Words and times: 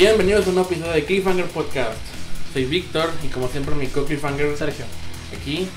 Bienvenidos 0.00 0.46
a 0.46 0.48
un 0.48 0.54
nuevo 0.54 0.70
episodio 0.70 0.92
de 0.92 1.04
Cliffhanger 1.04 1.44
Podcast. 1.44 1.98
Soy 2.54 2.64
Víctor 2.64 3.10
y 3.22 3.28
como 3.28 3.48
siempre 3.48 3.74
mi 3.74 3.86
co-Cliffhanger 3.86 4.56
Sergio. 4.56 4.86
aquí. 5.38 5.68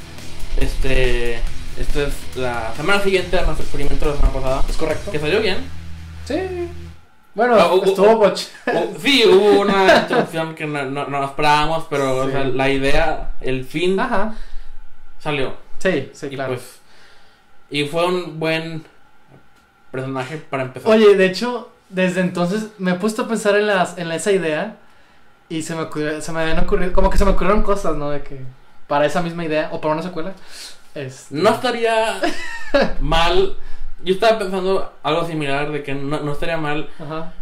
este, 0.58 1.34
esta 1.78 2.04
es 2.04 2.14
la 2.36 2.72
semana 2.74 3.02
siguiente 3.02 3.38
a 3.38 3.42
nuestro 3.42 3.64
experimento 3.64 4.06
de 4.06 4.12
la 4.12 4.16
semana 4.16 4.32
pasada. 4.32 4.62
¿Es 4.66 4.76
correcto? 4.78 5.10
Que 5.12 5.18
salió 5.18 5.42
bien. 5.42 5.58
Sí. 6.24 6.38
Bueno, 7.34 7.56
Ah, 7.56 7.70
hubo- 7.74 7.84
estuvo. 7.84 8.18
Uh, 8.26 8.98
sí, 8.98 9.24
hubo 9.26 9.60
una 9.60 9.98
introducción 10.04 10.54
que 10.54 10.64
no, 10.66 10.86
no, 10.86 11.06
no 11.08 11.22
esperábamos, 11.26 11.84
pero 11.90 12.16
o 12.16 12.24
Sí. 12.24 12.32
sea, 12.32 12.44
la 12.44 12.70
idea, 12.70 13.32
el 13.42 13.66
fin 13.66 14.00
Ajá. 14.00 14.36
salió. 15.18 15.54
Sí, 15.80 16.08
sí, 16.14 16.28
y 16.30 16.34
claro. 16.36 16.54
pues 16.54 16.78
y 17.68 17.84
fue 17.84 18.06
un 18.06 18.40
buen 18.40 18.84
personaje 19.90 20.38
para 20.38 20.62
empezar. 20.62 20.90
Oye, 20.90 21.14
de 21.14 21.26
hecho, 21.26 21.72
desde 21.88 22.20
entonces 22.20 22.68
me 22.78 22.92
he 22.92 22.94
puesto 22.94 23.22
a 23.22 23.28
pensar 23.28 23.54
en, 23.56 23.66
las, 23.66 23.96
en 23.98 24.10
esa 24.12 24.32
idea 24.32 24.76
y 25.48 25.62
se 25.62 25.74
me, 25.74 25.82
ocurrió, 25.82 26.20
se 26.20 26.32
me 26.32 26.40
habían 26.42 26.58
ocurrido, 26.58 26.92
como 26.92 27.10
que 27.10 27.18
se 27.18 27.24
me 27.24 27.30
ocurrieron 27.32 27.62
cosas, 27.62 27.96
¿no? 27.96 28.10
De 28.10 28.22
que 28.22 28.40
para 28.86 29.06
esa 29.06 29.22
misma 29.22 29.44
idea 29.44 29.68
o 29.72 29.80
para 29.80 29.94
una 29.94 30.02
secuela. 30.02 30.32
este, 30.94 31.34
No 31.34 31.50
estaría 31.50 32.20
mal. 33.00 33.56
Yo 34.04 34.14
estaba 34.14 34.38
pensando 34.38 34.92
algo 35.02 35.24
similar 35.26 35.70
de 35.72 35.82
que 35.82 35.94
no, 35.94 36.20
no 36.20 36.32
estaría 36.32 36.56
mal 36.56 36.88
Ajá. 37.00 37.32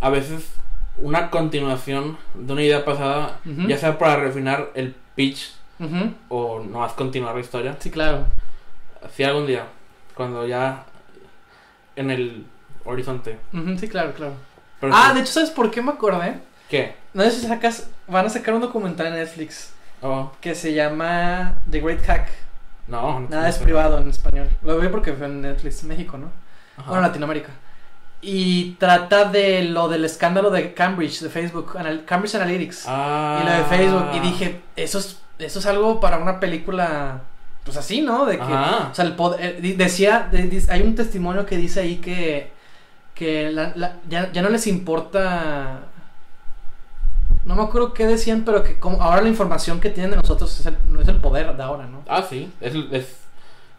a 0.00 0.10
veces 0.10 0.50
una 0.98 1.30
continuación 1.30 2.18
de 2.34 2.52
una 2.52 2.62
idea 2.62 2.84
pasada, 2.84 3.38
ya 3.44 3.78
sea 3.78 3.96
para 3.98 4.16
refinar 4.16 4.70
el 4.74 4.94
pitch 5.14 5.52
Ujú. 5.78 6.12
o 6.28 6.60
nomás 6.60 6.92
continuar 6.92 7.34
la 7.34 7.40
historia. 7.40 7.76
Sí, 7.80 7.90
claro. 7.90 8.26
Así 9.02 9.24
algún 9.24 9.46
día, 9.46 9.64
cuando 10.14 10.46
ya 10.46 10.84
en 11.96 12.10
el 12.10 12.44
horizonte. 12.84 13.38
Sí, 13.78 13.88
claro, 13.88 14.12
claro. 14.14 14.32
Pero 14.80 14.92
Ah, 14.94 15.08
sí. 15.10 15.14
de 15.16 15.20
hecho, 15.22 15.32
¿sabes 15.32 15.50
por 15.50 15.70
qué 15.70 15.82
me 15.82 15.90
acordé? 15.92 16.34
¿Qué? 16.68 16.94
No 17.14 17.22
sé 17.24 17.32
si 17.32 17.46
sacas, 17.46 17.88
van 18.06 18.26
a 18.26 18.28
sacar 18.30 18.54
un 18.54 18.60
documental 18.60 19.06
en 19.08 19.14
Netflix 19.14 19.72
Oh, 20.02 20.32
que 20.40 20.54
se 20.54 20.72
llama 20.72 21.56
The 21.70 21.80
Great 21.80 22.02
Hack. 22.06 22.28
no, 22.88 23.20
no 23.20 23.28
Nada 23.28 23.48
es 23.48 23.58
privado 23.58 23.98
en 23.98 24.08
español. 24.08 24.48
Lo 24.62 24.78
vi 24.78 24.88
porque 24.88 25.12
fue 25.12 25.26
en 25.26 25.42
Netflix, 25.42 25.84
México, 25.84 26.16
¿no? 26.16 26.30
Ajá. 26.78 26.88
Bueno, 26.90 27.02
Latinoamérica. 27.06 27.50
Y 28.22 28.72
trata 28.78 29.24
de 29.26 29.62
lo 29.64 29.88
del 29.88 30.04
escándalo 30.04 30.50
de 30.50 30.74
Cambridge, 30.74 31.20
de 31.20 31.30
Facebook, 31.30 31.76
Anal- 31.78 32.04
Cambridge 32.04 32.34
Analytics. 32.34 32.84
Ah. 32.86 33.40
Y 33.42 33.46
lo 33.46 33.52
de 33.56 33.64
Facebook. 33.64 34.06
Y 34.14 34.20
dije, 34.20 34.60
eso 34.76 34.98
es, 34.98 35.18
eso 35.38 35.58
es 35.58 35.66
algo 35.66 36.00
para 36.00 36.18
una 36.18 36.38
película, 36.40 37.20
pues 37.64 37.76
así, 37.76 38.00
¿no? 38.02 38.26
De 38.26 38.36
que, 38.36 38.42
Ajá. 38.42 38.88
o 38.90 38.94
sea, 38.94 39.04
el 39.06 39.16
pod- 39.16 39.36
eh, 39.38 39.74
decía, 39.76 40.28
de- 40.30 40.62
hay 40.70 40.82
un 40.82 40.94
testimonio 40.94 41.46
que 41.46 41.56
dice 41.56 41.80
ahí 41.80 41.96
que, 41.96 42.52
que 43.20 43.50
la- 43.52 43.72
la- 43.76 43.98
ya, 44.08 44.32
ya 44.32 44.40
no 44.40 44.48
les 44.48 44.66
importa, 44.66 45.80
no 47.44 47.54
me 47.54 47.62
acuerdo 47.62 47.92
qué 47.92 48.06
decían, 48.06 48.44
pero 48.46 48.62
que 48.62 48.78
como 48.78 49.02
ahora 49.02 49.20
la 49.20 49.28
información 49.28 49.78
que 49.78 49.90
tienen 49.90 50.12
de 50.12 50.16
nosotros 50.16 50.58
es 50.58 50.64
el, 50.64 50.76
no 50.86 51.02
es 51.02 51.08
el 51.08 51.16
poder 51.16 51.54
de 51.54 51.62
ahora, 51.62 51.86
¿no? 51.86 52.02
Ah, 52.08 52.24
sí. 52.28 52.50
Es, 52.62 52.74
es 52.92 53.16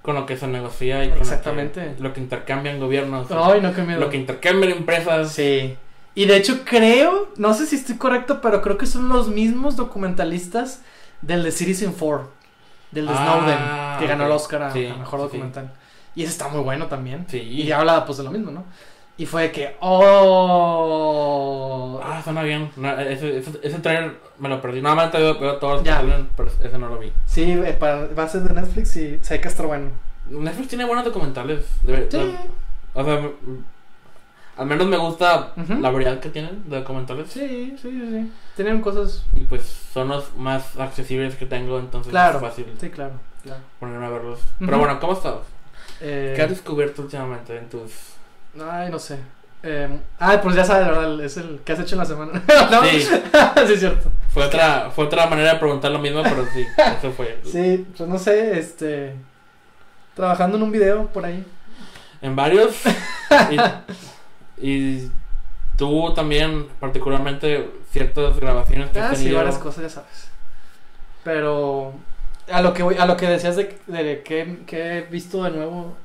con 0.04 0.14
lo 0.14 0.28
que 0.28 0.38
se 0.38 0.46
negocia 0.48 1.04
y 1.04 1.10
con 1.10 1.18
lo 1.18 1.24
que- 1.24 1.30
Exactamente. 1.30 1.96
Lo 2.00 2.14
que, 2.14 2.22
intercambian 2.22 2.80
gobiernos. 2.80 3.32
Ay, 3.32 3.62
no, 3.62 3.74
qué 3.74 3.82
miedo. 3.82 4.00
Lo 4.00 4.12
que 4.12 4.18
intercambian 4.18 4.72
empresas. 4.74 5.32
Sí. 5.34 5.76
Y 6.14 6.26
de 6.26 6.38
hecho 6.38 6.62
creo, 6.64 7.30
no 7.38 7.56
sé 7.56 7.66
si 7.66 7.78
estoy 7.78 7.98
correcto, 7.98 8.42
pero 8.42 8.62
creo 8.62 8.78
que 8.78 8.86
son 8.86 9.10
los 9.10 9.28
mismos 9.30 9.76
documentalistas 9.76 10.82
del 11.24 11.42
de 11.42 11.52
Citizen 11.52 11.94
4, 11.98 12.30
del 12.92 13.08
de 13.08 13.14
Ah, 13.16 13.18
Snowden, 13.18 14.00
que 14.00 14.08
ganó 14.08 14.26
el. 14.28 14.32
Oscar 14.34 14.62
a, 14.64 14.72
Sí, 14.72 14.86
a 14.86 14.96
mejor 14.98 15.20
sí. 15.20 15.24
documental. 15.24 15.72
Y 16.14 16.24
ese 16.24 16.32
está 16.34 16.48
muy 16.50 16.62
bueno 16.62 16.86
también. 16.88 17.26
Sí. 17.30 17.38
Y 17.40 17.72
habla 17.72 18.06
pues 18.06 18.18
de 18.20 18.24
lo 18.26 18.32
mismo, 18.32 18.52
¿no? 18.52 18.66
Y 19.22 19.26
fue 19.28 19.44
de 19.44 19.52
que, 19.52 19.76
oh... 20.62 22.00
Ah, 22.04 22.22
suena 22.24 22.42
bien. 22.44 22.72
No, 22.76 23.00
ese, 23.00 23.38
ese, 23.38 23.52
ese 23.62 23.78
trailer 23.80 24.16
me 24.40 24.50
lo 24.50 24.60
perdí. 24.62 24.82
Nada 24.82 24.96
más 24.96 25.12
te 25.12 25.20
veo, 25.20 25.36
todos 25.58 25.74
los 25.74 25.82
que 25.84 25.90
Ya. 25.90 25.98
salen, 25.98 26.30
pero 26.36 26.50
ese 26.64 26.78
no 26.80 26.88
lo 26.90 26.98
vi. 26.98 27.12
Sí, 27.26 27.44
eh, 27.52 27.76
para, 27.80 28.08
va 28.08 28.24
a 28.24 28.28
ser 28.28 28.42
de 28.42 28.54
Netflix 28.60 28.96
y 28.96 29.20
hay 29.30 29.40
que 29.40 29.48
estar 29.48 29.68
bueno. 29.68 29.90
Netflix 30.30 30.70
tiene 30.70 30.86
buenos 30.86 31.06
documentales. 31.06 31.66
de- 31.84 32.10
Sí. 32.10 32.18
de- 32.18 32.36
o 32.94 33.04
sea, 33.06 33.30
al 34.58 34.66
menos 34.66 34.88
me 34.88 34.98
gusta 34.98 35.54
la 35.56 35.92
variedad 35.92 36.20
que 36.20 36.30
tienen 36.30 36.68
de 36.70 36.78
documentales. 36.80 37.30
Sí, 37.30 37.76
sí, 37.82 37.90
sí. 37.92 38.32
Tienen 38.56 38.82
cosas... 38.82 39.24
Y 39.36 39.42
pues 39.42 39.62
son 39.94 40.08
los 40.10 40.36
más 40.36 40.78
accesibles 40.80 41.36
que 41.36 41.46
tengo, 41.46 41.78
entonces 41.80 42.10
Claro. 42.10 42.38
es 42.40 42.44
fácil 42.44 42.66
Sí, 42.80 42.90
claro, 42.90 43.14
claro. 43.44 43.62
ponerme 43.80 44.06
a 44.08 44.10
verlos. 44.10 44.40
Pero 44.60 44.80
bueno, 44.80 45.00
¿cómo 45.00 45.14
estás? 45.14 45.36
Eh, 46.02 46.34
¿Qué 46.36 46.42
has 46.42 46.50
descubierto 46.50 47.04
últimamente 47.04 47.56
en 47.58 47.70
tus... 47.70 47.92
Ay, 48.60 48.90
no 48.90 49.00
sé. 49.00 49.18
Eh, 49.64 49.88
ah, 50.20 50.40
pues 50.42 50.56
ya 50.56 50.66
sabes, 50.66 50.88
¿verdad? 50.88 51.22
Es 51.24 51.38
el 51.38 51.60
que 51.64 51.74
has 51.74 51.80
hecho 51.80 51.96
en 51.96 52.00
la 52.00 52.06
semana. 52.06 52.32
¿No? 52.72 52.84
Sí. 52.84 53.02
sí, 53.68 53.74
es 53.74 53.80
cierto. 53.80 54.12
Fue 54.34 54.46
otra, 54.46 54.90
fue 54.90 55.06
otra 55.06 55.28
manera 55.28 55.54
de 55.54 55.60
preguntar 55.60 55.92
lo 55.92 56.00
mismo, 56.00 56.24
pero 56.24 56.46
sí, 56.54 56.66
eso 56.98 57.12
fue. 57.12 57.40
Sí, 57.46 57.86
pues 57.96 58.10
no 58.10 58.18
sé, 58.18 58.58
este. 58.60 59.16
Trabajando 60.16 60.58
en 60.58 60.64
un 60.64 60.72
video 60.72 61.08
por 61.08 61.26
ahí. 61.26 61.46
En 62.22 62.36
varios. 62.36 62.76
y, 64.58 64.68
y 64.68 65.12
tú 65.78 66.14
también, 66.14 66.68
particularmente, 66.80 67.70
ciertas 67.92 68.40
grabaciones 68.40 68.90
que 68.90 69.00
has 69.00 69.12
Ah, 69.12 69.16
sí, 69.16 69.24
tenido. 69.24 69.38
varias 69.40 69.58
cosas, 69.58 69.84
ya 69.84 69.90
sabes. 69.90 70.30
Pero. 71.24 71.94
A 72.52 72.62
lo 72.62 72.74
que 72.74 72.84
voy, 72.84 72.98
a 72.98 73.06
lo 73.06 73.16
que 73.16 73.28
decías 73.28 73.56
de, 73.56 73.78
de 73.88 74.24
que, 74.24 74.60
que 74.66 74.98
he 74.98 75.02
visto 75.04 75.44
de 75.44 75.52
nuevo. 75.52 75.96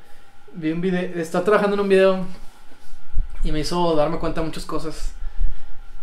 Vi 0.56 0.72
un 0.72 0.80
video. 0.80 1.20
Estaba 1.20 1.44
trabajando 1.44 1.74
en 1.74 1.80
un 1.80 1.88
video. 1.88 2.24
Y 3.44 3.52
me 3.52 3.60
hizo 3.60 3.94
darme 3.94 4.18
cuenta 4.18 4.40
de 4.40 4.46
muchas 4.46 4.64
cosas. 4.64 5.12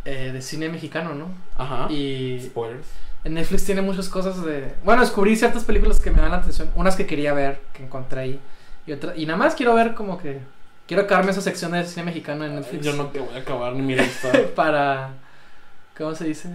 eh, 0.06 0.32
de 0.34 0.42
cine 0.42 0.70
mexicano, 0.70 1.14
¿no? 1.16 1.28
Ajá. 1.58 1.92
Y 1.92 2.40
Spoilers. 2.46 2.88
En 3.24 3.36
Netflix 3.36 3.64
tiene 3.66 3.82
muchas 3.82 4.10
cosas 4.10 4.44
de... 4.44 4.74
Bueno, 4.84 5.02
descubrí 5.02 5.36
ciertas 5.38 5.64
películas 5.64 6.00
que 6.02 6.12
me 6.12 6.22
dan 6.22 6.32
la 6.32 6.38
atención. 6.38 6.70
Unas 6.76 6.96
que 6.98 7.06
quería 7.06 7.34
ver, 7.34 7.62
que 7.74 7.84
encontré 7.84 8.20
ahí. 8.20 8.40
Y, 8.86 8.92
otra... 8.92 9.16
y 9.16 9.26
nada 9.26 9.38
más 9.38 9.56
quiero 9.56 9.74
ver 9.74 9.94
como 9.94 10.18
que... 10.18 10.42
Quiero 10.88 11.04
acabarme 11.04 11.32
esa 11.32 11.40
sección 11.40 11.72
de 11.72 11.86
cine 11.86 12.04
mexicano 12.04 12.44
en 12.44 12.56
Netflix. 12.56 12.86
Yo 12.86 12.94
no 12.94 13.08
te 13.08 13.20
voy 13.20 13.34
a 13.34 13.40
acabar 13.40 13.72
ni 13.74 13.82
mi 13.82 13.96
lista. 13.96 14.30
Para... 14.56 15.12
¿Cómo 15.98 16.14
se 16.16 16.26
dice? 16.26 16.50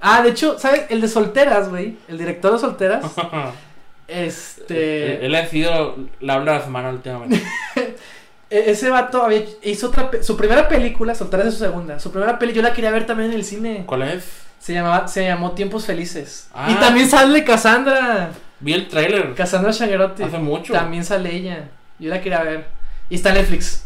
Ah, 0.00 0.22
de 0.22 0.30
hecho, 0.30 0.58
¿sabes? 0.58 0.86
El 0.88 1.02
de 1.02 1.08
Solteras, 1.08 1.68
güey. 1.68 1.98
El 2.08 2.16
director 2.16 2.52
de 2.52 2.58
Solteras. 2.58 3.04
este... 4.08 5.24
Él 5.24 5.34
ha 5.34 5.46
sido 5.46 5.96
la 6.20 6.34
habla 6.34 6.52
de 6.52 6.58
la 6.58 6.64
semana 6.64 6.90
últimamente. 6.90 7.42
e- 8.50 8.70
Ese 8.70 8.90
vato 8.90 9.22
había... 9.22 9.42
hizo 9.62 9.88
otra... 9.88 10.10
Su 10.22 10.36
primera 10.36 10.68
película, 10.68 11.14
Solteras 11.14 11.46
es 11.46 11.54
su 11.54 11.60
segunda. 11.60 11.98
Su 11.98 12.10
primera 12.10 12.38
peli 12.38 12.52
yo 12.52 12.62
la 12.62 12.72
quería 12.72 12.90
ver 12.90 13.06
también 13.06 13.30
en 13.30 13.36
el 13.36 13.44
cine. 13.44 13.84
¿Cuál 13.86 14.02
es? 14.02 14.24
Se 14.58 14.72
llamaba... 14.72 15.08
Se 15.08 15.24
llamó 15.24 15.52
Tiempos 15.52 15.86
Felices. 15.86 16.48
Ah. 16.54 16.70
Y 16.70 16.74
también 16.76 17.08
sale 17.08 17.44
Cassandra. 17.44 18.30
Vi 18.60 18.72
el 18.72 18.88
trailer 18.88 19.34
Cassandra 19.34 19.72
Shangerotti. 19.72 20.22
hace 20.22 20.38
mucho. 20.38 20.72
También 20.72 21.04
sale 21.04 21.34
ella. 21.34 21.68
Yo 21.98 22.10
la 22.10 22.20
quería 22.20 22.42
ver. 22.42 22.66
Y 23.10 23.16
está 23.16 23.30
en 23.30 23.36
Netflix. 23.36 23.84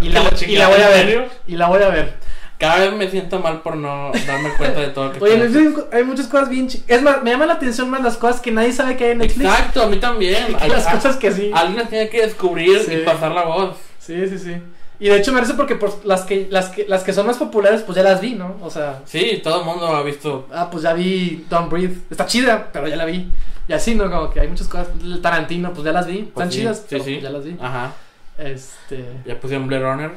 Y 0.00 0.08
Que 0.08 0.14
la, 0.14 0.20
y 0.48 0.56
la 0.56 0.68
voy 0.68 0.80
a 0.80 1.00
¿en 1.00 1.06
ver. 1.06 1.28
Y 1.46 1.56
la 1.56 1.68
voy 1.68 1.82
a 1.82 1.88
ver. 1.88 2.14
Cada 2.58 2.78
vez 2.78 2.92
me 2.94 3.10
siento 3.10 3.38
mal 3.40 3.60
por 3.60 3.76
no 3.76 4.10
darme 4.26 4.50
cuenta 4.56 4.80
de 4.80 4.88
todo 4.88 5.06
lo 5.06 5.12
que 5.12 5.20
Oye, 5.24 5.34
en. 5.34 5.40
Netflix 5.52 5.84
hay 5.92 6.04
muchas 6.04 6.26
cosas 6.26 6.48
bien 6.48 6.68
chi- 6.68 6.82
Es 6.88 7.02
más, 7.02 7.22
me 7.22 7.30
llama 7.30 7.44
la 7.46 7.54
atención 7.54 7.90
más 7.90 8.02
las 8.02 8.16
cosas 8.16 8.40
que 8.40 8.50
nadie 8.50 8.72
sabe 8.72 8.96
que 8.96 9.04
hay 9.04 9.10
en 9.12 9.18
Netflix. 9.18 9.44
Exacto, 9.46 9.82
a 9.82 9.86
mí 9.88 9.98
también. 9.98 10.56
que 10.60 10.68
las 10.68 10.86
cosas 10.86 11.16
que 11.16 11.32
sí. 11.32 11.50
Alguien 11.54 11.76
las 11.78 11.90
tiene 11.90 12.08
que 12.08 12.22
descubrir 12.22 12.78
Sí. 12.80 12.94
y 12.94 12.96
pasar 13.04 13.32
la 13.32 13.44
voz. 13.44 13.76
Sí, 13.98 14.26
sí, 14.28 14.38
sí. 14.38 14.56
Y 14.98 15.08
de 15.10 15.18
hecho 15.18 15.30
me 15.32 15.36
parece 15.40 15.52
porque 15.52 15.74
por 15.74 16.06
las 16.06 16.22
que, 16.22 16.46
las 16.50 16.70
que 16.70 16.86
las 16.88 17.02
que 17.04 17.12
son 17.12 17.26
más 17.26 17.36
populares, 17.36 17.82
pues 17.82 17.96
ya 17.96 18.02
las 18.02 18.22
vi, 18.22 18.32
¿no? 18.32 18.56
O 18.62 18.70
sea, 18.70 19.02
Sí, 19.04 19.40
todo 19.44 19.60
el 19.60 19.66
mundo 19.66 19.86
ha 19.88 20.02
visto. 20.02 20.48
ah, 20.54 20.70
pues 20.70 20.82
ya 20.84 20.94
vi 20.94 21.44
Don't 21.50 21.70
Breathe. 21.70 21.98
Está 22.10 22.24
chida, 22.24 22.70
pero 22.72 22.88
ya 22.88 22.96
la 22.96 23.04
vi. 23.04 23.30
Y 23.68 23.72
así, 23.74 23.94
¿no? 23.94 24.10
Como 24.10 24.30
que 24.30 24.40
hay 24.40 24.48
muchas 24.48 24.68
cosas. 24.68 24.88
El 25.02 25.20
Tarantino, 25.20 25.72
pues 25.74 25.84
ya 25.84 25.92
las 25.92 26.06
vi. 26.06 26.18
Pues 26.22 26.28
Están 26.28 26.50
sí, 26.52 26.58
chidas, 26.60 26.78
sí, 26.78 26.84
pero 26.88 27.04
sí. 27.04 27.20
ya 27.20 27.28
las 27.28 27.44
vi. 27.44 27.56
Ajá. 27.60 27.92
Este. 28.38 29.04
Ya 29.26 29.38
pusieron 29.38 29.66
Blade 29.66 29.82
Runner. 29.82 30.10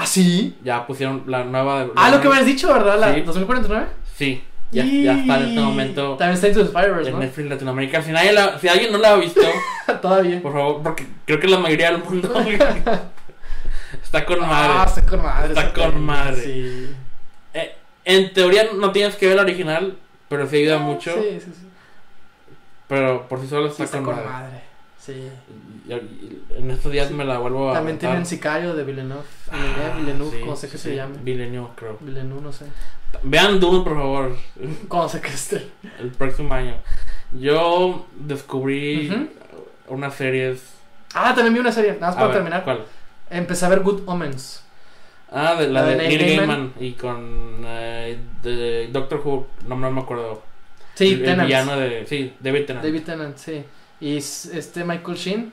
¿Ah, 0.00 0.06
sí? 0.06 0.56
Ya 0.62 0.86
pusieron 0.86 1.24
la 1.26 1.44
nueva 1.44 1.80
de 1.80 1.84
Blade 1.86 1.94
Ah, 1.96 2.10
lo 2.10 2.20
que 2.20 2.28
me 2.28 2.36
has 2.36 2.46
dicho, 2.46 2.72
¿verdad? 2.72 2.98
La 2.98 3.14
Sí. 3.14 3.20
2049. 3.22 3.86
Sí, 4.16 4.44
ya, 4.70 4.84
ya 4.84 5.18
está 5.18 5.36
en 5.38 5.42
este 5.48 5.60
Y- 5.60 5.64
momento 5.64 6.16
También 6.16 6.34
está 6.34 6.48
Into 6.48 6.60
the 6.60 6.66
Spider-Verse, 6.66 7.08
en 7.10 7.14
¿no? 7.16 7.20
Netflix 7.20 7.48
Latinoamérica. 7.50 8.02
Si, 8.02 8.10
nadie 8.12 8.32
la- 8.32 8.58
si 8.58 8.68
alguien 8.68 8.92
no 8.92 8.98
la 8.98 9.12
ha 9.12 9.16
visto, 9.16 9.40
Todavía. 10.02 10.40
por 10.42 10.52
favor, 10.52 10.82
porque 10.82 11.06
creo 11.24 11.40
que 11.40 11.48
la 11.48 11.58
mayoría 11.58 11.90
del 11.92 12.02
mundo 12.04 12.32
está 14.02 14.24
con 14.24 14.38
Ah, 14.42 14.46
madre. 14.46 14.84
está 14.88 15.06
con 15.06 15.22
madre. 15.22 15.48
Está 15.48 15.72
con 15.72 16.00
madre. 16.04 16.42
Sí. 16.42 16.90
Eh, 17.54 17.76
en 18.04 18.32
teoría 18.32 18.68
no 18.74 18.92
tienes 18.92 19.16
que 19.16 19.26
ver 19.26 19.36
la 19.36 19.42
original, 19.42 19.96
pero 20.28 20.46
sí 20.46 20.56
ayuda 20.56 20.78
mucho. 20.78 21.14
Sí, 21.14 21.38
sí, 21.40 21.52
sí. 21.54 21.66
Pero 22.88 23.28
por 23.28 23.40
sí 23.40 23.46
solo 23.48 23.66
Sí, 23.68 23.82
está, 23.82 23.84
está 23.84 23.96
con, 23.98 24.06
con 24.06 24.16
madre. 24.16 24.30
madre. 24.30 24.60
Sí. 24.98 25.28
En 25.88 26.70
estos 26.70 26.92
días 26.92 27.08
Sí. 27.08 27.14
me 27.14 27.24
la 27.24 27.38
vuelvo 27.38 27.70
a. 27.70 27.74
También 27.74 27.96
aventar. 27.96 28.10
tienen 28.10 28.26
Sicario 28.26 28.74
de 28.74 28.84
Villeneuve. 28.84 29.22
Ah, 29.50 29.56
Villeneuve, 29.56 30.00
Villeneuve, 30.00 30.30
sí, 30.36 30.40
como 30.42 30.56
sé 30.56 30.66
que 30.68 30.76
sí, 30.76 30.82
se 30.82 30.90
sí. 30.90 30.96
llame. 30.96 31.16
Villeneuve, 31.22 31.68
creo. 31.74 31.96
Villeneuve, 32.00 32.42
no 32.42 32.52
sé. 32.52 32.66
Vean 33.22 33.58
Dune, 33.58 33.82
por 33.84 33.94
favor, 33.96 34.36
Como 34.88 35.08
sé 35.08 35.20
que 35.20 35.28
esté. 35.28 35.68
el 35.98 36.10
próximo 36.10 36.52
año. 36.52 36.74
Yo 37.32 38.06
descubrí 38.16 39.08
Ujú. 39.10 39.28
unas 39.88 40.14
series. 40.14 40.74
Ah, 41.14 41.32
también 41.34 41.54
vi 41.54 41.60
una 41.60 41.72
serie. 41.72 41.92
Nada 41.94 42.08
más 42.08 42.14
A 42.14 42.18
para 42.18 42.26
ver, 42.28 42.36
terminar. 42.36 42.64
¿Cuál? 42.64 42.84
Empecé 43.30 43.64
a 43.64 43.68
ver 43.70 43.80
Good 43.80 44.02
Omens. 44.06 44.62
Ah, 45.30 45.54
de 45.58 45.68
la, 45.68 45.82
La 45.82 45.86
de 45.88 45.96
de 45.96 46.08
Neil 46.08 46.18
Gaiman. 46.18 46.46
Gaiman 46.46 46.72
y 46.80 46.92
con 46.92 47.62
eh, 47.66 48.18
de 48.42 48.88
Doctor 48.92 49.20
Who, 49.24 49.46
no, 49.66 49.76
no 49.76 49.90
me 49.90 50.00
acuerdo. 50.02 50.42
Sí, 50.94 51.12
el, 51.12 51.20
el 51.20 51.24
Tennant. 51.24 51.46
villano 51.46 51.76
de. 51.76 52.06
Sí, 52.06 52.34
David 52.40 52.66
Tennant. 52.66 52.84
David 52.86 53.02
Tennant, 53.04 53.36
sí. 53.36 53.64
Y 54.00 54.16
este 54.16 54.84
Michael 54.84 55.16
Sheen. 55.16 55.52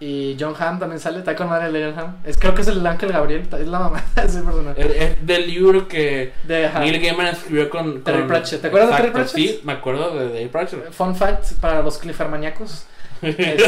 Y 0.00 0.36
John 0.38 0.54
Hamm 0.58 0.78
también 0.78 1.00
sale. 1.00 1.18
Está 1.18 1.34
con 1.34 1.48
madre 1.48 1.72
de 1.72 1.90
John 1.90 1.98
Hamm. 1.98 2.16
Es, 2.24 2.36
creo 2.38 2.54
que 2.54 2.62
es 2.62 2.68
el 2.68 2.86
Ángel 2.86 3.10
Gabriel. 3.10 3.48
Es 3.58 3.66
la 3.66 3.78
mamá 3.80 4.04
de 4.14 4.22
ese 4.22 4.42
personaje. 4.42 5.04
Es, 5.04 5.26
del 5.26 5.46
libro 5.46 5.88
que 5.88 6.32
De. 6.44 6.70
Neil 6.78 7.00
Gaiman 7.00 7.26
escribió 7.26 7.68
con. 7.68 8.04
Terry 8.04 8.26
Pratchett. 8.26 8.60
¿Te 8.60 8.68
acuerdas 8.68 8.90
de 8.90 8.96
Terry 8.96 9.10
Pratchett? 9.10 9.34
Sí, 9.34 9.60
me 9.64 9.72
acuerdo 9.72 10.16
de 10.16 10.28
Terry 10.28 10.48
Pratchett. 10.48 10.92
Fun 10.92 11.16
fact 11.16 11.54
para 11.60 11.82
los 11.82 11.98
cliffermaníacos. 11.98 12.86
Este- 13.22 13.64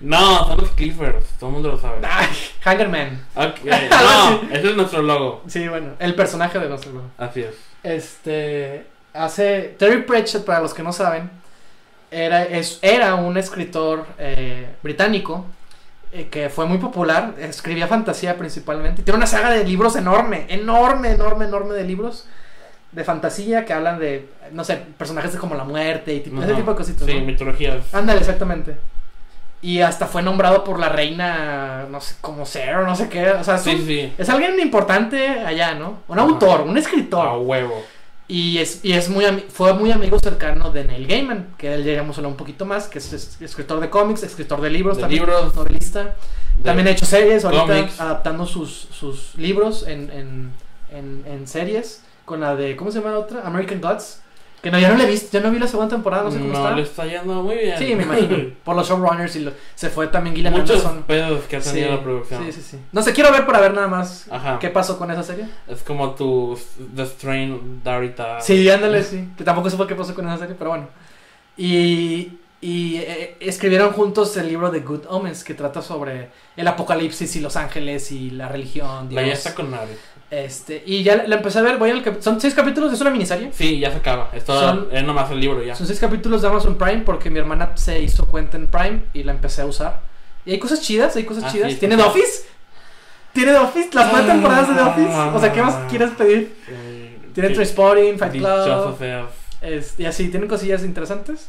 no, 0.00 0.46
son 0.46 0.58
los 0.58 0.70
Cliffers, 0.70 1.26
todo 1.40 1.48
el 1.50 1.54
mundo 1.54 1.70
lo 1.70 1.80
sabe. 1.80 1.98
Ay, 2.08 2.28
Hangerman. 2.64 3.26
No, 3.34 4.52
ese 4.52 4.70
es 4.70 4.76
nuestro 4.76 5.02
logo. 5.02 5.42
Sí, 5.48 5.66
bueno, 5.66 5.94
el 5.98 6.14
personaje 6.14 6.58
de 6.60 6.68
nuestro 6.68 6.92
grupo. 6.92 7.08
Así 7.18 7.42
es. 7.42 7.54
Este. 7.82 8.86
Hace. 9.12 9.74
Terry 9.78 10.02
Pratchett, 10.02 10.44
para 10.44 10.60
los 10.60 10.74
que 10.74 10.82
no 10.84 10.92
saben, 10.92 11.30
era, 12.10 12.44
es, 12.44 12.78
era 12.82 13.14
un 13.16 13.36
escritor 13.36 14.06
eh, 14.18 14.66
británico 14.82 15.44
eh, 16.12 16.28
que 16.30 16.48
fue 16.50 16.66
muy 16.66 16.78
popular. 16.78 17.34
Escribía 17.38 17.86
fantasía 17.88 18.36
principalmente. 18.36 19.02
Tiene 19.02 19.16
una 19.18 19.26
saga 19.26 19.50
de 19.50 19.64
libros 19.64 19.96
enorme, 19.96 20.46
enorme, 20.48 21.10
enorme, 21.12 21.44
enorme 21.46 21.74
de 21.74 21.84
libros 21.84 22.26
de 22.92 23.04
fantasía 23.04 23.64
que 23.64 23.72
hablan 23.74 23.98
de, 23.98 24.28
no 24.52 24.64
sé, 24.64 24.76
personajes 24.96 25.34
como 25.36 25.54
la 25.54 25.64
muerte 25.64 26.14
y 26.14 26.20
tipo, 26.20 26.42
ese 26.42 26.54
tipo 26.54 26.70
de 26.70 26.76
cositas. 26.76 27.06
Sí, 27.06 27.14
¿no? 27.18 27.26
mitologías. 27.26 27.92
Ándale, 27.92 28.20
exactamente. 28.20 28.76
Y 29.62 29.80
hasta 29.80 30.06
fue 30.06 30.22
nombrado 30.22 30.62
por 30.64 30.78
la 30.78 30.88
reina, 30.90 31.86
no 31.90 32.00
sé, 32.00 32.14
como 32.20 32.46
ser 32.46 32.76
o 32.76 32.86
no 32.86 32.94
sé 32.94 33.08
qué. 33.08 33.30
O 33.30 33.42
sea, 33.42 33.56
es, 33.56 33.62
Sí, 33.62 33.74
un- 33.74 33.86
sí. 33.86 34.12
es 34.16 34.28
alguien 34.28 34.58
importante 34.60 35.28
allá, 35.40 35.74
¿no? 35.74 35.98
Un 36.08 36.18
Ajá. 36.18 36.28
autor, 36.28 36.60
un 36.62 36.76
A 36.76 36.80
escritor. 36.80 37.38
huevo. 37.42 37.82
Y 38.28 38.58
es, 38.58 38.84
y 38.84 38.92
es 38.92 39.08
muy 39.08 39.24
fue 39.48 39.72
muy 39.74 39.92
amigo 39.92 40.18
cercano 40.18 40.70
de 40.70 40.84
Neil 40.84 41.06
Gaiman, 41.06 41.54
que 41.58 41.72
él 41.74 41.84
llegamos 41.84 42.16
a 42.16 42.20
hablar 42.20 42.32
un 42.32 42.36
poquito 42.36 42.64
más, 42.66 42.88
que 42.88 42.98
es, 42.98 43.12
es- 43.12 43.40
escritor 43.40 43.78
de 43.80 43.88
cómics, 43.88 44.24
escritor 44.24 44.60
de 44.60 44.70
libros, 44.70 44.96
De 44.96 45.02
también 45.02 45.22
libros. 45.22 45.54
novelista. 45.54 46.14
También 46.64 46.88
ha 46.88 46.90
hecho 46.90 47.04
series 47.06 47.44
ahorita, 47.44 47.66
cómics. 47.66 48.00
adaptando 48.00 48.46
sus, 48.46 48.88
sus 48.90 49.34
libros 49.36 49.86
en, 49.86 50.10
en, 50.10 50.50
en, 50.90 51.22
en 51.26 51.46
series, 51.46 52.02
con 52.24 52.40
la 52.40 52.56
de, 52.56 52.74
¿cómo 52.76 52.90
se 52.90 52.98
llama 52.98 53.12
la 53.12 53.18
otra? 53.20 53.46
American 53.46 53.80
Gods. 53.80 54.20
Que 54.66 54.72
no, 54.72 54.78
ya 54.80 54.88
no 54.90 54.96
la 54.98 55.04
he 55.04 55.06
visto, 55.06 55.28
ya 55.30 55.40
no 55.44 55.52
vi 55.52 55.60
la 55.60 55.68
segunda 55.68 55.94
temporada, 55.94 56.24
no 56.24 56.30
sé 56.32 56.38
cómo 56.38 56.52
no 56.52 56.58
está. 56.58 56.74
le 56.76 56.82
está 56.82 57.06
yendo 57.06 57.40
muy 57.42 57.54
bien. 57.56 57.78
Sí, 57.78 57.94
me 57.94 58.02
imagino. 58.02 58.36
Por 58.64 58.74
los 58.74 58.88
showrunners 58.88 59.36
y 59.36 59.40
lo- 59.40 59.52
se 59.76 59.90
fue 59.90 60.08
también 60.08 60.34
Gillian 60.34 60.52
Muchos 60.54 60.84
Anderson. 60.84 61.04
pedos 61.04 61.44
que 61.44 61.56
ha 61.56 61.60
tenido 61.60 61.86
Sí, 61.88 61.94
la 61.94 62.02
producción. 62.02 62.44
Sí, 62.46 62.52
sí, 62.52 62.62
sí. 62.62 62.78
No 62.90 63.00
sé, 63.02 63.12
quiero 63.12 63.30
ver 63.30 63.46
para 63.46 63.60
ver 63.60 63.74
nada 63.74 63.86
más 63.86 64.26
Ajá. 64.28 64.58
qué 64.58 64.68
pasó 64.70 64.98
con 64.98 65.08
esa 65.12 65.22
serie. 65.22 65.46
Es 65.68 65.82
como 65.84 66.10
tu 66.16 66.58
The 66.96 67.06
Strain 67.06 67.80
de 67.84 67.90
ahorita. 67.90 68.40
Sí, 68.40 68.68
ándale, 68.68 69.04
sí. 69.04 69.28
Que 69.38 69.44
tampoco 69.44 69.70
supe 69.70 69.86
qué 69.86 69.94
pasó 69.94 70.14
con 70.16 70.26
esa 70.26 70.38
serie, 70.38 70.56
pero 70.58 70.70
bueno. 70.70 70.88
Y, 71.56 72.38
y 72.60 72.96
eh, 72.96 73.36
escribieron 73.40 73.92
juntos 73.92 74.36
el 74.36 74.48
libro 74.48 74.70
de 74.70 74.80
Good 74.80 75.04
Omens, 75.08 75.44
que 75.44 75.54
trata 75.54 75.80
sobre 75.82 76.30
el 76.56 76.66
apocalipsis 76.68 77.36
y 77.36 77.40
los 77.40 77.56
ángeles 77.56 78.10
y 78.12 78.30
la 78.30 78.48
religión. 78.48 79.08
La 79.14 79.22
ya 79.22 79.26
Dios. 79.28 79.38
está 79.38 79.54
con 79.54 79.70
nadie. 79.70 79.96
Este, 80.30 80.82
y 80.84 81.04
ya 81.04 81.24
la 81.26 81.36
empecé 81.36 81.60
a 81.60 81.62
ver, 81.62 81.76
voy 81.78 82.02
son 82.20 82.40
seis 82.40 82.52
capítulos, 82.52 82.92
es 82.92 83.00
una 83.00 83.10
miniserie. 83.10 83.50
Sí, 83.52 83.78
ya 83.78 83.90
se 83.92 83.98
acaba. 83.98 84.30
Es, 84.32 84.42
Son- 84.42 84.88
es 84.90 85.04
nomás 85.04 85.30
el 85.30 85.38
libro 85.40 85.62
ya. 85.62 85.74
Son 85.76 85.86
seis 85.86 86.00
capítulos 86.00 86.42
de 86.42 86.48
Amazon 86.48 86.76
Prime 86.76 87.02
porque 87.06 87.30
mi 87.30 87.38
hermana 87.38 87.70
se 87.76 88.00
hizo 88.02 88.26
cuenta 88.26 88.56
en 88.56 88.66
Prime 88.66 89.02
y 89.14 89.22
la 89.22 89.32
empecé 89.32 89.62
a 89.62 89.66
usar. 89.66 90.00
Y 90.44 90.50
hay 90.52 90.58
cosas 90.58 90.80
chidas, 90.80 91.14
hay 91.16 91.24
cosas 91.24 91.44
Ah, 91.46 91.52
chidas. 91.52 91.72
sí, 91.72 91.78
¿Tiene. 91.78 91.96
The 91.96 92.02
Office? 92.02 92.44
¿Tiene 93.32 93.52
The 93.52 93.58
Office? 93.58 93.90
Las 93.92 94.12
nueve 94.12 94.26
Ah. 94.28 94.32
temporadas 94.32 94.68
de 94.68 94.74
The 94.74 94.80
Office. 94.82 95.14
O 95.36 95.40
sea, 95.40 95.52
¿qué 95.52 95.62
más 95.62 95.76
quieres 95.90 96.10
pedir? 96.10 96.56
Eh, 96.68 97.18
Tiene. 97.32 97.50
Trainspotting, 97.50 98.18
Fight 98.18 98.32
Club. 98.32 98.96
es- 99.60 99.94
y 100.00 100.06
así, 100.06 100.28
tienen 100.28 100.48
cosillas 100.48 100.82
interesantes. 100.82 101.48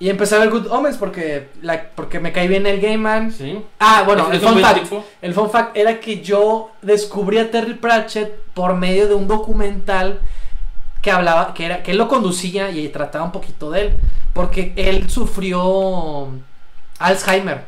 Y 0.00 0.08
empecé 0.08 0.34
a 0.34 0.38
ver 0.38 0.50
Good 0.50 0.66
Omens 0.72 0.96
porque, 0.96 1.50
la, 1.62 1.90
porque 1.94 2.18
me 2.20 2.32
cae 2.32 2.48
bien 2.48 2.66
el 2.66 2.80
Game 2.80 2.96
Man. 2.98 3.30
Sí. 3.30 3.62
Ah, 3.78 4.02
bueno, 4.06 4.28
¿Es- 4.32 4.42
el 4.42 4.48
fun 4.48 4.58
fact. 4.58 4.92
El 5.20 5.34
fun 5.34 5.50
fact 5.50 5.76
era 5.76 6.00
que 6.00 6.22
yo 6.22 6.70
descubrí 6.82 7.36
a 7.38 7.50
Terry 7.50 7.74
Pratchett 7.74 8.34
por 8.54 8.74
medio 8.74 9.06
de 9.08 9.14
un 9.14 9.28
documental 9.28 10.20
que 11.02 11.10
hablaba, 11.10 11.52
que 11.54 11.66
era, 11.66 11.82
que 11.82 11.90
él 11.92 11.98
lo 11.98 12.08
conducía 12.08 12.70
y 12.70 12.88
trataba 12.88 13.24
un 13.24 13.32
poquito 13.32 13.70
de 13.70 13.82
él. 13.82 13.96
Porque 14.32 14.72
él 14.76 15.10
sufrió 15.10 16.28
Alzheimer. 16.98 17.64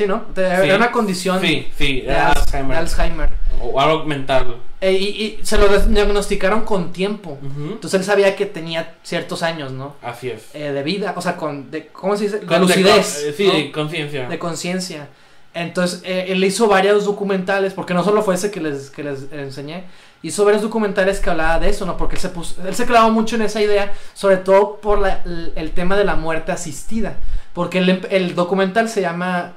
Sí, 0.00 0.06
¿no? 0.06 0.24
Sí. 0.34 0.40
Era 0.40 0.76
una 0.76 0.90
condición 0.92 1.40
Sí, 1.42 1.68
sí. 1.76 2.00
de, 2.00 2.06
Era 2.12 2.30
Alzheimer. 2.32 2.76
Alzheimer. 2.78 3.30
O 3.60 3.78
algo 3.78 4.04
mental. 4.06 4.56
Eh, 4.80 4.92
y, 4.92 5.04
y 5.04 5.40
se 5.42 5.58
lo 5.58 5.68
diagnosticaron 5.68 6.62
con 6.62 6.90
tiempo. 6.92 7.36
Entonces 7.42 8.00
él 8.00 8.04
sabía 8.06 8.34
que 8.34 8.46
tenía 8.46 8.94
ciertos 9.02 9.42
años, 9.42 9.72
¿no? 9.72 9.96
Así 10.02 10.30
es. 10.30 10.44
Eh, 10.54 10.72
de 10.72 10.82
vida, 10.82 11.12
o 11.16 11.20
sea, 11.20 11.36
con, 11.36 11.70
de, 11.70 11.88
¿cómo 11.88 12.16
se 12.16 12.24
dice? 12.24 12.38
De 12.40 12.46
Con- 12.46 12.62
lucidez. 12.62 13.24
eh, 13.24 13.34
sí, 13.36 13.46
¿no? 13.46 13.52
de 13.52 13.72
conciencia. 13.72 14.28
de 14.28 14.38
conciencia. 14.38 15.08
Entonces, 15.52 16.00
eh, 16.04 16.26
él 16.28 16.42
hizo 16.44 16.66
varios 16.68 17.04
documentales, 17.04 17.74
porque 17.74 17.92
no 17.92 18.04
solo 18.04 18.22
fue 18.22 18.36
ese 18.36 18.50
que 18.50 18.60
les, 18.60 18.88
que 18.88 19.02
les 19.02 19.30
enseñé, 19.32 19.84
hizo 20.22 20.44
varios 20.44 20.62
documentales 20.62 21.18
que 21.20 21.28
hablaba 21.28 21.58
de 21.58 21.68
eso, 21.68 21.84
¿no? 21.84 21.96
Porque 21.98 22.14
él 22.14 22.20
se, 22.22 22.28
puso, 22.30 22.66
él 22.66 22.74
se 22.74 22.86
clavó 22.86 23.10
mucho 23.10 23.34
en 23.36 23.42
esa 23.42 23.60
idea, 23.60 23.92
sobre 24.14 24.36
todo 24.38 24.76
por 24.76 25.00
la- 25.00 25.20
el, 25.26 25.52
el 25.56 25.72
tema 25.72 25.96
de 25.96 26.04
la 26.04 26.14
muerte 26.14 26.52
asistida. 26.52 27.16
Porque 27.52 27.78
el, 27.78 28.06
el 28.10 28.34
documental 28.36 28.88
se 28.88 29.00
llama 29.00 29.54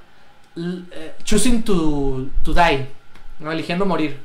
eh, 0.55 1.13
Choosing 1.23 1.63
to, 1.63 2.27
to 2.43 2.53
Die, 2.53 2.87
¿no? 3.39 3.51
Eligiendo 3.51 3.85
morir. 3.85 4.17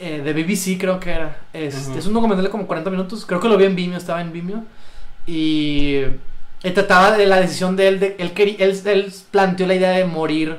eh, 0.00 0.22
de 0.24 0.32
BBC 0.32 0.78
creo 0.80 0.98
que 0.98 1.10
era. 1.10 1.36
Es, 1.52 1.88
es 1.88 2.06
un 2.06 2.14
documental 2.14 2.44
de 2.44 2.50
como 2.50 2.66
40 2.66 2.90
minutos, 2.90 3.26
creo 3.26 3.40
que 3.40 3.48
lo 3.48 3.56
vi 3.58 3.64
en 3.66 3.76
Vimeo, 3.76 3.98
estaba 3.98 4.20
en 4.22 4.32
Vimeo. 4.32 4.64
Y 5.26 5.96
él 6.62 6.74
trataba 6.74 7.16
de 7.16 7.26
la 7.26 7.40
decisión 7.40 7.76
de 7.76 7.88
él, 7.88 8.00
de, 8.00 8.16
él, 8.18 8.32
quería- 8.32 8.56
él, 8.58 8.80
él 8.86 9.12
planteó 9.30 9.66
la 9.66 9.74
idea 9.74 9.90
de 9.90 10.04
morir 10.04 10.56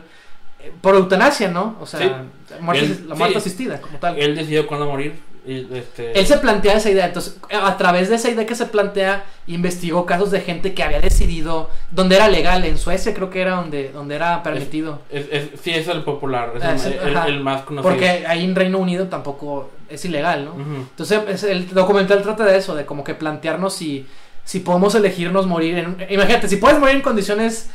eh, 0.59 0.71
por 0.81 0.95
eutanasia, 0.95 1.49
¿no? 1.49 1.75
O 1.81 1.85
sea, 1.85 1.99
Sí. 1.99 2.59
muerte- 2.61 2.85
Él- 2.85 3.05
la 3.09 3.15
muerte 3.15 3.33
sí. 3.33 3.47
asistida, 3.47 3.81
como 3.81 3.97
tal. 3.97 4.17
Él 4.17 4.35
decidió 4.35 4.65
cuándo 4.67 4.85
morir. 4.85 5.15
Y, 5.45 5.67
este, 5.75 6.17
Él 6.17 6.25
se 6.25 6.37
plantea 6.37 6.75
esa 6.77 6.89
idea, 6.89 7.05
entonces 7.05 7.37
a 7.51 7.75
través 7.77 8.07
de 8.09 8.15
esa 8.15 8.29
idea 8.29 8.45
que 8.45 8.55
se 8.55 8.65
plantea, 8.65 9.25
investigó 9.47 10.05
casos 10.05 10.31
de 10.31 10.39
gente 10.39 10.73
que 10.73 10.83
había 10.83 11.01
decidido, 11.01 11.69
donde 11.91 12.15
era 12.15 12.29
legal, 12.29 12.63
en 12.63 12.77
Suecia 12.77 13.13
creo 13.13 13.29
que 13.29 13.41
era 13.41 13.55
donde, 13.57 13.91
donde 13.91 14.15
era 14.15 14.41
permitido. 14.41 15.01
es- 15.09 15.25
es- 15.31 15.49
sí, 15.61 15.71
es 15.71 15.87
el 15.89 16.03
popular. 16.03 16.53
Es 16.55 16.63
Ah, 16.63 17.25
el, 17.27 17.41
más 17.41 17.63
conocido. 17.63 17.89
Porque 17.91 18.25
ahí 18.25 18.43
en 18.45 18.55
Reino 18.55 18.77
Unido 18.77 19.07
tampoco 19.07 19.69
es 19.89 20.05
ilegal, 20.05 20.45
¿no? 20.45 20.53
Entonces 20.55 21.19
es- 21.27 21.43
el 21.43 21.67
documental 21.73 22.21
trata 22.23 22.45
de 22.45 22.57
eso, 22.57 22.73
de 22.75 22.85
como 22.85 23.03
que 23.03 23.13
plantearnos 23.13 23.73
si, 23.75 24.07
si 24.45 24.59
podemos 24.61 24.95
elegirnos 24.95 25.45
morir. 25.45 25.77
En, 25.77 25.97
imagínate, 26.09 26.47
si 26.47 26.55
puedes 26.55 26.79
morir 26.79 26.95
en 26.95 27.01
condiciones 27.01 27.69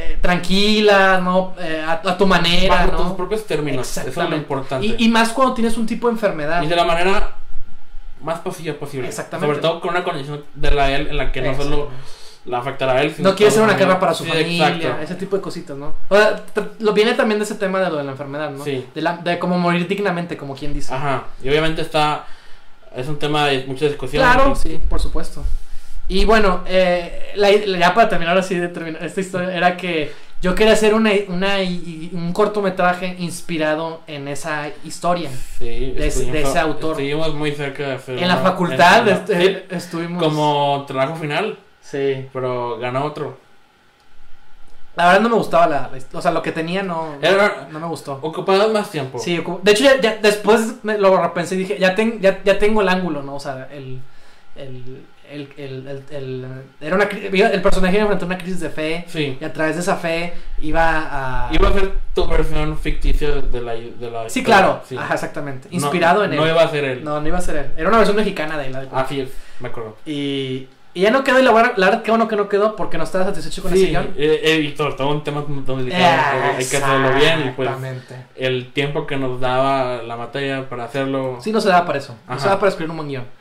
eh, 0.00 0.18
tranquilas, 0.20 1.20
¿no? 1.22 1.54
Eh, 1.58 1.84
a, 1.86 1.92
a 1.92 2.16
tu 2.16 2.26
manera, 2.26 2.86
Bajo 2.86 2.96
tus 2.96 3.06
¿no? 3.06 3.16
propios 3.16 3.44
términos. 3.46 3.96
Eso 3.96 4.08
es 4.08 4.16
lo 4.30 4.36
importante. 4.36 4.86
Y, 4.86 4.94
y 4.98 5.08
más 5.08 5.30
cuando 5.30 5.54
tienes 5.54 5.76
un 5.76 5.86
tipo 5.86 6.06
de 6.06 6.12
enfermedad. 6.12 6.62
Y 6.62 6.66
de 6.68 6.76
la 6.76 6.84
manera 6.84 7.32
más 8.22 8.38
posible 8.40 8.74
posible. 8.74 9.08
Exactamente. 9.08 9.46
Sobre 9.54 9.60
todo 9.60 9.80
con 9.80 9.90
una 9.90 10.04
condición 10.04 10.44
de 10.54 10.70
la 10.70 10.90
él 10.90 11.08
en 11.08 11.16
la 11.16 11.32
que 11.32 11.40
no 11.42 11.56
solo 11.56 11.88
la 12.44 12.58
afectará 12.58 12.92
a 12.92 13.02
él, 13.02 13.12
sino 13.14 13.30
No 13.30 13.36
quiere 13.36 13.52
ser 13.52 13.62
una 13.62 13.76
carga 13.76 13.98
para 14.00 14.14
su 14.14 14.24
Sí, 14.24 14.30
familia, 14.30 14.68
exacto. 14.68 15.02
ese 15.02 15.14
tipo 15.16 15.36
de 15.36 15.42
cositas, 15.42 15.76
¿no? 15.76 15.94
O 16.08 16.16
sea, 16.16 16.42
lo 16.78 16.92
viene 16.92 17.14
también 17.14 17.38
de 17.38 17.44
ese 17.44 17.56
tema 17.56 17.80
de 17.80 17.90
lo 17.90 17.96
de 17.96 18.04
la 18.04 18.12
enfermedad, 18.12 18.50
¿no? 18.50 18.64
Sí. 18.64 18.86
De, 18.94 19.02
la, 19.02 19.16
de 19.18 19.38
cómo 19.38 19.58
morir 19.58 19.86
dignamente, 19.86 20.36
como 20.36 20.54
quien 20.54 20.72
dice. 20.72 20.94
Ajá. 20.94 21.24
Y 21.42 21.48
obviamente 21.48 21.82
está. 21.82 22.24
Es 22.96 23.06
un 23.06 23.18
tema 23.18 23.46
de 23.46 23.64
mucha 23.66 23.84
discusión. 23.86 24.22
Claro, 24.22 24.54
sí, 24.56 24.80
por 24.88 24.98
supuesto. 25.00 25.44
Y 26.08 26.24
bueno, 26.24 26.62
eh, 26.66 27.32
la- 27.36 27.50
ya 27.52 27.92
para 27.94 28.08
terminar 28.08 28.36
así 28.38 28.54
de 28.54 28.68
terminar 28.68 29.04
esta 29.04 29.20
historia, 29.20 29.54
era 29.54 29.76
que 29.76 30.10
yo 30.40 30.54
quería 30.54 30.72
hacer 30.72 30.94
una, 30.94 31.10
una, 31.28 31.56
un 32.12 32.32
cortometraje 32.32 33.16
inspirado 33.18 34.00
en 34.06 34.26
esa 34.28 34.68
historia. 34.84 35.30
Sí, 35.58 35.64
de 35.92 36.06
ese- 36.06 36.20
estuvimos- 36.20 36.32
de 36.32 36.42
ese 36.42 36.58
autor. 36.58 36.90
Estuvimos 36.92 37.34
muy 37.34 37.52
cerca 37.52 37.88
de 37.88 37.94
hacer. 37.96 38.18
En 38.18 38.28
la 38.28 38.36
facultad 38.38 39.06
en- 39.08 39.14
est- 39.14 39.26
sí, 39.26 39.32
eh, 39.34 39.66
estuvimos... 39.70 40.22
como 40.22 40.84
trabajo 40.86 41.16
final, 41.16 41.58
Sí. 41.82 42.26
pero 42.32 42.78
ganó 42.78 43.04
otro. 43.04 43.38
La 44.96 45.06
verdad 45.06 45.20
no 45.20 45.28
me 45.28 45.36
gustaba 45.36 45.66
la... 45.68 45.90
la- 45.92 46.18
o 46.18 46.22
sea, 46.22 46.30
lo 46.32 46.42
que 46.42 46.50
tenía 46.52 46.82
no, 46.82 47.16
Era- 47.22 47.68
no 47.70 47.78
me 47.78 47.86
gustó. 47.86 48.18
Ocupado 48.22 48.72
más 48.72 48.90
tiempo. 48.90 49.18
Sí, 49.18 49.40
de 49.62 49.70
hecho 49.72 49.84
ya, 49.84 50.00
ya 50.00 50.16
después 50.16 50.76
me 50.82 50.98
lo 50.98 51.20
repensé 51.22 51.54
y 51.54 51.58
dije, 51.58 51.78
ya, 51.78 51.94
ten- 51.94 52.20
ya, 52.20 52.42
ya 52.42 52.58
tengo 52.58 52.80
el 52.80 52.88
ángulo, 52.88 53.22
¿no? 53.22 53.34
O 53.36 53.40
sea, 53.40 53.68
el... 53.70 54.00
el, 54.56 55.04
el, 55.30 55.48
el, 55.56 55.86
el- 55.88 56.04
el- 56.10 56.46
era 56.80 56.96
una, 56.96 57.04
el 57.04 57.62
personaje 57.62 57.98
enfrentar 57.98 58.26
una 58.26 58.38
crisis 58.38 58.60
de 58.60 58.70
fe 58.70 59.04
Sí. 59.08 59.36
y 59.40 59.44
a 59.44 59.52
través 59.52 59.74
de 59.76 59.82
esa 59.82 59.96
fe 59.96 60.32
iba 60.60 61.46
a... 61.48 61.54
Iba 61.54 61.68
a 61.68 61.72
ser 61.72 61.92
tu 62.14 62.26
versión 62.26 62.78
ficticia 62.78 63.30
de 63.32 63.60
la. 63.60 63.72
De 63.74 64.10
la 64.10 64.28
Sí, 64.28 64.42
claro, 64.42 64.82
sí. 64.86 64.96
Ajá, 64.96 65.14
exactamente. 65.14 65.68
No- 65.70 65.74
Inspirado 65.76 66.24
en 66.24 66.32
él. 66.32 66.38
No 66.38 66.46
iba 66.48 66.62
a 66.62 66.68
ser 66.68 66.84
él. 66.84 67.04
No, 67.04 67.20
no 67.20 67.28
iba 67.28 67.38
a 67.38 67.42
ser 67.42 67.56
él. 67.56 67.66
Era 67.76 67.88
una 67.88 67.98
versión 67.98 68.16
mexicana 68.16 68.56
de 68.58 68.66
él. 68.68 68.76
haz 68.76 68.82
de. 68.90 68.96
Así 68.96 69.20
es, 69.20 69.30
me 69.60 69.68
acuerdo. 69.68 69.96
Y, 70.06 70.68
Y 70.94 71.02
ya 71.02 71.10
no 71.12 71.22
quedó, 71.22 71.38
y 71.38 71.42
la, 71.44 71.52
verdad- 71.52 71.74
la 71.76 71.86
verdad, 71.86 72.02
qué 72.02 72.10
bueno 72.10 72.26
que 72.26 72.34
no 72.34 72.48
quedó 72.48 72.74
porque 72.74 72.98
no 72.98 73.04
estaba 73.04 73.24
satisfecho 73.26 73.62
con 73.62 73.72
Sí, 73.72 73.82
ese 73.82 73.90
guion. 73.90 74.06
eh, 74.16 74.40
eh, 74.42 74.60
y 74.62 74.70
todo, 74.72 75.08
un 75.08 75.22
tema 75.22 75.44
muy 75.46 75.62
delicado. 75.84 76.54
Hay 76.56 76.64
que 76.64 76.76
hacerlo 76.78 77.14
bien 77.14 77.40
y 77.48 77.50
pues 77.50 77.68
Exactamente. 77.68 78.16
el 78.34 78.72
tiempo 78.72 79.06
que 79.06 79.16
nos 79.16 79.38
daba 79.40 80.02
la 80.02 80.16
materia 80.16 80.68
para 80.68 80.84
hacerlo. 80.84 81.38
Sí, 81.40 81.52
no 81.52 81.60
se 81.60 81.68
daba 81.68 81.86
para 81.86 81.98
eso. 81.98 82.16
No 82.26 82.38
se 82.38 82.46
daba 82.46 82.58
para 82.58 82.70
escribir 82.70 82.90
un 82.90 82.96
buen 82.96 83.08
guion. 83.10 83.37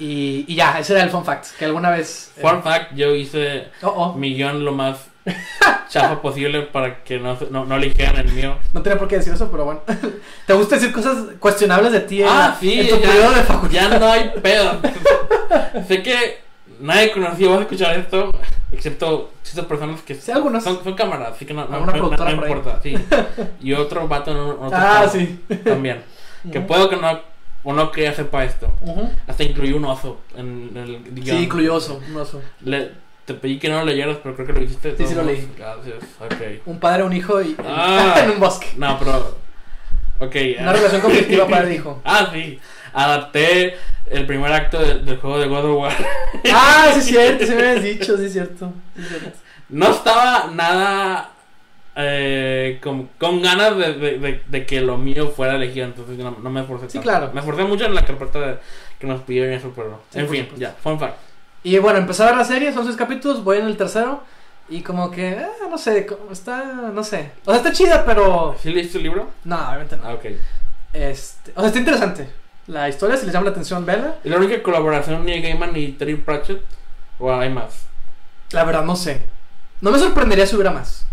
Y, 0.00 0.46
y 0.48 0.54
ya, 0.56 0.78
ese 0.80 0.94
era 0.94 1.02
el 1.04 1.10
fun 1.10 1.24
fact. 1.24 1.46
Que 1.58 1.66
alguna 1.66 1.90
vez. 1.90 2.32
eh, 2.36 2.40
Fun 2.40 2.62
fact, 2.62 2.94
yo 2.94 3.14
hice 3.14 3.68
oh, 3.82 3.88
oh, 3.88 4.12
mi 4.14 4.34
guion 4.34 4.64
lo 4.64 4.72
más 4.72 4.96
chafa 5.90 6.20
posible 6.22 6.62
para 6.62 7.04
que 7.04 7.18
no, 7.18 7.36
no, 7.50 7.64
no 7.66 7.76
eligieran 7.76 8.16
el 8.16 8.32
mío. 8.32 8.56
no 8.72 8.80
tenía 8.82 8.98
por 8.98 9.06
qué 9.08 9.16
decir 9.18 9.34
eso, 9.34 9.50
pero 9.50 9.66
bueno. 9.66 9.80
¿Te 10.46 10.52
gusta 10.54 10.76
decir 10.76 10.90
cosas 10.92 11.18
cuestionables 11.38 11.92
de 11.92 12.00
ti 12.00 12.22
en, 12.22 12.28
Ah, 12.30 12.56
sí, 12.58 12.80
en 12.80 12.88
tu 12.88 12.96
ya. 12.96 13.08
periodo 13.08 13.30
de 13.32 13.42
facultad? 13.42 13.74
Ya 13.74 13.98
no 13.98 14.10
hay 14.10 14.32
pedo. 14.42 14.80
sé 15.86 16.02
que 16.02 16.40
nadie 16.80 17.12
conocido 17.12 17.50
va 17.50 17.58
a 17.58 17.60
escuchar 17.60 17.94
esto, 17.98 18.32
excepto 18.72 19.32
ciertas 19.42 19.66
personas 19.66 20.00
que 20.00 20.14
Sí, 20.14 20.32
algunos. 20.32 20.64
son, 20.64 20.82
son 20.82 20.94
cámaras, 20.94 21.32
así 21.34 21.44
que 21.44 21.52
no, 21.52 21.66
no, 21.66 21.84
no- 21.84 22.30
importa. 22.30 22.80
Sí. 22.82 22.96
Y 23.60 23.74
otro 23.74 24.08
vato 24.08 24.30
en 24.30 24.36
otro 24.38 24.70
Ah, 24.72 25.06
sí. 25.12 25.40
también. 25.64 26.02
Que 26.50 26.60
puedo 26.60 26.88
que 26.88 26.96
no, 26.96 27.20
uno 27.64 27.90
que 27.90 28.02
ya 28.04 28.14
sepa 28.14 28.44
esto. 28.44 28.72
Hasta 29.26 29.42
incluyó 29.44 29.76
un 29.76 29.84
oso 29.84 30.20
en 30.36 30.70
el 30.76 31.02
guion. 31.14 31.36
Sí, 31.38 31.44
incluyó 31.44 31.74
oso, 31.74 32.00
un 32.08 32.16
oso. 32.16 32.40
Le- 32.64 32.90
te 33.26 33.34
pedí 33.34 33.58
que 33.58 33.68
no 33.68 33.78
lo 33.80 33.84
leyeras, 33.84 34.16
pero 34.22 34.34
creo 34.34 34.46
que 34.48 34.52
lo 34.54 34.62
hiciste. 34.62 34.96
Sí, 34.96 35.06
sí 35.06 35.14
lo 35.14 35.22
leí. 35.22 35.48
Gracias, 35.56 35.96
ok. 36.20 36.66
Un 36.66 36.80
padre, 36.80 37.04
un 37.04 37.12
hijo 37.12 37.40
y 37.42 37.54
Ah. 37.64 38.14
en 38.24 38.30
un 38.30 38.40
bosque. 38.40 38.68
No, 38.76 38.98
pero. 38.98 39.38
Ok. 40.18 40.36
Una 40.58 40.70
ah. 40.70 40.72
relación 40.72 41.00
conflictiva 41.00 41.46
padre 41.46 41.72
e 41.72 41.74
hijo. 41.76 42.00
Ah, 42.04 42.30
sí. 42.32 42.58
Adapté 42.92 43.76
el 44.10 44.26
primer 44.26 44.52
acto 44.52 44.78
de- 44.80 44.98
del 45.00 45.18
juego 45.18 45.38
de 45.38 45.46
God 45.46 45.64
of 45.66 45.78
War. 45.80 45.96
Ah, 46.52 46.88
sí 46.94 46.98
es 47.00 47.04
cierto, 47.06 47.46
sí 47.46 47.52
me 47.54 47.68
habías 47.68 47.84
dicho, 47.84 48.16
sí 48.18 48.24
es 48.24 48.32
cierto. 48.32 48.72
Sí 48.96 49.02
es 49.02 49.08
cierto. 49.08 49.38
No 49.68 49.90
estaba 49.92 50.50
nada 50.52 51.30
eh, 52.04 52.78
con, 52.82 53.08
con 53.18 53.42
ganas 53.42 53.76
de, 53.76 53.94
de- 53.94 54.18
de- 54.18 54.42
de 54.46 54.66
que 54.66 54.80
lo 54.80 54.96
mío 54.98 55.28
fuera 55.30 55.54
elegido, 55.56 55.86
entonces 55.86 56.16
no, 56.18 56.30
no 56.42 56.50
me 56.50 56.60
esforcé 56.60 56.86
Sí, 56.88 56.98
tanto. 56.98 57.02
claro. 57.10 57.30
Me 57.32 57.40
esforcé 57.40 57.64
mucho 57.64 57.84
en 57.86 57.94
la 57.94 58.04
carpeta 58.04 58.38
de- 58.40 58.58
que 58.98 59.06
nos 59.06 59.22
pidieron 59.22 59.52
eso, 59.52 59.72
pero. 59.74 60.00
Sí, 60.10 60.18
en 60.18 60.28
fin, 60.28 60.40
supuesto. 60.44 60.60
ya, 60.60 60.74
fun 60.82 60.98
fact. 60.98 61.16
Y 61.62 61.78
bueno, 61.78 61.98
empecé 61.98 62.22
a 62.22 62.26
ver 62.26 62.36
la 62.36 62.44
serie, 62.44 62.72
son 62.72 62.84
seis 62.84 62.96
capítulos, 62.96 63.42
voy 63.44 63.58
en 63.58 63.66
el 63.66 63.76
tercero. 63.76 64.22
Y 64.68 64.82
como 64.82 65.10
que, 65.10 65.36
ah, 65.38 65.66
no 65.68 65.76
sé, 65.78 66.06
está, 66.30 66.62
no 66.94 67.02
sé. 67.02 67.32
O 67.44 67.50
sea, 67.50 67.56
está 67.56 67.72
chida, 67.72 68.04
pero. 68.06 68.54
¿Sí 68.62 68.72
leíste 68.72 68.98
el 68.98 69.04
libro? 69.04 69.28
No, 69.44 69.56
obviamente 69.56 69.96
no. 69.96 70.02
Ah, 70.04 70.14
ok. 70.14 70.26
Este, 70.92 71.52
o 71.54 71.60
sea, 71.60 71.66
está 71.68 71.78
interesante. 71.78 72.28
La 72.66 72.88
historia, 72.88 73.16
si 73.16 73.24
les 73.26 73.32
llama 73.34 73.46
la 73.46 73.50
atención, 73.50 73.84
vela. 73.84 74.16
¿Es 74.22 74.30
la 74.30 74.36
única 74.36 74.62
colaboración 74.62 75.24
ni 75.24 75.40
Gaiman 75.42 75.72
ni 75.72 75.88
Terry 75.92 76.14
Pratchett? 76.16 76.62
¿O 77.18 77.32
hay 77.32 77.50
más? 77.50 77.86
La 78.52 78.64
verdad, 78.64 78.84
no 78.84 78.94
sé. 78.96 79.22
No 79.80 79.90
me 79.90 79.98
sorprendería 79.98 80.46
si 80.46 80.54
hubiera 80.54 80.70
más. 80.70 81.04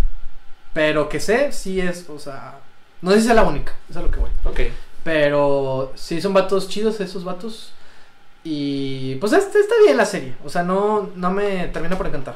Pero 0.77 1.09
que 1.09 1.19
sé, 1.19 1.51
sí 1.51 1.81
es, 1.81 2.07
o 2.07 2.19
sea. 2.19 2.59
No 3.01 3.09
sé 3.11 3.21
si 3.21 3.29
es 3.29 3.35
la 3.35 3.41
única, 3.43 3.73
es 3.89 3.97
a 3.97 4.01
lo 4.03 4.11
que 4.11 4.19
voy. 4.19 4.29
Ok. 4.45 4.59
Pero 5.03 5.91
sí 5.95 6.21
son 6.21 6.33
vatos 6.33 6.69
chidos 6.69 6.99
esos 6.99 7.23
vatos. 7.23 7.71
Y 8.43 9.15
pues 9.15 9.33
está, 9.33 9.57
está 9.57 9.73
bien 9.83 9.97
la 9.97 10.05
serie. 10.05 10.35
O 10.45 10.49
sea, 10.49 10.61
no, 10.61 11.09
no 11.15 11.31
me 11.31 11.67
termina 11.69 11.97
por 11.97 12.05
encantar. 12.05 12.35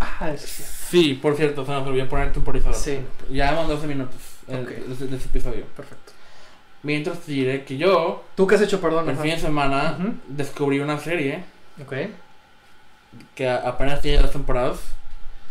Ah, 0.00 0.30
es 0.30 0.42
que- 0.42 0.62
Sí, 0.90 1.14
por 1.14 1.34
cierto, 1.34 1.64
se 1.64 1.72
nos 1.72 1.86
olvidó 1.86 2.08
poner 2.10 2.30
temporizador. 2.32 2.76
Sí, 2.76 3.00
Ya 3.30 3.52
van 3.52 3.68
12 3.68 3.86
minutos 3.86 4.16
eh, 4.48 4.60
Ok. 4.62 4.68
de, 4.98 5.06
de 5.06 5.16
ese 5.16 5.28
episodio. 5.28 5.64
perfecto. 5.76 6.12
Mientras 6.82 7.20
te 7.20 7.32
diré 7.32 7.64
que 7.64 7.78
yo, 7.78 8.22
¿Tú 8.34 8.46
qué 8.46 8.56
has 8.56 8.60
hecho, 8.60 8.80
perdón? 8.82 9.08
el 9.08 9.14
Ajá. 9.14 9.22
fin 9.22 9.30
de 9.32 9.38
semana, 9.40 9.96
Ujú. 9.98 10.12
descubrí 10.28 10.80
una 10.80 10.98
serie 10.98 11.44
Ok. 11.82 11.94
que 13.34 13.48
a- 13.48 13.56
apenas 13.68 14.00
tiene 14.02 14.18
dos 14.20 14.30
temporadas. 14.32 14.78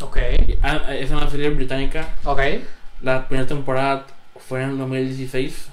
Ok. 0.01 0.17
Ah, 0.63 0.93
Es 0.93 1.11
una 1.11 1.29
serie 1.29 1.49
británica. 1.49 2.09
Ok. 2.23 2.41
La 3.01 3.27
primera 3.27 3.47
temporada 3.47 4.05
fue 4.47 4.63
en 4.63 4.71
el 4.71 4.77
2016. 4.77 5.67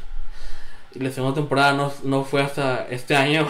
Y 0.94 0.98
la 1.00 1.10
segunda 1.10 1.34
temporada 1.34 1.72
no, 1.72 1.92
no 2.04 2.24
fue 2.24 2.42
hasta 2.42 2.86
este 2.90 3.14
año. 3.16 3.46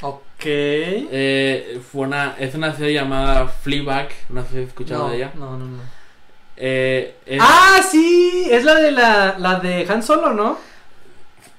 Ok. 0.00 0.22
Eh, 0.44 1.80
fue 1.92 2.06
una, 2.06 2.34
es 2.38 2.54
una 2.54 2.74
serie 2.74 2.94
llamada 2.94 3.46
Fleabag. 3.48 4.08
No 4.28 4.42
sé 4.42 4.48
si 4.50 4.56
has 4.58 4.68
escuchado 4.68 5.04
no, 5.04 5.10
de 5.10 5.16
ella. 5.16 5.30
No, 5.34 5.56
no, 5.58 5.66
no. 5.66 5.82
Eh, 6.56 7.16
es- 7.26 7.40
Ah, 7.42 7.80
sí, 7.90 8.46
es 8.50 8.64
la 8.64 8.74
de 8.74 8.92
la, 8.92 9.36
la 9.38 9.58
de 9.60 9.86
Han 9.88 10.02
Solo, 10.02 10.32
¿no? 10.32 10.58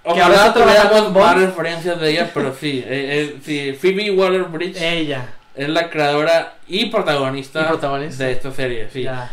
que 0.03 0.21
ahora 0.21 0.53
Bond. 0.89 1.15
más 1.17 1.37
referencias 1.39 1.99
de 1.99 2.11
ella, 2.11 2.31
pero 2.33 2.53
sí, 2.53 2.83
eh, 2.85 3.35
eh, 3.35 3.39
sí, 3.43 3.71
Phoebe 3.79 4.11
Waller-Bridge 4.11 4.75
Ella. 4.81 5.29
Es 5.55 5.69
la 5.69 5.89
creadora 5.89 6.55
y 6.67 6.87
protagonista, 6.87 7.61
Y 7.61 7.65
protagonista. 7.67 8.23
de 8.25 8.31
esta 8.31 8.51
serie. 8.51 8.89
Sí. 8.91 9.03
Ya. 9.03 9.31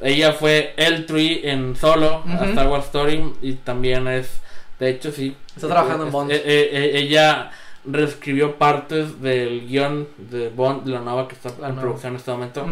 Ella 0.00 0.32
fue 0.32 0.74
el 0.76 1.06
Tree 1.06 1.40
en 1.50 1.74
Solo, 1.76 2.22
Ujú. 2.24 2.32
a 2.42 2.46
Star 2.46 2.68
Wars 2.68 2.86
Story, 2.86 3.32
y 3.42 3.54
también 3.54 4.06
es, 4.08 4.40
de 4.78 4.90
hecho, 4.90 5.10
sí. 5.12 5.36
Está 5.56 5.68
trabajando 5.68 6.06
en 6.06 6.12
Bond. 6.12 6.30
eh, 6.30 6.36
eh, 6.44 6.70
eh, 6.72 6.90
ella 6.98 7.50
reescribió 7.84 8.56
partes 8.56 9.20
del 9.20 9.66
guion 9.66 10.06
de 10.18 10.50
Bond, 10.50 10.86
la 10.86 11.00
nueva 11.00 11.26
que 11.26 11.34
está 11.34 11.48
La 11.48 11.54
en 11.68 11.74
nueva. 11.74 11.80
producción 11.80 12.12
en 12.12 12.16
este 12.18 12.30
momento. 12.30 12.66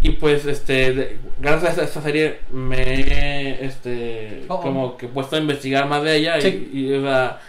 Y 0.00 0.10
pues, 0.10 0.44
este, 0.44 0.92
de- 0.92 1.18
gracias 1.40 1.78
a 1.78 1.84
esta 1.84 2.02
serie 2.02 2.40
me 2.52 2.76
he, 2.82 3.64
este, 3.64 4.44
Oh, 4.48 4.54
oh. 4.56 4.60
como 4.60 4.96
que 4.98 5.08
puesto 5.08 5.36
a 5.36 5.38
investigar 5.38 5.86
más 5.88 6.02
de 6.02 6.16
ella 6.16 6.40
Sí. 6.40 6.70
y, 6.72 6.80
y, 6.88 6.92
o 6.94 7.02
sea, 7.02 7.40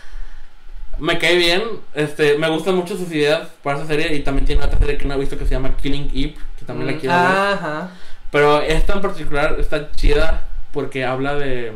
me 0.99 1.17
cae 1.17 1.35
bien, 1.35 1.61
este, 1.93 2.37
me 2.37 2.49
gustan 2.49 2.75
mucho 2.75 2.97
sus 2.97 3.11
ideas 3.11 3.47
para 3.63 3.77
esa 3.77 3.87
serie 3.87 4.15
y 4.15 4.21
también 4.21 4.45
tiene 4.45 4.63
otra 4.63 4.79
serie 4.79 4.97
que 4.97 5.05
no 5.05 5.13
he 5.15 5.19
visto 5.19 5.37
que 5.37 5.45
se 5.45 5.51
llama 5.51 5.75
Killing 5.77 6.11
Eve, 6.13 6.35
que 6.57 6.65
también 6.65 6.87
la 6.87 6.93
Mm, 6.93 6.99
quiero 6.99 7.15
ver. 7.15 7.25
Ajá. 7.25 7.89
Pero 8.31 8.61
esta 8.61 8.93
en 8.93 9.01
particular 9.01 9.55
está 9.59 9.91
chida 9.91 10.43
porque 10.71 11.05
habla 11.05 11.35
de, 11.35 11.71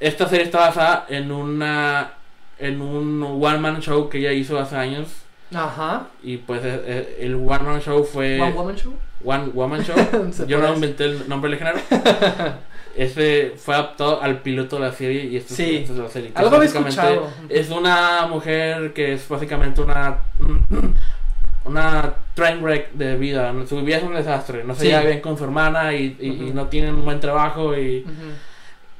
esta 0.00 0.28
serie 0.28 0.44
está 0.44 0.58
basada 0.58 1.06
en 1.08 1.30
una, 1.30 2.14
en 2.58 2.80
un 2.80 3.22
one 3.22 3.58
man 3.58 3.80
show 3.80 4.08
que 4.08 4.18
ella 4.18 4.32
hizo 4.32 4.58
hace 4.58 4.76
años 4.76 5.08
Ajá. 5.54 6.08
y 6.22 6.38
pues 6.38 6.62
eh, 6.64 6.82
eh, 6.86 7.18
el 7.20 7.34
one 7.36 7.60
man 7.60 7.80
show 7.80 8.04
fue... 8.04 8.40
One 8.40 8.52
Woman 8.52 8.76
Show. 8.76 8.94
One 9.24 9.46
Woman 9.54 9.82
Show. 9.84 9.96
Yo 10.48 10.58
no 10.58 10.74
inventé 10.74 11.04
el 11.04 11.28
nombre 11.28 11.50
del 11.50 11.58
género. 11.58 11.78
Ese 12.96 13.54
fue 13.56 13.74
adaptado 13.74 14.22
al 14.22 14.40
piloto 14.42 14.76
de 14.76 14.82
la 14.82 14.92
serie 14.92 15.24
y 15.24 15.36
esto, 15.36 15.52
es- 15.52 15.56
Sí. 15.56 15.76
esto 15.76 15.92
es 15.94 15.98
la 15.98 16.08
serie. 16.08 16.30
que 16.32 16.38
Algo 16.38 16.62
escuchado. 16.62 17.28
Es 17.48 17.70
una 17.70 18.26
mujer 18.28 18.92
que 18.92 19.14
es 19.14 19.28
básicamente 19.28 19.80
una 19.80 20.18
una 21.64 22.14
train 22.34 22.62
wreck 22.62 22.92
de 22.92 23.16
vida. 23.16 23.52
Su 23.66 23.80
vida 23.82 23.96
es 23.98 24.02
un 24.02 24.14
desastre. 24.14 24.64
No 24.64 24.74
se 24.74 24.82
Sí. 24.82 24.86
lleva 24.88 25.00
bien 25.02 25.20
con 25.20 25.36
su 25.38 25.44
hermana 25.44 25.94
y, 25.94 26.16
y- 26.20 26.26
y 26.28 26.44
Ujú. 26.44 26.54
no 26.54 26.66
tienen 26.68 26.94
un 26.94 27.04
buen 27.04 27.20
trabajo 27.20 27.76
y 27.76 28.04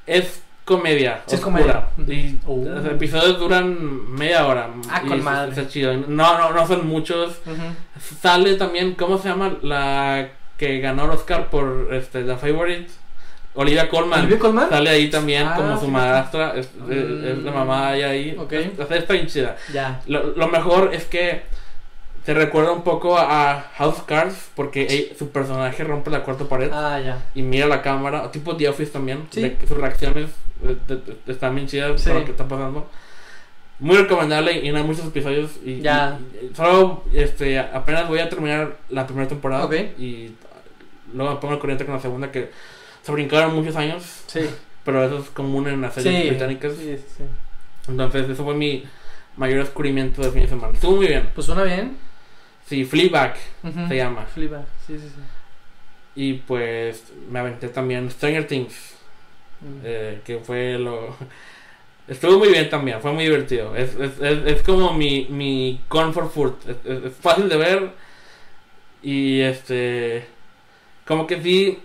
es 0.07 0.43
comedia. 0.65 1.23
Sí, 1.27 1.35
es 1.35 1.41
comedia. 1.43 1.89
Y 2.07 2.39
Uh. 2.47 2.65
los 2.67 2.87
episodios 2.87 3.39
duran 3.39 4.11
media 4.11 4.47
hora. 4.47 4.71
Ah, 4.91 5.03
y 5.05 5.09
con 5.09 5.19
es- 5.19 5.25
madre. 5.25 5.69
Chido. 5.69 5.93
No, 5.95 6.39
no, 6.39 6.53
no 6.53 6.67
son 6.67 6.87
muchos. 6.89 7.39
Sale 8.21 8.55
también, 8.55 8.95
¿cómo 8.95 9.19
se 9.19 9.29
llama? 9.29 9.57
La 9.63 10.29
que 10.57 10.81
ganó 10.81 11.05
el 11.05 11.11
Oscar 11.11 11.51
por 11.51 11.89
este, 11.93 12.23
The 12.25 12.37
Favorite. 12.37 12.89
Olivia 13.55 13.89
Colman. 13.89 14.21
¿Olivia 14.21 14.39
Colman? 14.39 14.69
Sale 14.69 14.91
ahí 14.91 15.11
también 15.11 15.47
Ah, 15.47 15.55
como 15.57 15.69
su 15.75 15.87
fíjate. 15.87 15.93
madrastra. 15.93 16.55
Es, 16.57 16.71
la 16.89 17.51
Mm. 17.51 17.55
mamá 17.55 17.89
ahí. 17.91 18.03
ahí. 18.03 18.37
Ok. 18.39 18.53
Es- 18.53 18.91
está 18.91 19.13
bien 19.15 19.27
chida. 19.27 19.57
Ya. 19.73 20.01
Lo, 20.07 20.35
lo 20.37 20.49
mejor 20.49 20.91
es 20.93 21.05
que 21.05 21.43
te 22.25 22.35
recuerda 22.35 22.73
un 22.73 22.83
poco 22.83 23.17
a 23.19 23.71
House 23.77 24.03
Cards 24.07 24.49
porque 24.57 25.15
su 25.19 25.29
personaje 25.31 25.85
rompe 25.85 26.11
la 26.11 26.23
cuarta 26.25 26.45
pared 26.47 26.71
Ah, 26.73 26.99
ya. 26.99 27.19
y 27.35 27.43
mira 27.43 27.67
la 27.67 27.81
cámara. 27.83 28.31
Tipo 28.33 28.57
The 28.57 28.69
Office 28.69 28.91
también. 28.91 29.27
Sí. 29.31 29.43
de 29.43 29.57
sus 29.69 29.77
reacciones 29.77 30.31
eh, 30.67 30.77
de- 30.89 30.97
de- 30.97 31.17
están 31.33 31.55
bien 31.55 31.67
chidas 31.69 32.01
Sí. 32.01 32.09
por 32.09 32.21
lo 32.21 32.25
que 32.25 32.31
está 32.33 32.49
pasando. 32.49 32.89
Muy 33.81 33.97
recomendable 33.97 34.53
y 34.65 34.71
no 34.73 34.79
hay 34.79 34.85
muchos 34.85 35.05
episodios. 35.07 35.51
Y, 35.65 35.81
Ya. 35.81 36.19
y- 36.43 36.47
y 36.47 36.55
solo 36.57 37.05
este, 37.13 37.59
apenas 37.59 38.09
voy 38.09 38.21
a 38.21 38.29
terminar 38.29 38.77
la 38.89 39.07
primera 39.07 39.29
temporada. 39.29 39.69
Y 39.77 40.33
luego 41.13 41.33
me 41.35 41.41
pongo 41.41 41.55
al 41.55 41.61
corriente 41.61 41.85
con 41.85 41.95
la 41.95 42.01
segunda 42.01 42.33
que 42.33 42.51
se 43.05 43.13
brincaron 43.13 43.55
muchos 43.55 43.77
años. 43.77 44.25
Sí. 44.27 44.41
Pero 44.85 45.05
eso 45.05 45.19
es 45.19 45.31
común 45.31 45.69
en 45.69 45.81
las 45.81 45.95
series 45.95 46.23
Sí. 46.23 46.29
británicas. 46.31 46.73
Sí, 46.77 46.97
sí, 46.97 47.05
sí. 47.19 47.25
Entonces, 47.89 48.29
eso 48.29 48.45
fue 48.45 48.55
mi 48.55 48.85
mayor 49.37 49.61
descubrimiento 49.61 50.21
de 50.23 50.31
fin 50.31 50.43
de 50.43 50.49
semana. 50.49 50.73
Estuvo 50.75 50.97
muy 50.97 51.07
bien. 51.07 51.29
Pues 51.35 51.47
suena 51.47 51.63
bien. 51.63 51.97
Sí, 52.67 52.85
Fleabag 52.85 53.37
Ujú. 53.63 53.89
se 53.89 53.97
llama. 53.97 54.25
Fleabag. 54.27 54.65
Sí, 54.87 54.99
sí, 54.99 55.07
sí. 55.09 55.21
Y 56.17 56.33
pues 56.35 57.13
me 57.31 57.39
aventé 57.41 57.69
también 57.69 58.11
Stranger 58.11 58.47
Things, 58.47 58.95
eh, 59.85 60.21
que 60.25 60.39
fue 60.39 60.79
lo... 60.79 61.17
Estuvo 62.09 62.39
muy 62.39 62.49
bien 62.51 62.69
también, 62.69 63.01
fue 63.01 63.13
muy 63.13 63.25
divertido. 63.25 63.75
Es, 63.75 63.95
es, 63.97 64.21
es, 64.21 64.47
es 64.47 64.63
como 64.63 64.93
mi, 64.95 65.27
mi 65.31 65.81
comfort 65.89 66.31
food. 66.33 66.53
Es 66.85 67.15
fácil 67.21 67.49
de 67.49 67.57
ver 67.57 67.91
y 69.03 69.41
este... 69.41 70.27
Como 71.07 71.27
que 71.27 71.43
sí, 71.43 71.79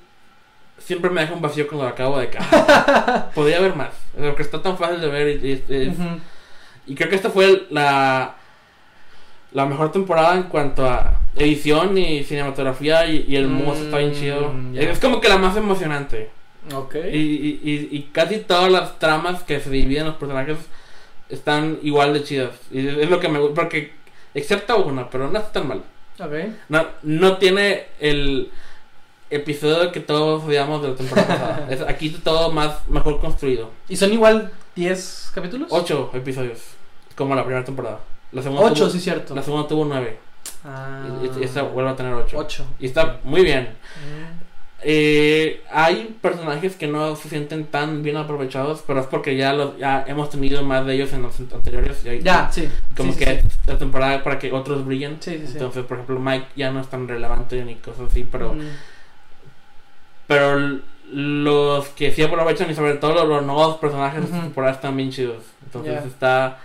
siempre 0.80 1.10
me 1.10 1.22
deja 1.22 1.34
un 1.34 1.42
vacío 1.42 1.68
cuando 1.68 1.86
lo 1.86 1.92
acabo 1.92 2.20
de 2.20 2.30
caer. 2.30 3.26
Podría 3.36 3.58
haber 3.58 3.76
más, 3.76 3.92
porque 4.18 4.42
está 4.42 4.62
tan 4.62 4.78
fácil 4.78 5.02
de 5.02 5.08
ver 5.08 5.28
y, 5.44 5.48
y- 5.48 5.64
es- 5.70 5.98
Ujú. 5.98 6.20
y 6.88 6.96
creo 6.96 7.10
que 7.10 7.16
esta 7.16 7.30
fue 7.30 7.68
la 7.70 8.36
la 9.52 9.66
mejor 9.66 9.92
temporada 9.92 10.36
en 10.36 10.44
cuanto 10.44 10.86
a 10.86 11.20
edición 11.36 11.98
y 11.98 12.24
cinematografía 12.24 13.08
y, 13.08 13.26
y 13.28 13.36
el 13.36 13.48
monstruo 13.48 13.86
está 13.86 13.98
bien 13.98 14.14
chido. 14.14 14.54
Mm, 14.54 14.74
ya. 14.76 14.82
Es 14.92 15.00
como 15.00 15.20
que 15.20 15.28
la 15.28 15.38
más 15.40 15.58
emocionante. 15.58 16.30
Ok. 16.76 16.96
Y, 17.12 18.10
casi 18.12 18.38
todas 18.40 18.72
las 18.72 19.00
tramas 19.00 19.42
que 19.42 19.60
se 19.60 19.72
dividen 19.72 20.06
los 20.06 20.16
personajes 20.18 20.58
están 21.30 21.80
igual 21.82 22.14
de 22.14 22.24
chidas. 22.24 22.52
Y 22.72 22.88
es 22.88 23.10
lo 23.10 23.20
que 23.20 23.28
me 23.28 23.40
gusta, 23.40 23.56
porque 23.62 23.94
excepto 24.36 24.84
una, 24.86 25.10
pero 25.10 25.28
no 25.32 25.40
está 25.40 25.52
tan 25.54 25.68
mal. 25.68 25.82
Ok. 26.20 26.34
No, 26.68 26.86
no 27.02 27.38
tiene 27.38 27.86
el 28.00 28.52
episodio 29.30 29.92
que 29.92 30.00
todos 30.00 30.44
odiamos 30.44 30.82
de 30.82 30.90
la 30.90 30.96
temporada 30.96 31.28
pasada. 31.28 31.68
Es, 31.70 31.82
aquí 31.82 32.08
está 32.08 32.22
todo 32.32 32.52
más 32.52 32.88
mejor 32.88 33.20
construido. 33.20 33.70
¿Y 33.88 33.96
son 33.96 34.12
igual 34.14 34.52
10 34.76 35.32
capítulos? 35.36 35.68
Ocho 35.72 36.10
episodios, 36.14 36.60
como 37.16 37.36
la 37.36 37.44
primera 37.44 37.64
temporada. 37.66 38.00
La 38.32 38.42
segunda 38.42 38.64
8, 38.66 38.74
tuvo, 38.76 38.90
sí, 38.90 39.00
cierto. 39.00 39.36
La 39.36 39.42
segunda 39.44 39.68
tuvo 39.68 39.86
nueve. 39.86 40.18
Ah, 40.64 41.06
Y, 41.24 41.40
y 41.40 41.44
esta 41.44 41.62
vuelve 41.64 41.90
a 41.92 41.96
tener 41.96 42.14
ocho. 42.14 42.38
8. 42.38 42.66
Y 42.80 42.86
está 42.88 43.20
muy 43.24 43.42
bien. 43.44 43.70
Eh, 44.82 45.62
hay 45.72 46.16
personajes 46.22 46.78
que 46.78 46.88
no 46.88 47.14
se 47.18 47.28
sienten 47.28 47.66
tan 47.66 48.02
bien 48.02 48.16
aprovechados, 48.16 48.82
pero 48.88 49.02
es 49.02 49.08
porque 49.08 49.36
ya 49.36 49.52
los 49.52 49.78
ya 49.78 50.06
hemos 50.08 50.30
tenido 50.30 50.64
más 50.64 50.86
de 50.86 50.94
ellos 50.96 51.12
en 51.12 51.22
los 51.24 51.38
anteriores. 51.40 52.06
Y 52.06 52.10
hay- 52.10 52.22
Ya, 52.22 52.50
sí. 52.52 52.70
Como 52.96 53.12
Sí, 53.12 53.20
que 53.20 53.42
sí. 53.42 53.48
la 53.68 53.78
temporada 53.78 54.24
para 54.24 54.40
que 54.40 54.54
otros 54.54 54.86
brillen. 54.86 55.18
Sí, 55.20 55.32
sí, 55.40 55.48
sí. 55.48 55.52
Entonces, 55.54 55.84
por 55.84 55.98
ejemplo, 55.98 56.20
Mike 56.20 56.46
ya 56.56 56.72
no 56.72 56.80
es 56.80 56.88
tan 56.88 57.08
relevante 57.10 57.64
ni 57.66 57.76
cosas 57.76 58.10
así, 58.10 58.26
pero 58.32 58.54
Mm. 58.54 58.60
Pero 60.30 60.80
los 61.12 61.88
que 61.90 62.12
sí 62.12 62.22
aprovechan 62.22 62.70
y 62.70 62.76
sobre 62.76 62.94
todo 62.94 63.26
los, 63.26 63.44
nuevos 63.44 63.78
personajes 63.78 64.32
de 64.32 64.40
temporada 64.40 64.74
están 64.76 64.96
bien 64.96 65.10
chidos. 65.12 65.44
Entonces 65.66 66.06
está 66.06 66.60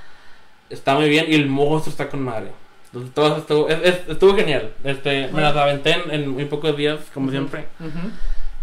está 0.71 0.95
muy 0.95 1.09
bien 1.09 1.25
y 1.29 1.35
el 1.35 1.47
monstruo 1.49 1.91
está 1.91 2.09
con 2.09 2.23
madre. 2.23 2.51
Entonces 2.87 3.15
todo 3.15 3.27
eso 3.29 3.37
estuvo, 3.39 3.69
es- 3.69 3.81
es- 3.83 4.09
estuvo 4.09 4.37
genial. 4.37 4.73
Este, 4.85 5.29
me 5.29 5.41
las 5.41 5.57
aventé 5.57 5.93
en, 5.93 6.11
en 6.11 6.29
muy 6.29 6.45
pocos 6.45 6.77
días, 6.77 7.01
como 7.15 7.31
siempre. 7.31 7.65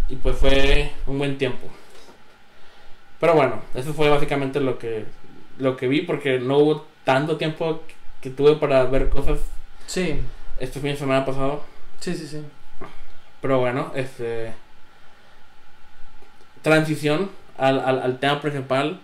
Y 0.07 0.15
pues 0.17 0.37
fue 0.37 0.91
un 1.07 1.17
buen 1.17 1.37
tiempo. 1.37 1.67
Pero 3.19 3.33
bueno, 3.33 3.61
eso 3.75 3.93
fue 3.93 4.09
básicamente 4.09 4.59
lo 4.59 4.77
que 4.77 5.05
lo 5.57 5.77
que 5.77 5.87
vi 5.87 6.01
porque 6.01 6.39
no 6.39 6.57
hubo 6.59 6.85
tanto 7.03 7.37
tiempo 7.37 7.81
que 8.21 8.29
tuve 8.29 8.55
para 8.55 8.83
ver 8.85 9.09
cosas 9.09 9.39
Sí, 9.87 10.19
este 10.59 10.79
fin 10.79 10.91
de 10.91 10.97
semana 10.97 11.25
pasado. 11.25 11.63
sí, 11.99 12.13
sí, 12.15 12.27
sí. 12.27 12.41
Pero 13.41 13.59
bueno, 13.59 13.91
este 13.95 14.53
transición 16.61 17.29
al, 17.57 17.79
al, 17.79 18.01
al 18.01 18.19
tema 18.19 18.39
principal. 18.41 18.99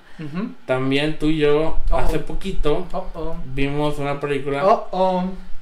También 0.65 1.19
tú 1.19 1.27
y 1.27 1.37
yo 1.37 1.77
Oh. 1.91 1.97
hace 1.97 2.17
poquito 2.17 2.87
Oh, 2.91 3.05
oh. 3.13 3.35
vimos 3.53 3.99
una 3.99 4.19
película 4.19 4.63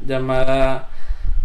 llamada 0.06 0.88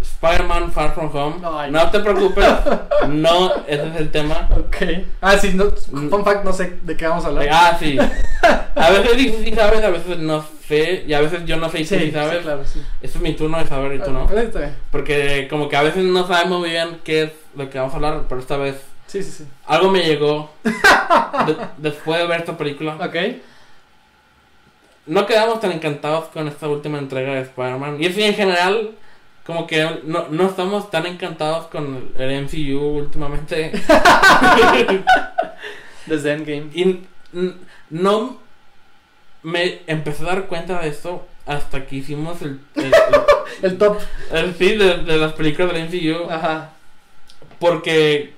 Spider-Man 0.01 0.71
Far 0.73 0.95
From 0.95 1.11
Home. 1.15 1.71
No 1.71 1.91
te 1.91 2.01
preocupes, 2.01 2.45
no, 3.09 3.53
ese 3.67 3.89
es 3.89 3.97
el 3.97 4.11
tema. 4.11 4.49
Ok. 4.57 4.77
Ah, 5.21 5.37
sí, 5.37 5.53
no, 5.55 5.71
fun 5.73 6.25
fact, 6.25 6.45
no 6.45 6.53
sé 6.53 6.79
de 6.83 6.97
qué 6.97 7.07
vamos 7.07 7.25
a 7.25 7.29
hablar. 7.29 7.49
Ah, 7.51 7.77
sí. 7.79 7.99
A 8.77 8.91
veces 8.91 9.35
sí, 9.45 9.53
sabes, 9.55 9.83
a 9.85 9.91
veces 9.91 10.19
no 10.19 10.43
sé, 10.67 11.05
y 11.07 11.13
a 11.13 11.21
veces 11.21 11.45
yo 11.45 11.57
no 11.59 11.69
sé 11.69 11.81
y 11.81 11.85
sí, 11.85 11.99
sí 11.99 12.11
sabes. 12.13 12.39
sí, 12.39 12.43
claro, 12.45 12.65
sí. 12.65 12.81
Este 13.03 13.19
es 13.19 13.23
mi 13.23 13.35
turno 13.35 13.59
de 13.59 13.67
saber 13.67 13.95
y 13.95 13.99
tú 13.99 14.11
no. 14.11 14.27
Porque 14.91 15.47
como 15.51 15.69
que 15.69 15.77
a 15.77 15.83
veces 15.83 16.05
no 16.05 16.27
sabemos 16.27 16.61
muy 16.61 16.71
bien 16.71 17.01
qué 17.05 17.25
es 17.25 17.33
lo 17.57 17.69
que 17.69 17.79
vamos 17.79 17.93
a 17.93 17.97
hablar, 17.97 18.23
pero 18.29 18.41
esta 18.41 18.57
vez 18.57 18.77
Sí, 19.11 19.23
sí, 19.25 19.31
sí. 19.33 19.45
algo 19.67 19.91
me 19.91 20.03
llegó 20.05 20.51
de- 20.63 21.57
después 21.79 22.21
de 22.21 22.27
ver 22.27 22.41
esta 22.41 22.57
película. 22.57 22.95
Ok. 22.95 23.17
No 25.07 25.27
quedamos 25.27 25.59
tan 25.61 25.73
encantados 25.73 26.27
con 26.29 26.47
esta 26.47 26.69
última 26.69 26.99
entrega 26.99 27.35
de 27.35 27.41
Spider-Man. 27.41 27.97
Y 28.01 28.07
así 28.07 28.23
en 28.23 28.35
general, 28.35 28.93
como 29.45 29.67
que 29.67 29.85
no, 30.05 30.29
no 30.29 30.47
estamos 30.47 30.91
tan 30.93 31.07
encantados 31.07 31.67
con 31.67 32.13
el 32.17 32.43
MCU 32.45 32.79
últimamente. 32.99 33.73
Desde 36.07 36.33
Endgame. 36.33 36.69
y 36.75 37.01
no 37.91 38.39
me 39.43 39.81
empecé 39.87 40.23
a 40.23 40.27
dar 40.27 40.47
cuenta 40.47 40.81
de 40.81 40.89
esto 40.89 41.27
hasta 41.47 41.87
que 41.87 41.97
hicimos 41.97 42.41
el, 42.43 42.61
el, 42.77 42.93
El 43.63 43.79
top. 43.79 43.99
el- 44.33 44.55
feed 44.55 44.79
de, 44.79 44.97
de 44.99 45.17
las 45.19 45.33
películas 45.33 45.73
del 45.73 45.85
MCU. 45.89 46.31
Ajá. 46.31 46.71
Porque 47.59 48.35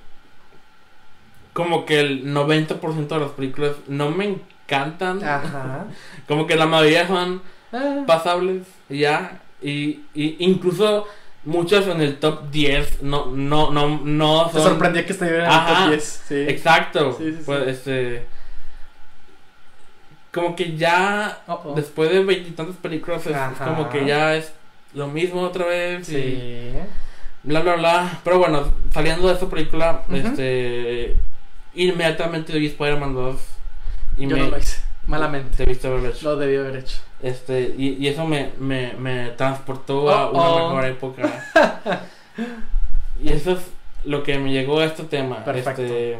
como 1.53 1.85
que 1.85 1.99
el 1.99 2.25
90% 2.33 3.07
de 3.07 3.19
las 3.19 3.31
películas 3.31 3.73
no 3.87 4.09
me 4.11 4.25
encantan. 4.65 5.23
Ajá. 5.23 5.85
Como 6.27 6.47
que 6.47 6.55
la 6.55 6.65
mayoría 6.65 7.07
son 7.07 7.41
Ah, 7.71 8.03
pasables 8.07 8.63
y 8.89 8.99
ya. 8.99 9.41
Y, 9.61 10.01
y 10.13 10.35
incluso 10.39 11.07
muchas 11.45 11.87
en 11.87 12.01
el 12.01 12.17
top 12.19 12.49
10 12.51 13.01
no, 13.03 13.27
no, 13.27 13.71
no, 13.71 13.99
no 14.03 14.45
Te 14.47 14.53
son. 14.59 14.63
sorprendía 14.69 15.05
que 15.05 15.13
estuviera 15.13 15.45
en 15.45 15.51
el 15.51 15.75
top 15.77 15.89
10. 15.89 16.23
Sí. 16.27 16.45
Exacto. 16.47 17.15
Sí, 17.17 17.31
sí. 17.33 17.39
Pues 17.45 17.67
este. 17.67 18.25
Como 20.31 20.55
que 20.55 20.75
ya. 20.75 21.41
Oh. 21.47 21.73
Después 21.75 22.09
de 22.11 22.23
veintitantas 22.23 22.75
películas, 22.77 23.25
es, 23.27 23.37
como 23.63 23.89
que 23.89 24.05
ya 24.05 24.35
es 24.35 24.51
lo 24.93 25.07
mismo 25.07 25.41
otra 25.41 25.65
vez. 25.65 26.09
Y 26.09 26.13
Sí. 26.13 26.71
bla, 27.43 27.59
bla, 27.61 27.75
bla. 27.75 28.19
Pero 28.23 28.39
bueno, 28.39 28.71
saliendo 28.91 29.27
de 29.27 29.33
esta 29.33 29.47
película, 29.47 30.01
este. 30.11 31.15
Inmediatamente 31.75 32.57
vi 32.57 32.67
Spider-Man 32.67 33.13
2. 33.13 33.41
Y 34.17 34.27
Yo 34.27 34.35
me. 34.35 34.43
no 34.43 34.49
lo 34.49 34.57
hice. 34.57 34.81
Malamente. 35.07 35.63
Haberlo 35.63 36.09
hecho. 36.09 36.23
Lo 36.23 36.37
debió 36.37 36.61
haber 36.61 36.77
hecho. 36.77 36.97
Este, 37.21 37.73
y, 37.77 37.97
y 37.99 38.07
eso 38.07 38.25
me, 38.25 38.51
me, 38.59 38.93
me 38.93 39.29
transportó 39.31 40.09
a 40.09 40.29
Oh, 40.29 40.31
una 40.31 40.43
oh. 40.43 40.69
mejor 40.69 40.85
época. 40.85 42.05
y 43.23 43.29
eso 43.31 43.51
es 43.53 43.59
lo 44.03 44.23
que 44.23 44.37
me 44.39 44.51
llegó 44.51 44.79
a 44.79 44.85
este 44.85 45.03
tema. 45.03 45.43
Perfecto. 45.43 45.81
Este, 45.81 46.19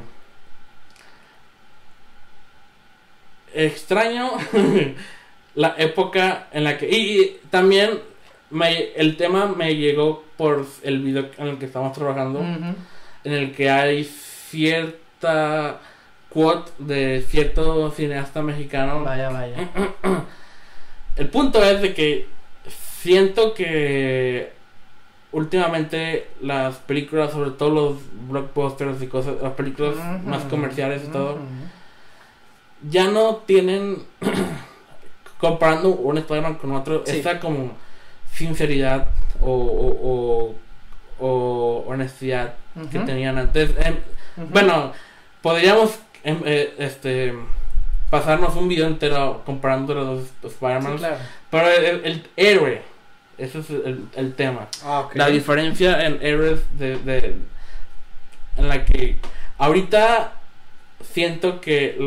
extraño 3.54 4.32
la 5.56 5.76
época 5.78 6.48
en 6.52 6.64
la 6.64 6.78
que... 6.78 6.90
Y, 6.90 7.22
y 7.22 7.40
también 7.50 8.00
me, 8.50 8.94
el 8.96 9.18
tema 9.18 9.48
me 9.48 9.76
llegó 9.76 10.24
por 10.38 10.66
el 10.84 11.02
video 11.02 11.30
en 11.38 11.48
el 11.48 11.58
que 11.58 11.66
estamos 11.66 11.94
trabajando, 11.94 12.40
en 12.40 13.34
el 13.34 13.54
que 13.54 13.70
hay 13.70 14.04
cierta 15.24 15.80
quote 16.30 16.72
de 16.80 17.24
cierto 17.28 17.92
cineasta 17.92 18.42
mexicano. 18.42 19.04
Vaya, 19.04 19.30
vaya. 19.30 19.56
El 21.16 21.30
punto 21.30 21.64
es 21.64 21.82
de 21.82 21.94
que 21.94 22.28
siento 23.02 23.54
que 23.54 24.52
últimamente 25.32 26.28
las 26.42 26.76
películas, 26.78 27.32
sobre 27.32 27.52
todo 27.52 27.70
los 27.70 27.98
blockbusters 28.30 29.02
y 29.02 29.08
cosas, 29.08 29.36
las 29.42 29.54
películas 29.54 29.96
más 30.26 30.44
comerciales 30.46 31.04
y 31.06 31.12
todo, 31.12 31.38
ya 32.90 33.08
no 33.10 33.38
tienen, 33.46 34.04
comparando 35.40 35.90
un 35.90 36.18
Spider-Man 36.18 36.56
con 36.56 36.72
otro, 36.74 37.04
Sí. 37.06 37.18
esa 37.20 37.40
como 37.40 37.74
sinceridad 38.32 39.08
o, 39.40 39.52
o, 39.52 40.10
o- 40.10 40.56
o 41.20 41.84
honestidad 41.88 42.56
que 42.92 42.98
tenían 43.00 43.38
antes. 43.38 43.70
Em, 43.86 43.96
bueno, 44.52 44.92
podríamos 45.44 46.00
em, 46.24 46.42
eh, 46.46 46.74
este 46.80 47.34
pasarnos 48.10 48.56
un 48.56 48.68
video 48.68 48.88
entero 48.88 49.42
comparando 49.46 49.94
los 49.94 50.06
dos 50.08 50.28
Sí, 50.42 50.48
Spider-Man. 50.48 50.98
claro. 50.98 51.18
Pero 51.52 51.68
el, 51.70 51.84
el- 51.86 52.06
el 52.06 52.28
héroe, 52.38 52.82
ese 53.38 53.60
es 53.60 53.70
el, 53.70 54.08
el 54.16 54.34
tema. 54.34 54.68
Ah. 54.84 55.08
La 55.14 55.28
diferencia 55.28 56.04
en 56.06 56.18
héroes 56.22 56.62
de, 56.80 56.98
de- 56.98 57.36
en 58.58 58.68
la 58.68 58.86
que 58.86 59.18
ahorita 59.60 60.34
siento 61.12 61.60
que 61.62 61.98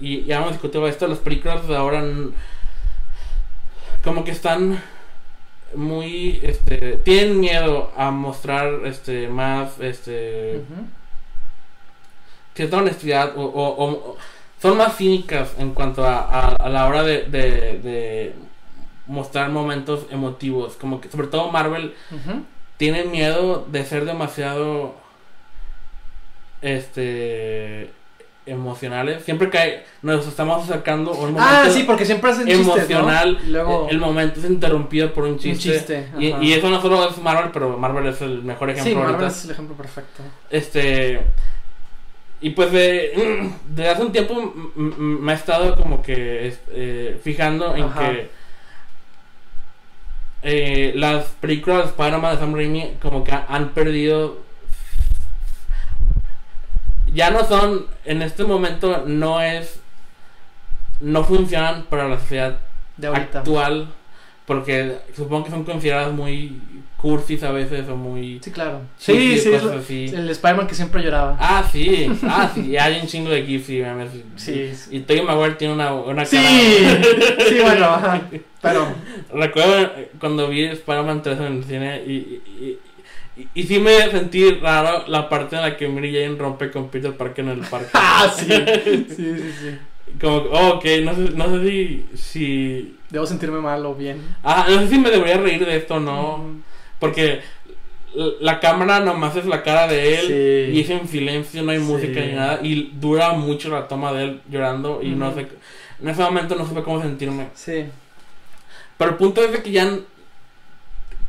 y 0.00 0.24
ya 0.24 0.36
hemos 0.38 0.52
discutido 0.52 0.86
esto, 0.88 1.06
las 1.08 1.18
películas 1.18 1.66
de 1.68 1.76
ahora 1.76 2.02
como 4.02 4.24
que 4.24 4.32
están 4.32 4.82
muy 5.74 6.40
este 6.42 6.98
tienen 7.04 7.40
miedo 7.40 7.92
a 7.96 8.10
mostrar 8.10 8.80
este 8.84 9.28
más 9.28 9.78
este. 9.80 10.60
Cierta 12.54 12.76
honestidad 12.78 13.36
o, 13.36 13.42
o- 13.42 13.84
o- 13.84 14.16
son 14.62 14.76
más 14.78 14.96
cínicas 14.96 15.52
en 15.58 15.72
cuanto 15.72 16.04
a, 16.04 16.18
a- 16.20 16.56
a 16.56 16.68
la 16.68 16.86
hora 16.86 17.02
de, 17.02 17.22
de- 17.24 17.78
de 17.82 18.34
mostrar 19.06 19.50
momentos 19.50 20.06
emotivos. 20.10 20.74
Como 20.76 21.00
que 21.00 21.08
sobre 21.10 21.26
todo 21.26 21.50
Marvel 21.50 21.94
Ujú. 22.10 22.42
tiene 22.76 23.04
miedo 23.04 23.66
de 23.70 23.84
ser 23.84 24.04
demasiado 24.06 24.94
este 26.62 27.90
emocionales. 28.46 29.24
Siempre 29.24 29.48
que 29.48 29.84
nos 30.02 30.26
estamos 30.26 30.64
acercando 30.64 31.12
a 31.12 31.14
un 31.14 31.32
momento 31.32 31.42
Ah, 31.42 31.64
sí, 31.70 31.84
porque 31.84 32.04
siempre 32.04 32.30
hacen 32.30 32.46
chistes, 32.46 32.66
¿no? 32.66 32.74
emocional, 32.76 33.38
Luego, 33.48 33.88
el 33.90 33.98
momento 33.98 34.38
es 34.38 34.44
interrumpido 34.46 35.14
por 35.14 35.24
un 35.24 35.30
un 35.32 35.38
chiste. 35.38 36.08
Y, 36.18 36.52
eso 36.52 36.68
no 36.68 36.80
solo 36.82 37.08
es 37.08 37.16
Marvel, 37.18 37.50
pero 37.54 37.76
Marvel 37.78 38.06
es 38.06 38.20
el 38.20 38.42
mejor 38.42 38.68
ejemplo 38.68 38.90
Sí, 38.92 38.96
Marvel 38.96 39.14
ahorita. 39.14 39.30
es 39.32 39.44
el 39.46 39.50
ejemplo 39.52 39.76
perfecto. 39.76 40.22
Este. 40.50 41.20
Y 42.44 42.50
pues 42.50 42.70
de, 42.72 43.50
de 43.68 43.88
hace 43.88 44.02
un 44.02 44.12
tiempo 44.12 44.52
me 44.76 45.32
ha 45.32 45.34
estado 45.34 45.74
como 45.76 46.02
que 46.02 46.54
eh, 46.72 47.18
fijando 47.24 47.74
en 47.74 47.84
Ajá. 47.84 48.00
que 48.10 48.30
eh, 50.42 50.92
las 50.94 51.24
películas 51.40 51.84
de 51.84 51.84
Spider-Man 51.86 52.34
de 52.34 52.40
Sam 52.40 52.54
Raimi 52.54 52.96
como 53.00 53.24
que 53.24 53.32
han 53.32 53.70
perdido 53.70 54.42
ya 57.14 57.30
no 57.30 57.46
son 57.46 57.86
en 58.04 58.20
este 58.20 58.44
momento 58.44 59.04
no 59.06 59.40
es 59.40 59.80
no 61.00 61.24
funcionan 61.24 61.84
para 61.84 62.10
la 62.10 62.20
sociedad 62.20 62.58
De 62.98 63.08
actual 63.08 63.88
porque 64.44 64.98
supongo 65.16 65.44
que 65.44 65.50
son 65.50 65.64
consideradas 65.64 66.12
muy 66.12 66.60
cursis 67.04 67.42
a 67.42 67.50
veces 67.52 67.86
o 67.90 67.96
muy 67.96 68.40
Sí, 68.42 68.50
claro. 68.50 68.80
Sí, 68.96 69.36
sí, 69.38 69.50
cosas 69.50 69.64
lo- 69.74 69.78
así. 69.80 70.06
el 70.06 70.30
Spider-Man 70.30 70.66
que 70.66 70.74
siempre 70.74 71.02
lloraba. 71.02 71.36
ah 71.38 71.68
sí 71.70 72.08
ah 72.22 72.50
sí 72.54 72.70
y 72.70 72.76
hay 72.78 72.98
un 73.02 73.06
chingo 73.06 73.28
de 73.28 73.44
gifs 73.44 73.68
y 73.68 73.80
memes 73.82 74.08
Sí. 74.36 74.72
y 74.90 75.00
Tobey 75.00 75.22
Maguire 75.22 75.56
tiene 75.56 75.74
una, 75.74 75.92
una 75.92 76.24
Sí, 76.24 76.36
cara 76.38 77.04
sí, 77.48 77.56
bueno, 77.62 77.84
ajá. 77.84 78.22
Pero, 78.62 78.86
Recuerdo 79.34 79.80
eh, 79.82 80.10
cuando 80.18 80.48
vi 80.48 80.64
Spider-Man 80.64 81.20
3 81.22 81.38
en 81.40 81.44
el 81.58 81.64
cine 81.64 82.02
y, 82.06 82.12
y, 82.12 82.78
y, 83.36 83.48
y 83.54 83.62
sí 83.64 83.78
me 83.80 84.10
sentí 84.10 84.48
raro 84.52 85.04
la 85.08 85.28
parte 85.28 85.56
en 85.56 85.62
la 85.62 85.76
que 85.76 85.86
Mary 85.88 86.10
Jane 86.14 86.36
rompe 86.38 86.70
con 86.70 86.88
Peter 86.88 87.12
Parker 87.14 87.44
en 87.44 87.50
el 87.50 87.60
parque. 87.60 87.88
ah, 87.94 88.32
sí. 88.34 88.46
Sí, 88.46 89.06
sí, 89.14 89.50
sí. 89.60 89.78
Como, 90.20 90.36
oh, 90.36 90.68
ok, 90.76 90.84
no 91.02 91.14
sé, 91.14 91.20
no 91.34 91.50
sé 91.50 91.68
si, 91.68 92.06
si... 92.14 92.96
Debo 93.10 93.26
sentirme 93.26 93.60
mal 93.60 93.84
o 93.84 93.94
bien. 93.94 94.20
Ah, 94.42 94.66
no 94.70 94.80
sé 94.80 94.88
si 94.88 94.98
me 94.98 95.10
debería 95.10 95.36
reír 95.38 95.66
de 95.66 95.76
esto 95.76 95.96
o 95.96 96.00
no. 96.00 96.38
Mm, 96.38 96.62
Porque 97.04 97.40
la- 98.40 98.60
cámara 98.60 99.00
nomás 99.00 99.34
es 99.36 99.44
la 99.46 99.62
cara 99.62 99.86
de 99.88 100.14
él 100.20 100.26
Sí. 100.70 100.76
y 100.78 100.80
es 100.82 100.90
en 100.90 101.08
silencio, 101.08 101.62
no 101.62 101.72
hay 101.72 101.78
Sí. 101.78 101.84
música 101.84 102.20
ni 102.20 102.32
nada. 102.32 102.60
Y 102.62 102.90
dura 102.94 103.32
mucho 103.32 103.68
la 103.70 103.88
toma 103.88 104.12
de 104.12 104.24
él 104.24 104.40
llorando 104.50 105.00
y 105.02 105.10
no 105.10 105.34
sé... 105.34 105.48
En 106.02 106.08
ese 106.08 106.22
momento 106.22 106.54
no 106.54 106.66
supe 106.66 106.82
cómo 106.82 107.00
sentirme. 107.02 107.48
Sí. 107.54 107.84
Pero 108.98 109.10
el 109.12 109.16
punto 109.16 109.42
es 109.42 109.52
de 109.52 109.62
que 109.62 109.70
ya... 109.70 109.90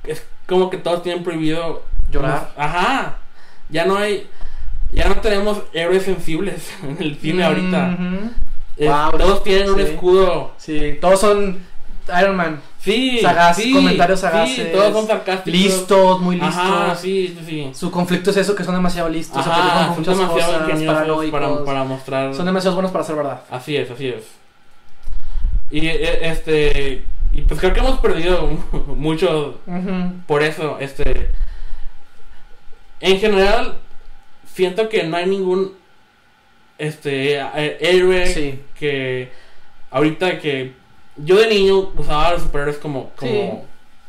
Es 0.03 0.23
como 0.47 0.69
que 0.69 0.77
todos 0.77 1.01
tienen 1.03 1.23
prohibido 1.23 1.83
Llorar. 2.11 2.51
Ajá. 2.55 3.17
Ya 3.69 3.85
no 3.85 3.97
hay. 3.97 4.27
Ya 4.91 5.09
no 5.09 5.15
tenemos 5.15 5.63
héroes 5.73 6.03
sensibles 6.03 6.71
en 6.83 6.97
el 7.01 7.15
cine 7.17 7.43
ahorita. 7.43 7.97
Eh, 8.77 8.87
Wow, 8.87 9.17
todos 9.17 9.43
tienen 9.43 9.69
un 9.71 9.79
escudo. 9.79 10.51
Sí, 10.57 10.97
todos 11.01 11.19
son 11.19 11.59
Iron 12.21 12.35
Man. 12.35 12.61
Sí. 12.79 13.19
Sagaz, 13.21 13.55
sí, 13.57 13.73
comentarios 13.73 14.19
Sí, 14.19 14.25
sagaces. 14.25 14.71
todos 14.71 14.93
son 14.93 15.07
sarcásticos. 15.07 15.59
Listos, 15.59 16.21
muy 16.21 16.35
listos. 16.35 16.55
Ajá, 16.55 16.95
sí, 16.95 17.35
sí, 17.39 17.45
sí. 17.45 17.71
Su 17.73 17.89
conflicto 17.91 18.29
es 18.29 18.37
eso, 18.37 18.55
que 18.55 18.63
son 18.63 18.75
demasiado 18.75 19.09
listos. 19.09 19.45
Ajá, 19.45 19.87
son 19.87 19.99
muchas 19.99 20.17
demasiado 20.17 20.53
cosas, 20.53 20.69
ingeniosos 20.81 21.25
para, 21.31 21.65
para 21.65 21.83
mostrar. 21.83 22.33
Son 22.35 22.45
demasiado 22.45 22.75
buenos 22.75 22.91
para 22.91 23.03
ser 23.03 23.15
verdad. 23.15 23.41
Así 23.49 23.75
es, 23.75 23.89
así 23.89 24.07
es. 24.09 24.23
Y 25.71 25.87
eh, 25.87 26.29
este. 26.29 27.05
Y 27.33 27.41
pues 27.41 27.59
creo 27.59 27.73
que 27.73 27.79
hemos 27.79 27.99
perdido 27.99 28.47
mucho 28.87 29.59
por 30.27 30.43
eso. 30.43 30.77
Este. 30.79 31.31
En 33.01 33.19
general, 33.19 33.77
siento 34.53 34.89
que 34.89 35.03
no 35.03 35.17
hay 35.17 35.25
ningún. 35.25 35.73
Este. 36.77 37.39
Héroe 37.79 38.27
Sí. 38.27 38.61
que 38.77 39.31
ahorita 39.91 40.39
que 40.39 40.73
yo 41.17 41.37
de 41.37 41.47
niño 41.47 41.91
usaba 41.97 42.27
a 42.27 42.31
los 42.33 42.41
superhéroes 42.43 42.77
como 42.77 43.09
como 43.11 43.31
Sí. 43.31 43.51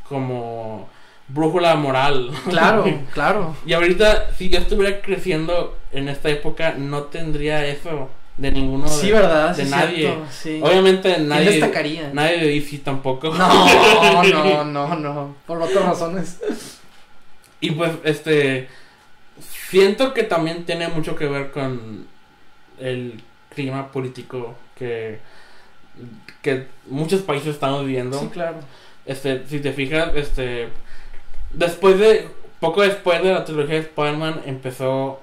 como 0.09 0.89
brújula 1.29 1.75
moral. 1.77 2.31
Claro, 2.49 2.85
claro. 3.13 3.57
y 3.67 3.73
ahorita 3.73 4.33
si 4.37 4.49
yo 4.49 4.59
estuviera 4.59 5.01
creciendo 5.01 5.77
en 5.93 6.09
esta 6.09 6.29
época 6.31 6.75
no 6.79 7.05
tendría 7.05 7.65
eso 7.67 8.09
de 8.37 8.51
ninguno 8.53 8.87
Sí, 8.87 9.07
de, 9.09 9.13
¿verdad? 9.15 9.57
de 9.57 9.65
Sí, 9.65 9.71
nadie. 9.71 9.97
cierto, 9.97 10.27
sí. 10.31 10.61
Obviamente 10.63 11.15
¿Quién 11.15 11.29
nadie 11.29 11.51
destacaría? 11.53 12.11
nadie 12.13 12.39
de 12.39 12.47
DC 12.49 12.79
tampoco. 12.79 13.33
No, 13.35 14.23
no, 14.23 14.65
no, 14.65 14.95
no. 14.97 15.35
Por 15.47 15.61
otras 15.63 15.85
razones. 15.85 16.39
Y 17.61 17.71
pues 17.73 17.93
este 18.05 18.69
siento 19.71 20.13
que 20.15 20.23
también 20.23 20.65
tiene 20.65 20.89
mucho 20.89 21.17
que 21.17 21.27
ver 21.27 21.51
con 21.51 22.07
el 22.79 23.23
clima 23.55 23.91
político 23.91 24.55
que 24.79 25.19
que 26.43 26.67
muchos 26.87 27.23
países 27.23 27.49
estamos 27.49 27.85
viviendo. 27.85 28.19
Sí, 28.19 28.29
claro. 28.29 28.59
Este, 29.05 29.47
si 29.47 29.61
te 29.61 29.73
fijas, 29.73 30.11
este 30.15 30.69
después 31.53 31.99
de 31.99 32.29
poco 32.61 32.83
después 32.83 33.23
de 33.23 33.33
la 33.33 33.45
trilogía 33.45 33.77
de 33.77 33.81
Spider-Man 33.83 34.43
empezó 34.47 35.21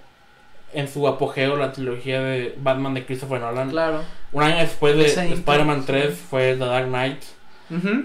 en 0.73 0.87
su 0.87 1.07
apogeo 1.07 1.55
la 1.55 1.71
trilogía 1.71 2.21
de 2.21 2.55
Batman 2.57 2.93
de 2.93 3.05
Christopher 3.05 3.39
Nolan. 3.39 3.69
Claro. 3.69 4.01
Un 4.31 4.43
año 4.43 4.57
después 4.57 4.95
de 4.95 5.05
Spider-Man 5.05 5.79
intro, 5.79 5.95
3 5.95 6.13
sí. 6.13 6.25
fue 6.29 6.53
The 6.53 6.65
Dark 6.65 6.87
Knight 6.87 7.21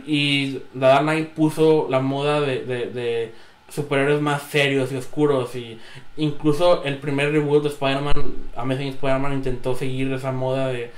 y 0.06 0.52
The 0.72 0.78
Dark 0.78 1.02
Knight 1.02 1.28
puso 1.30 1.88
la 1.90 2.00
moda 2.00 2.40
de, 2.40 2.64
de, 2.64 2.86
de 2.86 3.32
superhéroes 3.68 4.20
más 4.20 4.42
serios 4.42 4.92
y 4.92 4.96
oscuros 4.96 5.54
y 5.54 5.78
incluso 6.16 6.84
el 6.84 6.98
primer 6.98 7.32
reboot 7.32 7.62
de 7.62 7.68
Spider-Man, 7.68 8.34
Amazing 8.56 8.88
Spider-Man 8.88 9.34
intentó 9.34 9.74
seguir 9.74 10.12
esa 10.12 10.32
moda 10.32 10.68
de. 10.68 10.90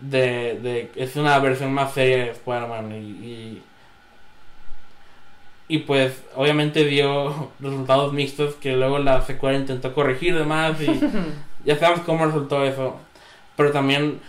De, 0.00 0.58
de 0.62 0.90
es 0.96 1.16
una 1.16 1.38
versión 1.40 1.72
más 1.72 1.92
seria 1.94 2.24
de 2.24 2.30
Spider-Man 2.30 2.92
y, 2.92 2.96
y 3.26 3.62
y, 5.70 5.78
pues 5.80 6.22
obviamente 6.34 6.84
dio 6.84 7.50
resultados 7.60 8.12
mixtos 8.14 8.54
que 8.54 8.72
luego 8.74 8.98
la 8.98 9.20
secuela 9.22 9.58
intentó 9.58 9.92
corregir 9.94 10.34
demás 10.36 10.80
y 10.80 10.98
ya 11.64 11.76
sabemos 11.78 12.04
cómo 12.06 12.24
resultó 12.26 12.64
eso 12.64 12.96
pero 13.56 13.70
también 13.72 14.20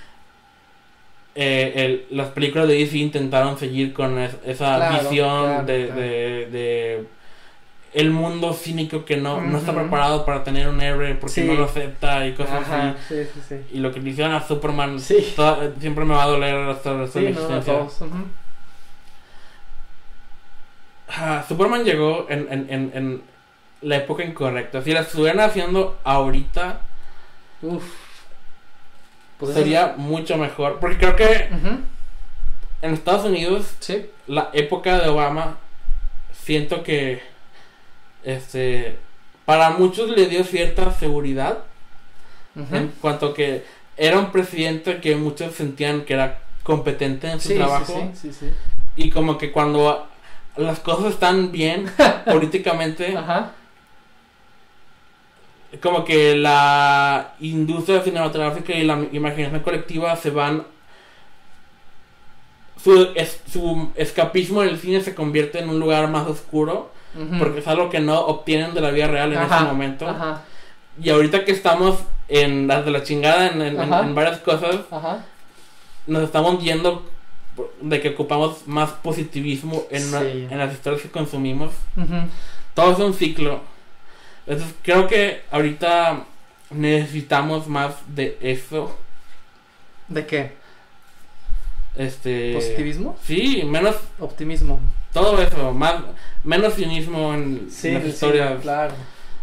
eh, 1.36 1.73
el- 2.10 2.17
las 2.17 2.29
películas 2.29 2.67
de 2.67 2.73
DC 2.75 2.97
intentaron 2.97 3.58
seguir 3.58 3.93
con 3.93 4.17
es- 4.19 4.36
esa 4.45 4.75
Claro, 4.75 5.03
visión 5.10 5.43
claro, 5.45 5.65
de, 5.65 5.86
claro. 5.86 6.01
de, 6.01 6.45
de 6.51 7.08
el 7.93 8.12
mundo 8.12 8.54
cínico 8.54 9.04
que 9.06 9.17
no, 9.17 9.41
no 9.41 9.58
está 9.58 9.73
preparado 9.73 10.23
para 10.25 10.43
tener 10.43 10.67
un 10.67 10.80
héroe 10.82 11.15
porque 11.15 11.34
Sí. 11.41 11.43
no 11.43 11.54
lo 11.56 11.65
acepta 11.65 12.25
y 12.28 12.34
cosas 12.34 12.62
así 12.62 12.71
Ajá, 12.71 12.95
sí, 13.08 13.56
y 13.73 13.80
lo 13.80 13.91
que 13.91 13.99
le 13.99 14.12
hicieron 14.12 14.34
a 14.34 14.41
Superman 14.45 14.97
toda- 15.36 15.71
siempre 15.80 16.06
me 16.06 16.13
va 16.13 16.23
a 16.23 16.28
doler 16.28 16.56
hasta 16.69 16.91
el 16.91 16.99
resto 16.99 17.19
Sí, 17.19 17.25
de 17.25 17.32
mi 17.32 17.36
no, 17.36 17.41
a 17.41 17.58
existencia. 17.58 18.08
Ah, 21.08 21.43
Superman 21.47 21.84
llegó 21.84 22.28
en, 22.30 22.47
en, 22.52 22.67
en, 22.69 22.91
en 22.93 23.21
la 23.82 23.97
época 23.97 24.23
incorrecta. 24.23 24.82
Si 24.82 24.91
la 24.93 25.02
estuvieran 25.02 25.39
haciendo 25.39 25.97
ahorita, 26.04 26.82
Uf. 27.62 27.84
Pues 29.39 29.54
sería 29.54 29.95
mucho 29.97 30.38
mejor. 30.38 30.80
Porque 30.80 30.97
creo 30.97 31.15
que 31.15 31.49
en 32.82 32.93
Estados 32.93 33.25
Unidos, 33.25 33.73
la 34.28 34.49
época 34.54 34.99
de 34.99 35.08
Obama, 35.10 35.58
siento 36.34 36.84
que 36.84 37.21
este 38.23 38.97
para 39.45 39.71
muchos 39.71 40.10
le 40.10 40.27
dio 40.27 40.43
cierta 40.43 40.91
seguridad 40.93 41.60
en 42.71 42.89
cuanto 43.01 43.34
que 43.34 43.63
era 43.97 44.19
un 44.19 44.32
presidente 44.32 44.99
que 44.99 45.15
muchos 45.15 45.55
sentían 45.55 46.01
que 46.05 46.13
era 46.13 46.39
competente 46.63 47.29
en 47.32 47.39
su 47.39 47.49
Sí, 47.49 47.55
trabajo 47.55 48.12
sí, 48.13 48.32
sí, 48.32 48.38
sí. 48.38 48.51
y 48.95 49.10
como 49.10 49.38
que 49.38 49.51
cuando 49.51 50.08
las 50.58 50.79
cosas 50.79 51.13
están 51.13 51.51
bien 51.51 51.89
políticamente 52.25 53.15
Ajá. 53.15 53.53
como 55.82 56.03
que 56.03 56.36
la 56.36 57.36
industria 57.39 58.01
cinematográfica 58.01 58.73
y 58.73 58.84
la 58.84 59.05
imaginación 59.12 59.62
colectiva 59.62 60.15
se 60.15 60.32
van 60.32 60.65
su, 62.84 63.10
es- 63.15 63.41
su 63.51 63.91
escapismo 63.95 64.62
del 64.62 64.79
cine 64.79 65.01
se 65.01 65.13
convierte 65.15 65.60
en 65.60 65.69
un 65.69 65.79
lugar 65.79 66.10
más 66.10 66.27
oscuro 66.27 66.91
Porque 67.39 67.59
es 67.59 67.67
algo 67.67 67.89
que 67.89 67.99
no 67.99 68.19
obtienen 68.19 68.73
de 68.73 68.81
la 68.81 68.91
vida 68.91 69.07
real 69.07 69.31
en 69.33 69.39
Ajá, 69.39 69.57
ese 69.57 69.65
momento 69.65 70.07
Ajá. 70.07 70.43
y 71.01 71.09
ahorita 71.09 71.43
que 71.43 71.51
estamos 71.51 71.97
en 72.27 72.67
las 72.67 72.85
de 72.85 72.91
la 72.91 73.01
chingada 73.03 73.47
en, 73.47 73.61
en- 73.61 73.79
en- 73.81 73.93
Ajá. 73.93 74.03
en 74.05 74.13
varias 74.13 74.39
cosas 74.39 74.75
nos 76.07 76.23
estamos 76.23 76.63
yendo 76.63 77.03
de 77.81 77.99
que 77.99 78.09
ocupamos 78.09 78.67
más 78.67 78.91
positivismo 78.91 79.83
en, 79.89 80.13
en 80.51 80.57
las 80.57 80.71
historias 80.73 81.01
que 81.01 81.09
consumimos 81.09 81.71
Ujú. 81.97 82.15
todo 82.73 82.91
es 82.93 82.99
un 82.99 83.13
ciclo. 83.13 83.61
Entonces 84.47 84.75
creo 84.83 85.07
que 85.07 85.41
ahorita 85.51 86.23
necesitamos 86.71 87.67
más 87.67 87.95
de 88.07 88.37
eso. 88.41 88.95
¿De 90.07 90.25
qué? 90.25 90.53
Este. 91.95 92.53
¿Positivismo? 92.53 93.17
Sí, 93.23 93.63
menos 93.65 93.95
Optimismo. 94.19 94.79
Todo 95.13 95.41
eso, 95.41 95.73
más 95.73 95.95
menos 96.43 96.75
cinismo 96.75 97.33
en 97.33 97.69
Sí, 97.69 97.91
las 97.91 98.03
sí, 98.03 98.09
historias. 98.09 98.61
claro. 98.61 98.93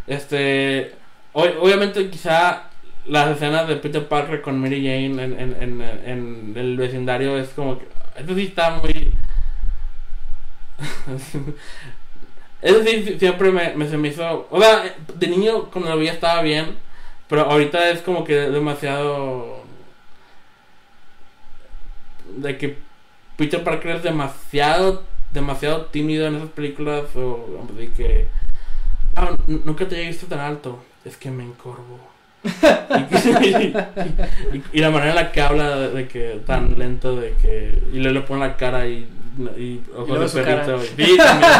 Este, 0.07 0.94
o- 1.33 1.42
obviamente 1.62 2.09
quizá 2.11 2.64
las 3.07 3.31
escenas 3.37 3.68
de 3.68 3.76
Peter 3.76 4.07
Parker 4.09 4.42
con 4.42 4.61
Mary 4.61 4.79
Jane 4.85 5.22
en, 5.22 5.38
en, 5.40 5.57
en, 5.62 5.81
en 5.83 6.52
el 6.57 6.76
vecindario 6.76 7.38
es 7.38 7.48
como 7.50 7.79
que 7.79 7.87
eso 8.16 8.35
sí 8.35 8.44
está 8.46 8.70
muy 8.70 9.12
eso 12.62 12.83
sí 12.85 13.16
siempre 13.18 13.50
me, 13.50 13.74
me 13.74 13.88
se 13.88 13.96
me 13.96 14.09
hizo 14.09 14.46
o 14.50 14.61
sea 14.61 14.94
de 15.14 15.26
niño 15.29 15.70
cuando 15.70 15.90
lo 15.90 15.98
veía 15.98 16.12
estaba 16.12 16.42
bien 16.42 16.76
pero 17.29 17.42
ahorita 17.42 17.90
es 17.90 18.00
como 18.02 18.24
que 18.24 18.35
demasiado 18.35 19.64
de 22.37 22.59
que 22.59 22.79
Peter 23.37 23.62
Parker 23.62 23.96
es 23.96 24.02
demasiado 24.02 25.05
demasiado 25.37 25.87
tímido 25.87 26.27
en 26.27 26.37
esas 26.37 26.49
películas 26.51 27.05
o 27.14 27.66
de 27.79 27.88
que 27.90 28.27
ah, 29.14 29.31
nunca 29.46 29.87
te 29.87 30.03
he 30.03 30.07
visto 30.09 30.27
tan 30.27 30.40
alto, 30.40 30.79
es 31.05 31.16
que 31.16 31.31
me 31.31 31.44
encorvo. 31.44 31.99
y, 32.44 33.46
y- 33.57 33.75
y 34.72 34.81
la 34.81 34.90
manera 34.90 35.11
en 35.11 35.16
la 35.16 35.33
que 35.33 35.40
habla 35.40 35.77
de, 35.77 35.90
de 35.90 36.09
que 36.09 36.40
tan 36.46 36.79
lento 36.79 37.16
de 37.16 37.35
que 37.42 37.83
y 37.92 37.96
luego 37.99 38.14
le 38.14 38.20
pone 38.20 38.40
la 38.40 38.57
cara 38.57 38.87
y, 38.87 39.09
y 39.57 39.81
ojos 39.96 40.33
de 40.35 40.42
perrito. 40.42 40.81
Sí, 40.96 41.16
también. 41.16 41.51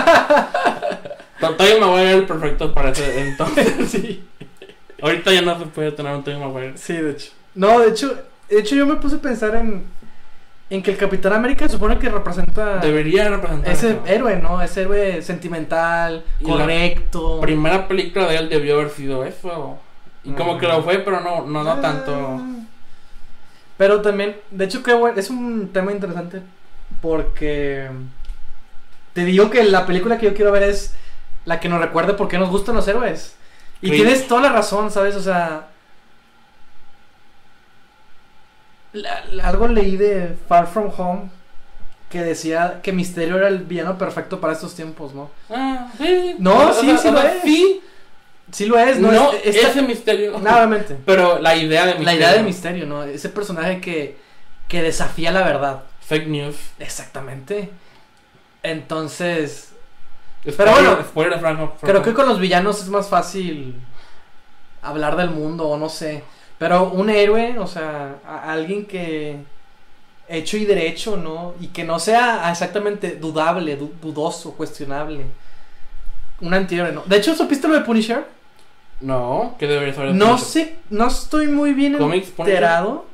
Todavía 1.41 1.81
me 1.81 1.87
voy 1.87 2.01
a 2.01 2.05
ver 2.05 2.15
el 2.19 2.25
perfecto 2.27 2.73
para 2.73 2.91
ese 2.91 3.21
entonces. 3.29 3.75
sí, 3.91 4.25
Ahorita 5.03 5.33
ya 5.33 5.43
no 5.43 5.59
se 5.59 5.67
puede 5.67 5.93
tener 5.93 6.15
un 6.15 6.25
Tobey 6.25 6.39
Maguire. 6.41 6.77
sí, 6.79 6.95
de 6.95 7.11
hecho. 7.11 7.33
No, 7.55 7.81
de 7.81 7.91
hecho, 7.91 8.15
de 8.49 8.59
hecho 8.61 8.75
yo 8.77 8.87
me 8.87 8.97
puse 8.97 9.17
a 9.17 9.21
pensar 9.21 9.55
en, 9.57 9.85
en 10.69 10.83
que 10.83 10.91
el 10.91 10.97
Capitán 10.97 11.33
América 11.33 11.69
supone 11.69 11.99
que 11.99 12.09
representa 12.09 12.79
Debería 12.79 13.29
representar 13.29 13.73
ese 13.73 13.99
héroe, 14.07 14.37
¿no? 14.37 14.61
Ese 14.61 14.83
héroe 14.83 15.23
sentimental, 15.23 16.25
Y 16.41 16.45
la 16.45 16.51
correcto. 16.51 17.41
primera 17.41 17.87
película 17.87 18.27
de 18.27 18.37
él 18.37 18.49
debió 18.49 18.75
haber 18.75 18.91
sido 18.91 19.25
eso. 19.25 19.79
Y 20.25 20.33
como 20.33 20.55
Mm. 20.55 20.59
que 20.59 20.67
lo 20.67 20.83
fue, 20.83 20.99
pero 20.99 21.21
no, 21.21 21.47
no, 21.47 21.63
no 21.63 21.71
Ah. 21.71 21.81
tanto. 21.81 22.41
Pero 23.77 24.01
también, 24.01 24.37
de 24.51 24.65
hecho, 24.65 24.83
qué 24.83 24.95
bueno, 24.95 25.19
es 25.21 25.31
un 25.31 25.69
tema 25.73 25.93
interesante 25.93 26.41
porque 27.01 27.89
te 29.13 29.25
digo 29.25 29.51
que 29.51 29.63
la 29.65 29.87
película 29.87 30.19
que 30.19 30.27
yo 30.27 30.35
quiero 30.35 30.51
ver 30.53 30.65
es 30.65 30.95
la 31.45 31.61
que 31.61 31.69
nos 31.69 31.81
recuerde 31.81 32.15
por 32.15 32.27
qué 32.29 32.39
nos 32.39 32.49
gustan 32.51 32.75
los 32.75 32.89
héroes. 32.89 33.37
Y 33.83 33.91
Sí. 33.91 33.97
tienes 33.97 34.27
toda 34.27 34.41
la 34.43 34.49
razón, 34.53 34.91
¿sabes? 34.91 35.15
O 35.15 35.21
sea, 35.21 35.69
la- 38.97 39.25
la- 39.33 39.49
algo 39.49 39.69
leí 39.69 39.97
de 39.97 40.37
Far 40.49 40.67
From 40.67 40.91
Home 40.97 41.31
que 42.11 42.23
decía 42.23 42.81
que 42.83 42.93
Misterio 42.93 43.37
era 43.37 43.49
el 43.49 43.59
villano 43.59 43.99
perfecto 43.99 44.41
para 44.41 44.53
estos 44.53 44.75
tiempos, 44.75 45.13
¿no? 45.15 45.31
Ah, 45.51 45.91
sí. 45.99 46.37
No, 46.39 46.73
sí, 46.73 46.97
sí 46.99 47.11
lo 47.11 47.21
es. 47.23 47.43
Sí, 47.43 47.81
Sí 48.53 48.67
lo 48.67 48.79
es, 48.79 48.99
¿no? 49.01 49.11
no, 49.11 49.33
Es- 49.33 49.57
ese 49.57 49.83
misterio. 49.83 50.39
Nuevamente. 50.39 50.97
Pero 51.05 51.41
la 51.41 51.57
idea 51.57 51.83
de 51.87 51.95
misterio. 51.95 52.05
La 52.05 52.15
idea 52.15 52.33
de 52.33 52.43
misterio, 52.45 52.87
¿no? 52.87 53.03
Ese 53.03 53.29
personaje 53.29 53.81
que, 53.81 54.17
que 54.69 54.83
desafía 54.83 55.33
la 55.33 55.43
verdad. 55.43 55.83
Fake 56.01 56.29
news. 56.29 56.55
Exactamente. 56.79 57.71
Entonces, 58.63 59.73
Spoiler, 60.49 60.75
bueno, 60.75 60.99
spoiler 61.03 61.35
de 61.35 61.41
Franco. 61.41 61.77
creo 61.81 62.03
que 62.03 62.15
con 62.15 62.27
los 62.29 62.39
villanos 62.39 62.81
es 62.81 62.89
más 62.89 63.09
fácil 63.09 63.75
hablar 64.83 65.17
del 65.17 65.31
mundo, 65.31 65.67
o 65.69 65.77
no 65.77 65.89
sé. 65.89 66.23
Pero 66.59 66.91
un 66.91 67.11
héroe, 67.11 67.59
o 67.59 67.67
sea, 67.67 68.17
a- 68.27 68.53
alguien 68.53 68.87
que 68.87 69.37
hecho 70.29 70.57
y 70.57 70.65
derecho, 70.65 71.17
¿no? 71.17 71.55
Y 71.61 71.69
que 71.69 71.85
no 71.85 71.99
sea 71.99 72.51
exactamente 72.51 73.17
dudable, 73.17 73.77
du- 73.77 73.93
dudoso, 74.01 74.53
cuestionable. 74.55 75.27
Un 76.41 76.53
antihéroe, 76.55 76.93
¿no? 76.93 77.03
De 77.07 77.17
hecho, 77.17 77.35
¿supiste 77.35 77.69
lo 77.69 77.75
de 77.75 77.81
Punisher? 77.83 78.27
No, 79.01 79.55
que 79.59 79.67
debería 79.67 79.95
saber. 79.95 80.15
No 80.15 80.39
sé, 80.39 80.77
no 80.91 81.07
estoy 81.09 81.47
muy 81.49 81.75
bien 81.75 81.99
¿Comics 81.99 82.31
Punisher? 82.31 82.55
enterado. 82.57 83.07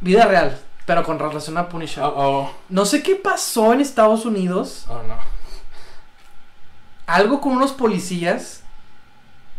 Vida 0.00 0.26
real, 0.26 0.58
pero 0.84 1.04
con 1.04 1.18
relación 1.18 1.56
a 1.56 1.68
Punisher. 1.68 2.02
Oh, 2.02 2.12
oh, 2.16 2.50
No 2.68 2.84
sé 2.84 3.02
qué 3.02 3.14
pasó 3.16 3.72
en 3.72 3.80
Estados 3.80 4.24
Unidos. 4.26 4.84
oh, 4.88 5.00
no. 5.06 5.16
Algo 7.06 7.40
con 7.40 7.52
unos 7.52 7.72
policías 7.72 8.62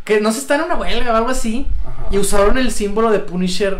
que 0.08 0.22
no 0.22 0.32
sé, 0.32 0.40
están 0.40 0.62
en 0.62 0.68
una 0.68 0.76
huelga 0.78 1.12
o 1.12 1.18
algo 1.18 1.30
así. 1.30 1.68
Ajá. 1.86 2.08
Y 2.12 2.18
usaron 2.18 2.58
el 2.58 2.72
símbolo 2.72 3.12
de 3.12 3.20
Punisher 3.20 3.80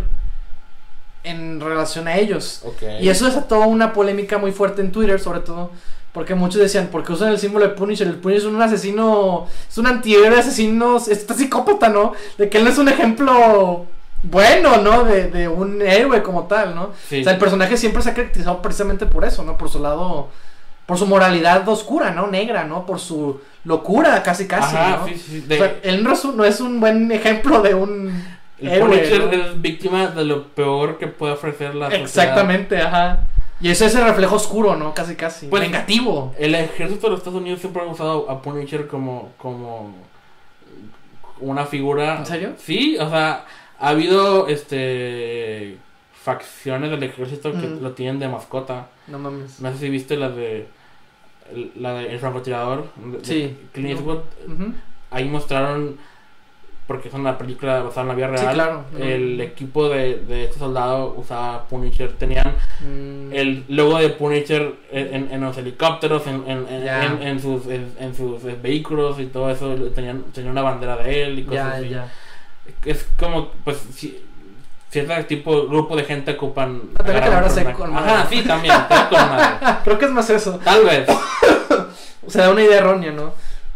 en 1.24 1.62
relación 1.62 2.10
a 2.10 2.18
ellos. 2.18 2.64
Y 3.00 3.08
eso 3.08 3.26
desató 3.26 3.62
una 3.62 3.94
polémica 3.94 4.38
muy 4.38 4.52
fuerte 4.52 4.82
en 4.82 4.92
Twitter, 4.92 5.22
sobre 5.22 5.40
todo. 5.40 5.72
Porque 6.12 6.36
muchos 6.36 6.60
decían, 6.60 6.88
¿por 6.88 7.06
qué 7.06 7.14
usan 7.14 7.30
el 7.30 7.40
símbolo 7.40 7.66
de 7.66 7.76
Punisher? 7.76 8.08
El 8.08 8.16
Punisher 8.16 8.42
es 8.42 8.54
un 8.54 8.62
asesino, 8.62 9.48
es 9.70 9.78
un 9.78 9.88
antihéroe 9.88 10.30
de 10.30 10.40
asesinos, 10.40 11.08
está 11.08 11.34
psicópata, 11.34 11.88
¿no? 11.88 12.12
De 12.38 12.50
que 12.50 12.58
él 12.58 12.66
no 12.66 12.72
es 12.72 12.78
un 12.78 12.90
ejemplo 12.90 13.86
bueno, 14.24 14.78
¿no? 14.82 15.06
De, 15.06 15.30
de 15.30 15.48
un 15.48 15.82
héroe 15.82 16.22
como 16.24 16.48
tal, 16.48 16.76
¿no? 16.76 16.92
Sí. 17.08 17.22
O 17.22 17.24
sea, 17.24 17.34
el 17.34 17.40
personaje 17.40 17.78
siempre 17.78 18.02
se 18.02 18.10
ha 18.10 18.14
caracterizado 18.14 18.62
precisamente 18.62 19.06
por 19.06 19.24
eso, 19.24 19.44
¿no? 19.44 19.58
Por 19.58 19.70
su 19.70 19.80
lado, 19.80 20.28
por 20.86 20.98
su 20.98 21.06
moralidad 21.06 21.66
oscura, 21.70 22.12
¿no? 22.12 22.28
Negra, 22.28 22.66
¿no? 22.66 22.86
Por 22.86 23.00
su 23.00 23.40
locura, 23.68 24.24
casi, 24.24 24.48
casi, 24.48 24.76
Ajá, 24.76 24.98
¿no? 25.02 25.08
sí, 25.08 25.16
sí. 25.18 25.44
O 25.46 25.48
De, 25.48 25.58
sea, 25.58 25.76
él 25.84 26.04
no 26.04 26.14
es, 26.46 26.62
un, 26.62 26.80
buen 26.80 27.12
ejemplo 27.12 27.62
de 27.62 27.76
un 27.76 28.24
el 28.60 28.68
héroe, 28.70 28.98
Punisher 28.98 29.26
¿no? 29.26 29.32
es 29.32 29.62
víctima 29.62 30.08
de 30.08 30.24
lo 30.24 30.48
peor 30.48 30.98
que 30.98 31.08
puede 31.08 31.34
ofrecer 31.34 31.76
la 31.76 31.86
sociedad. 31.88 32.04
Exactamente, 32.06 32.82
ajá. 32.82 33.28
Y 33.60 33.70
ese 33.70 33.88
es 33.88 33.96
el 33.96 34.04
reflejo 34.06 34.36
oscuro, 34.36 34.76
¿no? 34.76 34.94
Casi, 34.94 35.16
casi. 35.16 35.48
Pues- 35.48 35.62
Vengativo. 35.64 36.34
El 36.40 36.56
ejército 36.56 37.08
de 37.08 37.12
los 37.12 37.20
Estados 37.20 37.42
Unidos 37.42 37.60
siempre 37.60 37.82
ha 37.82 37.86
usado 37.86 38.30
a 38.30 38.42
Punisher 38.42 38.88
como, 38.88 39.32
como 39.38 39.94
una 41.40 41.66
figura. 41.66 42.18
¿En 42.20 42.26
serio? 42.26 42.54
Sí, 42.58 42.98
o 43.00 43.10
sea, 43.10 43.46
ha 43.80 43.90
habido 43.90 44.48
este 44.48 45.78
facciones 46.24 46.90
del 46.92 47.04
ejército 47.04 47.52
que 47.52 47.68
Mm. 47.68 47.82
lo 47.82 47.92
tienen 47.92 48.20
de 48.20 48.28
mascota. 48.28 48.88
No 49.08 49.18
mames. 49.20 49.60
No 49.62 49.72
sé 49.72 49.78
si 49.78 49.90
viste 49.90 50.18
la 50.18 50.30
de 50.30 50.68
la 51.76 51.94
de 51.94 52.12
El 52.14 52.20
francotirador 52.20 52.86
de- 52.96 53.26
Sí. 53.26 53.58
Clint 53.74 53.92
Eastwood. 53.92 54.20
Ahí 55.12 55.26
mostraron 55.26 55.98
porque 56.86 57.10
es 57.10 57.14
una 57.14 57.38
película 57.38 57.82
basada 57.84 58.04
en 58.04 58.08
la 58.08 58.14
vida 58.16 58.28
Sí, 58.38 58.44
real. 58.44 58.54
claro. 58.54 58.86
El 58.98 59.42
equipo 59.42 59.90
de, 59.90 60.20
de 60.20 60.46
este 60.46 60.58
soldado 60.60 61.14
usaba 61.18 61.68
Punisher. 61.68 62.14
Tenían 62.14 62.54
Mm, 62.80 63.34
el 63.34 63.66
logo 63.68 63.98
de 64.00 64.10
Punisher 64.10 64.74
en, 64.92 65.30
en- 65.32 65.42
los 65.42 65.58
helicópteros, 65.58 66.26
en, 66.28 66.44
en, 66.48 66.66
en- 67.22 67.40
sus, 67.42 67.64
sus 68.16 68.44
eh, 68.46 68.58
vehículos 68.62 69.20
y 69.20 69.26
todo 69.26 69.50
eso. 69.52 69.76
Tenían, 69.94 70.24
tenían 70.34 70.52
una 70.54 70.62
bandera 70.62 70.96
de 70.98 71.24
él 71.24 71.40
y 71.40 71.44
cosas 71.44 71.76
así. 71.76 71.94
Es 72.86 73.04
como, 73.20 73.50
pues, 73.66 73.78
si, 73.92 74.22
cierto 74.90 75.14
tipo, 75.26 75.68
grupo 75.68 75.96
de 75.96 76.04
gente 76.04 76.32
ocupan. 76.32 76.82
La 76.98 77.06
se 77.06 77.62
personaje. 77.62 77.74
con 77.74 77.94
madre. 77.94 78.12
Ajá, 78.12 78.28
sí, 78.30 78.42
también. 78.44 78.76
con 79.10 79.20
madre. 79.30 79.78
Creo 79.84 79.98
que 80.00 80.06
es 80.06 80.12
más 80.12 80.30
eso. 80.30 80.60
Tal 80.64 80.84
vez. 80.84 81.08
O 82.26 82.30
sea, 82.30 82.44
da 82.44 82.52
una 82.52 82.62
idea 82.62 82.80
errónea, 82.80 83.14
¿no? 83.14 83.32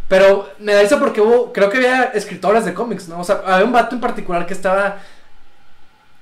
Pero 0.09 0.49
me 0.59 0.73
da 0.73 0.81
eso 0.81 0.99
porque 0.99 1.21
hubo, 1.21 1.53
creo 1.53 1.69
que 1.69 1.77
había 1.77 2.03
escritores 2.03 2.65
de 2.65 2.73
cómics, 2.73 3.07
¿no? 3.07 3.21
O 3.21 3.23
sea, 3.23 3.41
había 3.45 3.63
un 3.63 3.71
vato 3.71 3.95
en 3.95 4.01
particular 4.01 4.45
que 4.45 4.53
estaba 4.53 4.97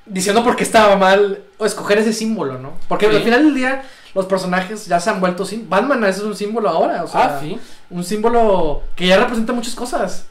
diciendo 0.06 0.44
por 0.44 0.56
qué 0.56 0.64
estaba 0.64 0.96
mal 0.96 1.42
o 1.58 1.66
escoger 1.66 1.98
ese 1.98 2.14
símbolo, 2.14 2.60
¿no? 2.60 2.74
Porque 2.88 3.10
Sí. 3.10 3.16
al 3.16 3.24
final 3.24 3.46
del 3.46 3.56
día 3.56 3.82
los 4.14 4.28
personajes 4.28 4.86
ya 4.86 5.00
se 5.00 5.10
han 5.10 5.20
vuelto 5.20 5.44
sim 5.46 5.68
Batman 5.70 6.04
es 6.04 6.20
un 6.20 6.36
símbolo 6.36 6.70
ahora, 6.70 7.04
o 7.04 7.08
sea, 7.08 7.38
ah, 7.38 7.40
sí. 7.42 7.60
un 7.90 8.04
símbolo 8.04 8.84
que 8.96 9.08
ya 9.08 9.18
representa 9.18 9.54
muchas 9.54 9.74
cosas. 9.74 10.26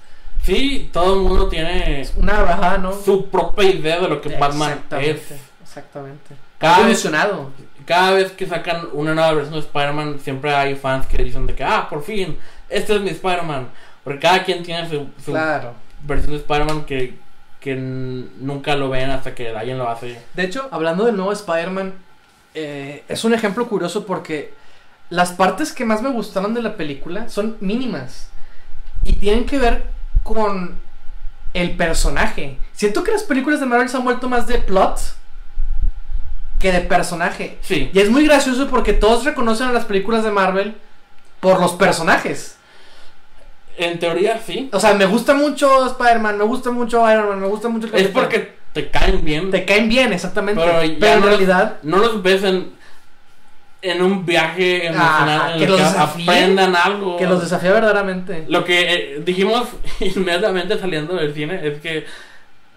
Sí, 0.49 0.91
todo 0.93 1.15
el 1.15 1.21
mundo 1.29 1.49
tiene 1.49 2.09
Una 2.17 2.43
bajada, 2.43 2.79
¿no? 2.79 2.93
su 2.93 3.27
propia 3.27 3.69
idea 3.69 4.01
de 4.01 4.09
lo 4.09 4.21
que 4.21 4.37
Batman 4.37 4.83
es. 5.01 5.33
Exactamente. 5.63 6.35
Cada 6.59 6.87
vez, 6.87 7.07
cada 7.85 8.11
vez 8.13 8.33
que 8.33 8.47
sacan 8.47 8.89
una 8.93 9.15
nueva 9.15 9.33
versión 9.35 9.55
de 9.55 9.61
Spider-Man, 9.61 10.19
siempre 10.21 10.55
hay 10.55 10.75
fans 10.75 11.07
que 11.07 11.23
dicen 11.23 11.47
de 11.47 11.55
que, 11.55 11.63
ah, 11.63 11.87
por 11.89 12.03
fin, 12.03 12.39
este 12.69 12.97
es 12.97 13.01
mi 13.03 13.11
Spider-Man. 13.11 13.69
Porque 14.03 14.21
cada 14.21 14.43
quien 14.43 14.63
tiene 14.63 14.89
su, 14.89 15.07
su 15.25 15.33
Claro. 15.33 15.75
versión 16.03 16.33
de 16.33 16.39
Spider-Man 16.39 16.85
que, 16.87 17.15
que 17.61 17.77
nunca 17.77 18.75
lo 18.75 18.89
ven 18.89 19.11
hasta 19.11 19.35
que 19.35 19.51
alguien 19.51 19.77
lo 19.79 19.89
hace. 19.89 20.19
De 20.35 20.45
hecho, 20.45 20.67
hablando 20.71 21.05
del 21.05 21.17
nuevo 21.17 21.31
Spider-Man, 21.33 21.93
eh, 22.55 23.05
es 23.07 23.23
un 23.25 23.35
ejemplo 23.35 23.69
curioso 23.69 24.07
porque 24.07 24.55
las 25.11 25.33
partes 25.33 25.73
que 25.73 25.85
más 25.85 26.01
me 26.03 26.09
gustaron 26.11 26.55
de 26.55 26.63
la 26.63 26.77
película 26.77 27.29
son 27.29 27.57
mínimas 27.61 28.31
y 29.05 29.13
tienen 29.13 29.45
que 29.47 29.59
ver 29.59 29.98
con 30.23 30.77
el 31.55 31.77
personaje. 31.77 32.59
Siento 32.73 33.03
que 33.05 33.13
las 33.13 33.23
películas 33.23 33.61
de 33.61 33.67
Marvel 33.67 33.89
se 33.89 33.97
han 33.97 34.05
vuelto 34.05 34.29
más 34.29 34.47
de 34.47 34.59
plot 34.59 35.01
que 36.59 36.73
de 36.73 36.81
personaje. 36.81 37.59
Sí. 37.63 37.91
Y 37.93 37.99
es 38.01 38.11
muy 38.11 38.27
gracioso 38.27 38.69
porque 38.69 38.93
todos 38.93 39.25
reconocen 39.25 39.69
a 39.69 39.73
las 39.73 39.85
películas 39.85 40.25
de 40.25 40.31
Marvel 40.31 40.77
por 41.41 41.61
los 41.61 41.73
personajes. 41.73 42.57
En 43.77 43.99
teoría, 44.01 44.41
sí. 44.45 44.69
O 44.73 44.81
sea, 44.81 44.95
me 44.95 45.07
gusta 45.07 45.35
mucho 45.35 45.87
Spider-Man, 45.87 46.37
me 46.37 46.45
gusta 46.45 46.71
mucho 46.71 47.09
Iron 47.11 47.29
Man, 47.29 47.41
me 47.41 47.47
gusta 47.47 47.69
mucho 47.69 47.87
el 47.87 47.95
Es 47.95 48.09
porque 48.09 48.57
te 48.73 48.91
caen 48.91 49.25
bien. 49.25 49.53
te 49.53 49.65
caen 49.65 49.89
bien, 49.89 50.13
exactamente. 50.13 50.61
Pero 50.61 50.83
en 50.83 50.99
no- 51.21 51.27
realidad, 51.27 51.77
No 51.85 51.99
los 51.99 52.21
ves 52.23 52.43
en, 52.43 52.73
en 53.81 54.03
un 54.03 54.27
viaje 54.27 54.87
emocional 54.87 55.41
Ajá, 55.41 55.53
en 55.53 55.59
que 55.59 55.65
el 55.65 55.71
los 55.71 55.79
que 55.81 55.87
desafíen, 55.87 56.29
aprendan 56.31 56.77
algo. 56.77 57.17
que 57.17 57.27
los 57.27 57.41
desafía 57.41 57.73
verdaderamente. 57.73 58.45
Lo 58.49 58.65
que 58.65 58.93
eh, 58.93 59.23
dijimos 59.25 59.69
inmediatamente 60.01 60.79
saliendo 60.79 61.15
del 61.15 61.33
cine 61.35 61.61
es 61.67 61.81
que 61.81 62.05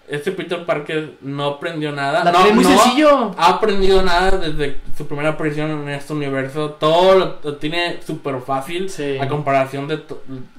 este 0.08 0.30
Peter 0.32 0.64
Parker 0.66 1.14
no 1.22 1.46
aprendió 1.46 1.90
nada. 1.90 2.22
La 2.22 2.32
no, 2.32 2.40
muy 2.52 2.64
no 2.64 2.70
sencillo. 2.70 3.34
ha 3.38 3.48
aprendido 3.48 4.02
nada 4.02 4.32
desde 4.32 4.76
su 4.96 5.06
primera 5.06 5.30
aparición 5.30 5.70
en 5.70 5.88
este 5.88 6.12
universo. 6.12 6.70
Todo 6.72 7.18
lo, 7.18 7.38
lo 7.42 7.56
tiene 7.56 7.98
súper 8.06 8.40
fácil 8.42 8.90
Sí. 8.90 9.16
a 9.18 9.26
comparación 9.26 9.88
de... 9.88 10.02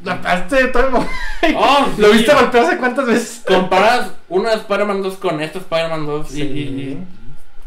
La 0.03 0.21
parte 0.21 0.55
de 0.55 0.67
todo 0.69 0.87
el 0.87 1.55
Oh, 1.55 1.87
Lo 1.97 2.07
sí. 2.07 2.13
viste 2.17 2.33
golpearse 2.33 2.77
cuántas 2.77 3.05
veces. 3.05 3.43
Comparas 3.45 4.11
una 4.27 4.53
Spider-Man 4.53 5.03
2 5.03 5.15
con 5.17 5.39
este 5.41 5.59
Spider-Man 5.59 6.05
2 6.05 6.31
y- 6.31 6.35
Sí. 6.35 6.41
y, 6.41 6.61
y 6.61 7.03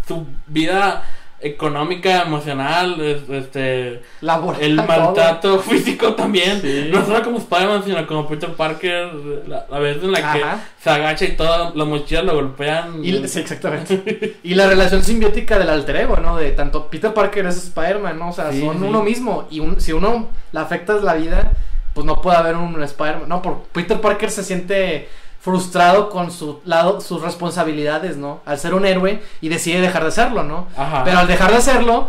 su 0.09 0.27
vida 0.47 1.05
económica, 1.41 2.23
emocional, 2.23 3.01
es- 3.01 3.29
este, 3.29 4.03
Laboral, 4.21 4.61
el 4.63 4.77
todo. 4.77 4.87
maltrato 4.87 5.59
físico 5.61 6.15
también. 6.15 6.61
Sí. 6.61 6.89
No 6.91 7.05
solo 7.05 7.23
como 7.23 7.39
Spider-Man, 7.39 7.83
sino 7.85 8.07
como 8.07 8.27
Peter 8.29 8.51
Parker, 8.55 9.13
la, 9.47 9.67
la 9.71 9.79
vez 9.79 10.03
en 10.03 10.13
la 10.13 10.33
que 10.33 10.43
se 10.83 10.91
agacha 10.91 11.25
y 11.25 11.33
todas 11.37 11.75
las 11.75 11.87
mochilas 11.87 12.25
lo 12.25 12.35
golpean. 12.35 13.05
Y, 13.05 13.27
sí, 13.29 13.41
exactamente. 13.41 14.37
y 14.43 14.55
la 14.55 14.67
relación 14.67 15.03
simbiótica 15.03 15.59
del 15.59 15.71
alter 15.71 15.97
ego, 15.97 16.17
¿no? 16.17 16.37
De 16.37 16.51
tanto 16.53 16.89
Peter 16.89 17.13
Parker 17.13 17.47
es 17.47 17.57
Spider-Man, 17.59 18.19
¿no? 18.19 18.31
O 18.31 18.33
sea, 18.33 18.51
Sí, 18.53 18.61
son 18.61 18.79
sí. 18.79 18.85
uno 18.87 19.03
mismo. 19.03 19.47
Y 19.51 19.61
un- 19.61 19.81
si 19.81 19.93
uno 19.93 20.29
le 20.53 20.61
afectas 20.61 21.03
la 21.03 21.15
vida, 21.15 21.53
pues 21.95 22.05
no 22.07 22.21
puede 22.21 22.37
haber 22.39 22.57
un 22.57 22.83
Spider-Man. 22.83 23.29
No, 23.29 23.43
por 23.43 23.63
Peter 23.73 24.01
Parker 24.01 24.31
se 24.31 24.43
siente 24.45 25.09
frustrado 25.47 26.11
con 26.11 26.33
su 26.33 26.61
lado, 26.65 27.01
sus 27.01 27.23
responsabilidades, 27.23 28.17
¿no? 28.17 28.41
Al 28.45 28.59
ser 28.59 28.75
un 28.75 28.85
héroe 28.85 29.23
y 29.41 29.49
decide 29.49 29.81
dejar 29.81 30.05
de 30.05 30.11
serlo, 30.11 30.43
¿no? 30.43 30.67
Ajá. 30.77 31.05
Pero 31.05 31.21
al 31.21 31.29
dejar 31.29 31.53
de 31.53 31.59
hacerlo, 31.59 32.09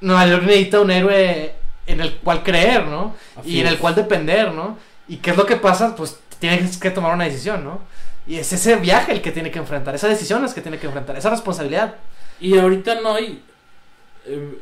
Nueva 0.00 0.24
York 0.28 0.44
necesita 0.44 0.80
un 0.80 0.92
héroe 0.92 1.54
en 1.88 2.00
el 2.00 2.14
cual 2.18 2.44
creer, 2.44 2.86
¿no? 2.86 3.16
Así 3.36 3.50
y 3.56 3.60
en 3.60 3.66
es. 3.66 3.72
el 3.72 3.78
cual 3.80 3.96
depender, 3.96 4.52
¿no? 4.52 4.78
¿Y 5.08 5.16
qué 5.16 5.30
es 5.32 5.36
lo 5.36 5.44
que 5.44 5.56
pasa? 5.56 5.96
Pues 5.96 6.20
tienes 6.38 6.78
que 6.78 6.92
tomar 6.92 7.12
una 7.14 7.24
decisión, 7.24 7.64
¿no? 7.64 7.80
Y 8.28 8.36
es 8.38 8.52
ese 8.52 8.76
viaje 8.76 9.10
el 9.10 9.22
que 9.22 9.32
tiene 9.32 9.50
que 9.50 9.58
enfrentar, 9.58 9.96
esas 9.96 10.10
decisiones 10.10 10.54
que 10.54 10.60
tiene 10.60 10.78
que 10.78 10.86
enfrentar, 10.86 11.16
esa 11.16 11.30
responsabilidad. 11.30 11.96
Y 12.40 12.56
ahorita 12.56 13.00
no 13.00 13.14
hay. 13.14 13.42
eh, 14.24 14.56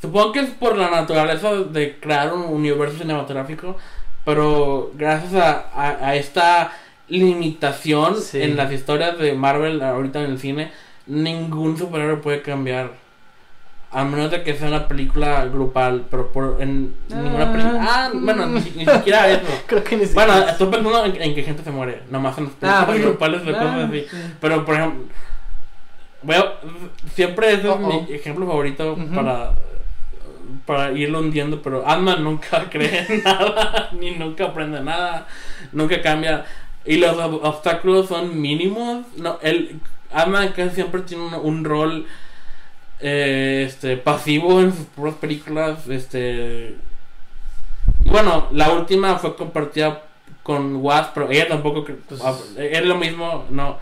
supongo 0.00 0.32
que 0.32 0.40
es 0.40 0.50
por 0.50 0.76
la 0.76 0.90
naturaleza 0.90 1.52
de 1.52 2.00
crear 2.00 2.32
un 2.32 2.42
universo 2.42 2.98
cinematográfico, 2.98 3.76
pero 4.24 4.90
gracias 4.94 5.34
a, 5.34 5.68
a- 5.72 6.08
a 6.08 6.14
esta 6.16 6.72
limitación 7.08 8.16
Sí. 8.20 8.42
en 8.42 8.56
las 8.56 8.72
historias 8.72 9.18
de 9.18 9.32
Marvel 9.34 9.82
ahorita 9.82 10.20
en 10.22 10.30
el 10.30 10.38
cine, 10.38 10.70
ningún 11.06 11.76
superhéroe 11.76 12.16
puede 12.16 12.42
cambiar. 12.42 12.92
A 13.94 14.04
menos 14.04 14.30
de 14.30 14.42
que 14.42 14.54
sea 14.54 14.68
una 14.68 14.88
película 14.88 15.44
grupal, 15.44 16.06
pero 16.10 16.32
por, 16.32 16.56
en 16.60 16.94
ninguna 17.10 17.52
película. 17.52 17.78
Ah, 17.86 18.10
bueno, 18.14 18.46
ni, 18.46 18.60
ni 18.74 18.86
siquiera 18.86 19.28
eso. 19.28 19.42
Creo 19.66 19.84
que 19.84 19.96
ni 19.98 20.06
Bueno, 20.06 20.32
siquiera- 20.32 20.50
estoy 20.52 20.66
pensando 20.68 21.04
en, 21.04 21.20
en 21.22 21.34
que 21.34 21.42
gente 21.42 21.62
se 21.62 21.70
muere, 21.70 22.02
nomás 22.10 22.38
en 22.38 22.44
las 22.44 22.52
Ah, 22.54 22.86
películas 22.86 22.86
bueno. 22.86 23.08
grupales 23.10 23.44
de 23.44 23.50
Ah, 23.50 23.58
cosas 23.58 23.90
así. 23.90 24.06
sí. 24.10 24.32
Pero, 24.40 24.64
por 24.64 24.74
ejemplo, 24.76 25.04
veo, 26.22 26.52
siempre 27.14 27.48
ese 27.52 27.60
es 27.60 27.64
Uh-oh. 27.68 27.78
mi 28.08 28.14
ejemplo 28.14 28.46
favorito 28.46 28.92
Ujú. 28.94 29.14
para, 29.14 29.52
para 30.64 30.92
irlo 30.92 31.18
hundiendo, 31.18 31.60
pero 31.60 31.86
Ant-Man 31.86 32.24
nunca 32.24 32.64
cree 32.70 33.04
en 33.06 33.22
nada, 33.22 33.90
ni 33.92 34.12
nunca 34.12 34.46
aprende 34.46 34.80
nada, 34.80 35.26
nunca 35.72 36.00
cambia. 36.00 36.46
Y 36.84 36.96
los 36.96 37.16
ob- 37.16 37.40
obstáculos 37.42 38.08
son 38.08 38.40
mínimos. 38.40 39.06
No, 39.16 39.38
el 39.42 39.78
Ant-Man 40.12 40.52
casi 40.56 40.74
siempre 40.76 41.02
tiene 41.02 41.24
un, 41.24 41.34
un 41.34 41.64
rol 41.64 42.06
eh, 43.00 43.64
este, 43.66 43.96
pasivo 43.96 44.60
en 44.60 44.72
sus 44.72 44.86
propias 44.86 45.16
películas. 45.16 45.86
Este, 45.88 46.76
y 48.04 48.08
bueno, 48.10 48.48
la 48.52 48.70
última 48.72 49.16
fue 49.18 49.36
compartida 49.36 50.02
con 50.42 50.76
Wasp, 50.76 51.12
pero 51.14 51.30
ella 51.30 51.48
tampoco. 51.48 51.84
cre- 51.84 51.98
Pues- 52.08 52.20
ah, 52.24 52.34
es 52.58 52.84
lo 52.84 52.96
mismo, 52.96 53.44
no. 53.50 53.78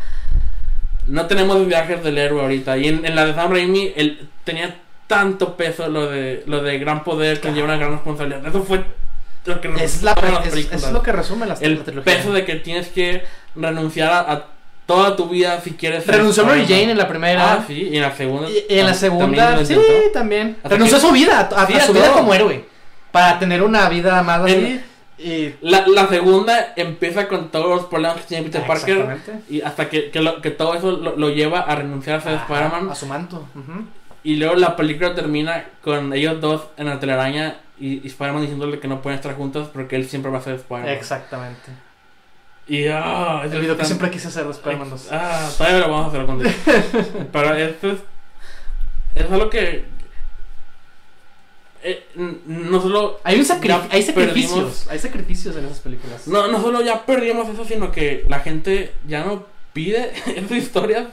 No 1.07 1.27
tenemos 1.27 1.67
viajes 1.67 2.05
del 2.05 2.19
héroe 2.19 2.43
ahorita. 2.43 2.77
Y 2.79 2.87
en, 2.89 3.05
en 3.05 3.15
la 3.17 3.25
de 3.27 3.35
Sam 3.35 3.51
Raimi, 3.53 3.93
él 3.97 4.29
tenía 4.45 4.77
tanto 5.07 5.57
peso 5.57 5.89
lo 5.89 6.07
de 6.09 6.45
lo 6.47 6.63
de 6.63 6.79
gran 6.79 7.03
poder 7.03 7.41
que 7.41 7.53
lleva 7.53 7.65
una 7.65 7.77
gran 7.79 7.93
responsabilidad. 7.93 8.47
Eso 8.47 8.63
fue 8.63 8.85
lo 9.45 9.61
que 9.61 9.69
Es, 9.83 10.03
la, 10.03 10.15
las 10.15 10.47
es, 10.55 10.91
lo 10.93 11.03
que 11.03 11.13
resume 11.13 11.47
la, 11.47 11.55
El 11.61 11.83
la 11.95 12.03
peso 12.03 12.33
de 12.33 12.45
que 12.45 12.57
tienes 12.57 12.89
que 12.89 13.25
renunciar 13.55 14.13
a, 14.13 14.21
a 14.33 14.45
toda 14.87 15.17
tu 15.17 15.29
vida 15.29 15.61
si 15.63 15.73
quieres. 15.73 16.07
Renunció 16.07 16.45
Mary 16.45 16.61
Spider-Man. 16.63 16.91
en 16.91 16.99
la 16.99 17.09
primera. 17.09 17.53
Ah, 17.55 17.65
sí, 17.67 17.89
y 17.93 17.97
en 17.97 18.03
la 18.03 18.15
segunda. 18.15 18.49
y, 18.51 18.65
en 18.69 18.87
la 18.87 18.95
segunda, 18.95 19.57
también 19.57 19.67
sí, 19.67 20.13
también. 20.13 20.57
Renunció 20.65 20.97
a 20.97 21.01
su 21.01 21.11
vida, 21.13 21.49
a, 21.55 21.67
Sí, 21.67 21.75
a 21.75 21.81
su 21.87 21.93
vida 21.93 22.13
como 22.13 22.35
héroe. 22.35 22.65
Para 23.13 23.39
tener 23.39 23.63
una 23.63 23.89
vida 23.89 24.23
más 24.23 24.41
así. 24.43 24.81
Y, 25.19 25.55
La, 25.61 25.87
la 25.87 26.09
segunda 26.09 26.73
empieza 26.77 27.29
con 27.29 27.51
todos 27.51 27.69
los 27.77 27.85
problemas 27.87 28.19
que 28.23 28.23
tiene 28.29 28.45
Peter 28.45 28.63
Ah, 28.65 28.67
Parker. 28.67 29.19
Y 29.51 29.61
hasta 29.61 29.89
que, 29.91 30.11
que, 30.11 30.21
lo- 30.21 30.41
que 30.41 30.51
todo 30.51 30.75
eso 30.75 30.93
lo, 30.93 31.15
lo 31.17 31.29
lleva 31.29 31.61
a 31.61 31.75
renunciar 31.77 32.17
a 32.19 32.21
ser 32.23 32.35
Spider-Man. 32.35 32.89
A 32.91 32.95
su 32.95 33.07
manto. 33.07 33.47
ujú. 33.55 33.85
Y 34.23 34.37
luego 34.37 34.55
la 34.57 34.77
película 34.77 35.15
termina 35.15 35.65
con 35.83 36.13
ellos 36.13 36.41
dos 36.41 36.65
en 36.77 36.87
la 36.87 37.01
telaraña 37.01 37.59
y, 37.79 38.05
y 38.05 38.07
Spider-Man 38.09 38.43
diciéndole 38.43 38.79
que 38.79 38.89
no 38.89 39.01
pueden 39.01 39.19
estar 39.19 39.35
juntos 39.35 39.69
porque 39.73 39.97
él 39.97 40.09
siempre 40.09 40.31
va 40.31 40.39
a 40.39 40.43
ser 40.43 40.55
Spider-Man. 40.57 40.89
Exactamente. 40.95 41.71
Y 42.69 42.87
ah, 42.89 43.43
eso 43.45 43.55
El 43.55 43.61
video 43.63 43.75
que 43.75 43.79
tan- 43.79 43.87
siempre 43.87 44.11
quise 44.11 44.29
hacer 44.29 44.45
de 44.45 44.51
Spider-Man 44.51 44.91
2. 44.91 45.09
Ah, 45.11 45.51
todavía 45.57 45.79
lo 45.81 45.91
vamos 45.91 46.05
a 46.07 46.09
hacer 46.09 46.27
con 46.27 47.27
Pero 47.33 47.55
esto 47.57 47.91
es. 47.93 47.99
Es 49.15 49.31
algo 49.33 49.49
que. 49.51 49.85
eh, 51.83 52.07
no 52.15 52.81
solo. 52.81 53.21
Hay, 53.25 53.39
un 53.39 53.45
sacri- 53.47 53.89
hay 53.91 54.03
sacrificios. 54.03 54.53
perdimos- 54.55 54.87
Hay 54.91 54.99
sacrificios 54.99 55.57
en 55.57 55.65
esas 55.65 55.81
películas. 55.81 56.29
no, 56.29 56.47
no 56.49 56.61
solo 56.61 56.83
ya 56.83 57.05
perdimos 57.07 57.49
eso, 57.49 57.65
sino 57.65 57.91
que 57.91 58.25
la 58.29 58.41
gente 58.41 58.93
ya 59.09 59.25
no 59.25 59.47
pide 59.73 60.13
esas 60.37 60.53
historias. 60.53 61.07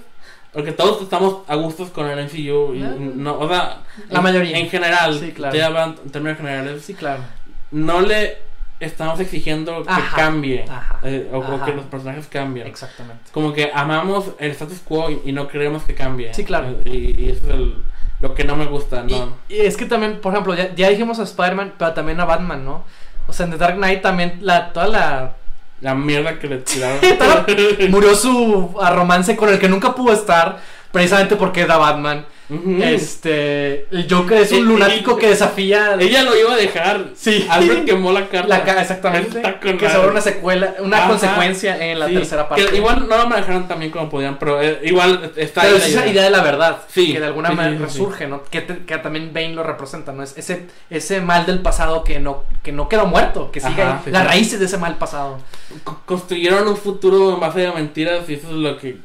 Porque 0.58 0.72
todos 0.72 1.04
estamos 1.04 1.44
a 1.48 1.54
gustos 1.54 1.92
con 1.92 2.08
el 2.08 2.18
MCU. 2.26 2.74
Y 2.74 2.80
no, 2.80 3.38
o 3.38 3.48
sea, 3.48 3.82
La 4.10 4.18
en- 4.18 4.24
mayoría. 4.24 4.58
En 4.58 4.68
general, 4.72 5.20
Sí, 5.20 5.32
claro. 5.32 5.64
hablando 5.66 6.02
en 6.02 6.10
términos 6.10 6.38
generales. 6.40 6.82
Sí, 6.84 6.96
claro. 6.96 7.22
No 7.70 8.02
le 8.02 8.40
estamos 8.80 9.20
exigiendo 9.20 9.84
que 9.84 9.90
Ajá, 9.92 10.16
cambie. 10.16 10.66
ajá, 10.68 11.00
eh, 11.04 11.30
o, 11.32 11.44
ajá. 11.44 11.64
que 11.66 11.74
los 11.74 11.86
personajes 11.86 12.26
cambien. 12.26 12.66
Exactamente. 12.66 13.26
Como 13.32 13.54
que 13.54 13.70
amamos 13.72 14.32
el 14.40 14.50
status 14.50 14.80
quo 14.80 15.12
y, 15.12 15.22
y 15.26 15.32
no 15.32 15.48
queremos 15.48 15.84
que 15.84 15.94
cambie. 15.94 16.34
Sí, 16.34 16.44
claro. 16.44 16.70
Eh, 16.86 16.90
Y, 17.18 17.22
y 17.26 17.30
eso 17.30 17.44
es 17.50 17.54
el- 17.54 17.84
lo 18.20 18.34
que 18.34 18.44
no 18.44 18.56
me 18.56 18.66
gusta, 18.66 19.04
¿no? 19.04 19.38
Y, 19.48 19.58
y 19.58 19.60
es 19.60 19.78
que 19.78 19.86
también, 19.86 20.22
por 20.22 20.34
ejemplo, 20.34 20.56
ya, 20.56 20.74
ya 20.74 20.90
dijimos 20.90 21.20
a 21.20 21.24
Spider-Man, 21.24 21.76
pero 21.78 21.94
también 21.94 22.20
a 22.20 22.26
Batman, 22.26 22.66
¿no? 22.66 22.84
O 23.28 23.34
sea, 23.34 23.46
en 23.46 23.52
The 23.52 23.58
Dark 23.60 23.76
Knight 23.76 24.02
también 24.02 24.40
la, 24.42 24.74
toda 24.74 24.88
la... 24.88 25.36
La 25.82 25.94
mierda 25.94 26.40
que 26.40 26.48
le 26.48 26.58
tiraron. 26.58 27.00
murió 27.90 28.16
su 28.16 28.76
romance 28.92 29.36
con 29.36 29.50
el 29.50 29.60
que 29.60 29.70
nunca 29.70 29.94
pudo 29.94 30.14
estar, 30.14 30.60
precisamente 30.92 31.36
porque 31.36 31.62
era 31.62 31.78
Batman. 31.78 32.26
Este, 32.50 33.88
el 33.92 34.08
Joker 34.10 34.42
es 34.42 34.52
un 34.52 34.60
y- 34.60 34.62
lunático 34.64 35.18
que 35.18 35.28
desafía... 35.30 35.96
Ella 36.00 36.24
lo 36.24 36.36
iba 36.36 36.54
a 36.54 36.58
dejar. 36.58 37.08
Sí. 37.16 37.46
Alfred 37.50 37.86
quemó 37.86 38.12
la 38.12 38.28
carta. 38.28 38.48
La 38.48 38.64
ca- 38.64 38.82
exactamente. 38.82 39.42
Que 39.42 39.74
madre. 39.74 39.90
sobre 39.92 40.08
una 40.10 40.22
secuela, 40.22 40.76
una 40.80 40.98
Ajá. 41.00 41.08
consecuencia 41.10 41.78
en 41.92 42.00
la 42.00 42.08
Sí, 42.08 42.14
tercera 42.14 42.48
parte. 42.48 42.66
que 42.66 42.78
igual 42.78 43.08
no 43.08 43.18
lo 43.18 43.28
manejaron 43.28 43.68
tan 43.68 43.80
bien 43.80 43.92
como 43.92 44.10
podían, 44.10 44.38
pero 44.40 44.62
eh, 44.62 44.80
igual 44.84 45.32
está 45.36 45.62
Pero 45.62 45.76
ahí 45.76 45.82
es 45.82 45.84
la 45.84 45.88
esa 45.90 46.00
idea. 46.02 46.14
idea 46.14 46.24
de 46.24 46.30
la 46.30 46.42
verdad, 46.44 46.78
Sí, 46.88 47.14
que 47.14 47.20
de 47.20 47.26
alguna 47.26 47.50
sí, 47.50 47.56
manera 47.56 47.80
resurge, 47.86 48.28
¿no? 48.28 48.44
Que, 48.44 48.62
te- 48.62 48.86
que 48.86 48.98
también 48.98 49.32
Bane 49.34 49.54
lo 49.54 49.64
representa, 49.64 50.12
¿no? 50.14 50.24
Es 50.24 50.38
ese, 50.38 50.68
ese 50.90 51.22
mal 51.22 51.46
del 51.46 51.60
pasado 51.60 52.04
que 52.04 52.20
no, 52.20 52.44
que 52.64 52.72
no 52.72 52.88
quedó 52.90 53.06
muerto, 53.08 53.52
que 53.52 53.60
sigue 53.60 53.82
Ajá, 53.82 54.02
las 54.06 54.26
raíces 54.26 54.60
de 54.60 54.66
ese 54.66 54.78
mal 54.78 54.96
pasado. 54.98 55.40
Co- 55.84 56.02
construyeron 56.06 56.68
un 56.68 56.78
futuro 56.78 57.34
en 57.34 57.40
base 57.40 57.68
a 57.68 57.74
mentiras 57.74 58.30
y 58.30 58.36
eso 58.36 58.48
es 58.48 58.54
lo 58.54 58.78
que 58.78 58.98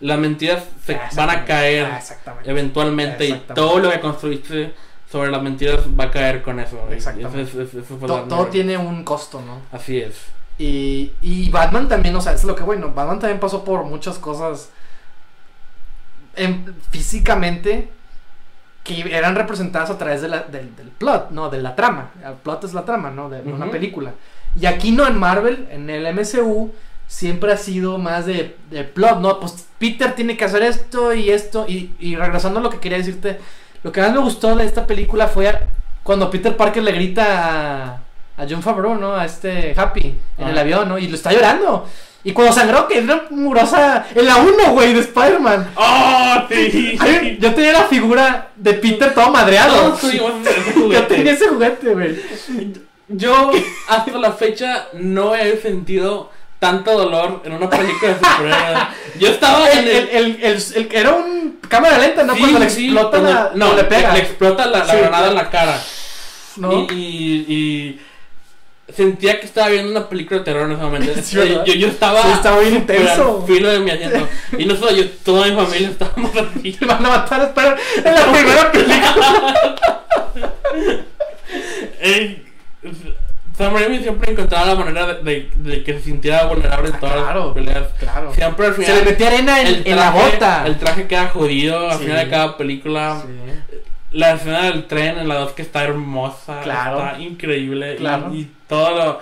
las 0.00 0.18
mentiras 0.18 0.64
se 0.84 0.94
Ah, 0.96 1.08
van 1.14 1.30
a 1.30 1.44
caer 1.44 1.86
Ah, 1.86 2.00
eventualmente 2.44 3.28
y 3.28 3.34
todo 3.54 3.78
lo 3.78 3.90
que 3.90 4.00
construiste 4.00 4.74
sobre 5.10 5.30
las 5.30 5.42
mentiras 5.42 5.80
va 5.98 6.04
a 6.04 6.10
caer 6.10 6.42
con 6.42 6.58
eso. 6.60 6.78
Exactamente. 6.90 7.42
Eso, 7.42 7.62
eso- 7.62 7.80
eso 7.80 7.96
todo 8.28 8.46
tiene 8.46 8.76
un 8.78 9.04
costo, 9.04 9.42
¿no? 9.42 9.60
Así 9.76 9.98
es. 9.98 10.14
Y, 10.58 11.12
y 11.22 11.48
Batman 11.50 11.88
también, 11.88 12.14
o 12.16 12.20
sea, 12.20 12.32
es 12.32 12.44
lo 12.44 12.54
que 12.54 12.62
bueno, 12.62 12.92
Batman 12.94 13.18
también 13.18 13.40
pasó 13.40 13.64
por 13.64 13.84
muchas 13.84 14.18
cosas 14.18 14.70
en- 16.36 16.74
físicamente 16.90 17.88
que 18.84 19.00
eran 19.14 19.34
representadas 19.34 19.90
a 19.90 19.98
través 19.98 20.22
de 20.22 20.28
la- 20.28 20.42
del, 20.44 20.74
del 20.76 20.88
plot, 20.88 21.30
¿no? 21.30 21.50
De 21.50 21.60
la 21.60 21.74
trama. 21.76 22.10
El 22.24 22.34
plot 22.34 22.64
es 22.64 22.72
la 22.74 22.84
trama, 22.84 23.10
¿no? 23.10 23.28
De, 23.28 23.42
de 23.42 23.52
una 23.52 23.70
película. 23.70 24.12
Y 24.58 24.66
aquí 24.66 24.90
no 24.92 25.06
en 25.06 25.18
Marvel, 25.18 25.68
en 25.70 25.90
el 25.90 26.06
MCU, 26.06 26.72
siempre 27.10 27.52
ha 27.52 27.56
sido 27.56 27.98
más 27.98 28.24
de, 28.24 28.56
de 28.70 28.84
plot, 28.84 29.18
¿no? 29.18 29.40
Pues 29.40 29.66
Peter 29.78 30.14
tiene 30.14 30.36
que 30.36 30.44
hacer 30.44 30.62
esto 30.62 31.12
y 31.12 31.30
esto. 31.30 31.66
Y, 31.68 31.90
y 31.98 32.14
regresando 32.14 32.60
a 32.60 32.62
lo 32.62 32.70
que 32.70 32.78
quería 32.78 32.98
decirte, 32.98 33.40
lo 33.82 33.90
que 33.90 34.00
más 34.00 34.12
me 34.12 34.20
gustó 34.20 34.54
de 34.54 34.64
esta 34.64 34.86
película 34.86 35.26
fue 35.26 35.52
cuando 36.04 36.30
Peter 36.30 36.56
Parker 36.56 36.84
le 36.84 36.92
grita 36.92 37.24
a, 37.26 38.42
a 38.42 38.46
John 38.48 38.62
Favreau, 38.62 38.94
¿no? 38.94 39.12
A 39.16 39.24
este 39.24 39.74
Happy 39.76 40.14
en 40.38 40.48
el 40.48 40.56
avión, 40.56 40.88
¿no? 40.88 40.98
Y 40.98 41.08
lo 41.08 41.16
está 41.16 41.32
llorando. 41.32 41.88
Y 42.22 42.32
cuando 42.32 42.52
sangró, 42.54 42.86
que 42.86 42.98
era 42.98 43.24
murosa 43.30 44.06
en 44.14 44.26
la 44.26 44.36
1, 44.36 44.72
güey, 44.72 44.94
de 44.94 45.00
Spider-Man. 45.00 45.70
¡Oh, 45.74 46.34
sí! 46.48 46.96
Ay, 47.00 47.38
Yo 47.40 47.52
tenía 47.54 47.72
la 47.72 47.84
figura 47.86 48.50
de 48.54 48.74
Peter 48.74 49.12
todo 49.14 49.32
madreado. 49.32 49.98
Yo 50.12 50.30
juguete. 50.74 51.14
tenía 51.16 51.32
ese 51.32 51.48
juguete, 51.48 51.92
güey. 51.92 52.20
Yo 53.08 53.50
hasta 53.88 54.18
la 54.18 54.30
fecha 54.32 54.86
no 54.92 55.34
he 55.34 55.56
sentido 55.56 56.30
tanto 56.60 56.96
dolor 56.96 57.42
en 57.44 57.52
una 57.54 57.68
película 57.68 58.12
de 58.12 58.18
superhéroes. 58.18 58.78
Yo 59.18 59.28
estaba 59.28 59.68
El, 59.72 59.88
en 59.88 59.88
el, 59.88 60.44
el, 60.44 60.62
el- 60.76 60.88
era 60.92 61.14
un 61.14 61.58
cámara 61.68 61.98
lenta, 61.98 62.22
¿no? 62.22 62.34
Sí, 62.34 62.40
cuando 62.40 62.58
le 62.60 62.64
explota 62.66 63.10
cuando- 63.10 63.30
la. 63.30 63.50
no, 63.54 63.74
le 63.74 63.84
pega. 63.84 64.12
Le 64.12 64.20
explota 64.20 64.66
la, 64.66 64.78
la 64.84 64.92
Sí, 64.92 64.96
granada 64.98 65.28
en 65.28 65.34
la 65.34 65.50
cara. 65.50 65.80
¿no? 66.56 66.86
Y, 66.90 66.94
y, 66.94 68.00
y 68.88 68.92
sentía 68.92 69.38
que 69.40 69.46
estaba 69.46 69.68
viendo 69.68 69.90
una 69.90 70.08
película 70.08 70.38
de 70.40 70.44
terror 70.44 70.66
en 70.66 70.72
ese 70.72 70.82
momento. 70.82 71.12
Yo, 71.64 71.64
yo 71.74 71.86
estaba. 71.88 72.20
Estaba 72.32 72.58
bien 72.60 72.74
intenso. 72.76 73.44
filo 73.46 73.68
de 73.70 73.80
mi 73.80 73.90
asiento. 73.90 74.28
Y 74.58 74.66
no 74.66 74.76
solo 74.76 74.90
yo, 74.92 75.08
toda 75.24 75.46
mi 75.46 75.54
familia 75.56 75.88
estábamos 75.90 76.30
así. 76.36 76.72
Te 76.72 76.84
van 76.84 77.06
a 77.06 77.08
matar 77.08 77.40
espera, 77.42 77.76
en 78.04 78.14
la 78.14 78.32
primera 78.32 78.72
película. 78.72 79.54
Eh, 82.02 82.44
Sam 83.64 83.74
Raimi 83.74 83.98
siempre 84.00 84.32
encontraba 84.32 84.66
la 84.66 84.74
manera 84.74 85.06
de, 85.06 85.22
de- 85.22 85.50
de 85.56 85.84
que 85.84 85.94
se 85.94 86.00
sintiera 86.02 86.46
vulnerable 86.46 86.88
en 86.88 86.94
Ah, 86.94 87.00
todas 87.00 87.14
claro, 87.16 87.44
las 87.46 87.54
peleas. 87.54 87.88
Claro. 87.98 88.34
Siempre 88.34 88.66
al 88.66 88.74
Se 88.76 88.82
final. 88.82 88.98
le 88.98 89.10
metía 89.10 89.26
arena 89.28 89.60
en, 89.60 89.66
el 89.66 89.82
en 89.86 89.96
la 89.96 90.12
traje- 90.12 90.30
bota. 90.32 90.66
El 90.66 90.78
traje 90.78 91.06
queda 91.06 91.28
jodido 91.28 91.90
al 91.90 91.98
Sí. 91.98 92.04
final 92.04 92.24
de 92.24 92.30
cada 92.30 92.56
película. 92.56 93.22
Sí. 93.24 93.76
La 94.12 94.32
escena 94.32 94.62
del 94.64 94.86
tren 94.86 95.18
en 95.18 95.28
la 95.28 95.36
2 95.36 95.52
que 95.52 95.62
está 95.62 95.84
hermosa. 95.84 96.60
Claro. 96.62 96.98
Está 97.06 97.20
increíble. 97.20 97.94
y- 97.94 97.96
Claro. 97.98 98.34
Y, 98.34 98.50
todo 98.68 98.90
lo. 98.96 99.20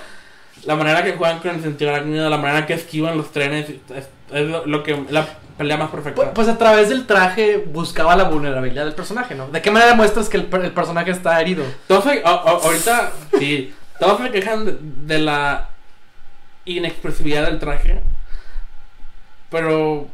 La 0.64 0.74
manera 0.76 1.04
que 1.04 1.12
juegan 1.12 1.38
con 1.40 1.50
el 1.54 1.62
sentido 1.62 1.90
arácnido, 1.94 2.28
la 2.30 2.36
manera 2.38 2.64
que 2.66 2.74
esquivan 2.74 3.16
los 3.16 3.30
trenes. 3.32 3.68
Es, 3.68 4.08
es 4.32 4.46
lo, 4.48 4.66
lo 4.66 4.82
que. 4.82 5.04
La 5.10 5.26
pelea 5.56 5.76
más 5.76 5.90
perfecta. 5.90 6.14
Pues, 6.16 6.28
pues 6.34 6.48
a 6.48 6.56
través 6.56 6.88
del 6.88 7.06
traje 7.06 7.58
buscaba 7.66 8.14
la 8.16 8.24
vulnerabilidad 8.24 8.84
del 8.84 8.94
personaje, 8.94 9.34
¿no? 9.34 9.48
¿De 9.48 9.60
qué 9.60 9.70
manera 9.72 9.94
muestras 9.94 10.28
que 10.28 10.36
el, 10.36 10.48
el 10.62 10.70
personaje 10.70 11.10
está 11.10 11.40
herido? 11.40 11.64
Se- 11.88 12.22
a- 12.24 12.28
a- 12.30 12.50
ahorita, 12.62 13.10
sí, 13.38 13.74
todos 13.98 14.20
se 14.22 14.30
quejan 14.30 14.64
de, 14.64 14.76
de 14.80 15.18
la 15.18 15.68
inexpresividad 16.64 17.46
del 17.46 17.58
traje, 17.58 18.00
pero 19.50 20.08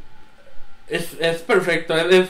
es, 0.89 1.17
es 1.21 1.39
perfecto. 1.43 1.97
Es, 1.97 2.29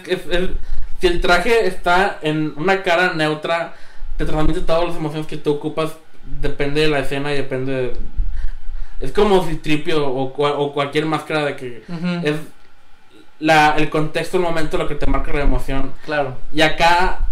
si 1.00 1.06
el 1.06 1.20
traje 1.20 1.66
está 1.66 2.18
en 2.22 2.54
una 2.56 2.82
cara 2.82 3.12
neutra, 3.14 3.74
te 4.16 4.24
transmite 4.24 4.60
todas 4.60 4.84
las 4.88 4.96
emociones 4.96 5.26
que 5.26 5.36
tú 5.36 5.52
ocupas, 5.54 5.92
depende 6.40 6.80
de 6.82 6.88
la 6.88 7.00
escena 7.00 7.32
y 7.32 7.36
depende 7.36 7.72
de- 7.72 7.96
Es 9.00 9.12
como 9.12 9.44
si 9.46 9.56
Tripio 9.56 10.06
o 10.08 10.72
cualquier 10.72 11.04
máscara 11.04 11.44
de 11.44 11.56
que 11.56 11.84
es 12.24 12.36
la, 13.40 13.74
el 13.76 13.90
contexto, 13.90 14.38
el 14.38 14.42
momento 14.44 14.78
lo 14.78 14.88
que 14.88 14.94
te 14.94 15.06
marca 15.06 15.32
la 15.32 15.42
emoción. 15.42 15.92
Claro. 16.06 16.38
Y 16.52 16.62
acá, 16.62 17.26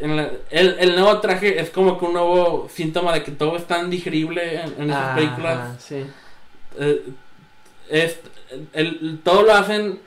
en 0.00 0.16
la- 0.16 0.30
el, 0.50 0.76
el 0.80 0.94
nuevo 0.96 1.20
traje 1.20 1.60
es 1.60 1.70
como 1.70 1.98
que 1.98 2.04
un 2.06 2.12
nuevo 2.14 2.68
síntoma 2.74 3.12
de 3.12 3.22
que 3.22 3.30
todo 3.32 3.56
es 3.56 3.66
tan 3.66 3.90
digerible 3.90 4.60
en, 4.62 4.74
en 4.82 4.90
esas 4.90 5.14
películas. 5.16 5.68
sí. 5.82 6.04
Eh, 6.78 7.02
es, 7.90 8.18
el, 8.72 9.20
todo 9.22 9.42
lo 9.42 9.54
hacen 9.54 10.00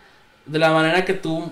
de 0.48 0.60
la 0.60 0.72
manera 0.72 1.06
que 1.06 1.14
tú 1.14 1.52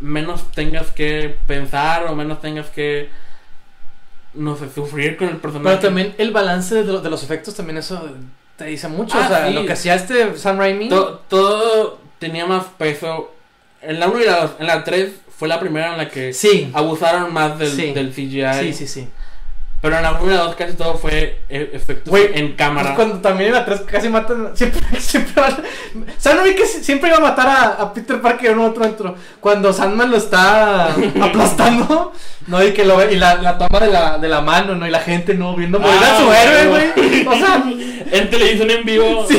menos 0.00 0.50
tengas 0.52 0.90
que 0.90 1.36
pensar 1.46 2.04
o 2.06 2.14
menos 2.14 2.40
tengas 2.40 2.70
que, 2.70 3.08
no 4.34 4.56
sé, 4.56 4.70
sufrir 4.74 5.16
con 5.16 5.28
el 5.28 5.36
personaje. 5.36 5.76
Pero 5.76 5.88
también 5.88 6.14
el 6.18 6.30
balance 6.30 6.74
de, 6.74 6.84
lo- 6.84 7.00
de 7.00 7.10
los 7.10 7.22
efectos, 7.22 7.54
también 7.54 7.78
eso 7.78 8.08
te 8.56 8.64
dice 8.66 8.88
mucho. 8.88 9.16
Ah, 9.18 9.24
o 9.24 9.28
sea, 9.28 9.48
sí. 9.48 9.54
lo 9.54 9.66
que 9.66 9.72
hacía 9.72 9.94
este 9.94 10.36
Sam 10.36 10.58
Raimi. 10.58 10.88
To- 10.88 11.18
todo 11.28 11.98
tenía 12.18 12.46
más 12.46 12.64
peso. 12.78 13.32
En 13.82 14.00
la 14.00 14.08
1 14.08 14.20
y 14.22 14.24
la 14.24 14.40
2, 14.42 14.50
en 14.60 14.66
la 14.66 14.84
3 14.84 15.12
fue 15.36 15.48
la 15.48 15.60
primera 15.60 15.92
en 15.92 15.98
la 15.98 16.08
que 16.08 16.32
Sí. 16.32 16.70
abusaron 16.72 17.32
más 17.32 17.58
del, 17.58 17.70
Sí. 17.70 17.92
del 17.92 18.12
CGI. 18.12 18.60
Sí, 18.60 18.72
sí, 18.72 18.86
sí. 18.86 19.08
Pero 19.82 19.94
en 19.98 20.02
la 20.04 20.12
1 20.12 20.32
y 20.32 20.34
la 20.34 20.40
2 20.44 20.56
casi 20.56 20.72
todo 20.72 20.96
fue 20.96 21.42
e- 21.50 21.70
efectos 21.74 22.10
Güey, 22.10 22.30
en 22.32 22.54
cámara. 22.56 22.94
Pues 22.94 22.96
cuando 23.06 23.20
también 23.20 23.48
en 23.50 23.56
la 23.56 23.64
3 23.66 23.82
casi 23.82 24.08
matan. 24.08 24.50
Siempre, 24.56 24.80
siempre 24.98 25.42
Raimi 26.24 26.54
que 26.56 26.64
si- 26.66 26.82
siempre 26.82 27.10
iba 27.10 27.18
a 27.18 27.20
matar 27.20 27.46
a, 27.46 27.62
a 27.82 27.92
Peter 27.92 28.20
Parker 28.20 28.52
uno 28.52 28.64
otro 28.68 28.84
dentro. 28.84 29.14
Cuando 29.38 29.72
Sandman 29.74 30.10
lo 30.10 30.16
está 30.16 30.88
aplastando, 31.20 32.12
¿no? 32.46 32.64
Y 32.64 32.72
que 32.72 32.84
lo 32.86 32.96
ve, 32.96 33.12
y 33.12 33.16
la, 33.16 33.34
la 33.36 33.58
toma 33.58 33.78
de 33.78 33.88
la, 33.92 34.16
de 34.18 34.28
la 34.28 34.40
mano, 34.40 34.74
¿no? 34.74 34.86
Y 34.86 34.90
la 34.90 35.00
gente, 35.00 35.34
¿no? 35.34 35.54
Viendo 35.54 35.78
morir 35.78 36.00
a 36.02 36.16
Ah, 36.16 36.20
su 36.20 36.32
héroe, 36.32 36.68
güey. 36.94 37.26
O 37.26 37.32
sea, 37.34 37.62
En 38.12 38.30
televisión 38.30 38.70
en 38.70 38.84
vivo. 38.84 39.26
Sí. 39.28 39.38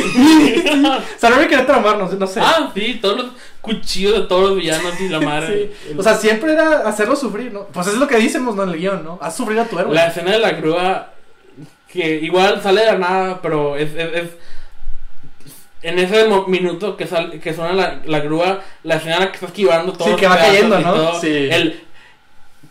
Raimi 1.22 1.48
quería 1.48 1.66
traumarnos, 1.66 2.14
no 2.14 2.28
sé. 2.28 2.40
ah, 2.42 2.72
sí, 2.76 3.00
todos 3.02 3.18
los 3.18 3.26
cuchillos 3.68 4.14
de 4.14 4.22
todos 4.22 4.50
los 4.50 4.58
villanos 4.58 5.00
y 5.00 5.10
la 5.10 5.20
madre. 5.20 5.72
Sí. 5.88 5.96
O 5.98 6.02
sea, 6.04 6.16
siempre 6.16 6.54
era 6.54 6.88
hacerlo 6.88 7.16
sufrir, 7.16 7.52
¿no? 7.54 7.68
Pues 7.68 7.88
es 7.88 7.94
lo 7.96 8.08
que 8.08 8.16
decimos, 8.18 8.56
¿no? 8.56 8.64
En 8.64 8.70
el 8.70 8.78
guion, 8.80 9.04
¿no? 9.04 9.20
Haz 9.22 9.36
sufrir 9.38 9.60
a 9.60 9.66
tu 9.66 9.78
héroe. 9.78 9.94
la 9.94 10.08
escena 10.08 10.32
de 10.32 10.40
la 10.40 10.52
grúa, 10.54 11.12
que 11.88 12.16
igual 12.22 12.62
sale 12.64 12.82
de 12.82 12.88
la 12.88 12.98
nada, 12.98 13.40
pero 13.42 13.76
es. 13.78 13.94
es, 13.94 14.14
es- 14.14 14.30
en 15.84 16.00
ese 16.00 16.26
minuto 16.48 16.98
que, 16.98 17.06
sal, 17.06 17.40
que 17.40 17.54
suena 17.54 17.72
la, 17.74 18.02
la 18.06 18.20
grúa, 18.20 18.62
la 18.84 18.96
escena 18.96 19.28
que 19.30 19.36
está 19.36 19.46
esquivando 19.46 19.94
todo. 19.94 20.08
Sí, 20.10 20.16
que 20.16 20.28
va 20.28 20.36
cayendo, 20.38 20.80
¿no? 20.80 21.20
Sí. 21.22 21.28
El, 21.52 21.82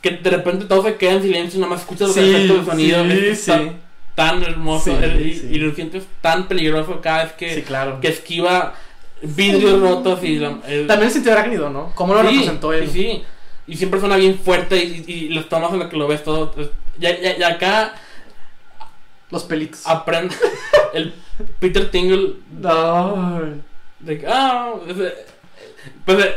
que 0.03 0.11
de 0.11 0.31
repente 0.31 0.65
todo 0.67 0.83
se 0.83 0.97
queda 0.97 1.13
en 1.13 1.23
silencio 1.23 1.59
y 1.59 1.61
nada 1.61 1.71
más 1.73 1.83
escuchas 1.83 2.09
los 2.09 2.17
efectos 2.17 2.65
de 2.67 2.71
sonido. 2.73 3.05
sí, 3.05 3.37
sí. 3.37 3.47
tan, 3.51 3.77
tan 4.17 4.43
hermoso 4.43 4.91
el- 5.01 5.21
y, 5.25 5.31
y 5.55 5.59
lo 5.59 5.73
sientes 5.75 6.05
tan 6.21 6.49
peligroso 6.49 7.01
cada 7.01 7.25
vez 7.25 7.33
que, 7.35 7.63
claro. 7.63 8.01
que 8.01 8.09
esquiva 8.09 8.75
vidrios 9.23 9.81
rotos 9.81 10.23
y 10.23 10.39
la- 10.39 10.59
el- 10.67 10.87
También 10.87 11.09
el 11.09 11.13
sentido 11.13 11.33
arácnido, 11.35 11.71
¿no? 11.71 11.93
¿Cómo 11.95 12.15
lo 12.15 12.21
Sí, 12.23 12.27
representó 12.29 12.73
él? 12.73 12.89
Sí, 12.89 13.03
sí. 13.03 13.25
Y 13.69 13.77
siempre 13.77 13.99
suena 14.01 14.17
bien 14.17 14.39
fuerte 14.39 14.77
y, 14.83 15.05
y, 15.07 15.13
y 15.13 15.29
las 15.31 15.49
tomas 15.49 15.73
en 15.73 15.81
las 15.81 15.89
que 15.89 15.97
lo 15.97 16.07
ves 16.07 16.23
todo. 16.23 16.55
Ya, 16.99 17.19
ya, 17.21 17.37
ya 17.37 17.49
acá 17.49 17.95
Los 19.31 19.43
pelitos. 19.45 19.87
aprende 19.87 20.35
el 20.95 21.13
Peter 21.59 21.91
Tingle 21.91 22.35
No. 22.53 23.41
de 24.01 24.19
que, 24.19 24.27
ah, 24.29 24.73
es- 24.89 25.13
pues 26.05 26.25
eh, 26.25 26.35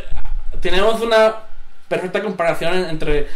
tenemos 0.61 0.99
una 1.01 1.35
perfecta 1.87 2.21
comparación 2.23 2.73
en- 2.75 2.85
entre 2.89 3.27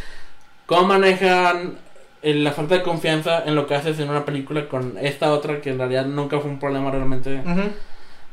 cómo 0.65 0.83
manejan 0.87 1.77
eh, 2.23 2.33
la 2.35 2.51
falta 2.53 2.75
de 2.75 2.83
confianza 2.83 3.43
en 3.45 3.53
lo 3.55 3.67
que 3.67 3.75
haces 3.75 3.99
en 3.99 4.09
una 4.09 4.23
película 4.25 4.67
con 4.69 4.97
esta 4.99 5.31
otra 5.33 5.59
que 5.61 5.69
en 5.71 5.77
realidad 5.77 6.05
nunca 6.05 6.39
fue 6.39 6.49
un 6.49 6.59
problema 6.59 6.89
realmente. 6.89 7.41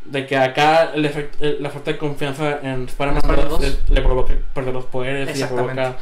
De 0.04 0.26
que 0.26 0.36
acá 0.36 0.92
el 0.94 1.04
efect- 1.04 1.36
el- 1.40 1.58
la 1.62 1.70
falta 1.70 1.92
de 1.92 1.98
confianza 1.98 2.58
en 2.62 2.84
Spider-Man 2.86 3.18
Spider-Man 3.18 3.48
2 3.48 3.60
dos. 3.60 3.64
es- 3.64 3.90
le 3.90 4.00
provoca 4.02 4.34
perder 4.54 4.74
los 4.74 4.84
poderes 4.86 5.28
y 5.36 5.40
le 5.40 5.46
provoca 5.46 5.96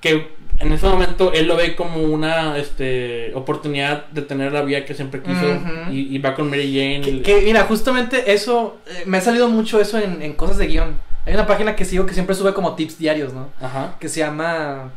que 0.00 0.28
en 0.58 0.72
ese 0.72 0.86
momento 0.86 1.32
él 1.32 1.46
lo 1.46 1.56
ve 1.56 1.74
como 1.74 2.02
una 2.02 2.58
este 2.58 3.32
oportunidad 3.34 4.06
de 4.08 4.22
tener 4.22 4.52
la 4.52 4.62
vida 4.62 4.84
que 4.84 4.94
siempre 4.94 5.22
quiso 5.22 5.46
y, 5.90 6.14
y 6.14 6.18
va 6.18 6.34
con 6.34 6.48
Mary 6.50 6.70
Jane 6.72 7.00
Que, 7.00 7.10
y- 7.10 7.20
que, 7.22 7.40
mira, 7.42 7.64
justamente 7.64 8.32
eso, 8.32 8.78
eh, 8.86 9.02
me 9.06 9.18
ha 9.18 9.20
salido 9.20 9.48
mucho 9.48 9.80
eso 9.80 9.98
en, 9.98 10.20
en 10.22 10.34
cosas 10.34 10.58
de 10.58 10.66
guion. 10.66 10.94
Hay 11.26 11.34
una 11.34 11.46
página 11.46 11.76
que 11.76 11.84
sigo 11.84 12.06
que 12.06 12.14
siempre 12.14 12.34
sube 12.34 12.52
como 12.54 12.74
tips 12.74 12.98
diarios, 12.98 13.32
¿no? 13.32 13.48
ajá 13.60 13.96
Que 14.00 14.08
se 14.08 14.20
llama, 14.20 14.90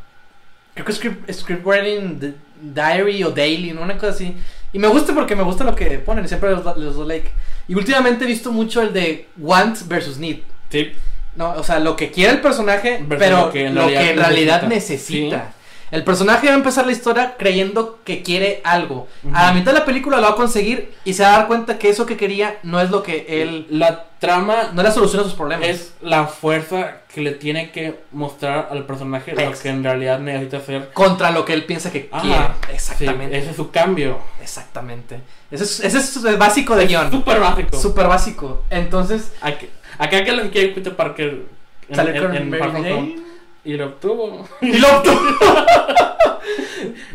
creo 0.74 0.86
que 0.86 0.93
script, 0.93 1.32
script 1.32 1.66
writing 1.66 2.20
D- 2.20 2.34
diary 2.61 3.24
o 3.24 3.32
daily, 3.32 3.72
¿no? 3.72 3.82
Una 3.82 3.95
cosa 3.97 4.11
así. 4.14 4.36
Y 4.74 4.80
me 4.80 4.88
gusta 4.88 5.14
porque 5.14 5.36
me 5.36 5.44
gusta 5.44 5.64
lo 5.64 5.76
que 5.76 5.86
ponen, 6.00 6.28
siempre 6.28 6.54
les, 6.54 6.64
do- 6.64 6.76
les 6.76 6.96
doy 6.96 7.08
like. 7.08 7.30
Y 7.68 7.76
últimamente 7.76 8.26
he 8.26 8.28
visto 8.28 8.52
mucho 8.52 8.82
el 8.82 8.92
de 8.92 9.28
want 9.38 9.88
versus 9.88 10.18
need. 10.18 10.40
sí 10.70 10.92
No, 11.36 11.52
o 11.52 11.64
sea, 11.64 11.80
lo 11.80 11.96
que 11.96 12.12
quiere 12.12 12.34
el 12.34 12.42
personaje, 12.42 13.00
Versus 13.08 13.18
pero 13.26 13.38
lo 13.38 13.46
lo 13.46 13.88
que 13.88 14.10
en 14.12 14.18
realidad 14.18 14.64
necesita. 14.64 15.54
El 15.94 16.04
personaje 16.04 16.48
va 16.48 16.54
a 16.54 16.58
empezar 16.58 16.88
la 16.88 16.91
historia 16.91 17.36
creyendo 17.38 18.00
que 18.04 18.24
quiere 18.24 18.62
algo. 18.64 19.08
A 19.32 19.44
la 19.46 19.54
mitad 19.54 19.72
de 19.74 19.80
la 19.80 19.86
película 19.86 20.18
lo 20.18 20.24
va 20.24 20.30
a 20.32 20.36
conseguir 20.36 20.91
y 21.06 21.14
se 21.14 21.22
va 21.22 21.30
a 21.36 21.38
dar 21.38 21.48
cuenta 21.48 21.78
que 21.78 21.89
eso 21.89 22.08
que 22.08 22.18
quería 22.18 22.58
no 22.64 22.82
es 22.82 22.89
lo 22.89 23.04
que 23.04 23.26
él. 23.30 23.68
la 23.70 24.06
trama 24.18 24.72
No 24.74 24.82
es 24.82 24.88
la 24.88 24.91
solución 24.91 25.22
a 25.22 25.24
sus 25.26 25.34
problemas. 25.34 25.68
es 25.68 25.94
la 26.02 26.26
fuerza 26.26 27.02
que 27.14 27.22
le 27.22 27.32
tiene 27.34 27.70
que 27.72 28.00
mostrar 28.12 28.70
al 28.72 28.86
personaje 28.88 29.34
lo 29.36 29.52
que 29.60 29.70
en 29.70 29.84
realidad 29.84 30.18
necesita 30.20 30.58
hacer 30.58 30.89
Contra 30.94 31.30
lo 31.30 31.46
que 31.46 31.54
él 31.54 31.66
piensa 31.66 31.91
que 31.91 32.10
Ajá, 32.12 32.22
quiere. 32.24 32.76
Exactamente. 32.76 33.36
sí, 33.36 33.41
ese 33.41 33.50
es 33.52 33.56
su 33.56 33.70
cambio 33.70 34.18
Exactamente. 34.41 35.20
Ese 35.52 35.64
es, 35.64 35.80
ese 35.82 35.98
es 36.00 36.26
el 36.26 36.38
básico 36.38 36.76
de 36.76 36.88
guion. 36.88 37.12
súper 37.12 37.39
básico 37.39 37.78
Súper 37.80 38.08
básico. 38.08 38.64
Entonces, 38.72 39.32
Acá, 39.41 39.66
acá 40.00 40.24
que 40.24 40.32
lo 40.32 40.41
que 40.41 40.50
quiere 40.50 40.70
Peter 40.70 40.96
Parker 40.96 41.44
en, 41.89 42.00
en 42.00 43.24
Y 43.66 43.74
lo 43.74 43.88
obtuvo 43.88 44.47
Y 44.61 44.78
lo 44.78 44.88
obtuvo. 44.97 45.20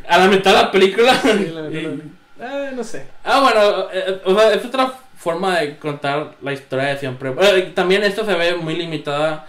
a 0.09 0.18
la 0.18 0.28
mitad 0.28 0.53
de 0.57 0.62
la 0.62 0.70
película 0.72 1.14
Sí, 1.20 1.51
la- 1.53 1.62
la- 1.62 1.70
Y- 1.70 2.03
Eh, 2.40 2.70
no 2.74 2.84
sé. 2.84 3.05
ah 3.24 3.40
bueno 3.40 3.88
eh, 3.92 4.20
o 4.24 4.32
sea 4.38 4.55
es 4.55 4.64
otra 4.64 4.92
forma 5.16 5.59
de 5.59 5.76
contar 5.76 6.34
la 6.40 6.53
historia 6.53 6.84
de 6.86 6.99
siempre 6.99 7.32
también 7.74 8.05
esto 8.05 8.24
se 8.24 8.32
ve 8.34 8.55
muy 8.55 8.76
limitada 8.76 9.44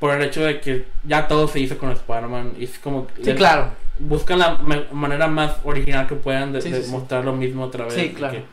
por 0.00 0.14
el 0.14 0.22
hecho 0.22 0.42
de 0.42 0.58
que 0.58 0.86
ya 1.06 1.28
todo 1.28 1.46
se 1.48 1.60
hizo 1.60 1.76
con 1.76 1.90
Spider-Man 1.90 2.54
y 2.58 2.64
es 2.64 2.78
como 2.78 3.06
Sí, 3.22 3.34
claro. 3.34 3.72
buscan 3.98 4.38
la 4.38 4.58
manera 4.92 5.28
más 5.28 5.56
original 5.64 6.06
que 6.06 6.14
puedan 6.14 6.52
de, 6.54 6.62
Sí, 6.62 6.70
de 6.70 6.78
sí, 6.78 6.84
sí. 6.86 6.90
mostrar 6.90 7.24
lo 7.26 7.34
mismo 7.34 7.64
otra 7.64 7.84
vez 7.84 7.92
Sí, 7.94 8.14
claro. 8.14 8.32
que 8.38 8.44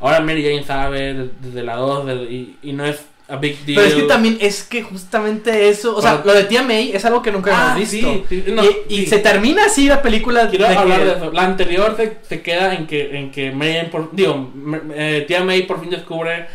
ahora 0.00 0.18
Mary 0.20 0.42
Jane 0.42 0.64
sabe 0.64 1.14
de- 1.14 1.30
desde 1.40 1.62
la 1.62 1.76
2 1.76 2.04
de- 2.06 2.14
y, 2.24 2.58
y 2.62 2.72
no 2.72 2.84
es 2.84 3.04
a 3.28 3.36
big 3.36 3.64
deal 3.64 3.76
Pero 3.76 3.88
es 3.88 3.94
que 3.94 4.02
también 4.02 4.36
es 4.40 4.62
que 4.64 4.82
justamente 4.82 5.68
eso, 5.68 5.96
o 5.96 6.02
sea, 6.02 6.22
lo 6.24 6.32
de 6.34 6.44
tía 6.44 6.62
May 6.62 6.92
es 6.92 7.04
algo 7.04 7.22
que 7.22 7.30
nunca 7.32 7.50
Ah, 7.54 7.74
hemos 7.76 7.90
visto. 7.90 8.24
sí, 8.28 8.42
sí, 8.46 8.52
no, 8.52 8.62
y 8.88 9.06
se 9.06 9.18
termina 9.18 9.64
así 9.66 9.86
la 9.88 10.02
película 10.02 10.48
Quiero 10.48 10.68
de 10.68 10.76
hablar 10.76 10.98
que- 10.98 11.04
de 11.06 11.12
eso. 11.12 11.32
La 11.32 11.44
anterior 11.44 11.94
se, 11.96 12.18
se 12.28 12.42
queda 12.42 12.74
en 12.74 12.86
que, 12.86 13.16
en 13.16 13.30
que 13.30 13.50
Jane 13.50 13.88
por, 13.90 14.10
digo, 14.14 14.50
eh, 14.94 15.24
tía 15.26 15.42
May 15.44 15.62
por 15.66 15.80
fin 15.80 15.90
descubre 15.90 16.46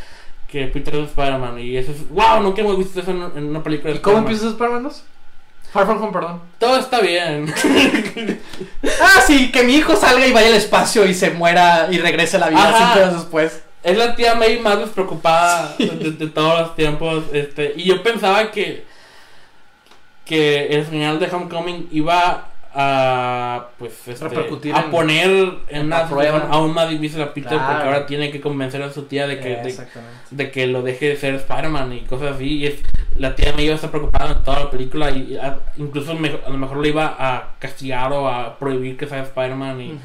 que 0.47 0.65
Peter 0.67 0.95
es 0.95 1.09
Spider-Man 1.09 1.59
y 1.59 1.75
eso 1.77 1.91
es, 1.91 2.07
wow, 2.09 2.41
nunca 2.41 2.61
hemos 2.61 2.77
visto 2.77 2.99
eso 3.01 3.11
en, 3.11 3.21
en 3.35 3.45
una 3.49 3.63
película 3.63 3.91
de 3.91 3.97
¿Y 3.99 4.01
cómo 4.01 4.19
empieza 4.19 4.47
Spider-Man 4.47 4.83
2? 4.83 5.03
Far 5.73 5.85
From 5.85 6.01
Home, 6.01 6.13
perdón. 6.13 6.41
Todo 6.59 6.77
está 6.79 7.01
bien. 7.01 7.53
Ah, 9.01 9.21
sí, 9.25 9.51
que 9.51 9.63
mi 9.63 9.75
hijo 9.75 9.95
salga 9.95 10.25
y 10.25 10.31
vaya 10.31 10.47
al 10.47 10.53
espacio 10.55 11.05
y 11.05 11.13
se 11.13 11.31
muera 11.31 11.87
y 11.91 11.97
regrese 11.97 12.37
a 12.37 12.39
la 12.39 12.49
vida 12.49 12.69
Ajá. 12.69 12.93
cinco 12.93 13.05
años 13.05 13.21
después. 13.21 13.61
Es 13.83 13.97
la 13.97 14.15
tía 14.15 14.35
May 14.35 14.59
más 14.59 14.79
despreocupada 14.79 15.73
de, 15.77 16.11
de 16.11 16.27
todos 16.27 16.59
los 16.59 16.75
tiempos. 16.75 17.23
Este, 17.31 17.73
y 17.77 17.83
yo 17.85 18.03
pensaba 18.03 18.51
que, 18.51 18.85
que 20.25 20.67
el 20.67 20.85
final 20.85 21.19
de 21.19 21.27
Homecoming 21.27 21.87
iba 21.91 22.49
a 22.79 23.69
pues 23.79 24.07
este, 24.07 24.27
Repercutir 24.27 24.75
a 24.75 24.81
en- 24.81 24.91
poner 24.91 25.29
en 25.69 25.85
una 25.87 26.07
prueba. 26.07 26.47
aún 26.51 26.73
más 26.73 26.89
difícil 26.89 27.21
a 27.21 27.33
Peter 27.33 27.53
Claro. 27.53 27.65
porque 27.67 27.83
ahora 27.85 28.05
tiene 28.05 28.29
que 28.29 28.39
convencer 28.41 28.83
a 28.83 28.91
su 28.91 29.03
tía 29.03 29.25
de 29.25 29.39
que, 29.39 29.75
de, 30.31 30.51
que 30.51 30.67
lo 30.67 30.83
deje 30.83 31.09
de 31.09 31.15
ser 31.15 31.33
Spider-Man 31.35 31.93
y 31.93 32.01
cosas 32.01 32.35
así. 32.35 32.45
Y 32.57 32.67
es, 32.67 32.75
la 33.15 33.35
tía 33.35 33.53
May 33.55 33.65
iba 33.65 33.73
a 33.73 33.75
estar 33.77 33.89
preocupada 33.89 34.31
en 34.33 34.43
toda 34.43 34.59
la 34.65 34.69
película 34.69 35.09
y 35.11 35.37
a- 35.37 35.57
incluso 35.77 36.13
me- 36.13 36.39
a 36.45 36.49
lo 36.49 36.57
mejor 36.57 36.77
le 36.77 36.89
iba 36.89 37.15
a 37.17 37.53
castigar 37.57 38.11
o 38.11 38.27
a 38.27 38.59
prohibir 38.59 38.97
que 38.97 39.07
sea 39.07 39.23
Spider-Man 39.23 39.81
y, 39.81 39.99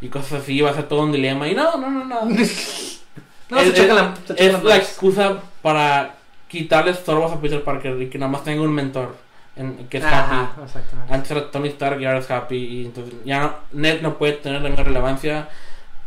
y 0.00 0.08
cosas 0.08 0.42
así. 0.42 0.54
Iba 0.54 0.70
a 0.70 0.74
ser 0.74 0.84
todo 0.88 1.02
un 1.02 1.12
dilema. 1.12 1.46
Y 1.48 1.54
no, 1.54 1.76
no, 1.76 1.90
no, 1.90 2.04
no. 2.04 2.20
No, 3.50 3.60
se 3.60 3.68
es, 3.68 3.74
chocan 3.74 3.96
la, 3.96 4.14
se 4.36 4.46
es 4.46 4.62
la 4.62 4.76
excusa 4.76 5.38
para 5.62 6.14
quitarle 6.48 6.92
estorbos 6.92 7.32
a 7.32 7.40
Peter 7.40 7.62
Parker 7.62 8.00
y 8.00 8.08
que 8.08 8.18
nada 8.18 8.30
más 8.32 8.44
tenga 8.44 8.62
un 8.62 8.72
mentor 8.72 9.16
en, 9.56 9.86
que 9.88 9.98
es 9.98 10.04
Ajá, 10.04 10.42
Happy. 10.52 10.62
exactamente. 10.64 11.14
Antes 11.14 11.30
era 11.30 11.50
Tony 11.50 11.68
Stark 11.68 12.00
y 12.00 12.04
ahora 12.06 12.18
es 12.18 12.30
Happy. 12.30 12.56
Y 12.56 12.86
entonces 12.86 13.14
ya 13.24 13.40
no- 13.40 13.54
Ned 13.72 14.00
no 14.02 14.16
puede 14.18 14.32
tener 14.34 14.62
la 14.62 14.68
misma 14.68 14.84
relevancia. 14.84 15.48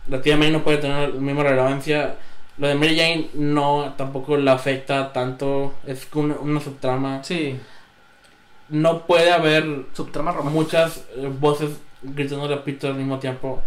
La 0.07 0.21
tía 0.21 0.37
May 0.37 0.51
no 0.51 0.63
puede 0.63 0.77
tener 0.77 1.13
la 1.13 1.19
misma 1.21 1.43
relevancia. 1.43 2.15
Lo 2.57 2.67
de 2.67 2.75
Mary 2.75 2.97
Jane 2.97 3.29
no 3.35 3.93
tampoco 3.97 4.35
la 4.37 4.53
afecta 4.53 5.13
tanto. 5.13 5.73
Es 5.85 6.07
una, 6.13 6.35
una 6.35 6.59
subtrama. 6.59 7.23
Sí, 7.23 7.59
No 8.69 9.05
puede 9.05 9.31
haber 9.31 9.85
subtrama 9.93 10.31
romántica. 10.31 10.61
muchas 10.61 10.97
eh, 11.15 11.29
voces 11.39 11.71
gritándole 12.01 12.55
a 12.55 12.63
Peter 12.63 12.89
al 12.91 12.97
mismo 12.97 13.19
tiempo. 13.19 13.61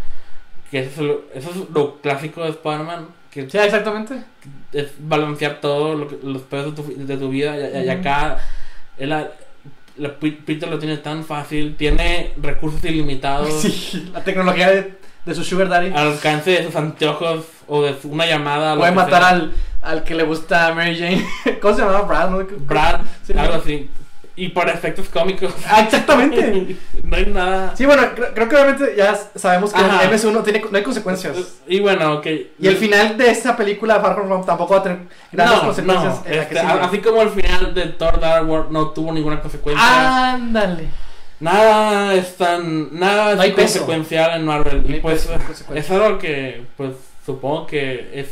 Que 0.71 0.81
eso 0.81 1.01
es 1.03 1.07
lo, 1.07 1.21
eso 1.35 1.51
es 1.51 1.57
lo 1.73 2.01
clásico 2.01 2.43
de 2.43 2.51
Spider-Man. 2.51 3.07
Que 3.31 3.49
Sí, 3.49 3.59
exactamente. 3.59 4.23
es 4.73 4.89
balancear 4.99 5.61
todo 5.61 5.95
lo 5.95 6.09
que- 6.09 6.19
los 6.23 6.43
pedos 6.43 6.75
de 6.77 6.83
tu, 6.83 7.07
de 7.07 7.17
tu 7.17 7.29
vida 7.29 7.57
y, 7.85 7.89
acá 7.89 8.39
él 8.99 9.11
la- 9.11 9.29
la- 9.97 10.15
Peter 10.19 10.69
lo 10.69 10.79
tiene 10.79 10.97
tan 10.97 11.25
fácil 11.25 11.77
tiene 11.77 12.33
recursos 12.43 12.83
ilimitados 12.85 13.49
Sí, 13.63 14.11
la 14.13 14.23
tecnología 14.25 14.71
de, 14.71 14.95
de 15.25 15.35
su 15.35 15.45
Sugar 15.45 15.69
Daddy. 15.69 15.89
al 15.95 16.09
alcance 16.13 16.51
de 16.51 16.65
sus 16.65 16.75
anteojos 16.77 17.45
o 17.69 17.83
de 17.83 18.01
su- 18.01 18.11
una 18.11 18.27
llamada 18.27 18.77
Puede 18.77 18.93
matar 18.93 19.23
sea. 19.23 19.29
al, 19.29 19.53
al 19.83 20.03
que 20.05 20.15
le 20.15 20.25
gusta 20.25 20.67
a 20.69 20.75
Mary 20.75 20.97
Jane. 20.99 21.25
¿Cómo 21.61 21.75
se 21.75 21.81
llamaba? 21.83 22.03
Brad, 22.03 22.31
¿no? 22.31 22.47
Brad 22.67 23.01
Sí. 23.25 23.33
algo 23.37 23.55
así 23.55 23.89
y 24.37 24.49
por 24.49 24.69
efectos 24.69 25.09
cómicos 25.09 25.53
Ah, 25.69 25.81
exactamente. 25.83 26.77
no 27.03 27.17
hay 27.17 27.27
nada 27.27 27.77
Sí, 27.77 27.85
bueno, 27.87 28.03
creo, 28.15 28.33
creo 28.35 28.49
que 28.49 28.57
obviamente 28.57 28.95
ya 28.97 29.15
sabemos 29.35 29.73
que 29.73 29.81
Ajá. 29.81 30.05
el 30.05 30.11
MS1 30.11 30.33
no, 30.33 30.43
tiene, 30.43 30.63
no 30.71 30.77
hay 30.77 30.83
consecuencias. 30.83 31.37
y 31.67 31.81
bueno 31.81 32.15
ok 32.15 32.27
Y 32.59 32.67
el 32.69 32.77
final 32.77 33.19
de 33.19 33.31
esta 33.31 33.57
película, 33.57 34.01
Far 34.01 34.15
From 34.15 34.31
Home, 34.33 34.45
tampoco 34.47 34.75
va 34.75 34.81
a 34.81 34.83
tener 34.83 34.99
grandes 35.33 35.57
no, 35.59 35.65
consecuencias 35.67 36.15
no, 36.25 36.31
en 36.31 36.37
la 36.37 36.49
que 36.49 36.55
este, 36.55 36.67
así 36.69 36.99
como 36.99 37.23
el 37.23 37.31
final 37.31 37.75
de 37.75 37.87
Thor 37.87 38.21
Dark 38.21 38.49
World 38.49 38.71
no 38.71 38.89
tuvo 38.91 39.13
ninguna 39.13 39.41
consecuencia 39.41 40.33
Ándale. 40.35 40.89
Nada 41.41 42.13
es 42.15 42.37
tan. 42.37 42.99
Nada 42.99 43.35
No 43.35 43.41
hay 43.41 43.49
es 43.49 43.55
peso. 43.57 43.79
consecuencial 43.79 44.39
en 44.39 44.45
Marvel. 44.45 44.85
No 44.87 44.95
Y 44.95 45.01
pues 45.01 45.27
peso, 45.27 45.75
es 45.75 45.91
algo 45.91 46.19
que, 46.19 46.67
pues 46.77 46.93
supongo 47.25 47.67
que 47.67 48.11
es. 48.13 48.29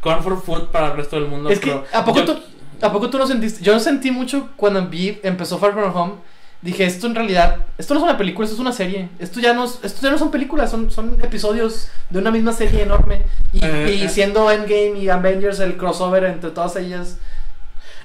Comfort 0.00 0.44
food 0.44 0.64
para 0.68 0.88
el 0.88 0.96
resto 0.98 1.16
del 1.16 1.28
mundo. 1.28 1.48
Es 1.50 1.58
que, 1.58 1.68
pero 1.70 1.84
¿a 1.92 2.04
poco, 2.04 2.18
yo- 2.18 2.26
tú, 2.26 2.42
¿a 2.82 2.92
poco 2.92 3.10
tú 3.10 3.18
no 3.18 3.26
sentiste? 3.26 3.62
Yo 3.64 3.78
sentí 3.80 4.10
mucho 4.10 4.50
cuando 4.56 4.86
vi, 4.86 5.18
empezó 5.22 5.58
Far 5.58 5.72
From 5.72 5.94
Home. 5.96 6.14
Dije, 6.62 6.84
esto 6.86 7.06
en 7.06 7.14
realidad, 7.14 7.58
esto 7.78 7.94
no 7.94 8.00
es 8.00 8.04
una 8.04 8.16
película, 8.18 8.44
esto 8.44 8.54
es 8.56 8.60
una 8.60 8.72
serie. 8.72 9.08
Esto 9.18 9.40
ya 9.40 9.52
no, 9.52 9.64
es- 9.64 9.78
esto 9.82 10.00
ya 10.02 10.10
no 10.10 10.18
son 10.18 10.30
películas, 10.30 10.70
son, 10.70 10.90
son 10.90 11.16
episodios 11.22 11.88
de 12.10 12.18
una 12.18 12.30
misma 12.30 12.52
serie 12.52 12.82
enorme. 12.82 13.22
Y, 13.52 13.64
Eh, 13.64 13.96
y 14.00 14.02
eh. 14.04 14.08
siendo 14.08 14.50
Endgame 14.50 14.98
y 14.98 15.08
Avengers 15.08 15.60
el 15.60 15.76
crossover 15.76 16.24
entre 16.24 16.50
todas 16.50 16.74
ellas. 16.76 17.18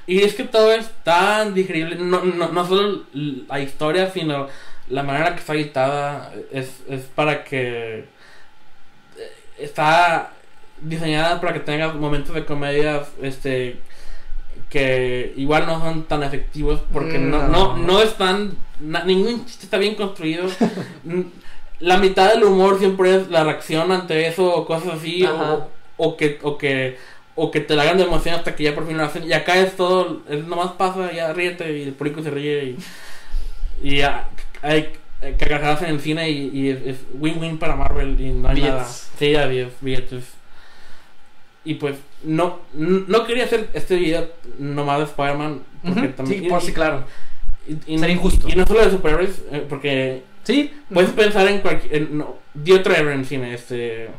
Y 0.06 0.22
es 0.24 0.34
que 0.36 0.44
todo 0.44 0.72
es 0.74 0.90
tan 1.04 1.54
digerible. 1.54 1.96
No, 1.96 2.24
no, 2.24 2.50
no 2.50 2.68
solo 2.68 3.04
la 3.14 3.60
historia, 3.62 4.12
sino 4.12 4.48
la 4.90 5.04
manera 5.04 5.34
que 5.34 5.40
está 5.40 5.54
editada. 5.54 6.32
Es, 6.52 6.82
es 6.90 7.02
para 7.04 7.44
que. 7.44 8.00
eh, 8.00 9.34
Está 9.58 10.32
diseñada 10.82 11.40
para 11.40 11.54
que 11.54 11.60
tengas 11.62 11.96
momentos 11.96 12.36
de 12.36 12.46
comedia. 12.46 13.04
Este. 13.22 13.80
Que 14.72 15.34
igual 15.38 15.66
no 15.68 15.80
son 15.80 16.04
tan 16.06 16.24
efectivos. 16.24 16.80
Porque 16.92 17.20
no, 17.20 17.48
no, 17.48 17.76
No. 17.76 17.78
no 17.78 18.02
están. 18.02 18.56
na- 18.80 19.04
ningún 19.04 19.46
chiste 19.46 19.66
está 19.66 19.78
bien 19.78 19.96
construido. 19.96 20.48
Mm, 21.04 21.22
la 21.82 21.98
mitad 21.98 22.32
del 22.32 22.44
humor 22.44 22.78
siempre 22.80 23.16
es 23.16 23.30
la 23.30 23.44
reacción 23.44 23.92
ante 23.92 24.28
eso 24.28 24.46
o 24.54 24.66
cosas 24.66 24.94
así. 25.00 25.24
O, 25.26 25.68
o 25.98 26.18
que. 26.18 26.40
O 26.44 26.58
que 26.58 26.98
o 27.34 27.50
que 27.50 27.62
te 27.62 27.76
la 27.76 27.84
hagan 27.84 27.98
de 27.98 28.04
emoción 28.04 28.36
hasta 28.36 28.56
que 28.56 28.64
ya 28.66 28.76
por 28.76 28.86
fin 28.88 28.98
lo 28.98 29.04
hacen. 29.06 29.24
Y 29.24 29.34
acá 29.34 29.58
es 29.58 29.76
todo, 29.78 30.22
es 30.30 30.46
nomás 30.46 30.74
pasa, 30.74 31.12
ya 31.14 31.32
ríete 31.34 31.78
y 31.78 31.84
el 31.84 31.94
público 31.94 32.22
se 32.22 32.30
ríe 32.30 32.64
y, 32.66 32.78
y 33.90 33.98
ya 34.00 34.30
hay 34.62 34.92
carcajadas 35.40 35.82
en 35.84 35.90
el 35.92 36.02
cine 36.02 36.30
y, 36.30 36.50
y 36.54 36.70
es- 36.70 37.00
win-win 37.14 37.58
para 37.58 37.76
Marvel 37.78 38.20
y 38.20 38.30
no 38.32 38.50
hay 38.50 38.56
Billetes. 38.56 38.74
nada. 38.76 38.88
Sí, 39.18 39.36
adiós, 39.36 39.72
billetes. 39.80 40.26
Y 41.64 41.76
pues 41.76 41.96
no, 42.24 42.60
no 42.74 43.26
quería 43.26 43.46
hacer 43.46 43.70
este 43.74 43.96
video 43.96 44.30
nomás 44.60 45.00
de 45.00 45.06
Spider-Man. 45.06 45.62
porque 45.84 46.00
Ujú, 46.02 46.10
también- 46.14 46.44
sí, 46.44 46.50
por 46.50 46.62
sí, 46.62 46.74
claro. 46.74 47.04
y- 47.68 47.94
y- 47.96 48.00
Sería 48.00 48.16
injusto. 48.16 48.48
Y 48.50 48.54
no 48.56 48.66
solo 48.66 48.84
de 48.86 48.92
superhéroes, 48.92 49.42
eh, 49.52 49.66
porque 49.68 50.24
Sí, 50.44 50.74
Puedes 50.92 51.12
pensar 51.12 51.48
en 51.48 51.60
cualquier. 51.60 52.10
No, 52.10 52.38
di 52.56 52.72
otro 52.72 52.96
héroe 52.96 53.14
en 53.14 53.26
cine, 53.26 53.54
este. 53.54 54.10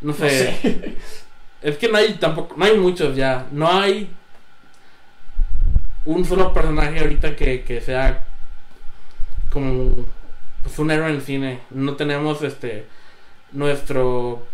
No 0.00 0.08
no 0.12 0.14
sé. 0.14 0.28
sé. 0.60 0.94
Es 1.62 1.76
que 1.78 1.88
no 1.88 1.96
hay 1.98 2.14
tampoco. 2.14 2.56
No 2.56 2.64
hay 2.64 2.76
muchos 2.78 3.14
ya. 3.14 3.46
No 3.52 3.68
hay. 3.70 4.10
Un 6.04 6.24
solo 6.24 6.52
personaje 6.52 6.98
ahorita 6.98 7.36
que, 7.36 7.62
que 7.62 7.80
sea. 7.80 8.24
Como. 9.50 10.04
Pues 10.62 10.78
un 10.78 10.90
héroe 10.90 11.10
en 11.10 11.20
cine. 11.20 11.60
No 11.70 11.94
tenemos 11.94 12.42
este. 12.42 12.86
Nuestro. 13.52 14.46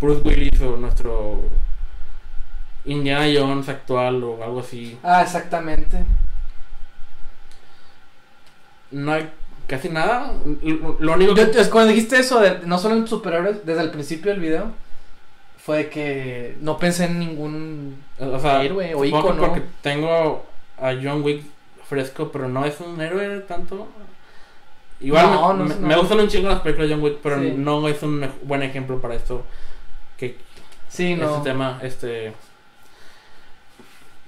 Bruce 0.00 0.22
Willis 0.22 0.60
o 0.60 0.76
nuestro. 0.76 1.42
Indiana 2.84 3.26
Jones 3.32 3.68
actual 3.68 4.22
o 4.24 4.42
algo 4.42 4.60
así. 4.60 4.98
Ah, 5.04 5.22
exactamente. 5.22 6.04
No 8.90 9.12
hay 9.12 9.28
casi 9.66 9.88
nada. 9.88 10.32
Lo 10.62 10.96
lo 10.98 11.12
único 11.14 11.34
que. 11.34 11.46
cuando 11.70 11.92
dijiste 11.92 12.18
eso, 12.18 12.40
de, 12.40 12.58
no 12.66 12.78
solo 12.78 12.96
en 12.96 13.06
superhéroes, 13.06 13.64
desde 13.64 13.82
el 13.82 13.90
principio 13.90 14.32
del 14.32 14.40
video, 14.40 14.72
fue 15.58 15.88
que 15.88 16.56
no 16.60 16.76
pensé 16.78 17.04
en 17.06 17.18
ningún 17.18 18.02
O 18.18 18.38
sea, 18.38 18.62
héroe 18.62 18.94
o 18.94 19.04
ícono. 19.04 19.36
porque 19.46 19.62
tengo 19.80 20.44
a 20.78 20.92
John 21.00 21.22
Wick 21.22 21.42
fresco, 21.88 22.30
pero 22.32 22.48
no 22.48 22.64
es 22.64 22.80
un 22.80 23.00
héroe 23.00 23.40
tanto. 23.40 23.86
Igual 25.00 25.26
No, 25.32 25.54
me, 25.54 25.74
no 25.74 25.86
me- 25.86 25.96
gustan 25.96 26.20
un 26.20 26.28
chingo 26.28 26.48
las 26.48 26.60
películas 26.60 26.88
de 26.90 26.94
John 26.94 27.04
Wick, 27.04 27.18
pero 27.22 27.40
Sí. 27.40 27.54
no 27.56 27.88
es 27.88 28.02
un 28.02 28.28
buen 28.44 28.62
ejemplo 28.62 29.00
para 29.00 29.14
esto. 29.14 29.44
Que 30.22 30.36
Sí, 30.88 31.14
no. 31.16 31.36
este 31.38 31.50
tema, 31.50 31.80
este. 31.82 32.32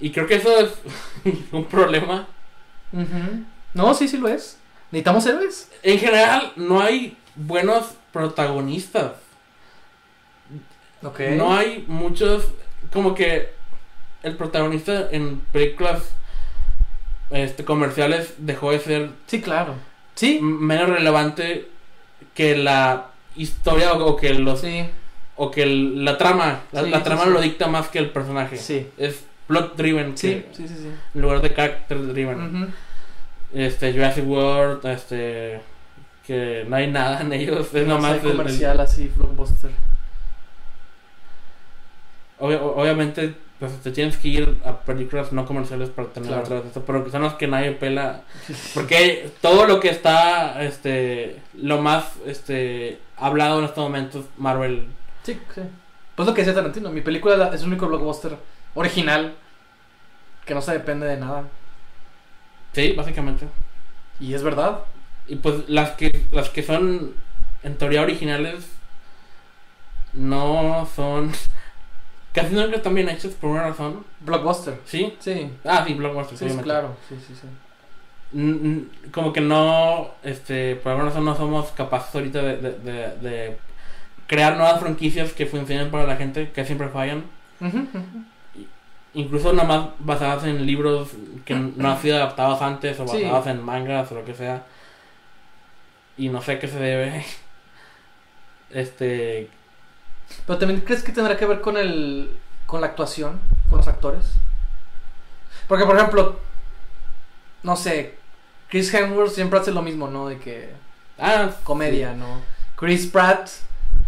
Y 0.01 0.11
creo 0.11 0.27
que 0.27 0.35
eso 0.37 0.51
es 0.59 0.73
un 1.53 1.67
problema. 1.67 2.27
No, 3.75 3.95
sí, 3.95 4.09
sí 4.09 4.17
lo 4.19 4.29
es. 4.29 4.59
Necesitamos 4.91 5.27
héroes. 5.27 5.71
En 5.83 5.99
general, 5.99 6.53
no 6.57 6.81
hay 6.81 7.17
buenos 7.37 7.95
protagonistas. 8.13 9.13
Ok. 11.03 11.21
No 11.37 11.55
hay 11.55 11.85
muchos. 11.87 12.47
Como 12.93 13.15
que 13.15 13.53
el 14.23 14.37
protagonista 14.37 15.09
en 15.11 15.41
películas 15.53 16.03
este, 17.31 17.65
comerciales 17.65 18.35
dejó 18.39 18.71
de 18.73 18.79
ser 18.81 19.11
Sí, 19.27 19.41
claro. 19.41 19.75
Sí. 20.15 20.39
menos 20.41 20.89
relevante 20.89 21.69
que 22.35 22.57
la 22.57 23.11
historia 23.37 23.93
o, 23.93 24.05
o 24.07 24.17
que 24.17 24.35
los 24.35 24.61
Sí. 24.61 24.89
O 25.37 25.51
que 25.51 25.63
el- 25.65 26.05
la 26.05 26.17
trama 26.19 26.61
la, 26.73 26.85
Sí, 26.85 26.91
la 26.91 26.99
sí, 26.99 27.05
trama 27.05 27.25
sí. 27.25 27.31
lo 27.31 27.41
dicta 27.41 27.67
más 27.69 27.89
que 27.89 27.99
el 27.99 28.11
personaje 28.11 28.57
Sí. 28.57 28.87
es 28.99 29.25
plot 29.47 29.77
driven 29.77 30.17
Sí, 30.17 30.45
sí, 30.53 30.69
sí. 30.69 30.75
sí. 30.77 30.89
en 31.15 31.21
lugar 31.21 31.41
de 31.43 31.53
character 31.55 32.07
driven 32.07 32.73
este 33.53 33.93
Jurassic 33.93 34.27
World 34.27 34.85
este 34.87 35.61
que 36.27 36.65
no 36.69 36.77
hay 36.77 36.91
nada 36.91 37.21
en 37.21 37.33
ellos 37.33 37.73
es 37.75 37.87
No 37.87 37.95
nomás 37.97 38.13
hay 38.15 38.21
el- 38.21 38.27
el- 38.27 38.37
comercial 38.37 38.81
así, 38.81 39.11
blockbuster. 39.15 39.71
obvia- 42.39 42.63
obviamente 42.63 43.35
pues 43.59 43.73
te 43.83 43.93
tienes 43.93 44.17
que 44.17 44.29
ir 44.29 44.59
a 44.65 44.77
películas 44.81 45.33
no 45.33 45.47
comerciales 45.47 45.89
para 45.89 46.09
tener 46.09 46.29
Claro. 46.29 46.43
atrás 46.45 46.63
de 46.63 46.69
esto 46.69 46.83
pero 46.85 47.05
que 47.05 47.11
son 47.11 47.23
las 47.23 47.35
que 47.35 47.47
nadie 47.47 47.73
pela 47.73 48.23
Porque 48.75 49.31
todo 49.41 49.67
lo 49.67 49.79
que 49.81 49.89
está, 49.91 50.63
este, 50.65 51.41
lo 51.55 51.81
más, 51.81 52.05
este, 52.27 52.99
hablado 53.17 53.61
en 53.61 53.65
estos 53.67 53.83
momentos, 53.85 54.25
Marvel. 54.37 54.87
Sí, 55.25 55.41
sí. 55.55 55.63
Pues 56.15 56.29
lo 56.29 56.35
que 56.35 56.43
decía 56.43 56.55
Tarantino, 56.55 56.91
mi 56.91 57.01
película 57.01 57.37
la- 57.37 57.49
es 57.55 57.63
el 57.63 57.69
único 57.69 57.89
blockbuster 57.89 58.37
original 58.75 59.35
que 60.45 60.55
no 60.55 60.63
se 60.63 60.73
depende 60.73 61.07
de 61.07 61.17
nada. 61.17 61.45
Sí, 62.73 62.93
básicamente. 62.93 63.47
Y 64.21 64.35
es 64.35 64.43
verdad. 64.43 64.81
Y 65.27 65.37
pues 65.37 65.69
las 65.69 65.93
que 65.93 66.25
las 66.31 66.51
que 66.51 66.63
son 66.63 67.15
en 67.63 67.77
teoría 67.79 68.03
originales 68.03 68.67
no 70.13 70.87
son 70.95 71.33
casi 72.33 72.55
nunca 72.55 72.77
están 72.77 72.95
bien 72.95 73.09
hechas 73.09 73.33
por 73.33 73.51
una 73.51 73.63
razón. 73.69 74.05
Blockbuster. 74.21 74.79
¿Sí? 74.85 75.17
Sí. 75.21 75.51
Ah, 75.65 75.85
sí, 75.87 75.95
Blockbuster, 75.95 76.39
Sí, 76.39 76.57
claro. 76.59 76.97
Sí, 77.09 77.17
sí, 77.27 77.35
sí. 77.35 77.47
N- 78.39 78.87
Como 79.13 79.33
que 79.33 79.41
no, 79.41 80.11
este, 80.23 80.77
por 80.77 80.93
alguna 80.93 81.09
razón 81.11 81.25
no 81.25 81.37
somos 81.37 81.71
capaces 81.73 82.15
ahorita 82.15 82.43
de, 82.43 82.57
de, 82.59 82.71
de- 82.79 83.17
de 83.19 83.59
crear 84.35 84.57
nuevas 84.57 84.81
franquicias 84.81 85.33
que 85.33 85.47
funcionen 85.47 85.91
para 85.91 86.07
la 86.07 86.17
gente, 86.17 86.51
que 86.51 86.65
siempre 86.65 86.89
fallan. 86.89 87.25
Incluso 89.15 89.53
nada 89.53 89.69
más 89.69 89.89
basadas 90.01 90.45
en 90.45 90.67
libros 90.67 91.11
que 91.45 91.55
no 91.77 91.91
han 91.91 92.01
sido 92.03 92.17
adaptados 92.17 92.61
antes 92.63 92.99
o 92.99 93.07
Sí. 93.07 93.23
basados 93.23 93.47
en 93.47 93.63
mangas 93.63 94.11
o 94.11 94.17
lo 94.17 94.25
que 94.25 94.35
sea. 94.35 94.65
Y 96.17 96.29
no 96.29 96.43
sé 96.43 96.59
qué 96.59 96.69
se 96.69 96.79
debe. 96.79 97.25
Este. 98.71 99.49
Pero 100.47 100.59
también 100.59 100.81
crees 100.81 101.05
que 101.05 101.13
tendrá 101.13 101.37
que 101.37 101.47
ver 101.47 101.61
con 101.61 101.77
el 101.77 102.29
con 102.67 102.81
la 102.81 102.89
actuación, 102.89 103.39
con 103.69 103.79
los 103.79 103.87
actores. 103.87 104.33
Porque 105.69 105.85
por 105.85 105.95
ejemplo, 105.97 106.41
no 107.63 107.77
sé, 107.77 108.17
Chris 108.69 108.93
Hemsworth 108.93 109.31
siempre 109.33 109.61
hace 109.61 109.71
lo 109.71 109.83
mismo, 109.83 110.09
¿no? 110.09 110.27
De 110.29 110.39
que 110.39 110.71
Ah, 111.21 111.51
comedia, 111.63 112.15
¿no? 112.15 112.41
Chris 112.75 113.07
Pratt, 113.07 113.49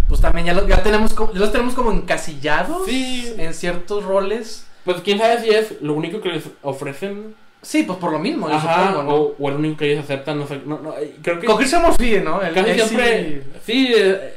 pues 0.08 0.20
también 0.20 0.46
ya, 0.46 0.54
lo- 0.54 0.66
ya 0.68 0.82
tenemos 0.82 1.14
como, 1.14 1.32
ya 1.32 1.40
los 1.40 1.52
tenemos 1.52 1.74
como 1.74 1.90
encasillados 1.92 2.86
Sí. 2.86 3.34
en 3.38 3.52
ciertos 3.54 4.04
roles. 4.04 4.66
Pues 4.84 5.00
quién 5.02 5.18
sabe 5.18 5.40
si 5.40 5.50
es 5.50 5.80
lo 5.82 5.94
único 5.94 6.20
que 6.20 6.28
les 6.30 6.44
ofrecen. 6.62 7.34
Sí, 7.62 7.82
pues 7.82 7.98
por 7.98 8.12
lo 8.12 8.18
mismo, 8.20 8.48
yo 8.48 8.54
Ajá, 8.54 8.86
supongo, 8.90 9.02
¿no? 9.02 9.14
o, 9.16 9.34
o 9.38 9.48
el 9.48 9.56
único 9.56 9.78
que 9.78 9.92
ellos 9.92 10.04
aceptan. 10.04 10.38
No 10.38 10.46
sé. 10.46 10.60
No, 10.64 10.78
no, 10.78 10.94
creo 11.22 11.40
que. 11.40 11.46
Con 11.46 11.56
Chris 11.56 11.72
Hemsworth 11.72 12.00
sí, 12.00 12.20
¿no? 12.22 12.38
Casi 12.54 12.70
sí- 12.72 12.80
siempre. 12.80 13.42
Sí, 13.64 13.92
eh, 13.96 14.34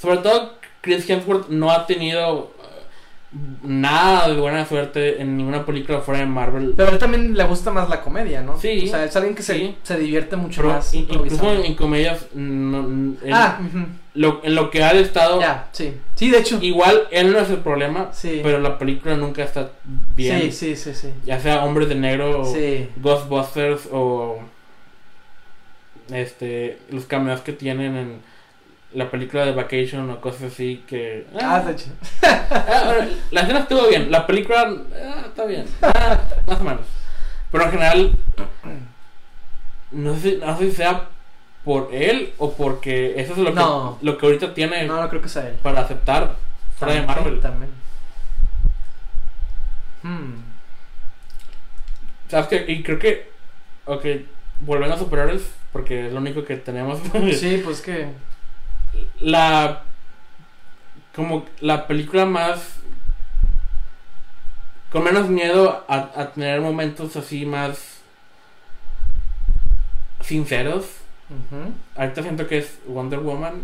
sobre 0.00 0.18
todo 0.18 0.54
Chris 0.80 1.08
Hemsworth 1.08 1.48
no 1.48 1.70
ha 1.70 1.86
tenido 1.86 2.52
nada 3.62 4.28
de 4.28 4.40
buena 4.40 4.64
suerte 4.66 5.20
en 5.20 5.36
ninguna 5.36 5.66
película 5.66 6.00
fuera 6.00 6.20
de 6.20 6.26
Marvel. 6.26 6.74
Pero 6.76 6.88
a 6.90 6.92
él 6.92 6.98
también 6.98 7.34
le 7.36 7.44
gusta 7.44 7.70
más 7.70 7.88
la 7.88 8.00
comedia, 8.00 8.42
¿no? 8.42 8.58
Sí. 8.60 8.84
O 8.86 8.90
sea, 8.90 9.04
es 9.04 9.16
alguien 9.16 9.34
que 9.34 9.42
Sí. 9.42 9.74
se, 9.82 9.94
se 9.94 9.98
divierte 10.00 10.36
mucho 10.36 10.62
Pero 10.62 10.74
más. 10.74 10.92
in- 10.94 11.06
incluso 11.10 11.52
en, 11.52 11.64
en 11.64 11.74
comedias, 11.74 12.26
no- 12.34 12.80
en, 12.86 13.18
Ah, 13.32 13.58
lo, 14.14 14.40
en 14.44 14.54
lo 14.54 14.70
que 14.70 14.84
ha 14.84 14.92
estado, 14.92 15.40
ya, 15.40 15.68
sí. 15.72 15.94
Sí, 16.14 16.30
de 16.30 16.38
hecho. 16.38 16.58
igual 16.62 17.02
él 17.10 17.32
no 17.32 17.38
es 17.40 17.50
el 17.50 17.56
problema, 17.58 18.10
Sí. 18.12 18.40
pero 18.42 18.60
la 18.60 18.78
película 18.78 19.16
nunca 19.16 19.42
está 19.42 19.70
bien. 20.14 20.40
Sí, 20.42 20.52
sí, 20.52 20.76
sí, 20.76 20.94
sí. 20.94 21.08
Ya 21.24 21.40
sea 21.40 21.64
Hombres 21.64 21.88
de 21.88 21.96
Negro, 21.96 22.42
o 22.42 22.44
Sí. 22.44 22.88
Ghostbusters 22.96 23.88
o 23.90 24.38
este 26.12 26.78
los 26.90 27.06
cameos 27.06 27.40
que 27.40 27.52
tienen 27.52 27.96
en 27.96 28.33
la 28.94 29.10
película 29.10 29.44
de 29.44 29.52
Vacation 29.52 30.08
o 30.10 30.20
cosas 30.20 30.52
así 30.52 30.82
que... 30.86 31.26
Ah, 31.40 31.62
ah, 31.66 31.70
hecho. 31.70 31.86
ah, 32.22 33.06
la 33.30 33.40
escena 33.42 33.60
estuvo 33.60 33.88
bien, 33.88 34.10
la 34.10 34.26
película 34.26 34.62
ah, 34.62 35.24
está 35.26 35.44
bien, 35.44 35.66
ah, 35.82 36.20
más 36.46 36.60
o 36.60 36.64
menos. 36.64 36.86
Pero 37.50 37.64
en 37.64 37.70
general, 37.70 38.16
no 39.90 40.16
sé, 40.16 40.38
no 40.38 40.58
sé 40.58 40.70
si 40.70 40.76
sea 40.76 41.08
por 41.64 41.88
él 41.92 42.32
o 42.38 42.52
porque 42.52 43.20
eso 43.20 43.32
es 43.32 43.38
lo 43.38 43.54
que, 43.54 44.04
lo 44.04 44.18
que 44.18 44.26
ahorita 44.26 44.52
tiene 44.52 44.86
No, 44.86 45.00
no 45.00 45.08
creo 45.08 45.22
que 45.22 45.28
sea 45.28 45.48
él. 45.48 45.54
para 45.62 45.80
aceptar 45.80 46.36
fuera 46.78 46.94
de 46.94 47.02
Marvel. 47.02 47.40
También. 47.40 47.70
Hmm. 50.02 50.34
¿Sabes 52.28 52.48
qué? 52.48 52.64
Y 52.72 52.82
creo 52.82 52.98
que, 52.98 53.30
ok, 53.86 54.04
volviendo 54.60 54.94
a 54.94 54.98
superhéroes, 54.98 55.50
porque 55.72 56.06
es 56.06 56.12
lo 56.12 56.20
único 56.20 56.44
que 56.44 56.56
tenemos. 56.56 57.00
Sí, 57.32 57.62
pues 57.64 57.80
que. 57.80 58.08
La 59.20 59.82
como 61.14 61.44
la 61.60 61.86
película 61.86 62.26
más 62.26 62.78
con 64.90 65.04
menos 65.04 65.28
miedo 65.28 65.84
a, 65.88 66.10
a 66.20 66.32
tener 66.32 66.60
momentos 66.60 67.16
así 67.16 67.46
más 67.46 68.00
sinceros 70.20 70.86
ahorita 71.96 72.22
siento 72.22 72.46
que 72.46 72.58
es 72.58 72.78
Wonder 72.86 73.18
Woman 73.20 73.54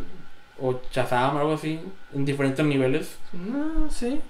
o 0.60 0.80
Shazam 0.92 1.36
algo 1.36 1.54
así 1.54 1.80
en 2.14 2.24
diferentes 2.24 2.64
niveles 2.64 3.16
No, 3.32 3.90
sí. 3.90 4.20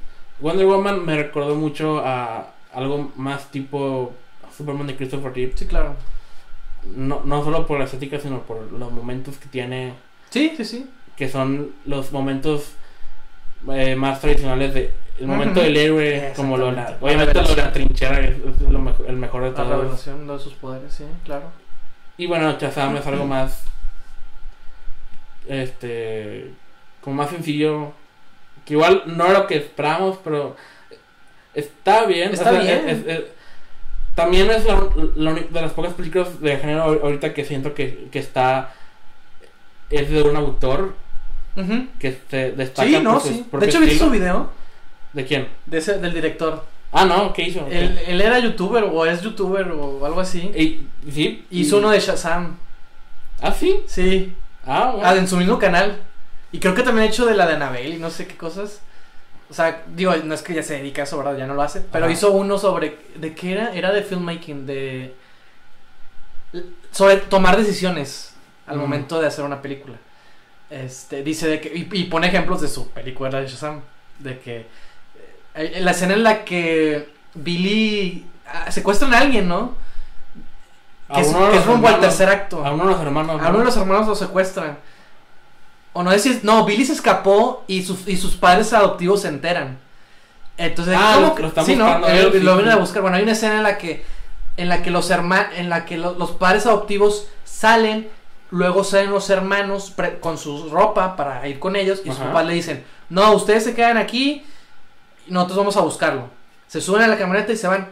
Wonder 0.41 0.67
Woman 0.67 1.05
me 1.05 1.17
recordó 1.17 1.55
mucho 1.55 2.01
a 2.05 2.51
algo 2.73 3.11
más 3.17 3.51
tipo 3.51 4.13
Superman 4.57 4.87
de 4.87 4.97
Christopher 4.97 5.33
Reeve 5.33 5.53
Sí, 5.57 5.67
claro. 5.67 5.95
no, 6.97 7.23
no 7.25 7.43
solo 7.45 7.67
por 7.67 7.79
la 7.79 7.85
estética 7.85 8.19
sino 8.21 8.41
por 8.43 8.71
los 8.73 8.93
momentos 8.93 9.37
que 9.39 9.49
tiene 9.49 9.95
Sí, 10.31 10.55
sí, 10.57 10.65
sí. 10.65 10.91
que 11.17 11.29
son 11.29 11.73
los 11.85 12.13
momentos 12.13 12.73
eh, 13.73 13.95
más 13.97 14.21
tradicionales 14.21 14.73
de 14.75 14.93
el 15.19 15.27
momento 15.27 15.61
del 15.61 15.77
héroe 15.77 16.33
como 16.35 16.57
lo 16.57 16.73
la, 16.73 16.97
obviamente 17.01 17.35
La 17.35 17.43
lo 17.43 17.49
de 17.55 17.57
la 17.57 17.73
trinchera 17.73 18.21
es, 18.21 18.37
lo 18.71 18.79
mejor- 18.79 19.05
el 19.07 19.17
mejor 19.17 19.43
de 19.45 19.51
La 19.51 19.55
todos 19.57 19.69
revelación 19.71 20.27
de 20.27 20.39
sus 20.39 20.55
poderes, 20.55 20.95
sí, 20.95 21.05
claro. 21.27 21.51
y 22.17 22.27
bueno 22.27 22.57
Shazam 22.59 22.97
es 22.97 23.07
algo 23.07 23.27
más 23.27 23.65
este 25.49 26.51
como 27.03 27.17
más 27.17 27.31
sencillo 27.31 27.93
que 28.65 28.75
igual 28.75 29.03
no 29.07 29.25
era 29.27 29.41
lo 29.41 29.47
que 29.47 29.57
esperábamos 29.57 30.19
pero 30.23 30.57
está 31.55 32.07
bien 32.07 32.33
Está 32.33 32.53
bien. 32.53 32.89
es- 32.89 33.07
es- 33.07 33.25
también 34.15 34.51
es 34.51 34.65
la, 34.67 34.89
la 35.17 35.33
de 35.35 35.61
las 35.63 35.73
pocas 35.73 35.95
películas 35.95 36.41
de 36.41 36.57
género 36.59 36.83
ahorita 36.83 37.33
que 37.33 37.45
siento 37.45 37.75
que, 37.75 38.09
que 38.11 38.19
está 38.19 38.75
es 39.91 40.09
de 40.09 40.23
un 40.23 40.37
autor 40.37 40.95
que 41.99 42.19
se 42.31 42.53
destaca 42.53 42.89
Sí, 42.89 42.99
no, 43.03 43.15
por 43.15 43.23
sí. 43.23 43.45
De 43.53 43.67
hecho, 43.67 43.81
¿viste 43.81 43.99
su 43.99 44.11
video? 44.11 44.51
¿De 45.13 45.27
quién? 45.27 45.49
De 45.67 45.79
ese, 45.79 45.99
del 45.99 46.15
director. 46.15 46.65
Ah, 46.93 47.05
no, 47.05 47.33
¿qué 47.33 47.43
hizo? 47.43 47.67
Él, 47.69 47.99
él 48.07 48.21
era 48.21 48.39
youtuber 48.39 48.85
o 48.85 49.05
es 49.05 49.21
youtuber 49.21 49.71
o 49.73 50.05
algo 50.07 50.21
así. 50.21 50.41
Y, 50.57 50.87
sí. 51.11 51.45
Hizo 51.51 51.79
uno 51.79 51.91
de 51.91 52.01
Shazam. 52.01 52.57
Ah, 53.41 53.53
sí. 53.53 53.81
Sí. 53.87 54.33
Ah, 54.65 54.93
bueno. 54.93 55.09
Ah, 55.09 55.17
en 55.17 55.29
su 55.29 55.37
mismo 55.37 55.59
canal. 55.59 55.99
Y 56.53 56.59
creo 56.59 56.75
que 56.75 56.83
también 56.83 57.07
ha 57.07 57.11
hecho 57.11 57.27
de 57.27 57.35
la 57.35 57.47
de 57.47 57.55
Anabel 57.55 57.95
y 57.95 57.99
no 57.99 58.11
sé 58.11 58.27
qué 58.27 58.37
cosas. 58.37 58.81
O 59.51 59.55
sea, 59.55 59.85
digo, 59.95 60.15
no 60.25 60.35
es 60.35 60.43
que 60.43 60.55
ya 60.55 60.63
se 60.63 60.75
dedica 60.75 61.03
a 61.03 61.05
eso, 61.05 61.19
¿verdad? 61.19 61.37
Ya 61.37 61.47
no 61.47 61.55
lo 61.55 61.63
hace. 61.63 61.81
Pero 61.81 62.07
Ajá. 62.07 62.15
hizo 62.15 62.33
uno 62.33 62.59
sobre. 62.59 62.99
¿De 63.17 63.35
qué 63.35 63.53
era? 63.53 63.75
Era 63.75 63.93
de 63.93 64.03
filmmaking, 64.03 64.67
de. 64.67 65.15
Sobre 66.91 67.17
tomar 67.17 67.57
decisiones 67.57 68.30
al 68.71 68.77
Mm. 68.77 68.81
momento 68.81 69.21
de 69.21 69.27
hacer 69.27 69.45
una 69.45 69.61
película. 69.61 69.97
Este, 70.71 71.23
dice 71.23 71.49
de 71.49 71.61
que. 71.61 71.69
Y, 71.75 71.89
y 71.93 72.05
pone 72.05 72.29
ejemplos 72.29 72.61
de 72.61 72.69
su 72.69 72.89
película 72.91 73.41
de 73.41 73.47
Shazam. 73.49 73.81
De 74.19 74.39
que. 74.39 74.67
eh, 75.55 75.79
la 75.81 75.91
escena 75.91 76.15
en 76.15 76.23
la 76.23 76.45
que 76.45 77.09
Billy. 77.35 78.27
ah, 78.47 78.71
secuestran 78.71 79.13
a 79.15 79.19
alguien, 79.19 79.49
¿no? 79.49 79.75
A 81.09 81.15
Que 81.17 81.21
es, 81.23 81.29
uno 81.29 81.41
de 81.41 81.47
que 81.49 81.55
los 81.57 81.65
es 81.65 81.67
rumbo 81.71 81.89
al 81.89 82.01
tercer 82.01 82.29
acto. 82.29 82.65
A 82.65 82.73
uno 82.73 82.85
de 82.87 82.93
los 82.93 83.01
hermanos. 83.01 83.43
A 83.43 83.49
uno 83.49 83.59
de 83.59 83.65
los 83.65 83.77
hermanos 83.77 84.07
lo 84.07 84.15
secuestran. 84.15 84.79
O 85.93 86.05
no 86.05 86.11
decir, 86.13 86.39
no, 86.45 86.65
Billy 86.65 86.85
se 86.85 86.93
escapó 86.93 87.65
y 87.67 87.83
sus, 87.83 88.07
y 88.07 88.17
sus 88.17 88.37
padres 88.37 88.73
adoptivos 88.73 89.23
se 89.23 89.29
enteran. 89.29 89.79
Entonces, 90.57 90.95
Ah, 90.97 91.15
¿cómo 91.17 91.35
lo- 91.35 91.39
lo 91.43 91.49
están 91.49 91.67
sí, 91.67 91.75
¿no? 91.75 92.01
sí, 92.07 92.41
lo 92.41 92.55
vienen 92.57 92.73
a 92.73 92.77
buscar. 92.77 93.03
Bueno, 93.03 93.17
hay 93.17 93.25
una 93.25 93.33
escena 93.33 93.57
en 93.57 93.63
la 93.65 93.77
que 93.79 94.05
en 94.57 94.69
la 94.69 94.83
que 94.83 94.91
los 94.91 95.09
hermanos, 95.11 95.53
en 95.57 95.69
la 95.71 95.85
que 95.87 95.97
lo- 95.97 96.15
los 96.15 96.33
padres 96.33 96.67
adoptivos 96.67 97.27
salen, 97.45 98.09
luego 98.51 98.85
salen 98.85 99.11
los 99.11 99.31
hermanos 99.31 99.95
con 100.21 100.39
su 100.39 100.69
ropa 100.71 101.17
para 101.17 101.47
ir 101.49 101.59
con 101.59 101.77
ellos 101.77 102.01
y 102.05 102.09
sus 102.09 102.19
Ajá. 102.19 102.27
papás 102.29 102.47
le 102.47 102.55
dicen, 102.55 102.85
"No, 103.09 103.33
ustedes 103.33 103.65
se 103.65 103.75
quedan 103.75 103.97
aquí 103.97 104.45
y 105.27 105.33
nosotros 105.33 105.59
vamos 105.59 105.77
a 105.77 105.81
buscarlo." 105.81 106.29
Se 106.69 106.81
suben 106.81 107.03
a 107.03 107.09
la 107.09 107.19
camioneta 107.19 107.53
y 107.53 107.57
se 107.57 107.67
van. 107.69 107.89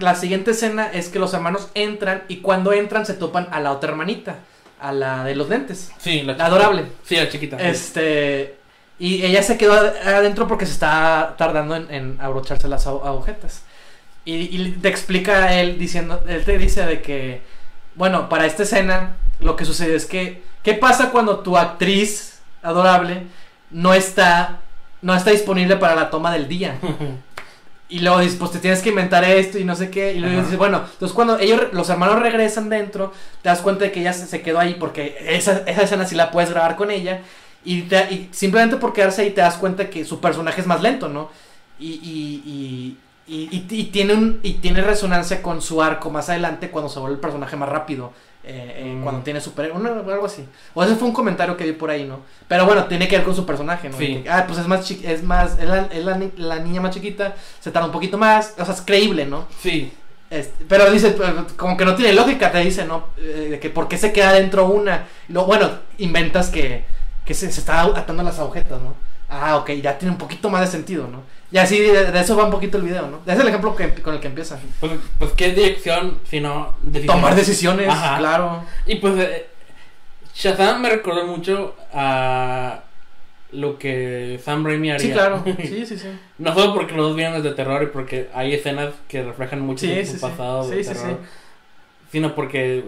La 0.00 0.14
siguiente 0.14 0.52
escena 0.52 0.90
es 0.90 1.08
que 1.10 1.18
los 1.18 1.34
hermanos 1.34 1.68
entran 1.74 2.22
y 2.28 2.38
cuando 2.38 2.72
entran 2.72 3.04
se 3.04 3.12
topan 3.12 3.48
a 3.52 3.60
la 3.60 3.72
otra 3.72 3.90
hermanita, 3.90 4.36
a 4.80 4.90
la 4.92 5.22
de 5.24 5.34
los 5.36 5.50
lentes, 5.50 5.90
Sí, 5.98 6.22
la 6.22 6.32
la 6.34 6.46
adorable. 6.46 6.86
Sí, 7.04 7.16
la 7.16 7.28
chiquita. 7.28 7.56
Este. 7.58 8.56
Y 8.98 9.22
ella 9.26 9.42
se 9.42 9.58
quedó 9.58 9.74
ad- 9.74 9.94
adentro 10.08 10.48
porque 10.48 10.64
se 10.64 10.72
está 10.72 11.34
tardando 11.36 11.76
en, 11.76 11.90
en 11.92 12.18
abrocharse 12.20 12.66
las 12.68 12.86
agu- 12.86 13.04
agujetas. 13.04 13.62
Y, 14.24 14.34
y 14.60 14.70
te 14.80 14.88
explica 14.88 15.52
él 15.60 15.78
diciendo. 15.78 16.24
Él 16.26 16.42
te 16.46 16.56
dice 16.56 16.86
de 16.86 17.02
que. 17.02 17.42
Bueno, 17.94 18.30
para 18.30 18.46
esta 18.46 18.62
escena, 18.62 19.16
lo 19.40 19.56
que 19.56 19.64
sucede 19.64 19.94
es 19.96 20.06
que. 20.06 20.42
¿Qué 20.62 20.74
pasa 20.74 21.10
cuando 21.10 21.40
tu 21.40 21.56
actriz 21.56 22.40
adorable 22.62 23.26
no 23.70 23.94
está. 23.94 24.60
No 25.02 25.14
está 25.14 25.30
disponible 25.30 25.76
para 25.76 25.94
la 25.94 26.10
toma 26.10 26.32
del 26.32 26.48
día? 26.48 26.76
Y 27.88 28.00
luego 28.00 28.18
dices, 28.18 28.36
pues 28.36 28.50
te 28.50 28.58
tienes 28.58 28.82
que 28.82 28.88
inventar 28.88 29.22
esto 29.22 29.58
y 29.60 29.64
no 29.64 29.76
sé 29.76 29.90
qué. 29.90 30.12
Y 30.12 30.18
luego 30.18 30.34
Ajá. 30.34 30.42
dices, 30.42 30.58
bueno, 30.58 30.82
entonces 30.92 31.14
cuando 31.14 31.38
ellos, 31.38 31.68
los 31.70 31.88
hermanos 31.88 32.18
regresan 32.20 32.68
dentro, 32.68 33.12
te 33.42 33.48
das 33.48 33.60
cuenta 33.60 33.84
de 33.84 33.92
que 33.92 34.00
ella 34.00 34.12
se, 34.12 34.26
se 34.26 34.42
quedó 34.42 34.58
ahí 34.58 34.74
porque 34.74 35.16
esa, 35.20 35.58
esa 35.66 35.82
escena 35.82 36.04
sí 36.04 36.16
la 36.16 36.32
puedes 36.32 36.50
grabar 36.50 36.74
con 36.74 36.90
ella. 36.90 37.20
Y, 37.64 37.82
te- 37.82 38.12
y 38.12 38.28
simplemente 38.32 38.74
por 38.78 38.92
quedarse 38.92 39.22
ahí 39.22 39.30
te 39.30 39.40
das 39.40 39.54
cuenta 39.56 39.88
que 39.88 40.04
su 40.04 40.20
personaje 40.20 40.60
es 40.62 40.66
más 40.66 40.82
lento, 40.82 41.08
¿no? 41.08 41.30
Y, 41.78 41.90
y, 41.92 42.42
y, 43.28 43.32
y, 43.32 43.56
y- 43.56 43.66
y 43.80 43.84
tiene 43.84 44.14
un, 44.14 44.40
y 44.42 44.54
tiene 44.54 44.80
resonancia 44.80 45.40
con 45.40 45.62
su 45.62 45.80
arco 45.80 46.10
más 46.10 46.28
adelante 46.28 46.70
cuando 46.70 46.88
se 46.90 46.98
vuelve 46.98 47.14
el 47.14 47.20
personaje 47.20 47.54
más 47.54 47.68
rápido. 47.68 48.12
Eh, 48.46 48.74
eh, 48.78 48.94
Mm. 48.96 49.02
Cuando 49.02 49.22
tiene 49.22 49.40
super. 49.40 49.72
una- 49.72 49.90
algo 49.90 50.26
así. 50.26 50.44
O 50.74 50.82
ese 50.84 50.94
fue 50.96 51.08
un 51.08 51.14
comentario 51.14 51.56
que 51.56 51.64
vi 51.64 51.72
por 51.72 51.90
ahí, 51.90 52.04
¿no? 52.04 52.20
Pero 52.48 52.64
bueno, 52.66 52.84
tiene 52.86 53.08
que 53.08 53.16
ver 53.16 53.24
con 53.24 53.34
su 53.34 53.44
personaje, 53.44 53.88
¿no? 53.88 53.98
Sí. 53.98 54.24
Ah, 54.30 54.44
pues 54.46 54.58
es 54.60 54.66
más. 54.66 54.84
chi- 54.86 55.02
Es 55.04 55.22
más. 55.22 55.58
Es, 55.58 55.64
la, 55.68 55.82
es 55.92 56.04
la 56.04 56.16
ni- 56.16 56.32
la 56.36 56.58
niña 56.60 56.80
más 56.80 56.94
chiquita. 56.94 57.34
Se 57.60 57.70
tarda 57.70 57.86
un 57.86 57.92
poquito 57.92 58.16
más. 58.18 58.54
O 58.58 58.64
sea, 58.64 58.74
es 58.74 58.82
creíble, 58.82 59.26
¿no? 59.26 59.46
Sí. 59.60 59.92
Este, 60.30 60.64
pero 60.68 60.90
dice, 60.90 61.10
pero 61.16 61.46
como 61.56 61.76
que 61.76 61.84
no 61.84 61.94
tiene 61.94 62.12
lógica, 62.12 62.50
te 62.50 62.58
dice, 62.58 62.84
¿no? 62.84 63.08
Eh, 63.16 63.48
de 63.52 63.60
que 63.60 63.70
por 63.70 63.86
qué 63.88 63.96
se 63.98 64.12
queda 64.12 64.32
dentro 64.32 64.66
una. 64.66 65.06
Luego, 65.28 65.46
bueno, 65.46 65.70
inventas 65.98 66.48
que, 66.48 66.84
que 67.24 67.32
se, 67.34 67.50
se 67.52 67.60
está 67.60 67.82
atando 67.82 68.22
las 68.24 68.38
agujetas, 68.38 68.80
¿no? 68.80 68.94
Ah, 69.28 69.56
ok, 69.56 69.70
ya 69.82 69.98
tiene 69.98 70.12
un 70.12 70.18
poquito 70.18 70.48
más 70.50 70.60
de 70.62 70.66
sentido, 70.68 71.08
¿no? 71.08 71.22
Y 71.50 71.58
así 71.58 71.78
de, 71.80 72.10
de 72.12 72.20
eso 72.20 72.36
va 72.36 72.44
un 72.44 72.50
poquito 72.50 72.76
el 72.78 72.84
video, 72.84 73.06
¿no? 73.08 73.20
Es 73.30 73.38
el 73.38 73.48
ejemplo 73.48 73.74
que, 73.76 73.92
con 73.94 74.14
el 74.14 74.20
que 74.20 74.28
empieza. 74.28 74.58
Pues, 74.80 74.92
pues 75.18 75.32
¿qué 75.32 75.52
dirección 75.52 76.18
si 76.28 76.40
no 76.40 76.74
decisiones? 76.82 77.06
Tomar 77.22 77.34
decisiones, 77.36 77.88
Ajá. 77.88 78.18
claro. 78.18 78.62
Y 78.84 78.96
pues 78.96 79.14
eh, 79.18 79.46
Shazam 80.34 80.80
me 80.82 80.90
recordó 80.90 81.24
mucho 81.26 81.74
a 81.92 82.80
lo 83.52 83.78
que 83.78 84.40
Sam 84.44 84.64
Raimi 84.66 84.90
haría. 84.90 85.06
Sí, 85.06 85.12
claro. 85.12 85.42
Sí, 85.62 85.86
sí, 85.86 85.96
sí. 85.98 86.08
No 86.38 86.52
solo 86.54 86.74
porque 86.74 86.94
los 86.94 87.08
dos 87.08 87.16
vienen 87.16 87.42
de 87.42 87.52
terror 87.52 87.82
y 87.82 87.86
porque 87.86 88.28
hay 88.34 88.54
escenas 88.54 88.92
que 89.08 89.22
reflejan 89.22 89.60
mucho 89.60 89.86
Sí, 89.86 90.04
su 90.04 90.14
sí, 90.14 90.18
pasado 90.20 90.68
de 90.68 90.76
Sí, 90.76 90.84
sí, 90.84 90.94
terror, 90.94 91.18
sí. 91.22 91.28
sino 92.12 92.34
porque 92.34 92.84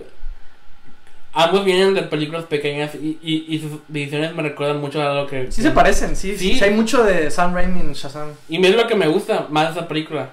ambos 1.40 1.64
vienen 1.64 1.94
de 1.94 2.02
películas 2.02 2.44
pequeñas 2.46 2.94
y, 2.96 3.18
y, 3.22 3.44
y 3.54 3.60
sus 3.60 3.80
decisiones 3.86 4.34
me 4.34 4.42
recuerdan 4.42 4.80
mucho 4.80 5.00
a 5.00 5.14
lo 5.14 5.26
que... 5.28 5.52
Sí 5.52 5.62
se 5.62 5.70
parecen, 5.70 6.16
sí, 6.16 6.36
sí. 6.36 6.54
Sí. 6.58 6.64
Hay 6.64 6.70
mucho 6.72 7.04
de 7.04 7.30
Sam 7.30 7.54
Raimi 7.54 7.78
en 7.80 7.92
Shazam. 7.92 8.30
Y 8.48 8.64
es 8.66 8.74
lo 8.74 8.86
que 8.88 8.96
me 8.96 9.06
gusta 9.06 9.46
más 9.48 9.66
de 9.72 9.78
esa 9.80 9.86
película. 9.88 10.30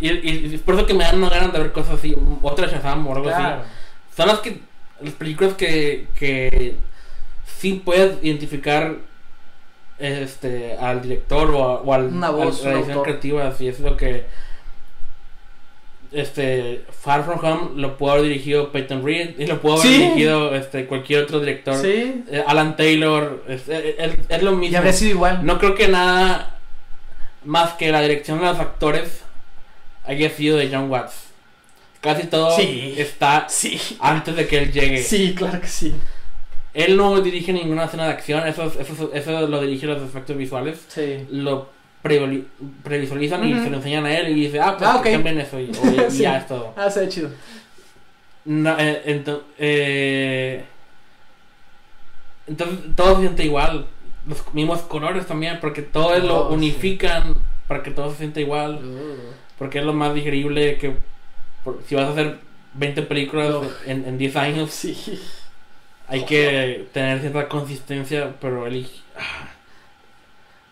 Y, 0.00 0.10
y, 0.10 0.54
es 0.54 0.60
por 0.60 0.74
eso 0.74 0.84
que 0.84 0.92
me 0.92 1.04
dan 1.04 1.20
ganas 1.20 1.52
de 1.52 1.58
ver 1.60 1.72
cosas 1.72 1.94
así, 1.94 2.14
otra 2.42 2.66
Shazam 2.66 3.06
o 3.06 3.14
algo 3.14 3.28
así. 3.30 3.38
Claro. 3.40 3.62
Son 4.14 4.26
las 4.28 4.40
que 4.40 4.58
las 5.00 5.14
películas 5.14 5.54
que, 5.54 6.08
que 6.14 6.76
sí 7.58 7.80
puedes 7.84 8.22
identificar 8.22 8.96
este 9.98 10.76
al 10.76 11.00
director 11.00 11.50
o, 11.52 11.64
a- 11.64 11.80
o 11.80 11.94
al 11.94 12.06
Una 12.06 12.30
voz, 12.30 12.64
a 12.66 12.70
la 12.72 12.78
autor. 12.78 13.02
creativa 13.04 13.46
así 13.48 13.68
es 13.68 13.80
lo 13.80 13.96
que 13.96 14.26
este 16.12 16.84
Far 16.90 17.24
From 17.24 17.44
Home 17.44 17.80
lo 17.80 17.96
pudo 17.96 18.12
haber 18.12 18.24
dirigido 18.24 18.70
Peyton 18.72 19.04
Reed 19.04 19.38
y 19.38 19.46
lo 19.46 19.60
pudo 19.60 19.74
haber 19.74 19.86
Sí. 19.86 19.98
dirigido 19.98 20.54
este 20.54 20.86
cualquier 20.86 21.24
otro 21.24 21.40
director 21.40 21.74
Sí. 21.76 22.22
Eh, 22.30 22.44
Alan 22.46 22.76
Taylor 22.76 23.44
es, 23.48 23.68
es- 23.68 23.94
es- 23.98 24.18
es 24.28 24.42
lo 24.42 24.52
Y 24.52 24.56
mismo 24.56 24.78
habría 24.78 24.92
sido 24.92 25.10
igual. 25.12 25.44
no 25.44 25.58
creo 25.58 25.74
que 25.74 25.88
nada 25.88 26.58
más 27.44 27.72
que 27.74 27.90
la 27.90 28.00
dirección 28.02 28.38
de 28.40 28.46
los 28.46 28.58
actores 28.58 29.22
haya 30.04 30.30
sido 30.30 30.56
de 30.58 30.68
John 30.72 30.90
Watts 30.90 31.14
casi 32.00 32.26
todo 32.26 32.54
Sí. 32.56 32.94
está 32.98 33.46
antes 34.00 34.36
de 34.36 34.46
que 34.48 34.58
él 34.58 34.72
llegue 34.72 35.02
Sí, 35.02 35.34
claro 35.36 35.60
que 35.60 35.66
sí. 35.68 35.94
él 36.74 36.96
no 36.96 37.20
dirige 37.20 37.52
ninguna 37.52 37.84
escena 37.84 38.06
de 38.06 38.10
acción, 38.12 38.46
eso, 38.46 38.72
eso, 38.80 39.10
eso 39.14 39.46
lo 39.46 39.60
dirige 39.60 39.86
los 39.86 40.02
efectos 40.02 40.36
visuales. 40.36 40.84
Sí. 40.88 41.26
Lo 41.30 41.68
previsualizan 42.02 43.44
y 43.48 43.54
se 43.60 43.70
lo 43.70 43.76
enseñan 43.76 44.04
a 44.06 44.16
él 44.18 44.28
y 44.36 44.46
dice, 44.46 44.60
ah, 44.60 44.76
pues 44.76 44.90
Ah, 44.90 45.00
cambien 45.02 45.38
eso 45.38 45.58
y, 45.60 45.70
o- 45.70 46.06
y 46.08 46.10
Sí. 46.10 46.18
ya 46.22 46.38
es 46.38 46.46
todo. 46.48 46.74
Ah, 46.76 46.90
se 46.90 47.00
ve 47.00 47.08
chido. 47.08 47.30
No, 48.44 48.76
eh, 48.78 49.02
eh, 49.58 50.64
entonces 52.46 52.78
todo 52.96 53.14
se 53.16 53.20
siente 53.22 53.44
igual. 53.44 53.86
Los 54.26 54.52
mismos 54.54 54.80
colores 54.82 55.26
también, 55.26 55.58
porque 55.60 55.82
todo 55.82 56.16
lo 56.18 56.46
Oh, 56.46 56.48
sí. 56.48 56.54
unifican 56.54 57.36
para 57.68 57.82
que 57.82 57.90
todo 57.90 58.10
se 58.10 58.18
sienta 58.18 58.40
igual. 58.40 58.80
Porque 59.58 59.78
es 59.78 59.84
lo 59.84 59.92
más 59.92 60.14
digerible 60.14 60.76
que 60.78 60.96
por- 61.64 61.82
si 61.86 61.94
vas 61.94 62.06
a 62.08 62.12
hacer 62.12 62.38
20 62.74 63.02
películas 63.02 63.50
Oh. 63.50 63.64
en, 63.86 64.04
en 64.06 64.18
10 64.18 64.36
años. 64.36 64.70
Sí. 64.72 64.96
Hay 66.08 66.24
que 66.24 66.88
tener 66.92 67.20
cierta 67.20 67.48
consistencia, 67.48 68.34
pero 68.40 68.66
el, 68.66 68.88
ah, 69.16 69.48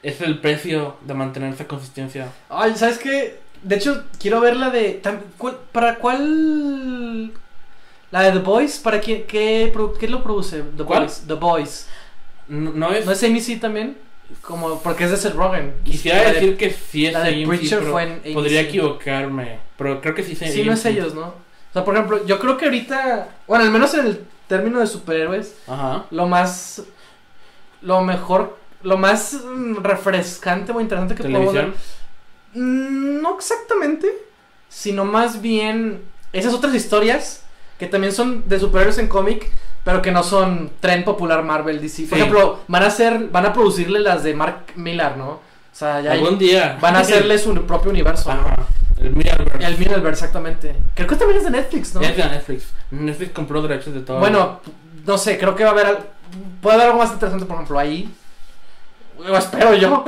es 0.02 0.20
el 0.20 0.38
precio 0.40 0.96
de 1.02 1.14
mantener 1.14 1.52
esa 1.52 1.66
consistencia. 1.66 2.28
Ay, 2.48 2.72
¿sabes 2.76 2.98
qué? 2.98 3.38
De 3.62 3.76
hecho, 3.76 4.04
quiero 4.18 4.40
ver 4.40 4.56
la 4.56 4.70
de. 4.70 5.02
tam- 5.02 5.20
¿cuál- 5.36 5.58
¿Para 5.72 5.96
cuál? 5.96 7.32
La 8.10 8.22
de 8.22 8.32
The 8.32 8.38
Boys, 8.38 8.78
¿para 8.78 9.00
qué, 9.00 9.70
pro- 9.72 9.92
qué 9.94 10.08
lo 10.08 10.22
produce? 10.22 10.62
The 10.76 10.84
¿Cuál? 10.84 11.00
Boys. 11.04 11.24
The 11.26 11.34
Boys. 11.34 11.86
No, 12.48 12.72
no 12.72 12.90
es. 12.92 13.06
¿No 13.06 13.12
es 13.12 13.22
AMC 13.22 13.60
también? 13.60 13.96
Como, 14.42 14.80
porque 14.80 15.04
es 15.04 15.10
de 15.10 15.16
Seth 15.16 15.34
Rogen. 15.34 15.74
quisiera 15.84 16.18
La 16.22 16.28
de- 16.28 16.34
decir 16.34 16.56
que 16.56 16.70
sí 16.70 17.06
es 17.06 17.12
la 17.12 17.22
de 17.24 17.34
AMC, 17.34 17.46
Preacher 17.48 17.82
fue 17.82 18.02
en 18.04 18.12
AMC. 18.24 18.32
podría 18.34 18.60
equivocarme. 18.62 19.58
Pero 19.76 20.00
creo 20.00 20.14
que 20.14 20.22
sí 20.22 20.32
es 20.32 20.52
Sí, 20.52 20.62
no 20.64 20.72
es 20.72 20.84
AMC. 20.86 20.96
ellos, 20.98 21.14
¿no? 21.14 21.26
O 21.26 21.72
sea, 21.72 21.84
por 21.84 21.94
ejemplo, 21.94 22.24
yo 22.26 22.38
creo 22.40 22.56
que 22.56 22.64
ahorita. 22.64 23.28
Bueno, 23.46 23.64
al 23.64 23.70
menos 23.70 23.92
en 23.94 24.06
el 24.06 24.24
término 24.48 24.80
de 24.80 24.86
superhéroes, 24.86 25.54
Ajá. 25.68 26.06
lo 26.10 26.26
más. 26.26 26.82
Lo 27.82 28.00
mejor. 28.02 28.58
Lo 28.82 28.96
más 28.96 29.34
mm, 29.44 29.76
refrescante 29.82 30.72
o 30.72 30.80
interesante 30.80 31.14
que 31.14 31.22
podemos 31.22 31.52
ver 31.52 31.72
Televisión. 31.72 31.84
Mm, 32.54 33.20
No 33.22 33.36
exactamente, 33.36 34.08
sino 34.68 35.04
más 35.04 35.40
bien 35.40 36.00
esas 36.32 36.54
otras 36.54 36.74
historias 36.74 37.42
que 37.78 37.86
también 37.86 38.12
son 38.12 38.48
de 38.48 38.58
superhéroes 38.60 38.98
en 38.98 39.08
cómic, 39.08 39.50
pero 39.84 40.02
que 40.02 40.12
no 40.12 40.22
son 40.22 40.70
tren 40.80 41.04
popular 41.04 41.42
Marvel 41.42 41.80
DC. 41.80 42.02
Por 42.04 42.18
Sí. 42.18 42.22
ejemplo, 42.22 42.60
van 42.68 42.82
a 42.82 42.86
hacer, 42.86 43.28
van 43.30 43.46
a 43.46 43.52
producirle 43.52 44.00
las 44.00 44.22
de 44.22 44.34
Mark 44.34 44.72
Millar, 44.76 45.16
¿no? 45.16 45.30
O 45.30 45.40
sea, 45.72 46.00
ya 46.00 46.12
Algún 46.12 46.38
día. 46.38 46.76
van 46.80 46.96
a 46.96 46.98
hacerle 47.00 47.38
su 47.38 47.54
propio 47.66 47.90
universo. 47.90 48.30
El 49.00 49.16
Mirrorverse. 49.16 49.66
El 49.66 49.78
Mirrorverse, 49.78 50.24
exactamente. 50.24 50.76
Creo 50.94 51.08
que 51.08 51.16
también 51.16 51.38
es 51.38 51.44
de 51.44 51.50
Netflix, 51.52 51.94
¿no? 51.94 52.02
Es 52.02 52.14
de 52.16 52.24
Netflix. 52.24 52.64
Netflix 52.90 53.32
compró 53.32 53.62
derechos 53.62 53.94
de 53.94 54.00
todo. 54.00 54.18
Bueno, 54.18 54.60
no 55.06 55.16
sé, 55.16 55.38
creo 55.38 55.54
que 55.56 55.64
va 55.64 55.70
a 55.70 55.72
haber. 55.72 55.98
Puede 56.60 56.74
haber 56.74 56.88
algo 56.88 56.98
más 56.98 57.12
interesante, 57.12 57.46
por 57.46 57.54
ejemplo, 57.54 57.78
ahí. 57.78 58.12
Espero 59.36 59.74
yo. 59.74 60.04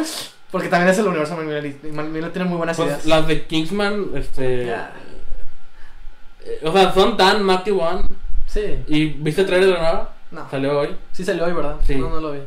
Porque 0.51 0.69
también 0.69 0.91
es 0.91 0.99
el 0.99 1.07
universo 1.07 1.37
de 1.37 1.45
Millar 1.45 1.65
y 1.67 1.79
Millar 2.11 2.31
tiene 2.31 2.49
muy 2.49 2.59
buenas 2.59 2.77
Pues 2.77 2.89
ideas. 2.89 3.07
las 3.07 3.27
de 3.27 3.47
Kingsman, 3.47 4.11
este. 4.15 4.71
Eh, 4.71 6.61
O 6.65 6.73
sea, 6.73 6.93
son 6.93 7.17
tan 7.17 7.43
Matthew 7.43 7.81
One. 7.81 8.03
Sí. 8.47 8.83
¿Y 8.89 9.07
viste 9.07 9.43
el 9.43 9.47
trailer 9.47 9.69
de 9.69 9.75
la 9.75 9.81
nueva? 9.81 10.13
No. 10.31 10.51
Salió 10.51 10.79
hoy. 10.79 10.97
Sí 11.13 11.25
salió 11.25 11.45
hoy, 11.47 11.53
¿verdad? 11.53 11.77
Sí. 11.87 11.95
No, 11.95 12.11
no 12.11 12.21
lo 12.21 12.33
vi. 12.33 12.41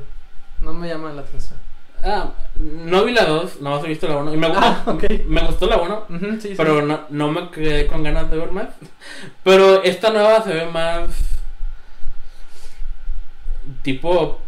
No 0.61 0.73
me 0.73 0.87
llama 0.87 1.11
la 1.13 1.21
atención. 1.21 1.57
Ah, 2.03 2.29
no 2.59 3.03
vi 3.05 3.13
la 3.13 3.25
2, 3.25 3.61
no 3.61 3.83
he 3.83 3.87
visto 3.87 4.07
la 4.07 4.17
1. 4.17 4.33
Y 4.33 4.37
me, 4.37 4.47
Ah, 4.47 4.83
ok. 4.85 5.03
me 5.25 5.41
gustó 5.43 5.65
la 5.65 5.77
1, 5.77 6.05
Ujú, 6.09 6.25
sí, 6.33 6.49
sí. 6.49 6.53
pero 6.55 6.81
no, 6.83 6.99
no 7.09 7.31
me 7.31 7.49
quedé 7.49 7.87
con 7.87 8.03
ganas 8.03 8.29
de 8.29 8.37
ver 8.37 8.51
más. 8.51 8.67
Pero 9.43 9.81
esta 9.83 10.11
nueva 10.11 10.43
se 10.43 10.53
ve 10.53 10.65
más. 10.67 11.09
Tipo. 13.81 14.39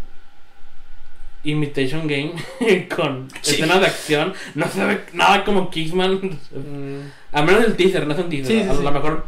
Imitation 1.43 2.07
Game 2.07 2.33
con 2.95 3.27
Sí. 3.41 3.55
escenas 3.55 3.79
de 3.79 3.85
acción. 3.87 4.33
No 4.55 4.67
se 4.67 4.83
ve 4.85 5.01
nada 5.13 5.43
como 5.45 5.69
Kingsman. 5.69 6.15
Mm, 6.15 7.09
Al 7.31 7.45
menos 7.45 7.63
el 7.65 7.75
teaser, 7.75 8.05
no 8.07 8.13
es 8.13 8.19
un 8.19 8.29
teaser. 8.29 8.45
Sí, 8.47 8.63
sí, 8.63 8.69
a 8.69 8.73
lo 8.73 8.91
mejor 8.91 9.25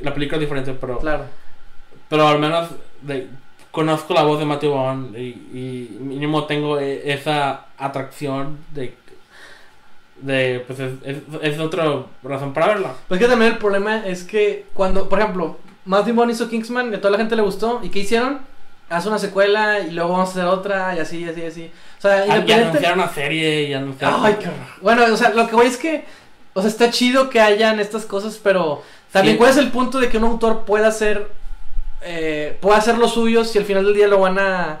la 0.00 0.12
película 0.14 0.36
es 0.36 0.40
diferente, 0.40 0.72
pero. 0.80 0.98
claro. 0.98 1.24
Pero 2.08 2.28
al 2.28 2.38
menos 2.38 2.68
de- 3.00 3.28
conozco 3.70 4.12
la 4.12 4.22
voz 4.24 4.38
de 4.38 4.44
Matthew 4.44 4.70
Vaughn 4.72 5.14
y, 5.16 5.20
y 5.56 5.96
mínimo 5.98 6.44
tengo 6.44 6.78
e- 6.78 7.10
esa 7.10 7.68
atracción 7.78 8.58
de 8.74 8.94
de 10.20 10.62
pues 10.66 10.78
es, 10.78 10.92
es, 11.04 11.16
es 11.42 11.58
otra 11.58 11.84
razón 12.22 12.52
para 12.52 12.68
verla. 12.68 12.94
Pues 13.08 13.18
que 13.18 13.26
también 13.26 13.52
el 13.52 13.58
problema 13.58 14.06
es 14.06 14.22
que 14.24 14.66
cuando, 14.72 15.08
por 15.08 15.18
ejemplo, 15.18 15.58
Matthew 15.84 16.14
Vaughn 16.14 16.30
hizo 16.30 16.48
Kingsman, 16.48 16.92
y 16.92 16.94
a 16.96 17.00
toda 17.00 17.10
la 17.12 17.18
gente 17.18 17.34
le 17.34 17.42
gustó, 17.42 17.80
¿y 17.82 17.88
qué 17.88 18.00
hicieron? 18.00 18.40
Haz 18.92 19.06
una 19.06 19.18
secuela 19.18 19.80
y 19.80 19.90
luego 19.90 20.12
vamos 20.12 20.28
a 20.28 20.32
hacer 20.32 20.44
otra 20.44 20.94
y 20.94 20.98
así, 21.00 21.18
y 21.20 21.28
así, 21.28 21.40
y 21.40 21.46
así. 21.46 21.72
O 21.98 22.00
sea, 22.02 22.12
Ah, 22.14 22.18
Y 22.18 22.22
independiente... 22.24 22.64
anunciaron 22.64 22.98
una 23.00 23.08
serie 23.12 23.62
y 23.64 23.74
anunciaron 23.74 24.24
Ay, 24.26 24.34
qué 24.40 24.48
horror. 24.48 24.66
Bueno, 24.80 25.04
o 25.12 25.16
sea, 25.16 25.30
lo 25.30 25.46
que 25.48 25.54
voy 25.56 25.66
es 25.66 25.76
que, 25.76 26.04
o 26.54 26.60
sea, 26.60 26.68
está 26.70 26.90
chido 26.90 27.30
que 27.30 27.40
hayan 27.40 27.80
estas 27.80 28.04
cosas, 28.04 28.38
pero 28.42 28.82
también 29.12 29.34
Sí. 29.36 29.38
cuál 29.38 29.50
es 29.50 29.56
el 29.56 29.70
punto 29.70 29.98
de 30.00 30.08
que 30.08 30.18
un 30.18 30.24
autor 30.24 30.64
pueda 30.64 30.88
hacer, 30.88 31.28
eh, 32.02 32.56
pueda 32.60 32.78
hacer 32.78 32.98
lo 32.98 33.08
suyo 33.08 33.44
si 33.44 33.58
al 33.58 33.64
final 33.64 33.84
del 33.84 33.94
día 33.94 34.08
lo 34.08 34.18
van 34.20 34.38
a, 34.38 34.80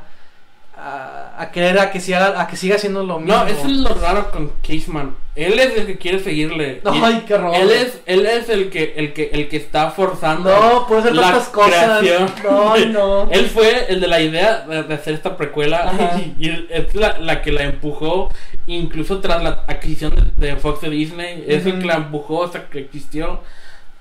a, 0.76 1.21
a 1.36 1.50
querer 1.50 1.78
a 1.78 1.90
que 1.90 2.00
siga, 2.00 2.40
a 2.40 2.46
que 2.46 2.56
siga 2.56 2.76
haciendo 2.76 3.04
lo 3.04 3.18
mismo. 3.18 3.36
No, 3.36 3.46
eso 3.46 3.66
es 3.66 3.76
lo 3.76 3.94
raro 3.94 4.30
con 4.30 4.52
Kingsman. 4.62 5.14
Él 5.34 5.58
es 5.58 5.78
el 5.78 5.86
que 5.86 5.96
quiere 5.96 6.18
seguirle. 6.18 6.80
Ay, 6.84 7.24
qué 7.26 7.34
horror. 7.34 7.54
él 7.54 7.70
es 7.70 8.00
él 8.04 8.26
es 8.26 8.48
el 8.50 8.68
que 8.68 8.94
el 8.96 9.12
que 9.12 9.30
el 9.32 9.48
que 9.48 9.56
está 9.56 9.90
forzando. 9.90 10.50
No, 10.50 10.86
puede 10.86 11.12
la 11.12 11.22
tantas 11.22 11.48
cosas. 11.48 12.00
creación. 12.00 12.30
No, 12.44 12.76
no. 13.26 13.30
Él 13.30 13.46
fue 13.46 13.86
el 13.88 14.00
de 14.00 14.08
la 14.08 14.20
idea 14.20 14.66
de, 14.66 14.94
hacer 14.94 15.14
esta 15.14 15.36
precuela 15.36 15.90
Ajá. 15.90 16.20
y, 16.38 16.66
es 16.68 16.94
la, 16.94 17.18
la 17.18 17.40
que 17.42 17.52
la 17.52 17.64
empujó 17.64 18.30
incluso 18.66 19.20
tras 19.20 19.42
la 19.42 19.64
adquisición 19.66 20.14
de, 20.36 20.48
de 20.48 20.56
Fox 20.56 20.82
de 20.82 20.90
Disney. 20.90 21.44
Es 21.46 21.64
el 21.66 21.78
que 21.78 21.86
la 21.86 21.94
empujó 21.94 22.44
hasta 22.44 22.68
que 22.68 22.80
existió 22.80 23.40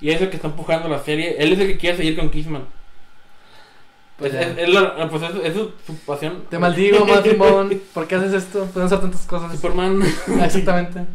y 0.01 0.09
es 0.09 0.21
el 0.21 0.29
que 0.29 0.35
está 0.35 0.47
empujando 0.49 0.89
la 0.89 0.99
serie. 0.99 1.35
Él 1.39 1.53
es 1.53 1.59
el 1.59 1.67
que 1.67 1.77
quiere 1.77 1.97
seguir 1.97 2.17
con 2.17 2.29
Kissman. 2.29 2.65
Pues 4.21 4.33
ya. 4.33 4.41
es, 4.41 4.57
es 4.57 4.69
la- 4.69 5.09
pues 5.09 5.23
es, 5.23 5.29
es 5.43 5.53
su, 5.53 5.71
su 5.85 5.95
pasión. 6.05 6.43
Te 6.49 6.57
maldigo, 6.59 7.05
Vaughn. 7.37 7.81
¿Por 7.93 8.07
qué 8.07 8.15
haces 8.15 8.33
esto? 8.33 8.65
Pueden 8.65 8.85
hacer 8.87 8.99
tantas 9.01 9.21
cosas. 9.25 9.51
Superman. 9.53 10.01
Ah, 10.39 10.45
Exactamente. 10.45 11.05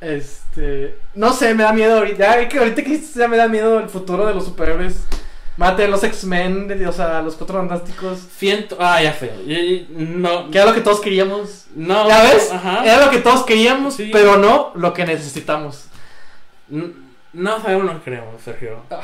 Este. 0.00 0.98
No 1.14 1.32
sé, 1.32 1.54
me 1.54 1.62
da 1.64 1.72
miedo 1.72 1.98
ahorita. 1.98 2.40
Ya, 2.40 2.48
que 2.48 2.58
ahorita 2.58 2.82
que 2.84 3.00
ya 3.00 3.28
me 3.28 3.36
da 3.36 3.48
miedo 3.48 3.80
el 3.80 3.88
futuro 3.88 4.26
de 4.26 4.34
los 4.34 4.44
superhéroes. 4.44 4.96
Mate 5.56 5.88
los 5.88 6.04
X-Men, 6.04 6.86
o 6.86 6.92
sea, 6.92 7.20
los 7.20 7.34
cuatro 7.34 7.58
fantásticos. 7.58 8.20
Siento. 8.36 8.76
Ah, 8.78 9.02
ya 9.02 9.12
y- 9.44 9.88
No. 9.90 10.50
Que 10.50 10.58
era 10.58 10.66
lo 10.68 10.74
que 10.74 10.80
todos 10.82 11.00
queríamos. 11.00 11.66
No. 11.74 12.08
¿Ya 12.08 12.22
ves? 12.22 12.52
Ajá. 12.52 12.84
Era 12.84 13.04
lo 13.06 13.10
que 13.10 13.18
todos 13.18 13.44
queríamos, 13.44 13.94
Sí. 13.94 14.10
pero 14.12 14.36
no 14.36 14.70
lo 14.76 14.92
que 14.94 15.04
necesitamos. 15.04 15.86
N- 16.70 16.92
No 17.32 17.60
sabemos 17.60 17.86
lo 17.86 17.92
que 17.98 18.04
queremos, 18.04 18.40
Sergio. 18.42 18.82
Ah. 18.90 19.00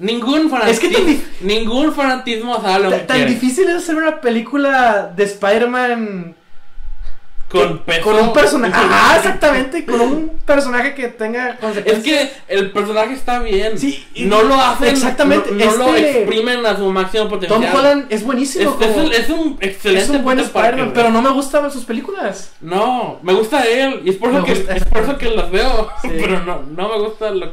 Ningún 0.00 0.50
Es 0.66 0.78
que 0.80 0.90
fanatismo. 0.90 0.96
tan 0.98 1.06
dif- 1.06 1.24
Ningún 1.40 1.92
fanatismo 1.94 2.60
sabe 2.62 2.84
lo 2.84 2.90
que 2.90 2.98
Tan, 2.98 3.16
quiere. 3.18 3.30
difícil 3.32 3.68
es 3.68 3.76
hacer 3.76 3.96
una 3.96 4.20
película 4.20 5.12
de 5.16 5.24
Spider-Man 5.24 6.34
Con 7.50 7.78
peso. 7.78 8.02
con 8.02 8.16
un 8.16 8.32
personaje. 8.34 8.74
Ajá, 8.76 9.16
exactamente. 9.16 9.86
Con 9.86 10.00
un 10.02 10.28
personaje 10.44 10.94
que 10.94 11.08
tenga 11.08 11.50
Es 11.52 11.58
consecuencias. 11.58 12.28
que 12.48 12.54
el 12.54 12.70
personaje 12.72 13.14
está 13.14 13.38
bien. 13.38 13.78
Sí, 13.78 14.06
y- 14.14 14.26
no 14.26 14.42
lo 14.42 14.54
hacen. 14.54 14.88
exactamente, 14.88 15.50
No, 15.52 15.76
no 15.78 15.86
lo 15.92 15.96
exprimen 15.96 16.66
a 16.66 16.76
su 16.76 16.90
máximo 16.92 17.26
potencial. 17.28 17.60
Tom 17.62 17.74
Holland 17.78 18.06
es 18.10 18.20
es, 18.20 18.24
buenísimo. 18.26 18.76
es 18.80 18.86
como- 18.86 19.04
un, 19.06 19.12
es 19.12 19.28
un 19.30 19.56
excelente 19.60 20.04
es 20.04 20.10
un 20.10 20.22
buen 20.24 20.38
Spider-Man, 20.40 20.90
pero 20.94 21.10
no 21.10 21.22
me 21.22 21.30
gustan 21.30 21.70
sus 21.72 21.84
películas. 21.86 22.52
No, 22.60 23.18
me 23.22 23.32
gusta 23.32 23.64
él. 23.64 24.02
Y 24.04 24.10
es 24.10 24.16
por 24.16 24.28
eso, 24.30 24.40
Me 24.40 24.44
que, 24.44 24.54
gusta. 24.54 24.76
es 24.76 24.84
por 24.84 25.02
eso 25.02 25.16
que 25.16 25.30
los 25.30 25.50
veo. 25.50 25.88
Sí. 26.02 26.08
Pero 26.20 26.40
no, 26.44 26.62
no 26.62 26.88
me 26.90 26.98
gusta 27.04 27.30
lo, 27.30 27.52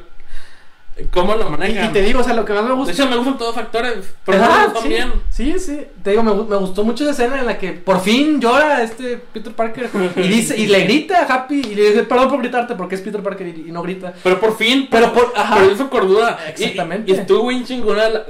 cómo 1.12 1.36
lo 1.36 1.48
Y, 1.48 1.52
manejan. 1.52 1.90
y 1.90 1.94
te 1.94 2.02
digo, 2.04 2.22
o 2.22 2.24
sea, 2.24 2.34
lo 2.34 2.46
que 2.46 2.54
más 2.54 2.64
me 2.64 2.70
de 2.70 2.76
gusta. 2.76 2.94
hecho, 2.94 3.08
me 3.10 3.18
gustan 3.18 3.38
todos 3.38 3.56
los 3.56 3.64
actores. 3.66 3.94
Pero 4.26 4.38
no 4.40 4.46
sí, 4.46 4.74
también. 4.74 5.12
sí, 5.30 5.60
sí. 5.60 5.82
Te 6.04 6.12
digo, 6.12 6.24
me, 6.24 6.34
me 6.34 6.56
gustó 6.56 6.84
mucho 6.84 7.04
esa 7.04 7.12
escena 7.12 7.40
en 7.42 7.46
la 7.46 7.58
que 7.58 7.74
por 7.74 8.00
fin 8.02 8.40
llora 8.40 8.82
este 8.84 9.18
Peter 9.34 9.52
Parker 9.54 9.90
y 10.16 10.22
dice 10.28 10.58
y 10.58 10.68
le 10.68 10.84
grita 10.86 11.20
a 11.26 11.34
Happy 11.34 11.56
y 11.60 11.76
le 11.76 11.90
dice, 11.90 12.04
perdón 12.04 12.30
por 12.30 12.40
gritarte 12.42 12.76
porque 12.76 12.96
es 12.96 13.02
Peter 13.02 13.22
Parker 13.22 13.48
y, 13.48 13.66
y 13.68 13.72
no 13.72 13.82
grita. 13.84 14.14
Pero 14.24 14.40
por 14.40 14.58
fin. 14.58 14.88
Pero 14.90 15.12
por- 15.14 15.34
ajá. 15.36 15.56
Pero 15.60 15.72
hizo 15.74 15.90
cordura. 15.90 16.38
Y- 16.48 16.50
Exactamente. 16.52 17.12
Y, 17.12 17.16
estuvo 17.16 17.48
bien 17.50 17.66
chingona 17.66 18.08
la, 18.10 18.24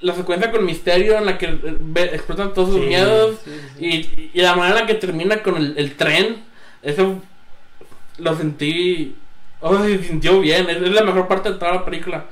la 0.00 0.14
secuencia 0.14 0.50
con 0.50 0.64
Misterio 0.64 1.18
en 1.18 1.26
la 1.26 1.36
que 1.36 1.46
eh, 1.46 2.10
explotan 2.14 2.54
todos 2.54 2.70
sus 2.70 2.80
Sí, 2.80 2.86
miedos. 2.86 3.36
sí. 3.44 3.84
Y, 3.84 4.30
y 4.38 4.40
la 4.42 4.54
manera 4.54 4.76
en 4.80 4.86
la 4.86 4.86
que 4.86 4.94
termina 4.94 5.42
con 5.42 5.56
el, 5.56 5.74
el 5.76 5.94
tren. 5.96 6.36
Eso 6.82 7.20
lo 8.18 8.36
sentí. 8.36 9.14
Se 9.60 10.02
sintió 10.04 10.40
bien. 10.40 10.68
Es, 10.70 10.80
la 10.80 11.02
mejor 11.02 11.26
parte 11.28 11.52
de 11.52 11.58
toda 11.58 11.72
la 11.72 11.84
película. 11.84 12.24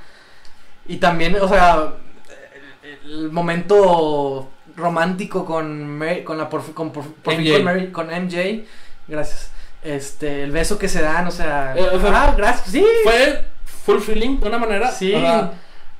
Y 0.87 0.97
también, 0.99 1.37
o 1.41 1.49
sea, 1.49 1.95
el, 3.05 3.31
momento 3.33 4.51
romántico 4.77 5.45
con 5.45 5.99
Mary- 5.99 6.23
con 6.23 6.39
la 6.39 6.49
por, 6.49 6.63
con, 6.75 6.93
por, 6.93 7.05
MJ. 7.05 7.53
con, 7.53 7.65
Mary- 7.65 7.91
con 7.93 8.07
MJ. 8.09 8.65
Gracias. 9.09 9.51
Este, 9.83 10.43
el 10.45 10.51
beso 10.51 10.79
que 10.79 10.89
se 10.89 11.03
dan, 11.03 11.27
o 11.27 11.31
sea, 11.31 11.75
Eh, 11.77 11.89
o 11.93 12.01
sea, 12.01 12.25
ah, 12.29 12.35
gracias. 12.37 12.71
Sí. 12.71 12.85
Fue 13.05 13.45
fulfilling 13.85 14.41
de 14.41 14.49
una 14.49 14.59
manera. 14.59 14.91
Sí. 14.91 15.15
O 15.15 15.21
sea, 15.21 15.53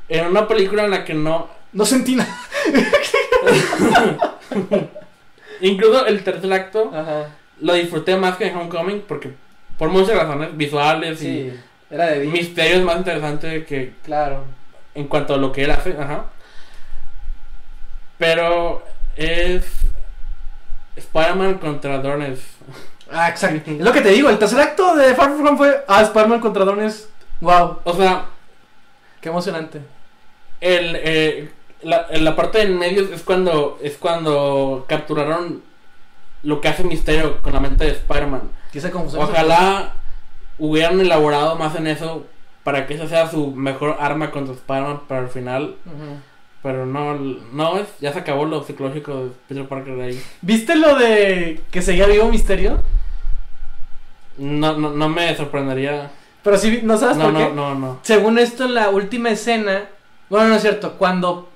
en 0.09 0.27
una 0.27 0.47
película 0.47 0.85
en 0.85 0.91
la 0.91 1.05
que 1.05 1.15
no. 1.15 1.49
No 1.73 1.85
sentí 1.85 2.17
nada. 2.17 2.35
Incluso 5.61 6.07
el 6.07 6.23
tercer 6.23 6.53
acto 6.53 6.91
Ajá. 6.95 7.31
lo 7.61 7.75
disfruté 7.75 8.17
más 8.17 8.37
que 8.37 8.47
en 8.47 8.57
Homecoming 8.57 9.03
porque 9.07 9.35
por 9.79 9.91
muchas 9.91 10.17
razones 10.17 10.57
visuales 10.57 11.19
Sí. 11.19 11.53
Era 11.91 12.07
de 12.07 12.17
y 12.19 12.21
día. 12.23 12.33
misterio 12.33 12.77
es 12.79 12.83
más 12.85 12.97
interesante 12.97 13.65
que 13.65 13.93
Claro. 14.05 14.45
en 14.95 15.07
cuanto 15.09 15.35
a 15.35 15.37
lo 15.37 15.53
que 15.53 15.65
él 15.65 15.71
hace, 15.71 15.91
ajá. 15.99 16.25
Pero 18.19 18.83
es 19.17 19.65
Spider-Man 20.97 21.55
contra 21.59 21.99
Dornes. 21.99 22.41
Ah, 23.11 23.29
exacto. 23.29 23.71
Es 23.71 23.79
lo 23.81 23.93
que 23.93 24.01
te 24.01 24.09
digo, 24.11 24.29
el 24.31 24.39
tercer 24.39 24.59
acto 24.61 24.97
de 24.97 25.15
Far 25.15 25.31
From 25.35 25.47
Home 25.47 25.57
fue 25.59 25.85
ah, 25.87 26.03
Spider-Man 26.03 26.41
contra 26.41 26.65
drones. 26.65 27.09
Wow, 27.41 27.81
O 27.85 27.95
sea, 27.95 28.27
qué 29.21 29.29
emocionante. 29.29 29.81
el, 30.61 30.97
eh, 30.97 31.51
la, 31.83 32.07
la 32.11 32.35
parte 32.35 32.63
en 32.63 32.79
medio 32.79 33.03
es 33.13 33.23
cuando 33.23 33.79
es 33.83 33.97
cuando 33.99 34.87
capturaron 34.89 35.63
lo 36.43 36.61
que 36.61 36.69
hace 36.69 36.83
Misterio 36.85 37.41
con 37.43 37.53
la 37.53 37.61
mente 37.61 37.85
de 37.85 37.91
Spider-Man. 37.93 38.43
Ojalá 39.19 39.93
hubieran 40.59 41.01
elaborado 41.01 41.57
más 41.57 41.75
en 41.77 41.87
eso 41.87 42.27
para 42.65 42.87
que 42.87 42.95
esa 42.95 43.07
sea 43.09 43.31
su 43.31 43.53
mejor 43.53 43.97
arma 44.01 44.31
contra 44.31 44.55
Spider-Man 44.55 45.01
para 45.09 45.23
el 45.23 45.29
final. 45.29 45.77
Pero 46.63 46.85
no, 46.85 47.15
no 47.15 47.79
es, 47.79 47.87
ya 48.01 48.13
se 48.13 48.19
acabó 48.19 48.45
lo 48.45 48.65
psicológico 48.65 49.25
de 49.27 49.31
Peter 49.49 49.69
Parker 49.69 49.95
de 49.97 50.03
ahí. 50.03 50.23
¿Viste 50.41 50.75
lo 50.75 50.97
de 50.97 51.63
que 51.71 51.81
seguía 51.81 52.07
vivo 52.07 52.29
Misterio? 52.29 52.83
No, 54.39 54.77
no, 54.77 54.91
no 54.91 55.09
me 55.09 55.35
sorprendería. 55.37 56.11
Pero 56.43 56.59
sí, 56.59 56.81
¿no 56.83 56.97
sabes 56.99 57.17
No, 57.17 57.25
por 57.25 57.33
no, 57.35 57.39
qué? 57.39 57.55
no, 57.55 57.75
no. 57.75 57.99
Según 58.03 58.39
esto, 58.39 58.65
en 58.65 58.75
la 58.75 58.91
última 58.91 59.31
escena. 59.31 59.85
Bueno, 60.29 60.49
no 60.49 60.55
es 60.57 60.63
cierto. 60.63 60.95
Cuando 60.95 61.49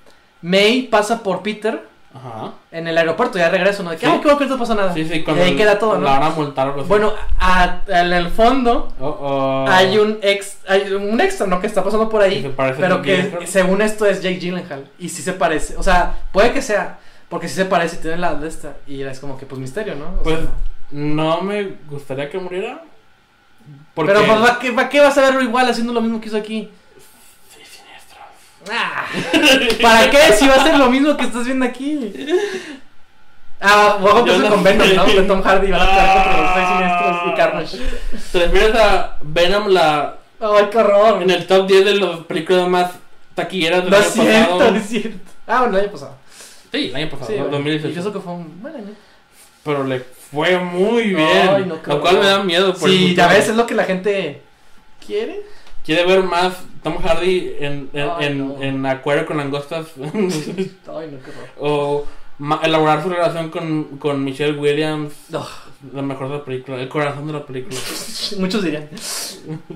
May 0.42 0.82
pasa 0.82 1.22
por 1.22 1.42
Peter 1.42 1.88
Ajá. 2.12 2.52
en 2.72 2.88
el 2.88 2.98
aeropuerto, 2.98 3.38
ya 3.38 3.48
regreso, 3.50 3.82
¿no? 3.84 3.90
De 3.90 3.96
que, 3.96 4.04
Sí. 4.06 4.12
qué 4.12 4.18
bueno 4.24 4.38
que 4.38 4.46
no 4.46 4.58
pasó 4.58 4.74
nada. 4.74 4.92
Sí, 4.92 5.04
sí, 5.04 5.24
y 5.26 5.30
ahí 5.40 5.54
queda 5.56 5.78
todo, 5.78 5.96
¿no? 5.96 6.04
la 6.04 6.18
van 6.18 6.22
a 6.24 6.30
multar 6.30 6.66
o 6.66 6.70
algo 6.70 6.80
así. 6.82 6.88
Bueno, 6.88 7.12
a- 7.38 7.82
en 7.86 8.12
el 8.12 8.28
fondo 8.30 8.92
Oh, 8.98 9.06
oh. 9.20 9.66
hay 9.68 9.96
un 9.98 10.18
ex, 10.22 10.58
hay 10.68 10.92
un 10.92 11.20
extra, 11.20 11.46
¿no? 11.46 11.60
Que 11.60 11.68
está 11.68 11.84
pasando 11.84 12.08
por 12.08 12.20
ahí. 12.20 12.42
Se 12.42 12.50
parece 12.50 12.80
Pero 12.80 13.00
que 13.00 13.16
Gyllenhaal. 13.16 13.46
según 13.46 13.80
esto 13.82 14.06
es 14.06 14.22
Jake 14.22 14.38
Gyllenhaal. 14.40 14.88
Y 14.98 15.08
sí 15.08 15.22
se 15.22 15.32
parece. 15.34 15.76
O 15.76 15.82
sea, 15.84 16.14
puede 16.32 16.52
que 16.52 16.62
sea. 16.62 16.98
Porque 17.28 17.46
sí 17.48 17.54
se 17.54 17.64
parece 17.64 17.94
y 17.96 17.98
tiene 18.00 18.16
la 18.16 18.34
de 18.34 18.48
esta. 18.48 18.74
Y 18.88 19.02
es 19.02 19.20
como 19.20 19.38
que, 19.38 19.46
pues, 19.46 19.60
misterio, 19.60 19.94
¿no? 19.94 20.06
O 20.18 20.22
Pues, 20.24 20.38
sea, 20.40 20.48
No 20.90 21.40
me 21.42 21.76
gustaría 21.88 22.28
que 22.28 22.38
muriera. 22.38 22.82
Porque... 23.94 24.12
pero, 24.12 24.26
pues, 24.26 24.38
¿para 24.40 24.58
qué, 24.58 24.72
¿para 24.72 24.88
qué 24.88 24.98
vas 25.00 25.16
a 25.16 25.20
verlo 25.22 25.40
igual 25.42 25.68
haciendo 25.70 25.92
lo 25.92 26.00
mismo 26.00 26.20
que 26.20 26.26
hizo 26.26 26.36
aquí? 26.36 26.68
Ah, 28.70 29.06
¿Para 29.80 30.10
qué? 30.10 30.32
Si 30.34 30.46
va 30.46 30.54
a 30.56 30.64
ser 30.64 30.76
lo 30.76 30.90
mismo 30.90 31.16
que 31.16 31.24
estás 31.24 31.44
viendo 31.44 31.64
aquí. 31.64 32.12
Ah, 33.60 33.98
puse 34.00 34.38
no 34.38 34.48
con 34.50 34.62
Venom. 34.62 34.96
¿no? 34.96 35.04
De 35.06 35.22
Tom 35.22 35.42
Hardy 35.42 35.70
van 35.70 35.80
a 35.82 35.86
pelear 35.86 36.14
contra 36.14 36.40
los 36.42 36.54
seis 36.54 36.66
Ah. 36.68 36.78
siniestros 36.78 37.32
y 37.32 37.36
Carnage. 37.36 37.78
¿Te 38.32 38.38
refieres 38.46 38.74
a 38.80 39.16
Venom 39.22 39.68
la, 39.68 40.16
Ay, 40.40 40.66
qué 40.70 40.78
horror. 40.78 41.22
en 41.22 41.30
el 41.30 41.46
top 41.46 41.66
10 41.66 41.84
de 41.84 41.94
las 41.96 42.18
películas 42.20 42.68
más 42.68 42.92
taquilleras 43.34 43.82
del 43.82 43.90
No 43.90 43.96
año 43.96 44.06
es 44.06 44.12
cierto, 44.12 44.50
pasado? 44.58 44.70
no 44.70 44.76
es 44.78 44.86
cierto. 44.86 45.18
Ah, 45.46 45.60
bueno, 45.60 45.76
el 45.78 45.82
año 45.84 45.92
pasado. 45.92 46.14
Sí, 46.72 46.86
el 46.88 46.96
año 46.96 47.10
pasado, 47.10 47.26
Sí, 47.26 47.34
bueno, 47.36 47.50
2018. 47.52 47.94
y 47.96 47.98
eso 48.00 48.12
que 48.12 48.20
fue 48.20 48.32
un 48.32 48.62
buen 48.62 48.76
año. 48.76 48.94
Pero 49.64 49.84
le 49.84 50.00
fue 50.30 50.58
muy 50.58 51.02
bien. 51.14 51.48
Ay, 51.54 51.64
no, 51.66 51.82
qué 51.82 51.90
lo 51.90 52.00
cual 52.00 52.18
me 52.18 52.26
da 52.26 52.42
miedo. 52.42 52.72
por 52.74 52.88
Sí, 52.88 53.14
ya 53.14 53.24
futuro. 53.24 53.38
ves, 53.40 53.48
es 53.50 53.56
lo 53.56 53.66
que 53.66 53.74
la 53.74 53.84
gente 53.84 54.42
quiere. 55.04 55.42
Quiere 55.84 56.04
ver 56.06 56.22
más 56.22 56.54
Tom 56.82 56.98
Hardy 56.98 57.54
en, 57.58 57.90
en, 57.92 58.10
Ay, 58.10 58.26
en, 58.26 58.38
no. 58.38 58.62
en 58.62 58.86
Acuario 58.86 59.26
con 59.26 59.38
langostas. 59.38 59.86
Ay, 59.96 60.06
no, 60.86 61.18
qué 61.22 61.32
o 61.58 62.06
elaborar 62.62 63.02
su 63.02 63.10
relación 63.10 63.50
con, 63.50 63.98
con 63.98 64.24
Michelle 64.24 64.58
Williams. 64.58 65.12
La 65.92 66.02
mejor 66.02 66.28
de 66.28 66.38
la 66.38 66.44
película. 66.44 66.80
El 66.80 66.88
corazón 66.88 67.26
de 67.26 67.32
la 67.34 67.44
película. 67.44 67.78
muchos 68.38 68.62
dirían. 68.62 68.88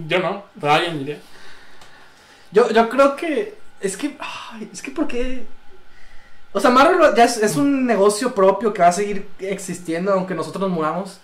Yo 0.06 0.18
no, 0.20 0.44
pero 0.60 0.72
alguien 0.72 0.98
diría. 0.98 1.18
Yo, 2.52 2.70
yo 2.70 2.88
creo 2.88 3.16
que. 3.16 3.54
Es 3.80 3.96
que. 3.96 4.16
Ay, 4.18 4.68
es 4.72 4.80
que 4.82 4.90
porque. 4.90 5.44
O 6.52 6.60
sea, 6.60 6.70
Marvel 6.70 7.14
ya 7.16 7.24
es, 7.24 7.36
es 7.38 7.56
un 7.56 7.84
negocio 7.84 8.34
propio 8.34 8.72
que 8.72 8.80
va 8.80 8.88
a 8.88 8.92
seguir 8.92 9.28
existiendo 9.40 10.12
aunque 10.12 10.34
nosotros 10.34 10.62
nos 10.62 10.70
muramos. 10.70 11.20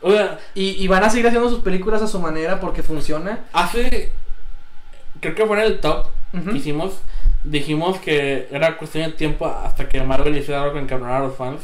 O 0.00 0.12
sea, 0.12 0.38
Y, 0.54 0.70
y 0.82 0.86
van 0.88 1.02
a 1.04 1.10
seguir 1.10 1.26
haciendo 1.26 1.48
sus 1.50 1.60
películas 1.62 2.02
a 2.02 2.06
su 2.06 2.18
manera 2.20 2.60
porque 2.60 2.82
funciona. 2.82 3.40
hace. 3.52 4.12
Creo 5.20 5.34
que 5.34 5.46
fue 5.46 5.56
en 5.58 5.64
el 5.64 5.80
top 5.80 6.06
que 6.32 6.56
hicimos. 6.56 7.00
Dijimos 7.44 7.98
que 7.98 8.48
era 8.50 8.76
cuestión 8.76 9.10
de 9.10 9.16
tiempo 9.16 9.46
hasta 9.46 9.88
que 9.88 10.02
Marvel 10.02 10.36
hiciera 10.36 10.62
algo 10.62 10.74
que 10.74 10.80
encabronara 10.80 11.18
a 11.18 11.28
los 11.28 11.36
fans. 11.36 11.62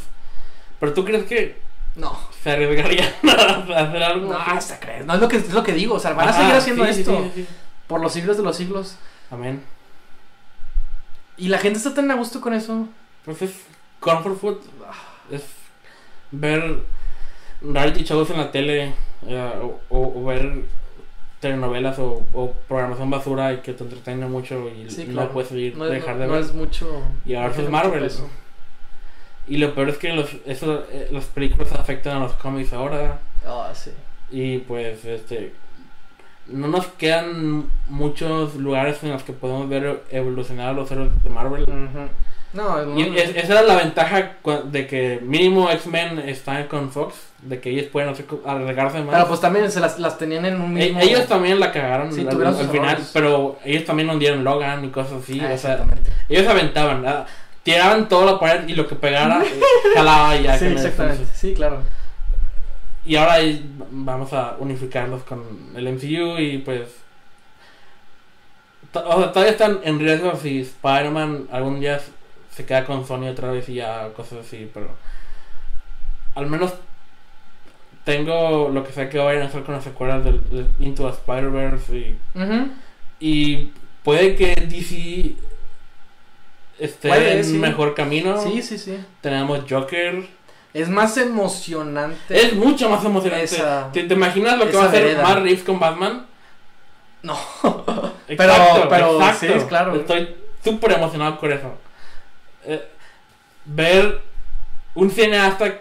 Pero 0.81 0.93
tú 0.95 1.05
crees 1.05 1.25
que 1.25 1.61
No. 1.97 2.19
se 2.43 2.51
arriesgarían 2.53 3.09
a 3.29 3.81
hacer 3.81 4.03
algo? 4.03 4.33
No, 4.33 4.39
hasta 4.39 4.81
crees. 4.81 5.05
No 5.07 5.15
es 5.15 5.21
lo 5.21 5.29
que, 5.29 5.37
es 5.37 5.53
lo 5.53 5.63
que 5.63 5.73
digo. 5.73 5.95
O 5.95 6.01
sea, 6.01 6.13
van 6.15 6.29
a 6.29 6.33
seguir 6.33 6.55
haciendo 6.55 6.85
sí, 6.87 6.91
esto 7.01 7.31
sí, 7.35 7.43
sí. 7.43 7.47
por 7.87 8.01
los 8.01 8.13
siglos 8.13 8.37
de 8.37 8.43
los 8.43 8.57
siglos. 8.57 8.97
Amén. 9.31 9.63
Y 11.37 11.49
la 11.49 11.59
gente 11.59 11.79
está 11.79 11.93
tan 11.95 12.11
a 12.11 12.15
gusto 12.15 12.41
con 12.41 12.55
eso. 12.55 12.89
Pues 13.25 13.43
es 13.43 13.53
comfort 14.01 14.41
food. 14.41 14.59
Es 15.31 15.43
ver 16.31 16.79
reality 17.73 18.05
shows 18.05 18.31
en 18.31 18.39
la 18.39 18.51
tele 18.51 18.93
eh, 19.27 19.53
o, 19.89 20.25
ver 20.25 20.63
telenovelas 21.41 21.99
o, 21.99 22.23
o 22.33 22.53
programación 22.69 23.11
basura 23.11 23.53
y 23.53 23.59
que 23.59 23.73
te 23.75 23.85
entretiene 23.85 24.27
mucho 24.27 24.69
y 24.69 24.91
Sí, 24.91 25.07
no 25.09 25.29
puedes 25.31 25.51
seguir, 25.51 25.77
No 25.77 25.85
dejar 25.87 26.19
de 26.19 26.27
no 26.27 26.33
ver. 26.33 26.43
es 26.43 26.55
mucho. 26.55 27.03
Y 27.25 27.35
ahora 27.35 27.55
es 27.55 27.69
Marvel. 27.71 28.11
Y 29.47 29.59
lo 29.59 29.75
peor 29.75 29.91
es 29.91 29.99
que 29.99 30.13
los, 30.15 30.31
eso, 30.47 30.85
eh, 30.91 31.09
las 31.11 31.27
películas 31.27 31.73
afectan 31.73 32.17
a 32.17 32.21
los 32.21 32.33
cómics 32.33 32.73
ahora. 32.73 33.19
Ah, 33.47 33.71
sí. 33.75 33.91
Y 34.31 34.59
pues, 34.59 35.05
este. 35.05 35.53
No 36.47 36.69
nos 36.69 36.87
quedan 36.87 37.71
muchos 37.89 38.55
lugares 38.57 39.03
en 39.03 39.11
los 39.13 39.23
que 39.23 39.33
podemos 39.33 39.69
ver 39.69 40.03
evolucionar 40.11 40.69
a 40.69 40.73
los 40.73 40.91
héroes 40.91 41.11
de 41.23 41.31
Marvel. 41.31 41.63
Ujú. 41.63 42.09
No, 42.55 42.97
Y 42.99 43.19
es- 43.19 43.35
esa 43.37 43.53
era 43.53 43.63
la 43.63 43.77
ventaja 43.77 44.37
de 44.65 44.87
que 44.87 45.21
mínimo 45.23 45.71
X-Men 45.71 46.21
está 46.21 46.67
con 46.69 46.91
Fox, 46.93 47.17
de 47.43 47.61
que 47.61 47.71
ellos 47.71 47.87
pueden 47.87 48.11
hacer 48.11 48.27
más. 48.31 48.93
Pero 49.11 49.29
pues 49.29 49.41
también 49.41 49.71
se 49.71 49.81
las, 49.81 49.99
las 49.99 50.17
tenían 50.17 50.45
en 50.47 50.61
un 50.61 50.71
E- 50.79 50.87
mismo... 50.87 51.01
ellos 51.01 51.27
también 51.27 51.59
la 51.59 51.73
cagaron 51.73 52.13
Sí, 52.13 52.21
al, 52.21 52.55
final, 52.69 52.99
pero 53.13 53.59
ellos 53.65 53.85
también 53.85 54.09
hundieron 54.09 54.45
Logan 54.45 54.85
y 54.85 54.89
cosas 54.91 55.23
así. 55.23 55.41
Ah, 55.41 55.51
o 55.53 55.59
sea, 55.59 55.85
ellos 56.29 56.47
aventaban, 56.47 57.05
ah, 57.07 57.27
tiraban 57.65 58.09
toda 58.09 58.33
la 58.33 58.39
pared 58.39 58.69
y 58.69 58.75
lo 58.75 58.87
que 58.87 58.95
pegara, 58.95 59.43
eh, 59.43 59.61
jalaba 59.97 60.37
y 60.37 60.45
ya. 60.45 60.57
Sí, 60.57 60.67
exactamente. 60.67 61.25
Sí, 61.35 61.55
claro. 61.55 61.81
Y 63.05 63.17
ahora 63.17 63.37
vamos 63.91 64.33
a 64.33 64.57
unificarlos 64.61 65.25
con 65.25 65.43
el 65.75 65.89
MCU 65.89 66.39
y 66.39 66.59
pues... 66.59 66.83
O 68.95 69.19
sea, 69.21 69.33
todavía 69.33 69.51
están 69.53 69.81
en 69.83 69.99
riesgo 69.99 70.37
si 70.37 70.61
Spider-Man 70.61 71.49
algún 71.51 71.81
día 71.81 72.01
se 72.55 72.65
queda 72.65 72.85
con 72.85 73.07
Sony 73.07 73.29
otra 73.29 73.51
vez 73.51 73.69
y 73.69 73.75
ya 73.75 74.09
cosas 74.15 74.47
así, 74.47 74.71
pero... 74.73 74.89
Al 76.35 76.47
menos 76.47 76.75
tengo 78.05 78.69
lo 78.69 78.85
que 78.85 78.93
sé 78.93 79.09
que 79.09 79.19
vayan 79.19 79.43
a 79.43 79.47
hacer 79.47 79.63
con 79.63 79.75
las 79.75 79.85
secuelas 79.85 80.25
del, 80.25 80.43
del 80.51 80.69
Into 80.81 81.05
the 81.05 81.11
Spider-Verse 81.15 81.97
y, 81.97 82.19
y 83.21 83.73
puede 84.03 84.35
que 84.35 84.55
DC 84.55 85.35
esté 86.79 87.09
Puede, 87.09 87.39
en 87.39 87.45
sí. 87.45 87.53
mejor 87.59 87.95
camino. 87.95 88.41
Sí, 88.43 88.61
sí, 88.63 88.79
sí. 88.79 88.99
Tenemos 89.21 89.61
Joker. 89.69 90.27
Es 90.75 90.89
más 90.89 91.17
emocionante. 91.17 92.37
Es 92.37 92.55
mucho 92.55 92.91
más 92.91 93.05
emocionante. 93.05 93.45
Esa- 93.45 93.91
¿Te, 93.93 94.03
te 94.03 94.15
imaginas 94.15 94.59
lo 94.59 94.69
que 94.69 94.77
va 94.77 94.85
a 94.85 94.89
hacer. 94.89 95.17
Matt 95.23 95.39
Reeves 95.39 95.63
con 95.63 95.79
Batman? 95.79 96.27
No. 97.23 97.39
Exacto, 98.29 98.89
pero 98.89 99.21
exacto. 99.21 99.61
sí, 99.61 99.67
claro. 99.69 99.95
Estoy 99.95 100.35
súper 100.63 100.93
emocionado 100.93 101.39
por 101.39 101.53
eso. 101.53 101.73
Eh, 102.67 102.89
ver 103.67 104.21
un 104.95 105.11
cineasta 105.11 105.81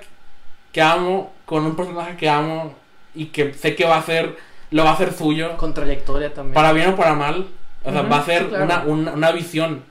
que 0.71 0.81
amo 0.81 1.33
con 1.45 1.65
un 1.65 1.75
personaje 1.75 2.15
que 2.17 2.29
amo 2.29 2.75
y 3.13 3.27
que 3.27 3.53
sé 3.53 3.75
que 3.75 3.85
va 3.85 3.97
a 3.97 4.03
ser, 4.03 4.37
lo 4.71 4.83
va 4.83 4.91
a 4.91 4.93
hacer 4.93 5.13
suyo, 5.13 5.55
Con 5.57 5.73
trayectoria 5.73 6.33
también. 6.33 6.53
para 6.53 6.73
bien 6.73 6.89
o 6.89 6.95
para 6.95 7.13
mal. 7.13 7.47
O 7.83 7.91
sea, 7.91 8.01
va 8.03 8.17
a 8.19 8.25
ser 8.25 8.43
sí, 8.43 8.47
claro. 8.49 8.63
una, 8.65 8.83
una, 8.83 9.11
una 9.13 9.31
visión. 9.31 9.83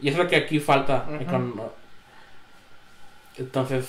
Y 0.00 0.08
es 0.08 0.16
lo 0.16 0.28
que 0.28 0.36
aquí 0.36 0.60
falta. 0.60 1.04
Con- 1.28 1.60
entonces. 3.36 3.88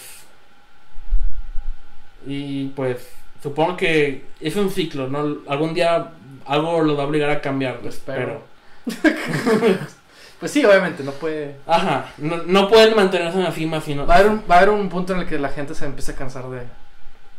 Y 2.26 2.68
pues, 2.70 3.08
supongo 3.42 3.78
que 3.78 4.26
es 4.40 4.56
un 4.56 4.70
ciclo, 4.70 5.08
¿no? 5.08 5.38
Algún 5.48 5.74
día 5.74 6.12
algo 6.46 6.82
lo 6.82 6.96
va 6.96 7.04
a 7.04 7.08
obligar 7.08 7.30
a 7.30 7.42
cambiar, 7.42 7.80
Espero. 7.86 8.44
espero. 8.86 9.78
Pues 10.44 10.52
sí, 10.52 10.66
obviamente, 10.66 11.04
no 11.06 11.12
puede. 11.14 11.56
Ajá, 11.66 12.08
no, 12.18 12.36
no 12.44 12.68
pueden 12.68 12.98
mantenerse 12.98 13.38
en 13.38 13.46
la 13.46 13.54
cima 13.54 13.80
sino 13.80 14.06
Va 14.06 14.16
a, 14.16 14.18
haber 14.18 14.30
un, 14.32 14.44
va 14.52 14.56
a 14.56 14.58
haber 14.58 14.72
un 14.72 14.90
punto 14.90 15.14
en 15.14 15.22
el 15.22 15.26
que 15.26 15.40
la 15.40 15.48
gente 15.48 15.74
se 15.74 15.86
empiece 15.86 16.12
a 16.12 16.16
cansar 16.16 16.50
de, 16.50 16.64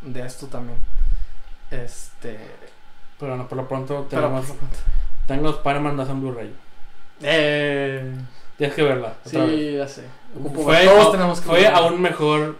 de 0.00 0.26
esto 0.26 0.46
también. 0.46 0.78
Este. 1.70 2.38
Pero 3.18 3.32
bueno, 3.32 3.46
por 3.46 3.58
lo 3.58 3.68
pronto 3.68 4.06
Pero, 4.08 4.22
tenemos, 4.22 4.46
tengo 5.26 5.50
Spider-Man 5.50 5.96
2 5.98 6.08
en 6.08 6.20
Blu-ray. 6.22 6.54
eh, 7.22 8.14
Tienes 8.56 8.74
que 8.74 8.82
verla. 8.82 9.14
otra 9.26 9.44
vez. 9.44 9.50
sí, 9.58 9.76
ya 9.76 9.86
sé. 9.88 10.04
Ocupo- 10.40 10.64
Fue, 10.64 10.84
todos 10.86 11.12
tenemos 11.12 11.40
que 11.40 11.46
fue 11.46 11.60
verla. 11.60 11.78
aún 11.78 12.00
mejor 12.00 12.56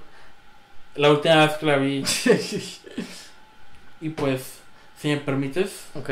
la 0.97 1.11
última 1.11 1.47
vez 1.47 1.55
que 1.57 1.65
la 1.67 1.77
vi. 1.79 2.05
Y 4.03 4.11
pues, 4.11 4.59
si 4.99 5.09
me 5.09 5.17
permites, 5.17 5.87
ok. 5.95 6.11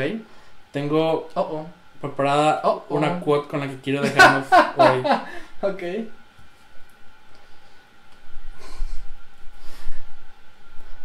tengo 0.71 1.29
Oh, 1.35 1.41
oh. 1.41 1.67
Preparada 2.03 2.59
Oh, 2.65 2.83
oh. 2.89 2.95
una 2.95 3.21
quote 3.21 3.47
con 3.47 3.61
la 3.61 3.67
que 3.67 3.79
quiero 3.79 4.01
dejarnos 4.01 4.45
hoy. 4.77 5.03
Ok. 5.61 5.83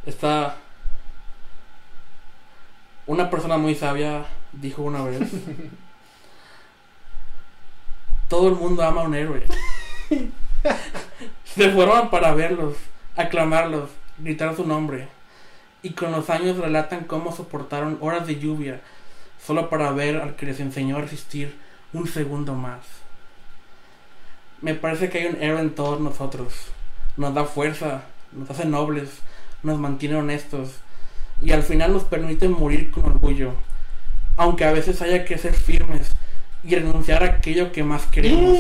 Está. 0.05 0.57
Una 3.07 3.31
persona 3.31 3.57
muy 3.57 3.75
sabia 3.75 4.27
dijo 4.53 4.83
una 4.83 5.03
vez: 5.05 5.31
Todo 8.29 8.49
el 8.49 8.57
mundo 8.57 8.83
ama 8.83 9.03
a 9.03 9.05
un 9.05 9.15
héroe. 9.15 9.45
Se 11.45 11.71
forman 11.71 12.11
para 12.11 12.35
verlos, 12.35 12.75
aclamarlos, 13.17 13.91
gritar 14.19 14.57
su 14.57 14.67
nombre. 14.67 15.09
Y 15.83 15.91
con 15.91 16.11
los 16.11 16.29
años 16.29 16.57
relatan 16.57 17.05
cómo 17.05 17.31
soportaron 17.33 17.99
horas 18.01 18.27
de 18.27 18.41
lluvia 18.41 18.81
solo 19.45 19.71
para 19.71 19.93
ver 19.93 20.17
al 20.17 20.37
que 20.37 20.47
les 20.47 20.61
enseñó 20.61 20.97
a 20.97 21.03
resistir 21.03 21.57
un 21.93 22.07
segundo 22.07 22.55
más. 22.55 22.81
Me 24.61 24.75
parece 24.75 25.09
que 25.09 25.19
hay 25.19 25.27
un 25.27 25.43
héroe 25.43 25.61
en 25.61 25.75
todos 25.75 26.01
nosotros. 26.01 26.53
Nos 27.17 27.35
da 27.35 27.45
fuerza, 27.45 28.03
nos 28.33 28.51
hace 28.51 28.65
nobles, 28.65 29.09
nos 29.63 29.79
mantiene 29.79 30.17
honestos 30.17 30.71
y 31.41 31.53
al 31.53 31.63
final 31.63 31.93
nos 31.93 32.05
permite 32.05 32.49
morir 32.49 32.91
con 32.91 33.05
orgullo, 33.05 33.55
aunque 34.37 34.65
a 34.65 34.73
veces 34.73 35.01
haya 35.03 35.25
que 35.25 35.39
ser 35.39 35.55
firmes 35.55 36.13
y 36.65 36.75
renunciar 36.75 37.23
a 37.23 37.27
aquello 37.27 37.71
que 37.73 37.85
más 37.85 38.07
queremos, 38.07 38.59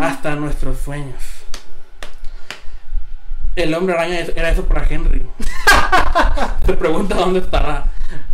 hasta 0.00 0.34
nuestros 0.34 0.78
sueños. 0.78 1.22
El 3.56 3.74
hombre 3.74 3.94
araña 3.94 4.20
era 4.20 4.50
eso 4.50 4.64
para 4.64 4.86
Henry. 4.88 5.24
Se 6.66 6.72
pregunta 6.74 7.16
dónde 7.16 7.40
estará. 7.40 7.84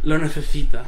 Lo 0.02 0.18
necesita. 0.18 0.84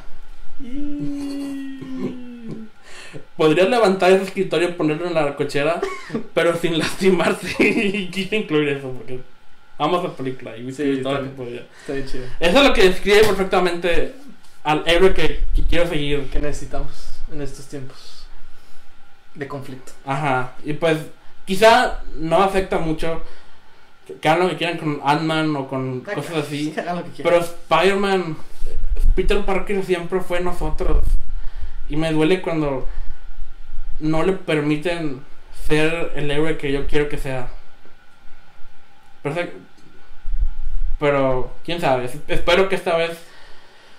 Podrías 3.36 3.68
levantar 3.68 4.12
ese 4.12 4.24
escritorio 4.24 4.70
y 4.70 4.72
ponerlo 4.72 5.06
en 5.06 5.14
la 5.14 5.36
cochera, 5.36 5.80
pero 6.34 6.56
sin 6.56 6.78
lastimarse. 6.78 7.54
y 7.62 8.09
quise 8.09 8.36
incluir 8.36 8.70
eso 8.70 8.90
porque 8.92 9.20
amo 9.78 10.00
esa 10.00 10.16
película 10.16 10.56
y 10.56 10.72
Sí, 10.72 11.00
todo 11.02 11.14
lo 11.14 11.22
que 11.22 11.30
podía. 11.30 11.66
Está 11.80 11.94
bien 11.94 12.06
chido. 12.06 12.24
Eso 12.40 12.59
es 12.59 12.68
lo 12.68 12.74
que 12.74 12.88
describe 12.88 13.24
perfectamente 13.24 14.14
al 14.64 14.82
héroe 14.86 15.14
que, 15.14 15.44
que 15.54 15.62
quiero 15.62 15.88
seguir. 15.88 16.28
Que 16.30 16.40
necesitamos 16.40 16.90
en 17.32 17.40
estos 17.40 17.66
tiempos 17.66 18.26
de 19.34 19.46
conflicto. 19.46 19.92
Ajá. 20.04 20.54
Y 20.64 20.72
pues 20.72 20.98
quizá 21.46 22.02
no 22.16 22.42
afecta 22.42 22.78
mucho 22.78 23.22
que 24.06 24.14
que 24.14 24.28
hagan 24.28 24.44
lo 24.44 24.50
que 24.50 24.56
quieran 24.56 24.78
con 24.78 25.00
Ant-Man 25.04 25.54
o 25.56 25.68
con 25.68 26.00
cosas 26.00 26.36
así. 26.36 26.70
Que 26.74 26.80
hagan 26.80 26.96
lo 26.96 27.04
que 27.04 27.11
quieran. 27.11 27.32
Pero 27.32 27.44
Spider-Man, 27.44 28.36
Peter 29.18 29.44
Parker 29.44 29.84
siempre 29.84 30.20
fue 30.20 30.38
nosotros. 30.38 31.02
Y 31.88 31.96
me 31.96 32.12
duele 32.12 32.40
cuando 32.40 32.86
no 33.98 34.22
le 34.22 34.32
permiten 34.34 35.24
ser 35.66 36.12
el 36.14 36.30
héroe 36.30 36.56
que 36.56 36.70
yo 36.70 36.86
quiero 36.86 37.08
que 37.08 37.18
sea. 37.18 37.48
Pero, 39.24 39.34
pero 41.00 41.50
quién 41.64 41.80
sabe. 41.80 42.04
Es- 42.04 42.18
Espero 42.28 42.68
que 42.68 42.76
esta 42.76 42.96
vez 42.96 43.18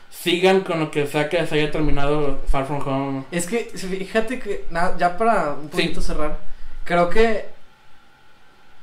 sigan 0.10 0.62
con 0.62 0.80
lo 0.80 0.90
que 0.90 1.06
sea 1.06 1.28
que 1.28 1.46
se 1.46 1.56
haya 1.56 1.70
terminado 1.70 2.40
Far 2.48 2.66
From 2.66 2.88
Home. 2.88 3.24
Es 3.32 3.46
que, 3.46 3.66
fíjate 3.76 4.40
que, 4.40 4.68
nada, 4.70 4.96
ya 4.98 5.18
para 5.18 5.52
un 5.54 5.68
poquito 5.68 6.02
cerrar, 6.02 6.38
creo 6.86 7.10
que, 7.10 7.46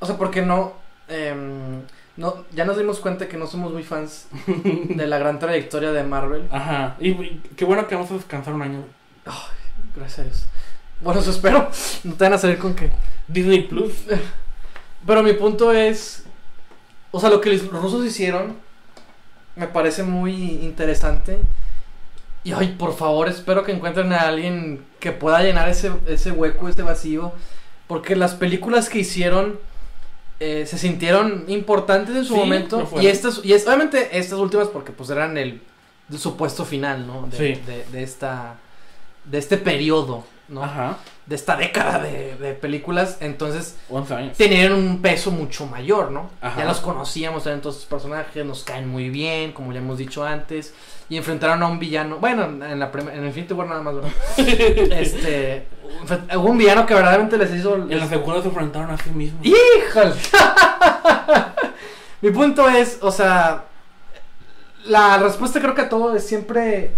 o 0.01 0.07
sea, 0.07 0.19
porque 0.19 0.43
no, 0.43 0.75
em, 1.09 1.81
no, 2.17 2.45
ya 2.53 2.65
nos 2.65 2.79
dimos 2.79 3.01
cuenta 3.01 3.29
que 3.29 3.37
no 3.37 3.47
somos 3.47 3.73
muy 3.73 3.83
fans 3.83 4.29
de 4.47 5.07
la 5.07 5.19
gran 5.19 5.39
trayectoria 5.39 5.93
de 5.93 6.03
Marvel. 6.03 6.49
Ajá. 6.51 6.97
Y, 6.99 7.15
qué 7.57 7.65
bueno 7.65 7.87
que 7.87 7.95
vamos 7.95 8.11
a 8.11 8.15
descansar 8.15 8.55
un 8.55 8.63
año. 8.63 8.85
Gracias 9.95 10.19
a 10.19 10.23
Dios. 10.25 10.47
Bueno, 11.01 11.21
eso 11.21 11.31
espero. 11.31 11.69
No 12.05 12.15
te 12.15 12.25
van 12.25 12.33
a 12.33 12.39
salir 12.39 12.59
con 12.59 12.75
que. 12.75 12.91
Disney 13.29 13.63
Plus. 13.63 13.93
Pero 15.07 15.23
mi 15.23 15.35
punto 15.35 15.73
es, 15.73 16.25
o 17.11 17.21
sea, 17.21 17.29
lo 17.29 17.41
que 17.41 17.51
los 17.51 17.69
rusos 17.69 18.05
hicieron 18.05 18.57
me 19.55 19.69
parece 19.69 20.03
muy 20.03 20.33
interesante. 20.33 21.39
Y 22.45 22.53
ay, 22.53 22.77
por 22.79 22.97
favor, 22.97 23.29
espero 23.29 23.65
que 23.65 23.73
encuentren 23.73 24.13
a 24.13 24.21
alguien 24.21 24.85
que 25.01 25.13
pueda 25.13 25.43
llenar 25.43 25.69
ese, 25.69 25.93
ese 26.07 26.31
hueco, 26.31 26.69
ese 26.69 26.83
vacío. 26.83 27.33
Porque 27.89 28.17
las 28.17 28.35
películas 28.35 28.89
que 28.89 29.01
hicieron 29.01 29.59
eh, 30.41 30.67
se 30.67 30.79
sintieron 30.79 31.45
importantes 31.49 32.15
en 32.17 32.25
su 32.25 32.35
Sí, 32.35 32.39
momento. 32.41 32.89
Y 33.01 33.07
estas, 33.07 33.41
y 33.45 33.53
es, 33.53 33.67
obviamente 33.67 34.19
estas 34.19 34.39
últimas 34.39 34.69
porque 34.69 34.93
pues 34.93 35.09
eran 35.11 35.37
el, 35.39 35.63
el 36.11 36.19
supuesto 36.19 36.65
final, 36.65 37.07
¿no? 37.07 37.27
De, 37.29 37.37
Sí. 37.37 37.61
de, 37.67 37.85
de 37.91 38.03
esta, 38.03 38.57
de 39.25 39.39
este 39.39 39.57
periodo, 39.57 40.25
¿no? 40.49 40.63
Ajá. 40.63 40.99
De 41.27 41.35
esta 41.35 41.57
década 41.57 41.99
de, 41.99 42.37
de 42.37 42.55
películas. 42.55 43.19
Entonces 43.21 43.77
11 43.91 44.15
años. 44.15 44.37
tenían 44.37 44.73
un 44.73 45.03
peso 45.03 45.31
mucho 45.31 45.67
mayor, 45.67 46.13
¿no? 46.13 46.31
Ajá. 46.41 46.61
Ya 46.61 46.67
los 46.67 46.81
conocíamos, 46.81 47.45
eran 47.47 47.61
todos 47.61 47.77
estos 47.77 47.91
personajes, 47.91 48.45
nos 48.45 48.63
caen 48.63 48.89
muy 48.89 49.11
bien, 49.11 49.53
como 49.53 49.73
ya 49.73 49.81
hemos 49.81 49.99
dicho 49.99 50.25
antes, 50.25 50.73
y 51.09 51.17
enfrentaron 51.17 51.63
a 51.63 51.67
un 51.67 51.79
villano, 51.79 52.19
bueno, 52.19 52.45
en 52.45 52.79
la 52.79 52.91
en 53.13 53.27
Infinity 53.27 53.55
War 53.55 53.69
nada 53.69 53.83
más, 53.83 53.95
¿verdad? 53.95 54.11
este, 55.01 55.67
hubo 56.35 56.51
un 56.51 56.59
villano 56.59 56.85
que 56.85 56.95
verdaderamente 56.95 57.39
les 57.39 57.55
hizo... 57.55 57.77
En 57.77 57.99
la 57.99 58.09
segunda 58.09 58.43
se 58.43 58.49
enfrentaron 58.49 58.91
a 58.91 58.99
sí 58.99 59.11
mismos. 59.11 59.45
¡Híjole! 59.45 60.15
Mi 62.21 62.31
punto 62.31 62.69
es, 62.69 62.99
o 63.03 63.13
sea, 63.13 63.67
la 64.85 65.19
respuesta 65.19 65.61
creo 65.61 65.75
que 65.75 65.83
a 65.83 65.89
todo 65.89 66.17
es 66.17 66.27
siempre... 66.27 66.93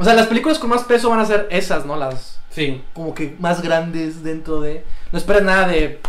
O 0.00 0.04
sea, 0.04 0.14
las 0.14 0.26
películas 0.28 0.58
con 0.58 0.70
más 0.70 0.82
peso 0.84 1.10
van 1.10 1.20
a 1.20 1.26
ser 1.26 1.46
esas, 1.50 1.84
¿no? 1.84 1.96
Las, 1.96 2.40
Sí. 2.50 2.82
como 2.94 3.14
que 3.14 3.36
más 3.38 3.62
grandes 3.62 4.24
dentro 4.24 4.60
de... 4.60 4.84
No 5.12 5.18
esperes 5.18 5.42
nada 5.42 5.68
de... 5.68 6.00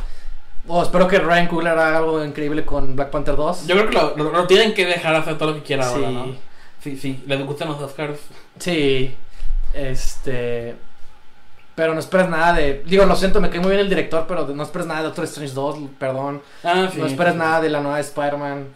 Oh, 0.68 0.82
espero 0.82 1.08
que 1.08 1.20
Ryan 1.20 1.48
Coogler 1.48 1.74
haga 1.78 1.98
algo 1.98 2.24
increíble 2.24 2.64
con 2.66 2.96
Black 2.96 3.10
Panther 3.10 3.36
2. 3.36 3.68
Yo 3.68 3.76
creo 3.76 3.90
que 3.90 3.96
lo, 3.96 4.16
lo- 4.18 4.32
lo 4.32 4.48
tienen 4.48 4.74
que 4.74 4.86
dejar 4.86 5.14
hacer 5.16 5.38
todo 5.38 5.50
lo 5.52 5.56
que 5.58 5.64
quiera 5.64 5.88
ahora. 5.88 6.10
¿no? 6.10 6.36
Sí, 6.82 6.98
sí, 6.98 7.24
les 7.28 7.46
gustan 7.46 7.68
los 7.68 7.80
Oscars. 7.82 8.20
Sí, 8.58 9.14
este... 9.74 10.76
Pero 11.76 11.94
no 11.94 12.00
esperes 12.00 12.30
nada 12.30 12.54
de... 12.54 12.84
Digo, 12.86 13.06
lo 13.06 13.16
siento, 13.16 13.40
me 13.42 13.50
cae 13.50 13.60
muy 13.60 13.70
bien 13.70 13.82
el 13.82 13.90
director, 13.90 14.26
pero 14.28 14.46
no 14.48 14.64
esperes 14.64 14.88
nada 14.88 15.00
de 15.02 15.06
Doctor 15.08 15.24
Strange 15.26 15.54
2, 15.54 15.78
perdón. 15.98 16.42
Ah, 16.64 16.88
sí. 16.92 17.00
no 17.00 17.06
esperes 17.08 17.36
nada 17.36 17.62
de 17.62 17.70
la 17.70 17.80
nueva 17.82 18.00
Spider-Man. 18.00 18.68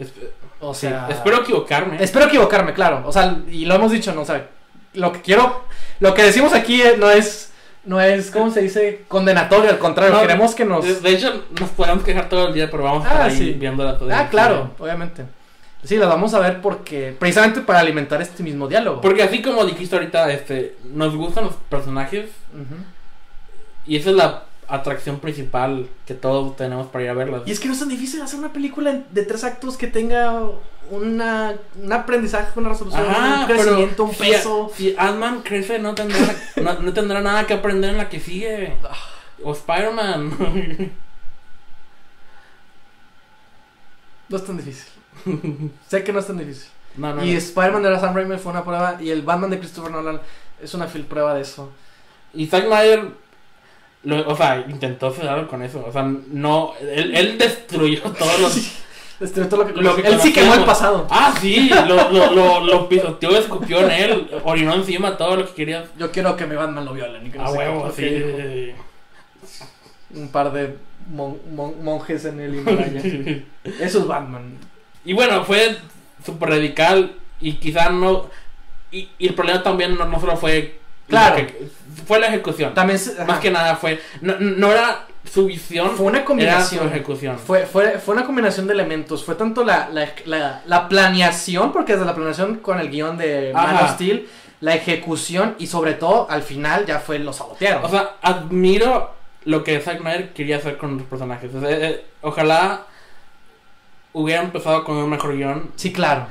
O 0.62 0.74
sí, 0.74 0.82
sea... 0.88 1.08
espero 1.10 1.42
equivocarme. 1.42 2.02
Espero 2.04 2.26
equivocarme, 2.26 2.74
claro. 2.74 3.04
O 3.06 3.12
sea, 3.12 3.38
y 3.50 3.66
lo 3.66 3.76
hemos 3.76 3.92
dicho, 3.92 4.14
¿no? 4.14 4.22
O 4.22 4.26
sea, 4.26 4.50
lo 4.96 5.12
que 5.12 5.22
quiero... 5.22 5.64
Lo 6.00 6.14
que 6.14 6.24
decimos 6.24 6.54
aquí 6.54 6.82
eh, 6.82 6.96
no 6.98 7.10
es... 7.12 7.52
No 7.86 8.02
es, 8.02 8.32
¿cómo 8.32 8.50
se 8.50 8.62
dice? 8.64 9.04
Condenatorio, 9.08 9.70
al 9.70 9.78
contrario. 9.78 10.16
No, 10.16 10.22
queremos 10.22 10.56
que 10.56 10.66
nos... 10.66 11.04
De, 11.04 11.10
hecho, 11.12 11.46
nos 11.60 11.70
podemos 11.70 12.04
quejar 12.04 12.28
todo 12.30 12.48
el 12.48 12.54
día, 12.54 12.70
pero 12.72 12.84
vamos 12.84 13.06
a 13.06 13.08
estar 13.08 13.22
Ah, 13.22 13.26
ahí 13.26 13.38
sí. 13.38 13.52
viéndola 13.54 13.96
todo 13.98 14.10
el 14.10 14.16
Ah, 14.16 14.22
día. 14.22 14.30
claro, 14.30 14.72
obviamente. 14.80 15.24
Sí, 15.84 15.98
las 15.98 16.10
vamos 16.10 16.34
a 16.34 16.40
ver 16.40 16.62
porque... 16.62 17.16
Precisamente 17.20 17.62
para 17.62 17.80
alimentar 17.82 18.20
este 18.24 18.42
mismo 18.42 18.68
diálogo. 18.68 19.02
Porque 19.02 19.22
así 19.22 19.42
como 19.44 19.64
dijiste 19.66 19.96
ahorita, 19.96 20.32
este, 20.32 20.76
nos 20.86 21.16
gustan 21.16 21.44
los 21.44 21.54
personajes 21.70 22.26
y 23.86 23.98
esa 23.98 24.10
es 24.10 24.16
la 24.16 24.44
atracción 24.68 25.20
principal 25.20 25.88
que 26.06 26.14
todos 26.14 26.56
tenemos 26.56 26.88
para 26.88 27.04
ir 27.04 27.10
a 27.10 27.14
verlas. 27.14 27.44
Y 27.46 27.52
es 27.52 27.60
que 27.60 27.68
no 27.68 27.74
es 27.74 27.80
tan 27.80 27.90
difícil 27.90 28.22
hacer 28.22 28.40
una 28.40 28.52
película 28.54 29.04
de 29.12 29.24
tres 29.24 29.44
actos 29.44 29.78
que 29.78 29.88
tenga 29.88 30.42
una, 30.92 31.56
un 31.82 31.94
aprendizaje, 31.94 32.60
una 32.60 32.70
resolución, 32.70 33.06
Ajá, 33.08 33.42
un 33.42 33.46
crecimiento, 33.48 34.04
un 34.04 34.14
si- 34.14 34.20
peso. 34.20 34.72
Si, 34.76 34.96
Ant-Man 34.98 35.42
crece, 35.44 35.80
no 35.80 35.96
tendrá, 35.96 36.18
no, 36.58 36.74
no 36.82 36.94
tendrá 36.94 37.22
nada 37.22 37.46
que 37.48 37.54
aprender 37.56 37.92
en 37.92 37.98
la 37.98 38.10
que 38.10 38.20
sigue. 38.20 38.74
O 39.44 39.52
Spider-Man. 39.54 40.92
No 44.30 44.38
es 44.38 44.46
tan 44.46 44.58
difícil. 44.58 44.86
sé 45.88 46.04
que 46.04 46.12
no 46.12 46.20
es 46.20 46.28
tan 46.28 46.38
difícil. 46.38 46.70
no, 46.98 47.14
no, 47.16 47.24
y. 47.24 47.36
Spider-Man 47.36 47.84
de 47.84 48.00
Sam 48.00 48.16
Raimi 48.16 48.38
fue 48.38 48.52
una 48.52 48.64
prueba 48.64 48.98
y 49.00 49.10
el 49.12 49.22
Batman 49.22 49.50
de 49.52 49.60
Christopher 49.60 49.92
Nolan 49.92 50.20
es 50.62 50.74
una 50.74 50.88
fiel 50.88 51.06
prueba 51.06 51.34
de 51.36 51.42
eso. 51.42 51.72
Y 52.34 52.48
Zack 52.48 52.66
Snyder, 52.66 53.10
lo- 54.06 54.28
o 54.30 54.36
sea, 54.36 54.66
intentó 54.70 55.12
cerrarlo 55.12 55.48
con 55.48 55.62
eso. 55.62 55.84
O 55.86 55.92
sea, 55.92 56.04
no, 56.04 56.74
él, 56.82 57.16
él 57.16 57.38
destruyó 57.38 58.02
todos 58.20 58.40
los... 58.40 58.72
Destruyó 59.20 59.48
todo 59.48 59.64
lo 59.64 59.74
que, 59.74 59.82
Lo 59.82 59.96
que 59.96 60.02
Él 60.08 60.20
sí 60.20 60.34
quemó 60.34 60.56
el 60.56 60.66
pasado. 60.66 61.08
Ah, 61.10 61.34
sí, 61.40 61.70
lo, 61.70 62.12
lo, 62.12 62.32
lo, 62.32 62.60
lo 62.66 62.90
pisoteó, 62.90 63.38
escupió 63.38 63.80
en 63.82 63.92
él, 63.92 64.30
orinó 64.44 64.74
encima 64.74 65.16
todo 65.18 65.38
lo 65.38 65.46
que 65.48 65.54
quería. 65.54 65.86
Yo 65.98 66.12
quiero 66.12 66.36
que 66.36 66.46
mi 66.46 66.56
Batman 66.56 66.84
lo 66.84 66.94
violen. 66.94 67.26
A 67.28 67.32
qué, 67.32 67.58
huevo, 67.58 67.92
sí. 67.96 68.74
Un 70.14 70.28
par 70.30 70.52
de 70.52 70.76
mon- 71.10 71.40
mon- 71.56 71.84
monjes 71.84 72.26
en 72.26 72.40
el 72.42 72.56
Himalaya. 72.56 73.02
Eso 73.80 74.00
es 74.00 74.08
Batman. 74.08 74.58
Y 75.06 75.14
bueno, 75.14 75.44
fue 75.46 75.78
súper 76.26 76.50
radical 76.50 77.14
y 77.40 77.54
quizá 77.54 77.90
no... 77.90 78.30
Y, 78.92 79.10
y 79.18 79.28
el 79.28 79.34
problema 79.34 79.62
también 79.64 79.96
no, 79.98 80.06
no 80.06 80.20
solo 80.20 80.36
fue... 80.38 80.80
Claro. 81.08 81.36
que- 81.38 81.70
fue 82.08 82.20
la 82.20 82.28
ejecución. 82.28 82.74
También 82.74 83.00
Más 83.28 83.40
que 83.40 83.52
nada 83.52 83.76
fue... 83.76 84.00
No, 84.22 84.36
no 84.40 84.72
era 84.72 85.06
su 85.32 85.48
visión, 85.48 85.92
fue 85.96 86.06
una 86.06 86.18
era 86.20 86.24
su 86.24 86.28
combinación. 86.28 86.88
ejecución. 86.88 87.40
Fue, 87.40 87.66
fue, 87.66 88.00
fue 88.00 88.16
una 88.16 88.26
combinación 88.26 88.68
de 88.68 88.74
elementos. 88.74 89.24
Fue 89.24 89.36
tanto 89.36 89.64
la, 89.64 89.90
la, 89.90 90.10
la, 90.26 90.62
la 90.66 90.88
planeación, 90.88 91.72
porque 91.74 91.94
desde 91.94 92.06
la 92.06 92.14
planeación 92.16 92.58
con 92.58 92.80
el 92.80 92.90
guion 92.90 93.18
de 93.18 93.52
Man 93.54 93.76
of 93.78 93.92
Steel, 93.94 94.28
la 94.62 94.76
ejecución 94.76 95.56
y 95.60 95.68
sobre 95.68 95.94
todo 95.94 96.28
al 96.30 96.44
final 96.44 96.86
ya 96.86 97.00
fue 97.00 97.20
lo 97.20 97.34
sabotearon. 97.34 97.84
O 97.86 97.90
sea, 97.90 98.12
admiro 98.22 99.14
lo 99.46 99.64
que 99.64 99.80
Zack 99.80 100.00
Snyder 100.00 100.34
quería 100.34 100.58
hacer 100.58 100.78
con 100.78 100.98
los 100.98 101.06
personajes. 101.08 101.54
O 101.54 101.60
sea, 101.60 101.70
eh, 101.72 102.06
ojalá 102.22 102.84
hubiera 104.14 104.42
empezado 104.42 104.84
con 104.84 104.96
un 104.98 105.10
mejor 105.10 105.36
guion. 105.36 105.72
sí, 105.76 105.92
claro. 105.92 106.28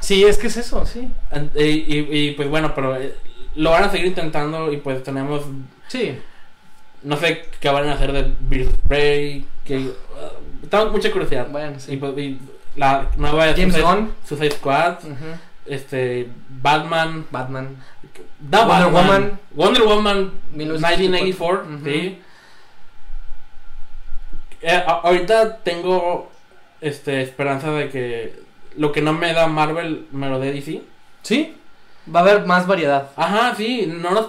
Sí, 0.00 0.24
es 0.24 0.38
que 0.38 0.48
es 0.48 0.56
eso, 0.56 0.84
sí. 0.86 1.08
y- 1.54 1.60
y- 1.62 2.08
y, 2.10 2.30
pues 2.32 2.48
bueno, 2.48 2.72
pero 2.74 2.96
eh, 2.96 3.14
lo 3.60 3.70
van 3.70 3.84
a 3.84 3.90
seguir 3.90 4.06
intentando 4.06 4.72
y 4.72 4.78
pues 4.78 5.02
tenemos... 5.02 5.42
Sí. 5.88 6.18
No 7.02 7.16
sé 7.16 7.44
qué 7.60 7.68
van 7.70 7.88
a 7.88 7.94
hacer 7.94 8.12
de 8.12 8.66
of 8.66 8.74
Prey. 8.88 9.44
Que, 9.64 9.78
uh, 9.78 10.66
tengo 10.68 10.90
mucha 10.90 11.10
curiosidad. 11.10 11.48
Bueno, 11.50 11.76
Y, 11.76 11.80
sí. 11.80 11.96
pues, 11.96 12.16
y 12.18 12.38
la 12.76 13.08
nueva 13.16 13.46
James 13.54 13.74
Suicide, 13.74 13.82
Gunn. 13.82 14.12
Suicide 14.26 14.50
Squad. 14.52 14.98
Este, 15.66 16.28
Batman. 16.48 17.26
Batman. 17.30 17.76
Da 18.38 18.66
Wonder 18.66 18.92
Batman, 18.92 18.92
Woman. 19.06 19.40
Wonder 19.54 19.82
Woman 19.82 20.32
1984. 20.52 21.64
1984, 21.64 21.74
Ujú. 21.76 21.84
sí. 21.84 22.18
Eh, 24.62 24.82
ahorita 24.86 25.58
tengo 25.58 26.30
este 26.80 27.22
esperanza 27.22 27.70
de 27.72 27.88
que 27.88 28.40
lo 28.76 28.92
que 28.92 29.00
no 29.00 29.12
me 29.12 29.32
da 29.32 29.46
Marvel 29.46 30.06
me 30.12 30.28
lo 30.28 30.38
dé 30.38 30.52
DC. 30.52 30.82
Sí. 31.22 31.56
Va 32.14 32.20
a 32.20 32.22
haber 32.22 32.46
más 32.46 32.66
variedad. 32.66 33.10
Ajá, 33.16 33.54
sí, 33.56 33.86
no 33.86 34.10
nos- 34.10 34.28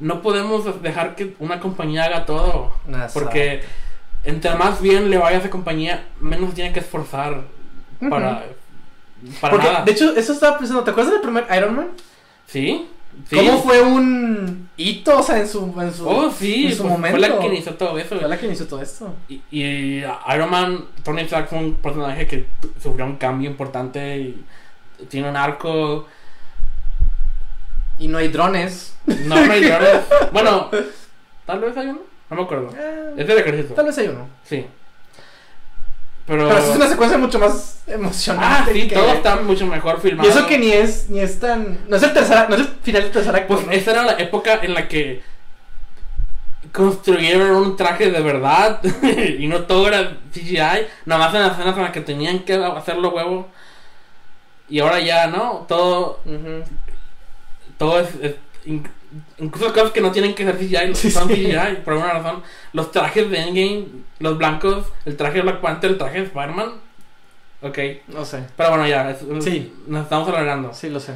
no 0.00 0.22
podemos 0.22 0.80
dejar 0.82 1.14
que 1.16 1.34
una 1.38 1.58
compañía 1.60 2.04
haga 2.04 2.24
todo, 2.26 2.72
porque 3.12 3.62
entre 4.24 4.54
más 4.54 4.80
bien 4.80 5.10
le 5.10 5.18
vaya 5.18 5.36
a 5.38 5.40
esa 5.40 5.50
compañía, 5.50 6.06
menos 6.20 6.54
tiene 6.54 6.72
que 6.72 6.80
esforzar 6.80 7.42
para 8.08 8.44
para 9.40 9.50
Porque, 9.54 9.66
nada. 9.66 9.84
de 9.84 9.90
hecho, 9.92 10.14
eso 10.16 10.32
estaba 10.32 10.56
pensando. 10.58 10.84
¿Te 10.84 10.90
acuerdas 10.92 11.12
del 11.14 11.22
primer 11.22 11.46
Iron 11.56 11.74
Man? 11.74 11.88
Sí. 12.46 12.86
sí. 13.28 13.34
¿Cómo 13.36 13.58
fue 13.60 13.80
un 13.82 14.68
hito, 14.76 15.18
o 15.18 15.22
sea, 15.24 15.38
en 15.38 15.48
su, 15.48 15.74
en 15.80 15.92
su, 15.92 16.08
Oh, 16.08 16.30
sí, 16.30 16.66
en 16.66 16.72
su 16.76 16.82
pues, 16.82 16.92
momento? 16.92 17.18
fue 17.18 17.28
la 17.28 17.38
que 17.40 17.46
inició 17.48 17.74
todo 17.74 17.98
eso. 17.98 18.16
Fue 18.16 18.28
la 18.28 18.38
que 18.38 18.46
inició 18.46 18.68
todo 18.68 18.80
esto. 18.80 19.12
Y, 19.28 19.42
y 19.50 20.04
Iron 20.32 20.50
Man, 20.50 20.84
Tony 21.02 21.22
Stark 21.22 21.48
fue 21.48 21.58
un 21.58 21.74
personaje 21.74 22.28
que 22.28 22.46
sufrió 22.80 23.04
un 23.06 23.16
cambio 23.16 23.50
importante 23.50 24.18
y 24.18 24.44
tiene 25.08 25.28
un 25.30 25.36
arco. 25.36 26.06
Y 27.98 28.08
no 28.08 28.18
hay 28.18 28.28
drones. 28.28 28.94
No, 29.06 29.34
no 29.44 29.52
hay 29.52 29.64
drones. 29.64 30.00
Bueno, 30.32 30.70
tal 31.46 31.60
vez 31.60 31.76
hay 31.76 31.86
uno. 31.88 32.00
No 32.30 32.36
me 32.36 32.42
acuerdo. 32.42 32.70
Eh, 32.78 33.14
Es 33.16 33.26
del 33.26 33.38
ejército. 33.38 33.74
tal 33.74 33.86
vez 33.86 33.98
hay 33.98 34.08
uno. 34.08 34.28
Sí. 34.44 34.66
Pero. 36.26 36.46
Pero 36.48 36.60
sí 36.62 36.70
es 36.70 36.76
una 36.76 36.88
secuencia 36.88 37.16
mucho 37.18 37.38
más 37.38 37.80
Ah, 37.88 37.92
emocionante. 37.94 38.72
sí, 38.74 38.86
que- 38.88 38.94
todo 38.94 39.12
está 39.12 39.36
mucho 39.36 39.66
mejor 39.66 39.98
Y 39.98 40.08
filmado. 40.08 40.28
eso 40.28 40.46
que 40.46 40.58
ni 40.58 40.70
es, 40.72 41.08
ni 41.08 41.20
es 41.20 41.40
tan. 41.40 41.78
No 41.88 41.96
es 41.96 42.02
el 42.02 42.12
tercer, 42.12 42.48
no 42.50 42.54
es 42.56 42.60
el 42.60 42.68
final 42.82 43.02
del 43.02 43.10
tercer 43.12 43.34
acto. 43.34 43.54
Pues 43.54 43.66
¿no? 43.66 43.72
esta 43.72 43.90
era 43.92 44.02
la 44.02 44.12
época 44.18 44.58
en 44.62 44.74
la 44.74 44.86
que 44.88 45.22
construyeron 46.72 47.50
un 47.56 47.76
traje 47.76 48.10
de 48.10 48.20
verdad 48.20 48.80
y 49.38 49.46
no 49.46 49.62
todo 49.62 49.88
era 49.88 50.18
CGI, 50.32 50.86
nada 51.06 51.18
más 51.26 51.34
en 51.34 51.40
las 51.42 51.52
escenas 51.52 51.76
en 51.76 51.82
las 51.82 51.92
que 51.92 52.00
tenían 52.02 52.40
que 52.40 52.54
hacerlo 52.54 53.10
huevo. 53.10 53.48
Y 54.68 54.80
ahora 54.80 55.00
ya, 55.00 55.28
¿no? 55.28 55.64
Todo 55.66 56.20
Ujú. 56.26 56.62
Todo 57.78 58.00
es, 58.00 58.08
es- 58.20 58.36
in- 58.66 58.86
incluso 59.38 59.72
cosas 59.72 59.90
que 59.92 60.00
no 60.02 60.12
tienen 60.12 60.34
que 60.34 60.44
ser 60.44 60.58
CGI 60.58 60.94
Sí, 60.94 61.10
son 61.10 61.28
sí. 61.28 61.34
CGI 61.46 61.76
por 61.84 61.94
alguna 61.94 62.12
razón 62.14 62.42
los 62.74 62.90
trajes 62.92 63.30
de 63.30 63.38
Endgame 63.38 63.86
los 64.18 64.36
blancos 64.36 64.86
el 65.06 65.16
traje 65.16 65.36
de 65.36 65.42
Black 65.42 65.60
Panther 65.60 65.90
el 65.92 65.98
traje 65.98 66.18
de 66.20 66.24
Spider-Man 66.26 66.72
ok 67.62 67.78
No 68.08 68.24
sé. 68.24 68.44
pero 68.56 68.70
bueno 68.70 68.86
ya 68.86 69.10
es- 69.10 69.24
Sí. 69.42 69.72
nos 69.86 70.02
estamos 70.04 70.28
alargando 70.28 70.74
Sí, 70.74 70.90
lo 70.90 71.00
sé. 71.00 71.14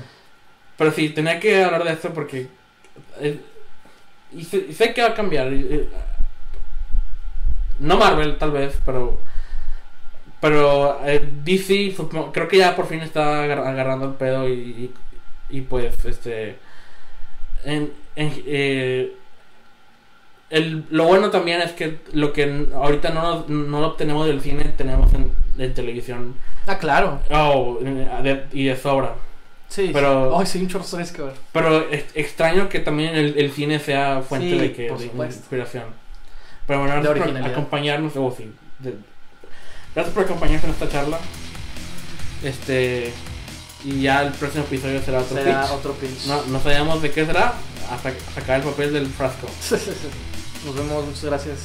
pero 0.79 0.91
sí 0.93 1.11
tenía 1.11 1.39
que 1.39 1.63
hablar 1.63 1.85
de 1.85 1.93
esto 1.93 2.15
porque 2.15 2.47
eh, 3.21 3.39
y 4.33 4.45
sé, 4.45 4.65
y 4.71 4.73
sé 4.73 4.95
que 4.95 5.03
va 5.03 5.09
a 5.09 5.15
cambiar 5.15 5.49
eh, 5.53 5.89
no 7.81 7.97
Marvel 7.99 8.39
tal 8.39 8.53
vez 8.53 8.79
pero 8.87 9.19
pero 10.41 11.01
eh, 11.07 11.29
DC 11.45 11.95
creo 12.33 12.49
que 12.49 12.57
ya 12.59 12.75
por 12.75 12.87
fin 12.87 13.01
está 13.01 13.43
agar- 13.45 13.61
agarrando 13.67 14.07
el 14.07 14.15
pedo 14.15 14.49
y, 14.49 14.53
y, 14.53 14.95
y 15.53 15.61
pues 15.61 16.05
este 16.05 16.57
en, 17.65 17.93
en- 18.17 18.43
eh, 18.47 19.13
el, 20.51 20.85
lo 20.91 21.05
bueno 21.05 21.31
también 21.31 21.61
es 21.63 21.73
que 21.73 21.99
lo 22.13 22.33
que 22.33 22.67
ahorita 22.75 23.11
no, 23.11 23.45
no 23.49 23.81
lo 23.81 23.87
obtenemos 23.89 24.27
del 24.27 24.41
cine 24.41 24.65
tenemos 24.77 25.13
en, 25.15 25.31
en 25.59 25.75
televisión 25.75 26.35
Ah, 26.67 26.79
claro. 26.79 27.21
oh, 27.31 27.79
de- 27.81 28.45
y 28.53 28.65
de 28.65 28.77
sobra 28.77 29.15
Sí. 29.69 29.89
Pero- 29.91 30.39
Ay, 30.39 30.45
sí, 30.45 30.59
un 30.61 30.69
chorro 30.69 30.85
de 30.85 31.05
que 31.13 31.23
ver. 31.23 31.33
pero 31.51 31.91
es 31.91 32.05
extraño 32.15 32.69
que 32.69 32.81
también 32.81 33.15
el, 33.15 33.39
el 33.39 33.51
cine 33.53 33.79
sea 33.79 34.21
fuente 34.21 34.51
Sí, 34.51 34.59
de, 34.59 34.73
que, 34.75 34.87
por 34.89 34.99
de 34.99 35.07
inspiración. 35.27 35.85
Pero 36.67 36.81
bueno, 36.81 37.01
gracias 37.03 37.31
por 37.41 37.51
acompañarnos. 37.51 38.13
oh, 38.17 38.35
sí, 38.37 38.53
de- 38.81 38.97
gracias 39.95 40.15
por 40.15 40.25
acompañarnos 40.25 40.65
en 40.65 40.71
esta 40.73 40.89
charla. 40.91 41.19
Este. 42.45 43.15
Y 43.85 44.03
ya 44.03 44.23
el 44.23 44.33
próximo 44.33 44.65
episodio 44.65 45.03
será 45.03 45.21
otro 45.21 45.37
Será 45.37 45.63
pitch. 45.63 45.71
otro 45.73 45.93
pinch. 45.95 46.27
No, 46.27 46.45
no 46.47 46.63
sabemos 46.63 47.03
de 47.03 47.11
qué 47.11 47.27
será 47.27 47.55
hasta 47.91 48.13
sacar 48.35 48.61
el 48.61 48.67
papel 48.67 48.93
del 48.93 49.07
frasco. 49.09 49.49
Nos 50.65 50.75
vemos, 50.77 51.05
muchas 51.07 51.25
gracias. 51.25 51.59